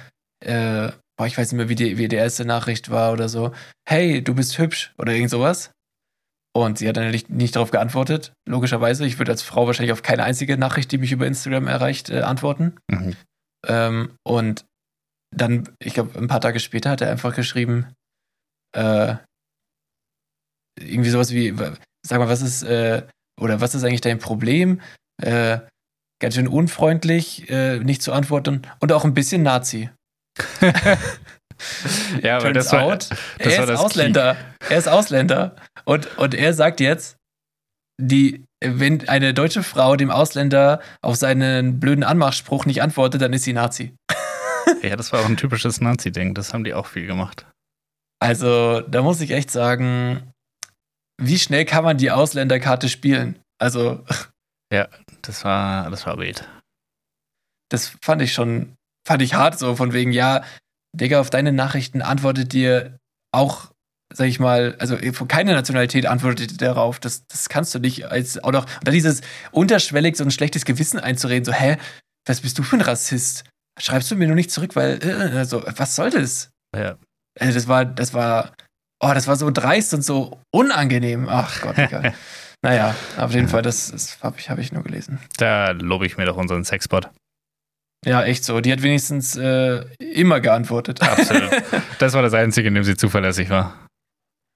äh, 0.44 0.90
boah, 1.16 1.26
ich 1.26 1.38
weiß 1.38 1.52
nicht 1.52 1.56
mehr, 1.56 1.68
wie 1.68 1.74
die, 1.74 1.98
wie 1.98 2.08
die 2.08 2.16
erste 2.16 2.44
Nachricht 2.44 2.90
war 2.90 3.12
oder 3.12 3.28
so, 3.28 3.52
hey, 3.88 4.22
du 4.22 4.34
bist 4.34 4.58
hübsch 4.58 4.92
oder 4.98 5.12
irgend 5.12 5.30
sowas. 5.30 5.70
Und 6.54 6.78
sie 6.78 6.88
hat 6.88 6.96
dann 6.96 7.10
nicht, 7.10 7.28
nicht 7.28 7.54
darauf 7.54 7.70
geantwortet, 7.70 8.32
logischerweise. 8.48 9.04
Ich 9.04 9.18
würde 9.18 9.32
als 9.32 9.42
Frau 9.42 9.66
wahrscheinlich 9.66 9.92
auf 9.92 10.02
keine 10.02 10.24
einzige 10.24 10.56
Nachricht, 10.56 10.90
die 10.90 10.96
mich 10.96 11.12
über 11.12 11.26
Instagram 11.26 11.66
erreicht, 11.66 12.08
äh, 12.08 12.22
antworten. 12.22 12.76
Mhm. 12.90 13.16
Ähm, 13.66 14.10
und 14.26 14.64
dann, 15.34 15.68
ich 15.78 15.92
glaube, 15.92 16.18
ein 16.18 16.28
paar 16.28 16.40
Tage 16.40 16.58
später 16.60 16.88
hat 16.88 17.02
er 17.02 17.10
einfach 17.10 17.34
geschrieben, 17.34 17.92
äh, 18.76 19.16
irgendwie 20.78 21.10
sowas 21.10 21.32
wie, 21.32 21.54
sag 22.06 22.18
mal, 22.18 22.28
was 22.28 22.42
ist, 22.42 22.62
äh, 22.62 23.02
oder 23.40 23.60
was 23.60 23.74
ist 23.74 23.84
eigentlich 23.84 24.00
dein 24.00 24.18
Problem? 24.18 24.80
Äh, 25.22 25.58
ganz 26.20 26.34
schön 26.34 26.48
unfreundlich, 26.48 27.50
äh, 27.50 27.78
nicht 27.78 28.02
zu 28.02 28.12
antworten 28.12 28.62
und 28.80 28.92
auch 28.92 29.04
ein 29.04 29.14
bisschen 29.14 29.42
Nazi. 29.42 29.90
Ja, 32.22 32.36
aber 32.36 32.52
das 32.52 32.70
war, 32.70 32.82
out, 32.82 33.08
das 33.10 33.18
er 33.38 33.46
war 33.46 33.64
ist 33.64 33.70
das 33.70 33.80
Ausländer. 33.80 34.36
Er 34.68 34.76
ist 34.76 34.88
Ausländer. 34.88 35.56
Und, 35.86 36.18
und 36.18 36.34
er 36.34 36.52
sagt 36.52 36.80
jetzt, 36.80 37.16
die, 37.98 38.44
wenn 38.62 39.08
eine 39.08 39.32
deutsche 39.32 39.62
Frau 39.62 39.96
dem 39.96 40.10
Ausländer 40.10 40.82
auf 41.00 41.16
seinen 41.16 41.80
blöden 41.80 42.04
Anmachspruch 42.04 42.66
nicht 42.66 42.82
antwortet, 42.82 43.22
dann 43.22 43.32
ist 43.32 43.44
sie 43.44 43.54
Nazi. 43.54 43.94
Key. 44.08 44.88
Ja, 44.88 44.96
das 44.96 45.12
war 45.12 45.20
auch 45.20 45.26
ein 45.26 45.36
typisches 45.36 45.80
Nazi-Ding. 45.80 46.34
Das 46.34 46.52
haben 46.52 46.64
die 46.64 46.74
auch 46.74 46.86
viel 46.86 47.06
gemacht. 47.06 47.46
Also, 48.20 48.80
da 48.80 49.02
muss 49.02 49.20
ich 49.20 49.30
echt 49.30 49.50
sagen, 49.50 50.32
wie 51.20 51.38
schnell 51.38 51.64
kann 51.64 51.84
man 51.84 51.98
die 51.98 52.10
Ausländerkarte 52.10 52.88
spielen? 52.88 53.38
Also, 53.58 54.04
Das 55.22 55.44
war, 55.44 55.90
das 55.90 56.06
war 56.06 56.18
wild. 56.18 56.48
das 57.70 57.96
fand 58.02 58.20
ich 58.22 58.32
schon, 58.32 58.74
fand 59.06 59.22
ich 59.22 59.34
hart, 59.34 59.58
so 59.58 59.76
von 59.76 59.92
wegen, 59.92 60.12
ja, 60.12 60.44
Digga, 60.96 61.20
auf 61.20 61.30
deine 61.30 61.52
Nachrichten 61.52 62.02
antwortet 62.02 62.52
dir 62.52 62.98
auch, 63.32 63.70
sag 64.12 64.26
ich 64.28 64.40
mal, 64.40 64.76
also 64.78 64.96
von 65.12 65.28
keiner 65.28 65.52
Nationalität 65.54 66.06
antwortet 66.06 66.52
dir 66.52 66.56
darauf. 66.56 66.98
Das, 67.00 67.26
das 67.26 67.48
kannst 67.48 67.74
du 67.74 67.78
nicht 67.80 68.06
als 68.06 68.42
auch 68.42 68.52
noch, 68.52 68.66
oder 68.80 68.92
dieses 68.92 69.20
unterschwellig 69.52 70.16
so 70.16 70.24
ein 70.24 70.30
schlechtes 70.30 70.64
Gewissen 70.64 70.98
einzureden, 70.98 71.44
so, 71.44 71.52
hä, 71.52 71.76
was 72.26 72.40
bist 72.40 72.58
du 72.58 72.62
für 72.62 72.76
ein 72.76 72.82
Rassist? 72.82 73.44
Schreibst 73.78 74.10
du 74.10 74.16
mir 74.16 74.26
nur 74.26 74.36
nicht 74.36 74.50
zurück, 74.50 74.74
weil, 74.74 74.98
äh, 75.04 75.36
also, 75.36 75.62
was 75.76 75.94
soll 75.96 76.10
das? 76.10 76.50
Ja. 76.74 76.96
Also 77.38 77.54
das 77.54 77.68
war, 77.68 77.84
das 77.84 78.14
war, 78.14 78.52
oh, 79.00 79.10
das 79.12 79.26
war 79.26 79.36
so 79.36 79.50
dreist 79.50 79.94
und 79.94 80.02
so 80.02 80.40
unangenehm. 80.54 81.28
Ach 81.28 81.60
Gott, 81.60 81.78
egal. 81.78 82.14
naja, 82.62 82.94
auf 83.16 83.32
jeden 83.32 83.48
Fall, 83.48 83.62
das, 83.62 83.90
das 83.90 84.22
habe 84.22 84.38
ich, 84.38 84.50
hab 84.50 84.58
ich 84.58 84.72
nur 84.72 84.82
gelesen. 84.82 85.18
Da 85.36 85.70
lobe 85.70 86.06
ich 86.06 86.16
mir 86.16 86.24
doch 86.24 86.36
unseren 86.36 86.64
Sexbot. 86.64 87.10
Ja, 88.04 88.22
echt 88.22 88.44
so. 88.44 88.60
Die 88.60 88.72
hat 88.72 88.82
wenigstens 88.82 89.36
äh, 89.36 89.84
immer 89.98 90.40
geantwortet. 90.40 91.02
Absolut. 91.02 91.50
das 91.98 92.12
war 92.12 92.22
das 92.22 92.34
Einzige, 92.34 92.68
in 92.68 92.74
dem 92.74 92.84
sie 92.84 92.96
zuverlässig 92.96 93.50
war. 93.50 93.74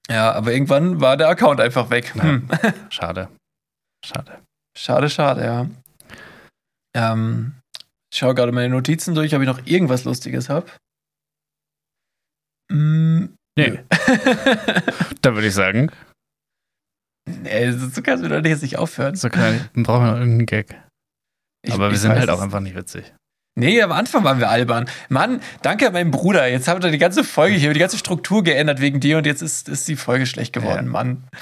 Ja, 0.09 0.31
aber 0.31 0.53
irgendwann 0.53 1.01
war 1.01 1.17
der 1.17 1.27
Account 1.27 1.59
einfach 1.59 1.89
weg. 1.89 2.13
Ja. 2.15 2.23
Hm. 2.23 2.49
Schade. 2.89 3.27
Schade. 4.05 4.39
Schade, 4.77 5.09
schade, 5.09 5.43
ja. 5.43 5.67
Ähm, 6.95 7.53
ich 8.11 8.19
schaue 8.19 8.35
gerade 8.35 8.51
meine 8.51 8.69
Notizen 8.69 9.15
durch, 9.15 9.35
ob 9.35 9.41
ich 9.41 9.47
noch 9.47 9.65
irgendwas 9.65 10.05
Lustiges 10.05 10.49
habe. 10.49 10.65
Mm, 12.71 13.29
Nee, 13.57 13.79
da 15.21 15.33
würde 15.35 15.47
ich 15.47 15.53
sagen, 15.53 15.91
nee, 17.27 17.71
so 17.71 18.01
kannst 18.01 18.23
du 18.23 18.29
doch 18.29 18.43
jetzt 18.47 18.61
nicht 18.61 18.77
aufhören. 18.77 19.15
so 19.15 19.29
kann, 19.29 19.69
dann 19.73 19.83
brauchen 19.83 20.05
wir 20.05 20.11
noch 20.11 20.19
irgendeinen 20.19 20.45
Gag. 20.45 20.75
Ich- 21.65 21.73
Aber 21.73 21.89
wir 21.89 21.93
ich 21.95 21.99
sind 21.99 22.11
halt 22.11 22.29
auch 22.29 22.41
einfach 22.41 22.59
nicht 22.61 22.75
witzig. 22.75 23.13
Nee, 23.59 23.81
am 23.81 23.91
Anfang 23.91 24.23
waren 24.23 24.39
wir 24.39 24.49
albern. 24.49 24.85
Mann, 25.09 25.41
danke 25.61 25.85
an 25.87 25.93
meinen 25.93 26.11
Bruder. 26.11 26.47
Jetzt 26.47 26.69
habt 26.69 26.81
ihr 26.85 26.91
die 26.91 26.97
ganze 26.97 27.25
Folge 27.25 27.57
hier, 27.57 27.73
die 27.73 27.79
ganze 27.81 27.97
Struktur 27.97 28.41
geändert 28.43 28.79
wegen 28.79 29.01
dir 29.01 29.17
und 29.17 29.25
jetzt 29.25 29.41
ist, 29.41 29.67
ist 29.67 29.87
die 29.89 29.97
Folge 29.97 30.25
schlecht 30.25 30.53
geworden, 30.53 30.85
Ja. 30.85 30.91
Mann. 30.91 31.23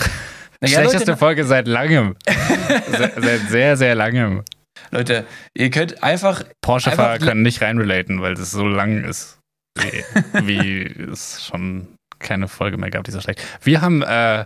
Naja, 0.62 0.80
Schlechteste 0.80 1.12
Leute, 1.12 1.18
Folge 1.20 1.46
seit 1.46 1.70
langem. 1.70 2.16
Se 2.28 3.12
seit 3.16 3.42
sehr, 3.48 3.78
sehr 3.78 3.96
langem. 3.96 4.44
Leute, 4.92 5.26
ihr 5.54 5.70
könnt 5.70 6.04
einfach, 6.04 6.44
Porsche-Fahrer 6.62 7.18
können 7.20 7.44
nicht 7.44 7.62
reinrelaten, 7.62 8.20
weil 8.22 8.34
das 8.34 8.52
so 8.52 8.68
lang 8.68 9.06
ist, 9.06 9.39
wie, 9.80 10.48
wie 10.48 11.04
es 11.12 11.46
schon 11.46 11.88
keine 12.20 12.48
Folge 12.48 12.78
mehr 12.78 12.92
gab, 12.92 13.04
die 13.04 13.12
so 13.12 13.22
schlecht. 13.22 13.42
Wir 13.62 13.82
haben, 13.82 14.02
äh, 14.02 14.46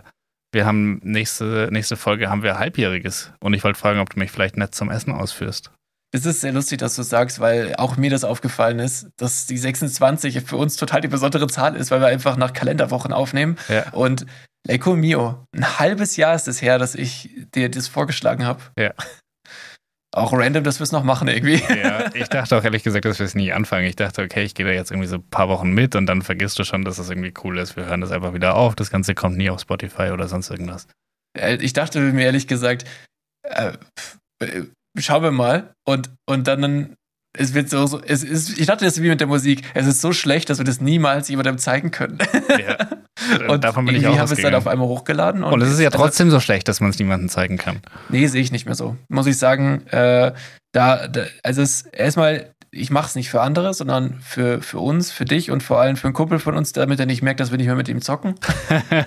wir 0.52 0.66
haben 0.66 1.00
nächste, 1.02 1.68
nächste 1.70 1.96
Folge 1.96 2.30
haben 2.30 2.42
wir 2.42 2.58
Halbjähriges. 2.58 3.32
Und 3.40 3.54
ich 3.54 3.64
wollte 3.64 3.78
fragen, 3.78 4.00
ob 4.00 4.10
du 4.10 4.18
mich 4.18 4.30
vielleicht 4.30 4.56
nett 4.56 4.74
zum 4.74 4.90
Essen 4.90 5.12
ausführst. 5.12 5.72
es 6.12 6.24
ist 6.24 6.42
sehr 6.42 6.52
lustig, 6.52 6.78
dass 6.78 6.94
du 6.94 7.02
es 7.02 7.08
sagst, 7.08 7.40
weil 7.40 7.74
auch 7.76 7.96
mir 7.96 8.10
das 8.10 8.22
aufgefallen 8.22 8.78
ist, 8.78 9.08
dass 9.16 9.46
die 9.46 9.58
26 9.58 10.42
für 10.42 10.56
uns 10.56 10.76
total 10.76 11.00
die 11.00 11.08
besondere 11.08 11.48
Zahl 11.48 11.74
ist, 11.74 11.90
weil 11.90 12.00
wir 12.00 12.06
einfach 12.06 12.36
nach 12.36 12.52
Kalenderwochen 12.52 13.12
aufnehmen. 13.12 13.56
Ja. 13.68 13.90
Und 13.90 14.26
Leco 14.66 14.96
Mio, 14.96 15.44
ein 15.54 15.78
halbes 15.78 16.16
Jahr 16.16 16.34
ist 16.34 16.48
es 16.48 16.62
her, 16.62 16.78
dass 16.78 16.94
ich 16.94 17.30
dir 17.54 17.68
das 17.68 17.88
vorgeschlagen 17.88 18.46
habe. 18.46 18.62
Ja. 18.78 18.94
Auch 20.14 20.32
random, 20.32 20.62
dass 20.62 20.78
wir 20.78 20.84
es 20.84 20.92
noch 20.92 21.02
machen 21.02 21.26
irgendwie. 21.26 21.60
Ja, 21.76 22.14
ich 22.14 22.28
dachte 22.28 22.56
auch 22.56 22.62
ehrlich 22.62 22.84
gesagt, 22.84 23.04
dass 23.04 23.18
wir 23.18 23.26
es 23.26 23.34
nie 23.34 23.52
anfangen. 23.52 23.84
Ich 23.86 23.96
dachte, 23.96 24.22
okay, 24.22 24.44
ich 24.44 24.54
gehe 24.54 24.64
da 24.64 24.70
jetzt 24.70 24.92
irgendwie 24.92 25.08
so 25.08 25.16
ein 25.16 25.28
paar 25.28 25.48
Wochen 25.48 25.72
mit 25.72 25.96
und 25.96 26.06
dann 26.06 26.22
vergisst 26.22 26.56
du 26.58 26.62
schon, 26.64 26.84
dass 26.84 26.98
das 26.98 27.10
irgendwie 27.10 27.34
cool 27.42 27.58
ist. 27.58 27.74
Wir 27.76 27.86
hören 27.86 28.00
das 28.00 28.12
einfach 28.12 28.32
wieder 28.32 28.54
auf. 28.54 28.76
Das 28.76 28.90
Ganze 28.90 29.14
kommt 29.16 29.36
nie 29.36 29.50
auf 29.50 29.60
Spotify 29.60 30.10
oder 30.12 30.28
sonst 30.28 30.50
irgendwas. 30.50 30.86
Äh, 31.36 31.56
Ich 31.56 31.72
dachte 31.72 31.98
mir 31.98 32.24
ehrlich 32.26 32.46
gesagt, 32.46 32.84
äh, 33.42 33.72
äh, 34.40 34.62
schauen 35.00 35.24
wir 35.24 35.32
mal. 35.32 35.72
Und, 35.84 36.10
und 36.28 36.46
dann, 36.46 36.94
es 37.36 37.54
wird 37.54 37.68
so, 37.68 37.84
so 37.86 38.00
es 38.00 38.22
ist, 38.22 38.56
ich 38.56 38.66
dachte, 38.66 38.84
das 38.84 38.96
ist 38.96 39.02
wie 39.02 39.08
mit 39.08 39.18
der 39.18 39.26
Musik. 39.26 39.62
Es 39.74 39.86
ist 39.88 40.00
so 40.00 40.12
schlecht, 40.12 40.48
dass 40.48 40.58
wir 40.58 40.64
das 40.64 40.80
niemals 40.80 41.28
jemandem 41.28 41.58
zeigen 41.58 41.90
können. 41.90 42.18
Ja. 42.48 42.76
Und 43.48 43.64
davon 43.64 43.84
bin 43.86 43.96
ich 43.96 44.06
auch 44.06 44.18
haben 44.18 44.30
wir 44.30 44.36
es 44.36 44.42
dann 44.42 44.54
auf 44.54 44.66
einmal 44.66 44.88
hochgeladen. 44.88 45.44
Und 45.44 45.60
es 45.62 45.70
ist 45.72 45.80
ja 45.80 45.88
also- 45.88 45.98
trotzdem 45.98 46.30
so 46.30 46.40
schlecht, 46.40 46.68
dass 46.68 46.80
man 46.80 46.90
es 46.90 46.98
niemandem 46.98 47.28
zeigen 47.28 47.56
kann. 47.58 47.80
Nee, 48.08 48.26
sehe 48.26 48.42
ich 48.42 48.52
nicht 48.52 48.66
mehr 48.66 48.74
so. 48.74 48.96
Muss 49.08 49.26
ich 49.26 49.38
sagen, 49.38 49.86
äh, 49.88 50.32
da, 50.72 51.08
da, 51.08 51.24
also 51.42 51.62
es 51.62 51.82
erstmal, 51.82 52.52
ich 52.70 52.90
mache 52.90 53.06
es 53.06 53.14
nicht 53.14 53.30
für 53.30 53.40
andere, 53.40 53.72
sondern 53.74 54.20
für, 54.20 54.60
für 54.60 54.78
uns, 54.80 55.12
für 55.12 55.24
dich 55.24 55.50
und 55.50 55.62
vor 55.62 55.80
allem 55.80 55.96
für 55.96 56.08
einen 56.08 56.14
Kumpel 56.14 56.38
von 56.38 56.56
uns, 56.56 56.72
damit 56.72 56.98
er 57.00 57.06
nicht 57.06 57.22
merkt, 57.22 57.40
dass 57.40 57.50
wir 57.50 57.58
nicht 57.58 57.66
mehr 57.68 57.76
mit 57.76 57.88
ihm 57.88 58.02
zocken. 58.02 58.34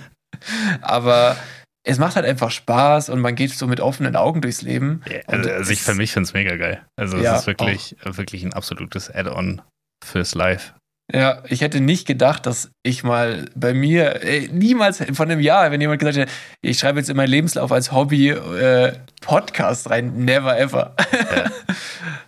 Aber 0.80 1.36
es 1.84 1.98
macht 1.98 2.16
halt 2.16 2.26
einfach 2.26 2.50
Spaß 2.50 3.08
und 3.10 3.20
man 3.20 3.34
geht 3.34 3.50
so 3.52 3.66
mit 3.66 3.80
offenen 3.80 4.16
Augen 4.16 4.40
durchs 4.40 4.62
Leben. 4.62 5.02
Und 5.26 5.34
Also, 5.38 5.50
also 5.50 5.72
ich 5.72 5.82
für 5.82 5.94
mich 5.94 6.12
finde 6.12 6.26
es 6.26 6.34
mega 6.34 6.56
geil. 6.56 6.82
Also 6.96 7.16
es 7.16 7.24
Ja, 7.24 7.36
ist 7.36 7.46
wirklich, 7.46 7.96
wirklich 8.04 8.44
ein 8.44 8.52
absolutes 8.52 9.10
Add-on 9.14 9.62
fürs 10.04 10.34
Live. 10.34 10.74
Ja, 11.10 11.42
ich 11.48 11.62
hätte 11.62 11.80
nicht 11.80 12.06
gedacht, 12.06 12.44
dass 12.44 12.70
ich 12.82 13.02
mal 13.02 13.46
bei 13.54 13.72
mir, 13.72 14.22
ey, 14.22 14.50
niemals 14.52 15.02
von 15.14 15.30
einem 15.30 15.40
Jahr, 15.40 15.70
wenn 15.70 15.80
jemand 15.80 16.00
gesagt 16.00 16.18
hätte, 16.18 16.30
ich 16.60 16.78
schreibe 16.78 16.98
jetzt 16.98 17.08
in 17.08 17.16
meinen 17.16 17.30
Lebenslauf 17.30 17.72
als 17.72 17.92
Hobby 17.92 18.28
äh, 18.28 18.92
Podcast 19.22 19.88
rein, 19.88 20.24
never 20.24 20.58
ever. 20.58 20.94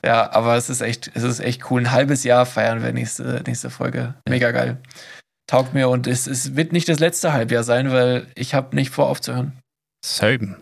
Ja. 0.02 0.30
aber 0.32 0.56
es 0.56 0.70
ist 0.70 0.80
echt, 0.80 1.10
es 1.12 1.22
ist 1.24 1.40
echt 1.40 1.70
cool. 1.70 1.82
Ein 1.82 1.90
halbes 1.90 2.24
Jahr 2.24 2.46
feiern 2.46 2.82
wir 2.82 2.92
nächste, 2.92 3.42
nächste 3.46 3.68
Folge. 3.68 4.14
Mega 4.26 4.50
geil. 4.50 4.78
Taugt 5.46 5.74
mir 5.74 5.90
und 5.90 6.06
es, 6.06 6.26
es 6.26 6.56
wird 6.56 6.72
nicht 6.72 6.88
das 6.88 7.00
letzte 7.00 7.34
Halbjahr 7.34 7.64
sein, 7.64 7.92
weil 7.92 8.28
ich 8.34 8.54
habe 8.54 8.74
nicht 8.74 8.90
vor 8.90 9.08
aufzuhören. 9.08 9.58
Same. 10.02 10.56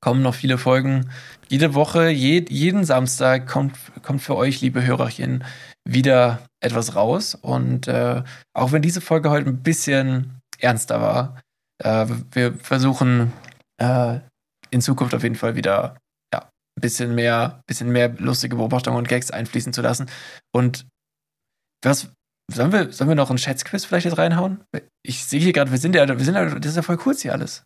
Kommen 0.00 0.22
noch 0.22 0.34
viele 0.34 0.58
Folgen. 0.58 1.10
Jede 1.48 1.74
Woche, 1.74 2.08
je, 2.08 2.44
jeden 2.48 2.84
Samstag 2.84 3.48
kommt, 3.48 3.76
kommt 4.02 4.22
für 4.22 4.36
euch, 4.36 4.60
liebe 4.60 4.84
Hörerchen, 4.84 5.44
wieder 5.84 6.40
etwas 6.60 6.94
raus. 6.94 7.34
Und 7.34 7.88
äh, 7.88 8.22
auch 8.52 8.72
wenn 8.72 8.82
diese 8.82 9.00
Folge 9.00 9.30
heute 9.30 9.48
ein 9.48 9.62
bisschen 9.62 10.40
ernster 10.58 11.00
war, 11.00 11.40
äh, 11.82 12.06
wir 12.32 12.54
versuchen 12.54 13.32
äh, 13.78 14.20
in 14.70 14.80
Zukunft 14.80 15.14
auf 15.14 15.22
jeden 15.22 15.36
Fall 15.36 15.56
wieder 15.56 15.96
ja, 16.32 16.42
ein 16.42 16.80
bisschen 16.80 17.14
mehr, 17.14 17.62
bisschen 17.66 17.90
mehr 17.90 18.10
lustige 18.18 18.56
Beobachtungen 18.56 18.98
und 18.98 19.08
Gags 19.08 19.30
einfließen 19.30 19.72
zu 19.72 19.82
lassen. 19.82 20.10
Und 20.52 20.86
was 21.82 22.10
sollen 22.52 22.72
wir, 22.72 22.92
sollen 22.92 23.08
wir 23.08 23.14
noch 23.14 23.30
einen 23.30 23.38
Schätzquiz 23.38 23.84
vielleicht 23.84 24.06
jetzt 24.06 24.18
reinhauen? 24.18 24.64
Ich 25.02 25.24
sehe 25.24 25.40
hier 25.40 25.52
gerade, 25.52 25.70
wir 25.70 25.78
sind 25.78 25.94
ja, 25.94 26.06
wir 26.06 26.24
sind 26.24 26.34
ja, 26.34 26.44
das 26.44 26.70
ist 26.70 26.76
ja 26.76 26.82
voll 26.82 26.96
kurz 26.96 27.22
hier 27.22 27.32
alles. 27.32 27.64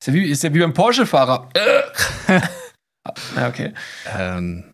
Ist 0.00 0.06
ja 0.08 0.12
wie, 0.14 0.24
ist 0.30 0.42
ja 0.42 0.54
wie 0.54 0.60
beim 0.60 0.74
Porsche-Fahrer. 0.74 1.48
Äh. 1.54 2.40
ja, 3.36 3.48
okay. 3.48 3.74
Ähm, 4.16 4.72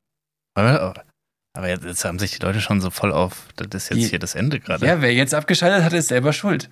aber 0.56 1.68
jetzt, 1.68 1.84
jetzt 1.84 2.04
haben 2.04 2.18
sich 2.18 2.32
die 2.32 2.44
Leute 2.44 2.60
schon 2.60 2.80
so 2.80 2.90
voll 2.90 3.12
auf, 3.12 3.46
das 3.56 3.68
ist 3.84 3.88
jetzt 3.90 3.98
Je- 3.98 4.08
hier 4.08 4.18
das 4.18 4.34
Ende 4.34 4.60
gerade. 4.60 4.84
Ja, 4.86 5.00
wer 5.00 5.12
jetzt 5.14 5.34
abgeschaltet 5.34 5.82
hat, 5.84 5.92
ist 5.92 6.08
selber 6.08 6.32
schuld. 6.32 6.70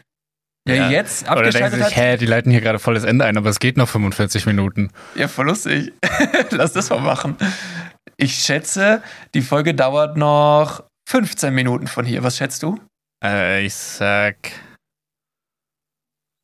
Wer 0.64 0.76
Ja. 0.76 0.90
jetzt 0.90 1.22
Oder 1.24 1.34
denken 1.42 1.46
abgeschaltet 1.48 1.78
sich, 1.88 1.96
hat, 1.96 2.03
hä, 2.05 2.16
die 2.18 2.26
leiten 2.26 2.53
hier 2.53 2.61
gerade 2.61 2.78
voll 2.78 2.94
das 2.94 3.05
Ende 3.05 3.24
ein, 3.24 3.36
aber 3.36 3.48
es 3.50 3.59
geht 3.59 3.76
noch 3.76 3.88
45 3.88 4.46
Minuten. 4.46 4.90
ja, 5.16 5.26
voll 5.28 5.46
lustig. 5.46 5.92
Lass 6.50 6.72
das 6.72 6.90
mal 6.90 7.00
machen. 7.00 7.36
Ich 8.16 8.34
schätze, 8.36 9.03
die 9.34 9.42
Folge 9.42 9.74
dauert 9.74 10.16
noch 10.16 10.84
15 11.09 11.53
Minuten 11.55 11.86
von 11.88 12.05
hier. 12.05 12.22
Was 12.22 12.36
schätzt 12.36 12.62
du? 12.62 12.78
Äh, 13.24 13.64
ich 13.64 13.74
sag. 13.74 14.36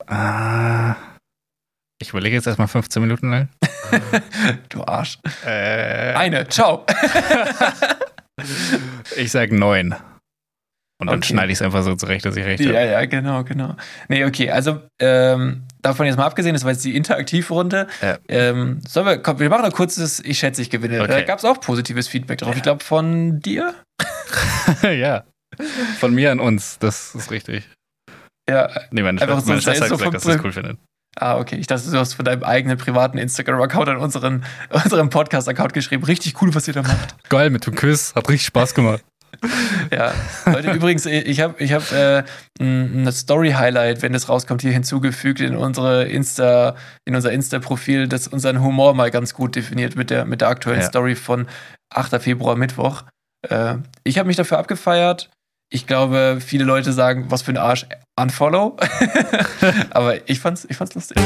Ah, 0.07 0.97
ich 2.01 2.11
überlege 2.11 2.37
jetzt 2.37 2.47
erstmal 2.47 2.69
15 2.69 3.03
Minuten 3.03 3.31
lang. 3.31 3.49
Du 4.69 4.85
Arsch. 4.85 5.19
Äh, 5.47 6.13
Eine. 6.15 6.47
Ciao. 6.49 6.85
ich 9.17 9.31
sag 9.33 9.51
9. 9.53 9.95
Und 11.01 11.07
dann 11.07 11.19
Okay. 11.19 11.29
schneide 11.29 11.53
ich 11.53 11.59
es 11.59 11.63
einfach 11.63 11.83
so 11.85 11.95
zurecht, 11.95 12.25
dass 12.27 12.37
ich 12.37 12.45
recht 12.45 12.61
Ja, 12.61 12.75
habe. 12.75 12.91
ja, 12.91 13.05
genau, 13.07 13.45
genau. 13.45 13.77
Nee, 14.09 14.25
okay, 14.25 14.51
also 14.51 14.83
ähm, 15.01 15.63
davon 15.81 16.07
jetzt 16.07 16.17
mal 16.17 16.27
abgesehen, 16.27 16.55
das 16.55 16.65
war 16.65 16.73
jetzt 16.73 16.85
die 16.85 16.97
Interaktivrunde. 16.97 17.87
Ja. 18.03 18.19
Ähm, 18.29 18.81
sollen 18.87 19.07
wir, 19.07 19.19
komm, 19.19 19.39
wir 19.39 19.49
machen 19.49 19.63
noch 19.63 19.73
kurzes 19.73 20.19
Ich 20.25 20.41
schätze, 20.41 20.61
ich 20.61 20.71
gewinne. 20.71 21.01
Okay. 21.01 21.09
Da 21.13 21.23
gab 21.23 21.39
es 21.39 21.45
auch 21.45 21.61
positives 21.61 22.09
Feedback 22.09 22.39
drauf. 22.39 22.57
Ich 22.57 22.63
glaube, 22.63 22.83
von 22.83 23.39
dir? 23.41 23.75
ja. 24.83 25.25
Von 26.01 26.15
mir 26.15 26.33
an 26.33 26.41
uns, 26.41 26.79
das 26.81 27.15
ist 27.15 27.31
richtig. 27.31 27.69
Ja. 28.51 28.69
Nee, 28.91 29.03
meine, 29.03 29.21
Einfach 29.23 29.37
Schwester, 29.37 29.49
meine 29.51 29.63
Schwester 29.63 29.85
hat 29.85 29.89
so 29.91 29.97
gesagt, 29.97 30.15
dass 30.15 30.23
sie 30.25 30.31
es 30.33 30.45
cool 30.45 30.53
findet. 30.53 30.79
Ah, 31.21 31.39
okay. 31.39 31.57
Ich 31.57 31.67
dachte, 31.67 31.91
du 31.91 31.99
hast 31.99 32.15
von 32.15 32.25
deinem 32.25 32.45
eigenen 32.45 32.79
privaten 32.79 33.19
Instagram-Account 33.19 33.89
an 33.89 33.97
unseren, 33.99 34.45
unseren 34.71 35.11
Podcast-Account 35.11 35.73
geschrieben. 35.73 36.05
Richtig 36.05 36.41
cool, 36.41 36.55
was 36.55 36.69
ihr 36.69 36.75
da 36.75 36.83
macht. 36.83 37.17
Geil, 37.29 37.51
mit 37.51 37.67
dem 37.67 37.75
Quiz, 37.75 38.15
hat 38.15 38.29
richtig 38.29 38.47
Spaß 38.47 38.75
gemacht. 38.75 39.03
Ja. 39.91 40.13
Leute, 40.47 40.73
übrigens, 40.73 41.07
ich 41.07 41.41
habe 41.41 41.55
ich 41.63 41.73
hab, 41.73 41.93
äh, 41.93 42.25
ein 42.61 43.07
ein 43.07 43.13
Story-Highlight, 43.13 44.03
wenn 44.03 44.13
das 44.13 44.29
rauskommt, 44.29 44.63
hier 44.63 44.73
hinzugefügt 44.73 45.41
in 45.41 45.55
unsere 45.57 46.05
Insta, 46.05 46.75
in 47.07 47.15
unser 47.15 47.33
Insta-Profil, 47.33 48.09
das 48.09 48.27
unseren 48.29 48.63
Humor 48.63 48.95
mal 48.95 49.11
ganz 49.11 49.35
gut 49.35 49.55
definiert 49.57 49.97
mit 49.97 50.11
der, 50.11 50.25
mit 50.25 50.41
der 50.41 50.49
aktuellen 50.49 50.81
Ja. 50.81 50.87
Story 50.87 51.15
von 51.15 51.47
8. 51.91 52.21
Februar, 52.23 52.57
Mittwoch. 52.57 53.05
Äh, 53.49 53.77
ich 54.05 54.19
habe 54.19 54.27
mich 54.27 54.37
dafür 54.37 54.59
abgefeiert. 54.59 55.31
Ich 55.71 55.87
glaube, 55.87 56.39
viele 56.41 56.65
Leute 56.65 56.93
sagen, 56.95 57.27
was 57.31 57.43
für 57.43 57.53
ein 57.53 57.59
Arsch, 57.59 57.85
unfollow. 58.19 58.77
Aber 59.91 60.29
ich 60.29 60.41
fand's, 60.41 60.67
ich 60.69 60.77
fand's 60.77 60.95
lustig. 60.95 61.19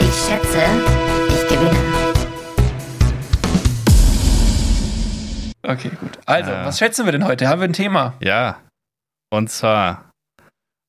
Ich 0.00 0.14
schätze, 0.26 0.62
ich 1.28 1.48
gewinne. 1.48 1.76
Okay, 5.66 5.90
gut. 6.00 6.18
Also, 6.26 6.50
Ja. 6.52 6.64
was 6.64 6.78
schätzen 6.78 7.04
wir 7.06 7.12
denn 7.12 7.24
heute? 7.24 7.48
Haben 7.48 7.60
wir 7.60 7.68
ein 7.68 7.72
Thema? 7.72 8.14
Ja. 8.20 8.60
Und 9.32 9.50
zwar, 9.50 10.10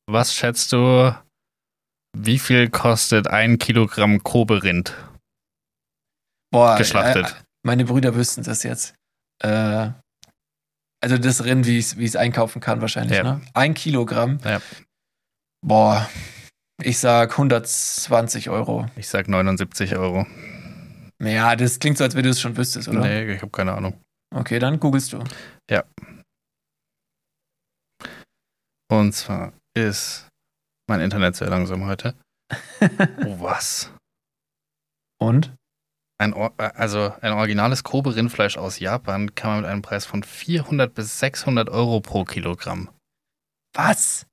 was 0.09 0.33
schätzt 0.33 0.71
du, 0.71 1.13
wie 2.25 2.39
viel 2.39 2.69
kostet 2.69 3.27
ein 3.27 3.57
Kilogramm 3.57 4.23
Kobe-Rind? 4.23 4.93
Boah, 6.51 6.77
Geschlachtet. 6.77 7.27
Äh, 7.27 7.43
meine 7.63 7.85
Brüder 7.85 8.15
wüssten 8.15 8.43
das 8.43 8.63
jetzt. 8.63 8.95
Äh, 9.43 9.89
also 11.01 11.17
das 11.17 11.43
Rind, 11.43 11.67
wie 11.67 11.77
ich 11.77 11.93
es 11.93 12.15
einkaufen 12.15 12.59
kann, 12.59 12.81
wahrscheinlich. 12.81 13.17
Ja. 13.17 13.23
Ne? 13.23 13.41
Ein 13.53 13.73
Kilogramm. 13.73 14.39
Ja. 14.43 14.61
Boah, 15.65 16.09
ich 16.81 16.99
sag 16.99 17.31
120 17.31 18.49
Euro. 18.49 18.87
Ich 18.95 19.09
sag 19.09 19.27
79 19.27 19.95
Euro. 19.95 20.25
Ja, 21.21 21.55
das 21.55 21.79
klingt 21.79 21.97
so, 21.97 22.03
als 22.03 22.15
wenn 22.15 22.23
du 22.23 22.29
es 22.29 22.39
schon 22.39 22.55
wüsstest, 22.55 22.87
oder? 22.87 23.01
Nee, 23.01 23.33
ich 23.33 23.41
habe 23.41 23.51
keine 23.51 23.73
Ahnung. 23.73 23.99
Okay, 24.33 24.59
dann 24.59 24.79
googelst 24.79 25.13
du. 25.13 25.23
Und 28.89 29.13
zwar 29.13 29.53
ist 29.75 30.26
mein 30.87 31.01
Internet 31.01 31.35
sehr 31.35 31.49
langsam 31.49 31.85
heute. 31.85 32.15
Oh, 33.25 33.39
was? 33.41 33.91
Und? 35.19 35.53
Ein, 36.19 36.33
Or 36.33 36.53
also 36.57 37.13
ein 37.21 37.33
originales 37.33 37.83
Kobe-Rindfleisch 37.83 38.57
aus 38.57 38.79
Japan 38.79 39.35
kann 39.35 39.51
man 39.51 39.61
mit 39.61 39.69
einem 39.69 39.81
Preis 39.81 40.05
von 40.05 40.23
400 40.23 40.93
bis 40.93 41.19
600 41.19 41.69
Euro 41.69 41.99
pro 42.01 42.23
Kilogramm. 42.23 42.89
Was? 43.75 44.25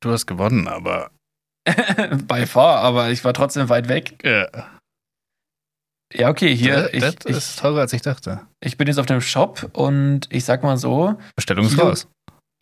Du 0.00 0.10
hast 0.12 0.26
gewonnen, 0.26 0.68
aber 0.68 1.10
Bei 2.26 2.46
far, 2.46 2.80
aber 2.80 3.10
ich 3.10 3.24
war 3.24 3.32
trotzdem 3.34 3.68
weit 3.68 3.88
weg. 3.88 4.22
äh, 4.24 4.46
Ja, 6.12 6.28
okay, 6.28 6.54
hier, 6.54 6.82
das, 6.82 6.92
ich, 6.92 7.00
das 7.00 7.36
ist 7.36 7.58
teurer, 7.58 7.80
als 7.80 7.92
ich 7.92 8.02
dachte. 8.02 8.46
ich 8.60 8.76
bin 8.76 8.86
jetzt 8.86 8.98
auf 8.98 9.06
dem 9.06 9.20
Shop 9.22 9.70
und 9.72 10.28
ich 10.30 10.44
sag 10.44 10.62
mal 10.62 10.76
so, 10.76 11.18
Bestellung 11.36 11.66
ist 11.66 11.78
raus. 11.78 12.06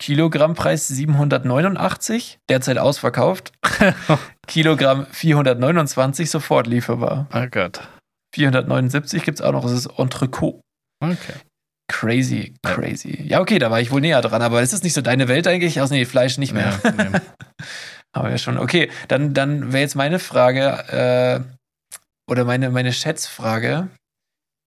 Kilogrammpreis 0.03 0.89
789, 0.89 2.39
derzeit 2.49 2.77
ausverkauft. 2.77 3.53
Kilogramm 4.47 5.07
429, 5.09 6.29
sofort 6.29 6.67
lieferbar. 6.67 7.27
Oh 7.33 7.47
Gott. 7.49 7.87
479 8.35 9.23
gibt's 9.23 9.39
auch 9.39 9.53
noch, 9.53 9.63
das 9.63 9.71
ist 9.71 9.85
Entrecot. 9.97 10.59
Okay. 11.01 11.35
Crazy, 11.89 12.53
Ja. 12.65 12.73
crazy. 12.73 13.23
Ja, 13.25 13.39
okay, 13.39 13.59
da 13.59 13.71
war 13.71 13.79
ich 13.79 13.91
wohl 13.91 14.01
näher 14.01 14.19
dran, 14.21 14.41
aber 14.41 14.61
ist 14.61 14.73
das 14.73 14.83
nicht 14.83 14.93
so 14.93 14.99
deine 14.99 15.29
Welt 15.29 15.47
eigentlich? 15.47 15.79
Aus 15.79 15.89
nee, 15.89 16.03
Fleisch 16.03 16.37
nicht 16.37 16.51
mehr. 16.53 16.77
Ja, 16.83 16.91
nee. 16.91 17.19
Aber 18.11 18.29
ja 18.29 18.37
schon. 18.37 18.57
Okay, 18.57 18.91
dann, 19.07 19.33
dann 19.33 19.71
wäre 19.71 19.83
jetzt 19.83 19.95
meine 19.95 20.19
Frage, 20.19 21.47
äh, 21.47 21.99
oder 22.29 22.43
meine, 22.43 22.69
meine 22.71 22.91
Schätzfrage. 22.91 23.87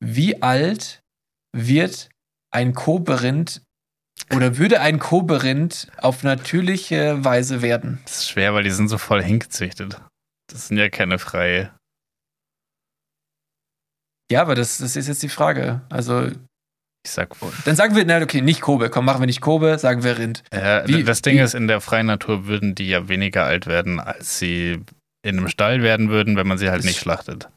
Wie 0.03 0.43
alt 0.43 1.01
wird 1.55 2.09
ein 2.51 2.73
Koberind 2.73 3.61
oder 4.35 4.59
würde 4.59 4.81
ein 4.81 4.99
Koberind 4.99 5.89
auf 5.99 6.23
natürliche 6.23 7.25
Weise 7.25 7.63
werden? 7.63 8.01
Das 8.05 8.19
ist 8.19 8.31
schwer, 8.31 8.55
weil 8.55 8.65
die 8.65 8.71
sind 8.71 8.89
so 8.89 8.99
voll 8.99 9.23
hingezüchtet. 9.23 10.01
Das 10.53 10.69
sind 10.69 10.79
ja 10.79 10.89
keine 10.89 11.19
freie. 11.19 11.71
Ja, 14.31 14.43
aber 14.43 14.55
das, 14.55 14.79
das 14.79 14.97
ist 14.97 15.07
jetzt 15.09 15.23
die 15.23 15.29
Frage. 15.29 15.83
Also, 15.89 16.27
Ich 17.05 17.13
sag, 17.13 17.31
Dann 17.65 17.77
sagen 17.77 17.95
wir, 17.95 18.05
na 18.05 18.21
okay, 18.21 18.41
nicht 18.41 18.61
Kobe. 18.61 18.91
Komm, 18.91 19.05
machen 19.05 19.21
wir 19.23 19.27
nicht 19.27 19.41
Kobe, 19.41 19.79
sagen 19.79 20.03
wir 20.03 20.19
Rind. 20.19 20.43
äh, 20.51 20.83
Wie- 20.89 21.05
das 21.05 21.23
Ding 21.23 21.37
wie- 21.37 21.41
ist, 21.41 21.55
in 21.55 21.69
der 21.69 21.81
freien 21.81 22.07
Natur 22.07 22.47
würden 22.47 22.75
die 22.75 22.89
ja 22.89 23.09
weniger 23.09 23.45
alt 23.45 23.67
werden, 23.67 24.01
als 24.01 24.39
sie 24.41 24.83
in 25.23 25.39
einem 25.39 25.49
Stall 25.49 25.83
werden 25.83 26.09
würden, 26.09 26.37
wenn 26.37 26.49
man 26.49 26.59
sie 26.59 26.69
halt 26.69 26.81
Das- 26.81 26.87
nicht 26.87 26.99
schlachtet. 26.99 27.49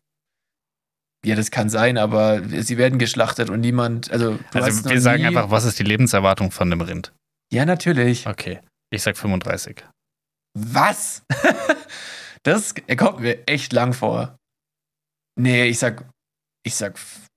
Ja, 1.25 1.35
das 1.35 1.51
kann 1.51 1.69
sein, 1.69 1.97
aber 1.97 2.41
sie 2.47 2.77
werden 2.77 2.97
geschlachtet 2.97 3.49
und 3.49 3.59
niemand, 3.59 4.09
also 4.11 4.39
Also 4.53 4.89
wir 4.89 5.01
sagen 5.01 5.25
einfach, 5.25 5.51
was 5.51 5.65
ist 5.65 5.77
die 5.77 5.83
Lebenserwartung 5.83 6.49
von 6.51 6.71
einem 6.71 6.79
Rind? 6.81 7.11
Ja, 7.51 7.65
natürlich. 7.65 8.25
Okay, 8.25 8.61
ich 8.93 9.01
sag 9.03 9.17
35. 9.17 9.83
Was? 10.57 11.23
das 12.43 12.73
kommt 12.97 13.19
mir 13.19 13.45
echt 13.47 13.73
lang 13.73 13.91
vor. 13.93 14.37
Nee, 15.39 15.65
ich 15.65 15.77
sag, 15.79 16.05
ich 16.65 16.75
sag 16.75 16.95
f- 16.95 17.27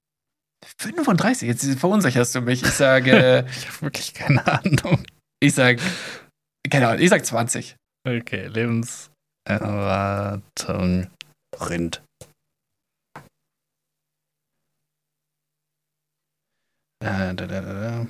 35. 0.80 1.48
Jetzt 1.48 1.64
verunsicherst 1.78 2.34
du 2.36 2.40
mich. 2.40 2.62
Ich 2.62 2.70
sage, 2.70 3.44
Ich 3.56 3.66
habe 3.68 3.82
wirklich 3.82 4.14
keine 4.14 4.46
Ahnung. 4.46 5.04
ich 5.42 5.54
sag, 5.54 5.80
keine 6.70 6.86
Ahnung, 6.88 7.02
ich 7.02 7.10
sag 7.10 7.26
20. 7.26 7.74
Okay, 8.08 8.46
Lebenserwartung 8.46 11.08
Rind. 11.60 12.02
Äh, 17.02 17.34
da, 17.34 17.46
da, 17.46 17.60
da, 17.60 17.72
da. 17.72 18.06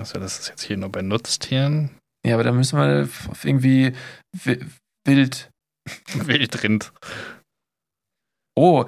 Achso, 0.00 0.18
das 0.18 0.38
ist 0.40 0.48
jetzt 0.48 0.62
hier 0.62 0.76
nur 0.76 0.90
bei 0.90 1.02
Nutztieren. 1.02 1.90
Ja, 2.26 2.34
aber 2.34 2.44
da 2.44 2.52
müssen 2.52 2.78
wir 2.78 3.02
f- 3.02 3.44
irgendwie 3.44 3.92
wi- 4.44 4.64
wild. 5.06 5.50
Wildrind. 6.14 6.92
Oh, 8.56 8.84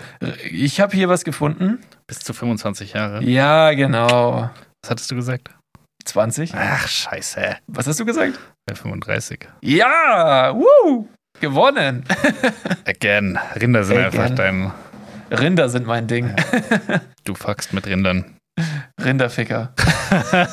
ich 0.51 0.81
habe 0.81 0.97
hier 0.97 1.09
was 1.09 1.25
gefunden. 1.25 1.81
Bis 2.07 2.21
zu 2.21 2.33
25 2.33 2.93
Jahre. 2.95 3.23
Ja, 3.25 3.73
genau. 3.75 4.51
Was 4.83 4.91
hattest 4.91 5.11
du 5.11 5.17
gesagt? 5.17 5.51
20. 6.05 6.55
Ach, 6.55 6.87
scheiße. 6.89 7.59
Was 7.67 7.87
hast 7.87 7.99
du 8.01 8.05
gesagt? 8.07 8.39
Bei 8.67 8.75
35. 8.77 9.49
Ja, 9.63 10.55
woo, 10.55 11.09
gewonnen. 11.41 12.05
Again. 12.87 13.39
Rinder 13.57 13.83
sind 13.85 13.99
Again. 13.99 14.21
einfach 14.21 14.35
dein. 14.37 14.73
Rinder 15.31 15.69
sind 15.69 15.87
mein 15.87 16.07
Ding. 16.07 16.35
Du 17.25 17.35
fuckst 17.35 17.73
mit 17.73 17.87
Rindern. 17.87 18.37
Rinderficker. 19.01 19.75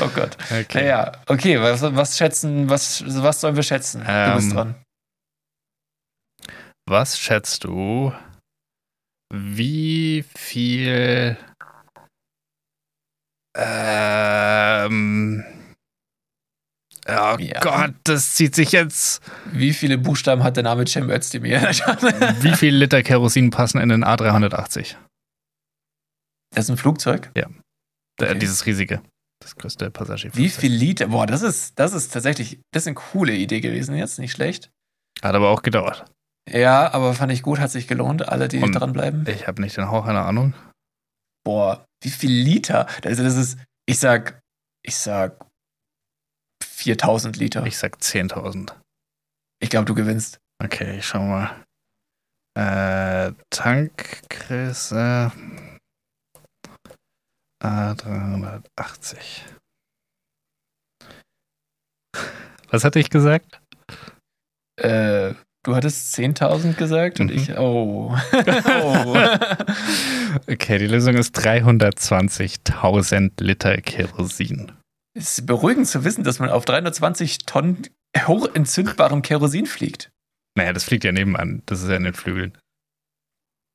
oh 0.00 0.08
Gott. 0.14 0.36
Okay. 0.50 0.82
Naja, 0.82 1.12
okay, 1.26 1.60
was, 1.60 1.82
was 1.82 2.16
schätzen, 2.16 2.70
was, 2.70 3.04
was 3.06 3.40
sollen 3.40 3.56
wir 3.56 3.62
schätzen? 3.62 4.00
du 4.00 4.34
bist 4.34 4.50
Ähm, 4.50 4.54
dran. 4.54 4.74
Was 6.88 7.18
schätzt 7.18 7.64
du, 7.64 8.12
wie 9.32 10.24
viel 10.36 11.36
ähm, 13.56 15.44
oh 17.08 17.36
Ja. 17.38 17.60
Gott, 17.60 17.94
das 18.04 18.34
zieht 18.34 18.54
sich 18.54 18.72
jetzt. 18.72 19.22
Wie 19.52 19.72
viele 19.72 19.98
Buchstaben 19.98 20.42
hat 20.42 20.56
der 20.56 20.64
Name 20.64 20.84
Cem 20.86 21.08
Özdemir? 21.10 21.60
Wie 22.40 22.54
viel 22.54 22.74
Liter 22.74 23.02
Kerosin 23.02 23.50
passen 23.50 23.80
in 23.80 23.88
den 23.88 24.04
A380? 24.04 24.96
Das 26.54 26.64
ist 26.64 26.70
ein 26.70 26.76
Flugzeug. 26.76 27.30
Äh, 27.34 27.44
Okay. 28.18 28.38
Dieses 28.38 28.64
riesige. 28.64 29.02
Das 29.42 29.56
größte 29.56 29.90
Passagierflugzeug. 29.90 30.42
Wie 30.42 30.48
viel 30.48 30.72
Liter? 30.72 31.08
Boah, 31.08 31.26
das 31.26 31.42
ist, 31.42 31.78
das 31.78 31.92
ist 31.92 32.14
tatsächlich, 32.14 32.60
das 32.72 32.84
ist 32.84 32.86
eine 32.86 32.94
coole 32.94 33.34
Idee 33.34 33.60
gewesen 33.60 33.94
jetzt, 33.94 34.18
nicht 34.18 34.32
schlecht. 34.32 34.70
Hat 35.22 35.34
aber 35.34 35.50
auch 35.50 35.60
gedauert. 35.60 36.06
Ja, 36.50 36.94
aber 36.94 37.12
fand 37.12 37.30
ich 37.32 37.42
gut, 37.42 37.58
hat 37.58 37.70
sich 37.70 37.86
gelohnt, 37.86 38.26
alle, 38.26 38.48
die 38.48 38.60
Und- 38.62 38.72
dranbleiben. 38.72 39.26
Ich 39.28 39.46
habe 39.46 39.60
nicht 39.60 39.76
den 39.76 39.90
Hauch 39.90 40.06
einer 40.06 40.24
Ahnung. 40.24 40.54
Boah, 41.44 41.84
wie 42.02 42.08
viel 42.08 42.30
Liter? 42.32 42.86
Also 43.04 43.22
das 43.22 43.36
ist, 43.36 43.58
ich 43.86 43.98
sag, 43.98 44.40
ich 44.82 44.96
sag 44.96 45.46
4000 46.76 47.36
Liter. 47.36 47.64
Ich 47.66 47.78
sag 47.78 47.96
10.000. 47.96 48.72
Ich 49.62 49.70
glaube, 49.70 49.86
du 49.86 49.94
gewinnst. 49.94 50.38
Okay, 50.62 50.98
ich 50.98 51.06
schau 51.06 51.22
mal. 51.22 51.50
Äh, 52.58 53.32
Tankgröße 53.50 55.32
A380. 57.64 59.16
Was 62.70 62.84
hatte 62.84 62.98
ich 62.98 63.08
gesagt? 63.10 63.60
Äh, 64.78 65.32
du 65.64 65.74
hattest 65.74 66.14
10.000 66.14 66.74
gesagt 66.74 67.20
und 67.20 67.30
Mhm. 67.30 67.36
ich, 67.36 67.56
oh. 67.56 68.14
oh. 68.14 69.16
Okay, 70.48 70.78
die 70.78 70.86
Lösung 70.86 71.14
ist 71.14 71.34
320.000 71.38 73.42
Liter 73.42 73.76
Kerosin. 73.78 74.72
Es 75.16 75.38
ist 75.38 75.46
beruhigend 75.46 75.86
zu 75.88 76.04
wissen, 76.04 76.22
dass 76.24 76.38
man 76.40 76.50
auf 76.50 76.64
320 76.66 77.38
Tonnen 77.46 77.88
hochentzündbarem 78.16 79.22
Kerosin 79.22 79.66
fliegt. 79.66 80.10
Naja, 80.56 80.72
das 80.72 80.84
fliegt 80.84 81.02
ja 81.04 81.10
nebenan. 81.12 81.62
Das 81.66 81.82
ist 81.82 81.88
ja 81.88 81.96
in 81.96 82.04
den 82.04 82.14
Flügeln. 82.14 82.56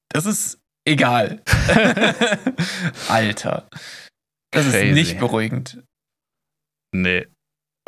Das 0.09 0.25
ist 0.25 0.59
egal. 0.85 1.41
Alter. 3.09 3.67
Das 4.51 4.65
Crazy. 4.69 4.87
ist 4.89 4.93
nicht 4.93 5.19
beruhigend. 5.19 5.81
Nee, 6.93 7.25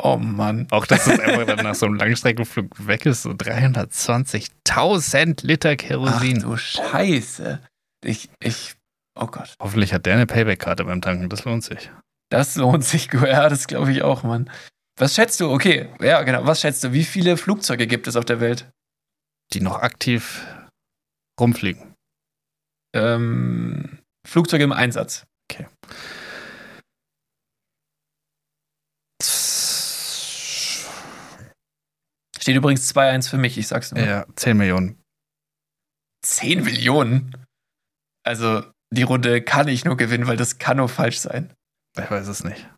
Oh 0.02 0.16
Mann. 0.16 0.66
auch 0.70 0.86
dass 0.86 1.06
es 1.06 1.20
einfach 1.20 1.46
dann 1.46 1.62
nach 1.64 1.74
so 1.76 1.86
einem 1.86 1.94
Langstreckenflug 1.96 2.86
weg 2.88 3.06
ist. 3.06 3.22
So 3.22 3.30
320.000 3.30 5.46
Liter 5.46 5.70
Ach 5.72 5.76
Kerosin. 5.76 6.40
du 6.40 6.56
Scheiße. 6.56 7.60
Ich, 8.04 8.28
ich, 8.40 8.74
oh 9.18 9.26
Gott. 9.26 9.54
Hoffentlich 9.60 9.92
hat 9.94 10.04
der 10.06 10.14
eine 10.14 10.26
Payback-Karte 10.26 10.84
beim 10.84 11.00
Tanken. 11.00 11.28
Das 11.28 11.44
lohnt 11.44 11.62
sich. 11.62 11.90
Das 12.34 12.56
lohnt 12.56 12.84
sich. 12.84 13.12
Ja, 13.12 13.48
das 13.48 13.68
glaube 13.68 13.92
ich 13.92 14.02
auch, 14.02 14.24
Mann. 14.24 14.50
Was 14.98 15.14
schätzt 15.14 15.38
du? 15.40 15.52
Okay, 15.52 15.88
ja, 16.00 16.22
genau. 16.24 16.44
Was 16.46 16.60
schätzt 16.60 16.82
du? 16.82 16.92
Wie 16.92 17.04
viele 17.04 17.36
Flugzeuge 17.36 17.86
gibt 17.86 18.08
es 18.08 18.16
auf 18.16 18.24
der 18.24 18.40
Welt? 18.40 18.68
Die 19.52 19.60
noch 19.60 19.78
aktiv 19.78 20.44
rumfliegen. 21.40 21.94
Ähm, 22.92 23.98
Flugzeuge 24.26 24.64
im 24.64 24.72
Einsatz. 24.72 25.24
Steht 32.40 32.56
übrigens 32.56 32.92
2-1 32.92 33.30
für 33.30 33.38
mich, 33.38 33.56
ich 33.58 33.68
sag's 33.68 33.92
nur. 33.92 34.04
Ja, 34.04 34.26
10 34.34 34.56
Millionen. 34.56 35.00
10 36.26 36.64
Millionen? 36.64 37.46
Also, 38.24 38.64
die 38.92 39.02
Runde 39.02 39.40
kann 39.40 39.68
ich 39.68 39.84
nur 39.84 39.96
gewinnen, 39.96 40.26
weil 40.26 40.36
das 40.36 40.58
kann 40.58 40.78
nur 40.78 40.88
falsch 40.88 41.20
sein. 41.20 41.54
Ich 41.98 42.10
weiß 42.10 42.26
es 42.28 42.44
nicht. 42.44 42.68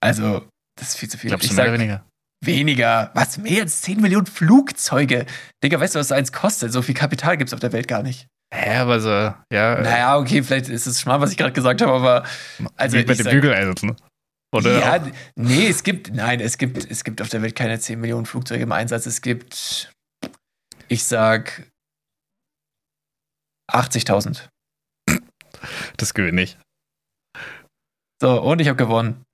Also, 0.00 0.46
das 0.78 0.90
ist 0.90 0.96
viel 0.98 1.08
zu 1.08 1.18
viel. 1.18 1.28
Glaubst 1.30 1.44
ich 1.44 1.50
du 1.50 1.56
mehr 1.56 1.64
sag 1.64 1.70
oder 1.72 1.78
weniger? 1.80 2.04
weniger. 2.44 3.10
Was? 3.14 3.38
Mehr 3.38 3.62
als 3.62 3.80
10 3.82 4.00
Millionen 4.00 4.26
Flugzeuge? 4.26 5.26
Digga, 5.64 5.80
weißt 5.80 5.94
du, 5.96 5.98
was 5.98 6.12
eins 6.12 6.32
kostet? 6.32 6.72
So 6.72 6.82
viel 6.82 6.94
Kapital 6.94 7.36
gibt's 7.36 7.52
auf 7.52 7.60
der 7.60 7.72
Welt 7.72 7.88
gar 7.88 8.02
nicht. 8.02 8.28
Hä, 8.54 8.76
aber 8.76 9.00
so, 9.00 9.08
ja. 9.10 9.34
äh, 9.74 9.82
Naja, 9.82 10.16
okay, 10.18 10.42
vielleicht 10.42 10.68
ist 10.68 10.86
es 10.86 11.00
schmal, 11.00 11.20
was 11.20 11.30
ich 11.32 11.36
gerade 11.36 11.52
gesagt 11.52 11.82
habe, 11.82 11.92
aber 11.92 12.24
also 12.76 12.96
wie 12.96 13.02
bei 13.04 13.12
ich 13.14 13.18
den 13.22 13.30
Bügeleisen. 13.30 13.96
Oder? 14.54 14.78
ja, 14.78 14.96
auch- 15.02 15.10
nee, 15.34 15.66
es 15.68 15.82
gibt, 15.82 16.14
nein, 16.14 16.40
es 16.40 16.56
gibt, 16.56 16.90
es 16.90 17.04
gibt 17.04 17.20
auf 17.20 17.28
der 17.28 17.42
Welt 17.42 17.54
keine 17.56 17.78
10 17.78 18.00
Millionen 18.00 18.24
Flugzeuge 18.24 18.62
im 18.62 18.72
Einsatz. 18.72 19.04
Es 19.04 19.20
gibt, 19.20 19.92
ich 20.88 21.04
sag, 21.04 21.68
80.000. 23.70 24.48
Das 25.98 26.14
gewinne 26.14 26.42
ich. 26.42 26.58
So, 28.20 28.40
und 28.42 28.60
ich 28.60 28.68
habe 28.68 28.76
gewonnen. 28.76 29.24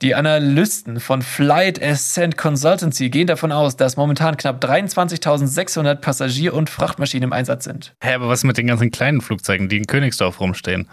Die 0.00 0.14
Analysten 0.16 0.98
von 0.98 1.22
Flight 1.22 1.80
Ascent 1.80 2.36
Consultancy 2.36 3.08
gehen 3.08 3.28
davon 3.28 3.52
aus, 3.52 3.76
dass 3.76 3.96
momentan 3.96 4.36
knapp 4.36 4.62
23.600 4.64 5.96
Passagier- 5.96 6.54
und 6.54 6.68
Frachtmaschinen 6.68 7.28
im 7.28 7.32
Einsatz 7.32 7.64
sind. 7.64 7.94
Hä, 8.02 8.14
aber 8.14 8.28
was 8.28 8.42
mit 8.42 8.56
den 8.56 8.66
ganzen 8.66 8.90
kleinen 8.90 9.20
Flugzeugen, 9.20 9.68
die 9.68 9.76
in 9.76 9.86
Königsdorf 9.86 10.40
rumstehen? 10.40 10.88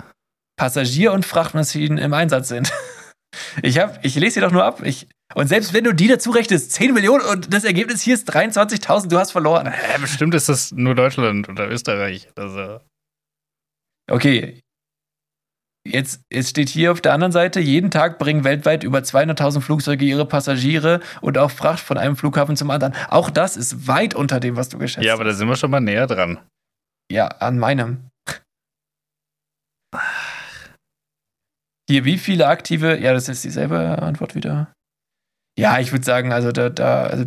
Passagier- 0.57 1.11
und 1.11 1.25
Frachtmaschinen 1.25 1.97
im 1.97 2.13
Einsatz 2.13 2.49
sind. 2.49 2.71
Ich, 3.61 3.77
hab, 3.77 4.03
ich 4.03 4.15
lese 4.15 4.33
sie 4.35 4.39
doch 4.39 4.51
nur 4.51 4.63
ab. 4.65 4.81
Ich, 4.83 5.07
und 5.35 5.47
selbst 5.47 5.71
wenn 5.75 5.83
du 5.83 5.93
die 5.93 6.07
dazu 6.07 6.31
rechnest, 6.31 6.71
10 6.71 6.95
Millionen 6.95 7.23
und 7.23 7.53
das 7.53 7.63
Ergebnis 7.63 8.01
hier 8.01 8.15
ist 8.15 8.27
23.000, 8.33 9.07
du 9.07 9.19
hast 9.19 9.31
verloren. 9.31 9.71
Hä, 9.71 9.99
bestimmt 10.01 10.33
ist 10.33 10.49
das 10.49 10.71
nur 10.71 10.95
Deutschland 10.95 11.47
oder 11.47 11.69
Österreich. 11.69 12.27
Also, 12.35 12.79
Okay. 14.09 14.61
Jetzt, 15.87 16.21
jetzt 16.31 16.49
steht 16.49 16.69
hier 16.69 16.91
auf 16.91 17.01
der 17.01 17.13
anderen 17.13 17.31
Seite, 17.31 17.59
jeden 17.59 17.89
Tag 17.89 18.19
bringen 18.19 18.43
weltweit 18.43 18.83
über 18.83 18.99
200.000 18.99 19.61
Flugzeuge 19.61 20.05
ihre 20.05 20.25
Passagiere 20.25 20.99
und 21.21 21.37
auch 21.37 21.51
Fracht 21.51 21.79
von 21.79 21.97
einem 21.97 22.15
Flughafen 22.15 22.57
zum 22.57 22.69
anderen. 22.69 22.93
Auch 23.07 23.29
das 23.29 23.55
ist 23.55 23.87
weit 23.87 24.13
unter 24.13 24.39
dem, 24.39 24.55
was 24.57 24.69
du 24.69 24.77
geschätzt 24.77 25.05
ja, 25.05 25.13
aber 25.13 25.23
da 25.23 25.33
sind 25.33 25.47
wir 25.47 25.55
schon 25.55 25.71
mal 25.71 25.79
näher 25.79 26.05
dran. 26.05 26.39
Ja, 27.11 27.27
an 27.27 27.57
meinem. 27.57 28.09
Hier, 31.89 32.05
wie 32.05 32.17
viele 32.17 32.47
aktive, 32.47 32.99
ja, 32.99 33.13
das 33.13 33.29
ist 33.29 33.43
dieselbe 33.43 34.01
Antwort 34.01 34.35
wieder. 34.35 34.71
Ja, 35.57 35.79
ich 35.79 35.91
würde 35.91 36.05
sagen, 36.05 36.31
also 36.31 36.51
da, 36.51 36.69
da, 36.69 37.03
also 37.03 37.25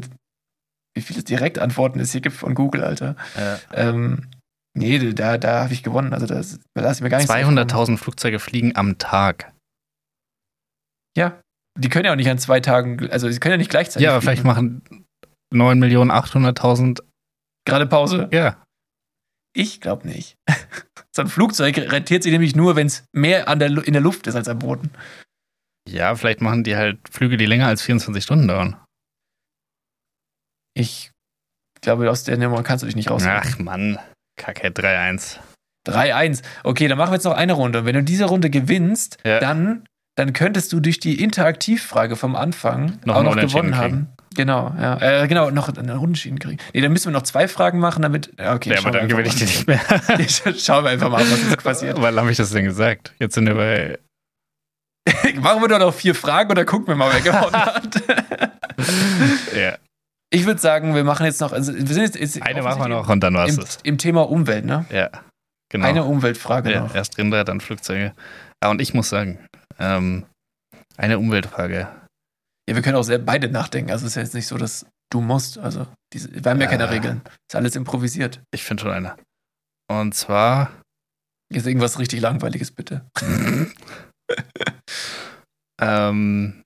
wie 0.95 1.03
viele 1.03 1.23
Direktantworten 1.23 2.01
es 2.01 2.13
hier 2.13 2.21
gibt 2.21 2.37
von 2.37 2.55
Google, 2.55 2.85
Alter. 2.85 3.17
Ja. 3.37 3.59
Ähm, 3.73 4.31
Nee, 4.75 5.13
da, 5.13 5.37
da 5.39 5.65
habe 5.65 5.73
ich 5.75 5.83
gewonnen. 5.83 6.13
Also 6.15 6.27
das 6.27 6.59
da 6.75 6.83
lasse 6.83 6.99
ich 6.99 7.03
mir 7.03 7.11
gar 7.11 7.19
nicht 7.19 7.29
so 7.29 7.35
aufkommen. 7.35 7.59
200.000 7.59 7.99
Flugzeuge 7.99 8.39
fliegen 8.39 8.75
am 8.77 8.99
Tag. 8.99 9.53
Ja. 11.17 11.41
Die 11.79 11.89
können 11.89 12.05
ja 12.07 12.13
auch 12.13 12.17
nicht 12.17 12.31
an 12.31 12.39
zwei 12.39 12.61
Tagen, 12.61 13.11
also 13.11 13.31
sie 13.31 13.39
können 13.41 13.53
ja 13.53 13.57
nicht 13.59 13.71
gleichzeitig. 13.71 14.05
Ja, 14.05 14.13
aber 14.13 14.21
vielleicht 14.23 14.43
fliegen. 14.43 14.83
machen 14.83 15.07
9.800.000. 15.55 17.03
Gerade 17.67 17.87
Pause. 17.87 18.29
Ja. 18.33 18.63
Ich 19.55 19.81
glaube 19.83 20.09
nicht. 20.09 20.37
so 21.15 21.23
ein 21.23 21.29
Flugzeug 21.29 21.77
rentiert 21.77 22.23
sich 22.23 22.33
nämlich 22.33 22.57
nur, 22.57 22.75
wenn 22.77 22.87
es 22.87 23.05
mehr 23.15 23.49
an 23.49 23.59
der, 23.59 23.69
Lu- 23.69 23.83
in 23.83 23.93
der 23.93 24.01
Luft 24.03 24.27
ist 24.27 24.35
als 24.35 24.49
am 24.49 24.59
Boden. 24.61 24.91
Ja, 25.89 26.15
vielleicht 26.15 26.41
machen 26.41 26.65
die 26.65 26.77
halt 26.77 26.99
Flüge, 27.11 27.37
die 27.37 27.45
länger 27.47 27.67
als 27.67 27.83
24 27.83 28.23
Stunden 28.25 28.49
dauern. 28.49 28.77
Ich 30.75 31.11
glaube, 31.83 32.11
aus 32.11 32.25
der 32.25 32.39
Nummer 32.39 32.63
kannst 32.63 32.83
du 32.83 32.87
dich 32.87 32.97
nicht 32.97 33.11
rausholen. 33.11 33.41
Ach 33.43 33.59
Mann. 33.59 33.99
Kacke, 34.43 34.69
3-1. 34.69 35.37
3-1. 35.89 36.43
Okay, 36.65 36.89
dann 36.89 36.99
machen 36.99 37.11
wir 37.11 37.15
jetzt 37.15 37.25
noch 37.25 37.37
eine 37.37 37.53
Runde. 37.53 37.81
Und 37.81 37.85
wenn 37.87 37.95
du 37.95 38.03
diese 38.03 38.25
Runde 38.25 38.51
gewinnst, 38.51 39.19
Ja. 39.25 39.39
dann, 39.39 39.85
dann 40.17 40.33
könntest 40.33 40.73
du 40.73 40.81
durch 40.81 40.99
die 41.01 41.23
Interaktivfrage 41.23 42.17
vom 42.17 42.35
Anfang 42.35 42.99
Noch 43.05 43.17
auch 43.17 43.23
noch 43.23 43.37
gewonnen 43.37 43.77
haben. 43.77 44.09
Genau, 44.35 44.75
ja. 44.81 45.23
Äh, 45.23 45.29
genau, 45.29 45.51
noch 45.51 45.69
einen 45.69 45.91
Unentschieden 45.99 46.39
kriegen. 46.39 46.59
Nee, 46.73 46.81
dann 46.81 46.91
müssen 46.93 47.07
wir 47.07 47.13
noch 47.13 47.23
zwei 47.23 47.47
Fragen 47.49 47.79
machen, 47.79 48.03
damit. 48.03 48.33
Ja, 48.39 48.55
okay, 48.55 48.71
ja, 48.73 48.79
aber 48.79 48.91
dann 48.91 49.07
gewinne 49.09 49.29
ich 49.29 49.35
die 49.37 49.45
nicht 49.45 49.67
mehr. 49.67 49.81
Schauen 50.59 50.85
wir 50.85 50.91
einfach 50.91 51.11
mal, 51.11 51.21
was 51.21 51.51
jetzt 51.51 51.63
passiert. 51.63 52.01
Weil 52.01 52.19
habe 52.19 52.31
ich 52.31 52.37
das 52.39 52.51
denn 52.51 52.65
gesagt? 52.65 53.13
Jetzt 53.19 53.35
sind 53.35 53.47
wir 53.47 53.55
bei. 53.55 53.99
machen 55.41 55.61
wir 55.61 55.69
doch 55.69 55.79
noch 55.79 55.93
vier 55.95 56.15
Fragen 56.15 56.51
oder 56.51 56.65
gucken 56.65 56.89
wir 56.89 56.95
mal, 56.97 57.13
wer 57.13 57.21
gewonnen 57.21 57.53
hat. 57.57 58.03
Ja, 59.55 59.77
Ich 60.35 60.47
würde 60.47 60.61
sagen, 60.61 60.95
wir 60.95 61.05
machen 61.05 61.27
jetzt 61.27 61.41
noch. 61.43 61.53
Also 61.53 61.75
wir 61.75 61.87
sind 61.87 62.03
jetzt, 62.03 62.17
jetzt 62.17 62.41
eine 62.43 62.63
machen 62.63 62.81
wir 62.81 62.89
noch 62.89 63.09
und 63.09 63.21
dann 63.21 63.35
war's 63.35 63.51
im, 63.51 63.57
das. 63.61 63.79
im 63.83 63.99
Thema 63.99 64.23
Umwelt, 64.23 64.65
ne? 64.65 64.87
Ja, 64.91 65.11
genau. 65.71 65.87
Eine 65.87 66.05
Umweltfrage 66.05 66.73
ja, 66.73 66.81
noch. 66.81 66.95
erst 66.95 67.19
Rinder, 67.19 67.45
dann 67.45 67.61
Flugzeuge. 67.61 68.15
Ah, 68.61 68.71
und 68.71 68.81
ich 68.81 68.95
muss 68.95 69.11
sagen, 69.11 69.47
ähm, 69.79 70.25
eine 70.97 71.19
Umweltfrage. 71.19 71.87
Ja, 72.69 72.75
wir 72.75 72.81
können 72.81 72.97
auch 72.97 73.03
sehr 73.03 73.19
beide 73.19 73.49
nachdenken. 73.51 73.91
Also 73.91 74.07
es 74.07 74.13
ist 74.13 74.17
ja 74.17 74.23
jetzt 74.23 74.35
nicht 74.35 74.47
so, 74.47 74.57
dass 74.57 74.87
du 75.11 75.21
musst. 75.21 75.59
Also 75.59 75.87
diese, 76.15 76.33
wir 76.33 76.51
haben 76.51 76.61
ja 76.61 76.67
keine 76.67 76.85
Ja. 76.85 76.91
Regeln. 76.91 77.21
Ist 77.51 77.55
alles 77.57 77.77
improvisiert. 77.77 78.41
Ich 78.55 78.65
finde 78.65 78.85
schon 78.85 78.93
eine. 78.93 79.17
Und 79.91 80.15
zwar, 80.15 80.71
Jetzt 81.53 81.67
irgendwas 81.67 81.99
richtig 81.99 82.23
Langweiliges, 82.23 82.71
bitte. 82.71 83.05
ähm, 85.81 86.63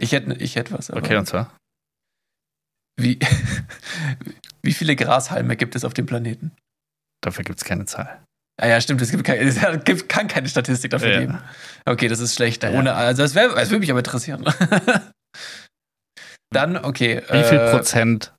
Ich 0.00 0.10
hätte, 0.10 0.32
ich 0.34 0.56
hätte 0.56 0.74
was. 0.76 0.90
okay, 0.90 1.16
und 1.16 1.26
zwar, 1.26 1.56
Wie, 2.96 3.18
wie 4.62 4.72
viele 4.72 4.96
Grashalme 4.96 5.56
gibt 5.56 5.74
es 5.76 5.84
auf 5.84 5.94
dem 5.94 6.06
Planeten? 6.06 6.52
dafür 7.24 7.42
gibt 7.42 7.58
es 7.58 7.64
keine 7.64 7.86
Zahl. 7.86 8.22
Ah 8.60 8.66
ja, 8.68 8.80
stimmt, 8.80 9.00
es 9.00 9.10
gibt, 9.10 9.24
kein, 9.24 9.38
es 9.48 9.58
gibt, 9.84 10.08
kann 10.10 10.28
keine 10.28 10.48
Statistik 10.48 10.90
dafür 10.90 11.10
Ja. 11.12 11.20
geben. 11.20 11.38
Okay, 11.86 12.06
das 12.08 12.20
ist 12.20 12.34
schlecht. 12.34 12.62
Ja. 12.62 12.70
Ohne, 12.70 12.94
also 12.94 13.22
das, 13.22 13.34
wär, 13.34 13.48
das 13.48 13.70
würde 13.70 13.80
mich 13.80 13.90
aber 13.90 14.00
interessieren. 14.00 14.44
Dann, 16.50 16.76
okay. 16.76 17.22
Wie 17.30 17.44
viel 17.44 17.58
äh, 17.58 17.70
Prozent 17.70 18.34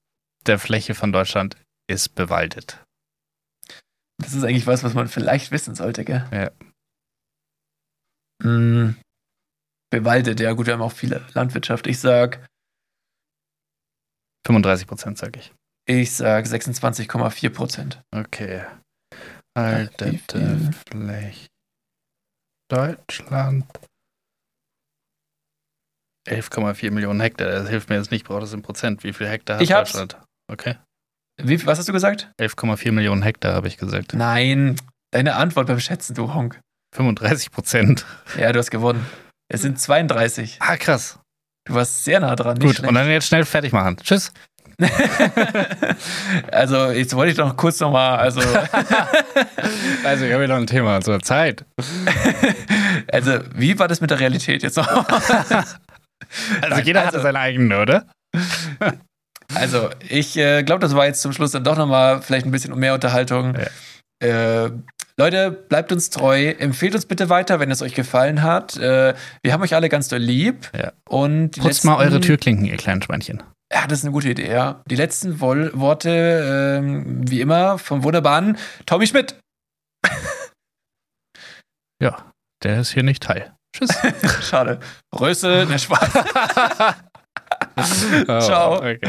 der 0.45 0.59
Fläche 0.59 0.93
von 0.95 1.11
Deutschland 1.11 1.57
ist 1.87 2.15
bewaldet? 2.15 2.81
Das 4.23 4.33
ist 4.33 4.43
eigentlich 4.43 4.67
was, 4.67 4.83
was 4.83 4.93
man 4.93 5.07
vielleicht 5.09 5.51
wissen 5.51 5.75
sollte, 5.75 6.05
gell? 6.05 6.25
Ja. 6.31 6.51
Mm, 8.47 8.95
bewaldet, 9.91 10.39
ja 10.39 10.53
gut, 10.53 10.67
wir 10.67 10.73
haben 10.73 10.81
auch 10.81 10.91
viele 10.93 11.25
Landwirtschaft. 11.33 11.87
Ich 11.87 11.99
sag, 11.99 12.45
35 14.45 14.87
Prozent, 14.87 15.17
sage 15.17 15.39
ich. 15.39 15.53
ich 15.87 16.13
sag 16.13 16.45
26,4 16.45 17.49
Prozent. 17.49 18.01
Okay. 18.15 18.63
Viel? 19.57 20.71
Fläche. 20.89 21.47
Deutschland. 22.69 23.65
11,4 26.27 26.91
Millionen 26.91 27.21
Hektar. 27.21 27.47
Das 27.47 27.69
hilft 27.69 27.89
mir 27.89 27.97
jetzt 27.97 28.11
nicht, 28.11 28.21
ich 28.23 28.27
brauche 28.27 28.41
das 28.41 28.53
in 28.53 28.61
Prozent. 28.63 29.03
Wie 29.03 29.13
viel 29.13 29.27
Hektar 29.27 29.57
hat 29.57 29.63
Ich 29.63 29.71
hab's. 29.71 29.91
Deutschland? 29.91 30.17
Okay. 30.51 30.75
Wie, 31.41 31.63
was 31.65 31.77
hast 31.77 31.87
du 31.87 31.93
gesagt? 31.93 32.31
11,4 32.41 32.91
Millionen 32.91 33.21
Hektar, 33.21 33.53
habe 33.53 33.67
ich 33.67 33.77
gesagt. 33.77 34.13
Nein, 34.13 34.79
deine 35.11 35.35
Antwort 35.35 35.67
beim 35.67 35.79
Schätzen, 35.79 36.15
du 36.15 36.33
Honk. 36.33 36.59
35 36.95 37.51
Prozent. 37.51 38.05
Ja, 38.37 38.51
du 38.51 38.59
hast 38.59 38.71
gewonnen. 38.71 39.05
Es 39.51 39.61
sind 39.61 39.79
32. 39.79 40.57
Ah, 40.61 40.77
krass. 40.77 41.19
Du 41.65 41.73
warst 41.75 42.03
sehr 42.05 42.19
nah 42.19 42.35
dran. 42.35 42.57
Nicht 42.57 42.65
Gut, 42.65 42.75
schlecht. 42.77 42.87
und 42.89 42.95
dann 42.95 43.09
jetzt 43.09 43.27
schnell 43.27 43.43
fertig 43.45 43.71
machen. 43.73 43.97
Tschüss. 43.97 44.31
also, 46.51 46.91
jetzt 46.91 47.15
wollte 47.15 47.31
ich 47.31 47.37
doch 47.37 47.55
kurz 47.55 47.79
nochmal, 47.79 48.17
also, 48.19 48.41
Also, 50.03 50.25
ich 50.25 50.31
habe 50.33 50.43
hier 50.43 50.47
noch 50.47 50.57
ein 50.57 50.67
Thema 50.67 51.01
zur 51.01 51.21
Zeit. 51.21 51.65
also, 53.11 53.39
wie 53.55 53.77
war 53.79 53.87
das 53.87 54.01
mit 54.01 54.11
der 54.11 54.19
Realität 54.19 54.63
jetzt 54.63 54.77
noch? 54.77 54.87
Also, 56.61 56.81
jeder 56.83 57.01
Also- 57.01 57.07
hatte 57.13 57.21
seine 57.21 57.39
eigene, 57.39 57.79
oder? 57.81 58.05
Also, 59.53 59.89
ich 60.07 60.35
äh, 60.37 60.63
glaube, 60.63 60.81
das 60.81 60.93
war 60.95 61.05
jetzt 61.05 61.21
zum 61.21 61.31
Schluss 61.31 61.51
dann 61.51 61.63
doch 61.63 61.77
nochmal 61.77 62.21
vielleicht 62.21 62.45
ein 62.45 62.51
bisschen 62.51 62.77
mehr 62.77 62.93
Unterhaltung. 62.95 63.55
Äh, 64.19 64.69
Leute, 65.17 65.49
bleibt 65.51 65.91
uns 65.93 66.09
treu. 66.09 66.49
Empfehlt 66.49 66.93
uns 66.93 67.05
bitte 67.05 67.29
weiter, 67.29 67.59
wenn 67.59 67.71
es 67.71 67.81
euch 67.81 67.93
gefallen 67.95 68.43
hat. 68.43 68.75
Äh, 68.77 69.13
wir 69.43 69.53
haben 69.53 69.61
euch 69.63 69.73
alle 69.73 69.87
ganz 69.89 70.09
doll 70.09 70.19
lieb. 70.19 70.69
Ja. 70.77 70.91
Und 71.07 71.51
Putzt 71.57 71.85
mal 71.85 71.93
letzten- 71.97 72.11
eure 72.13 72.19
Türklinken, 72.21 72.65
ihr 72.65 72.75
kleinen 72.77 73.01
Schweinchen. 73.01 73.41
Ja, 73.73 73.87
das 73.87 73.99
ist 73.99 74.05
eine 74.05 74.11
gute 74.11 74.29
Idee, 74.29 74.51
ja. 74.51 74.81
Die 74.89 74.95
letzten 74.95 75.39
Woll 75.39 75.71
Worte, 75.73 76.79
ähm, 76.79 77.29
wie 77.29 77.41
immer, 77.41 77.77
vom 77.79 78.03
wunderbaren 78.03 78.57
Tommy 78.85 79.07
Schmidt. 79.07 79.35
Ja, 82.01 82.31
der 82.61 82.81
ist 82.81 82.91
hier 82.91 83.03
nicht 83.03 83.23
Teil. 83.23 83.53
Tschüss. 83.73 83.89
Schade. 84.49 84.79
Röse, 85.17 85.65
ne 85.69 85.79
Spaß. 85.79 86.09
Oh, 88.27 88.39
Ciao. 88.39 88.77
Okay. 88.77 88.99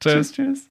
tschüss, 0.00 0.32
tschüss. 0.32 0.68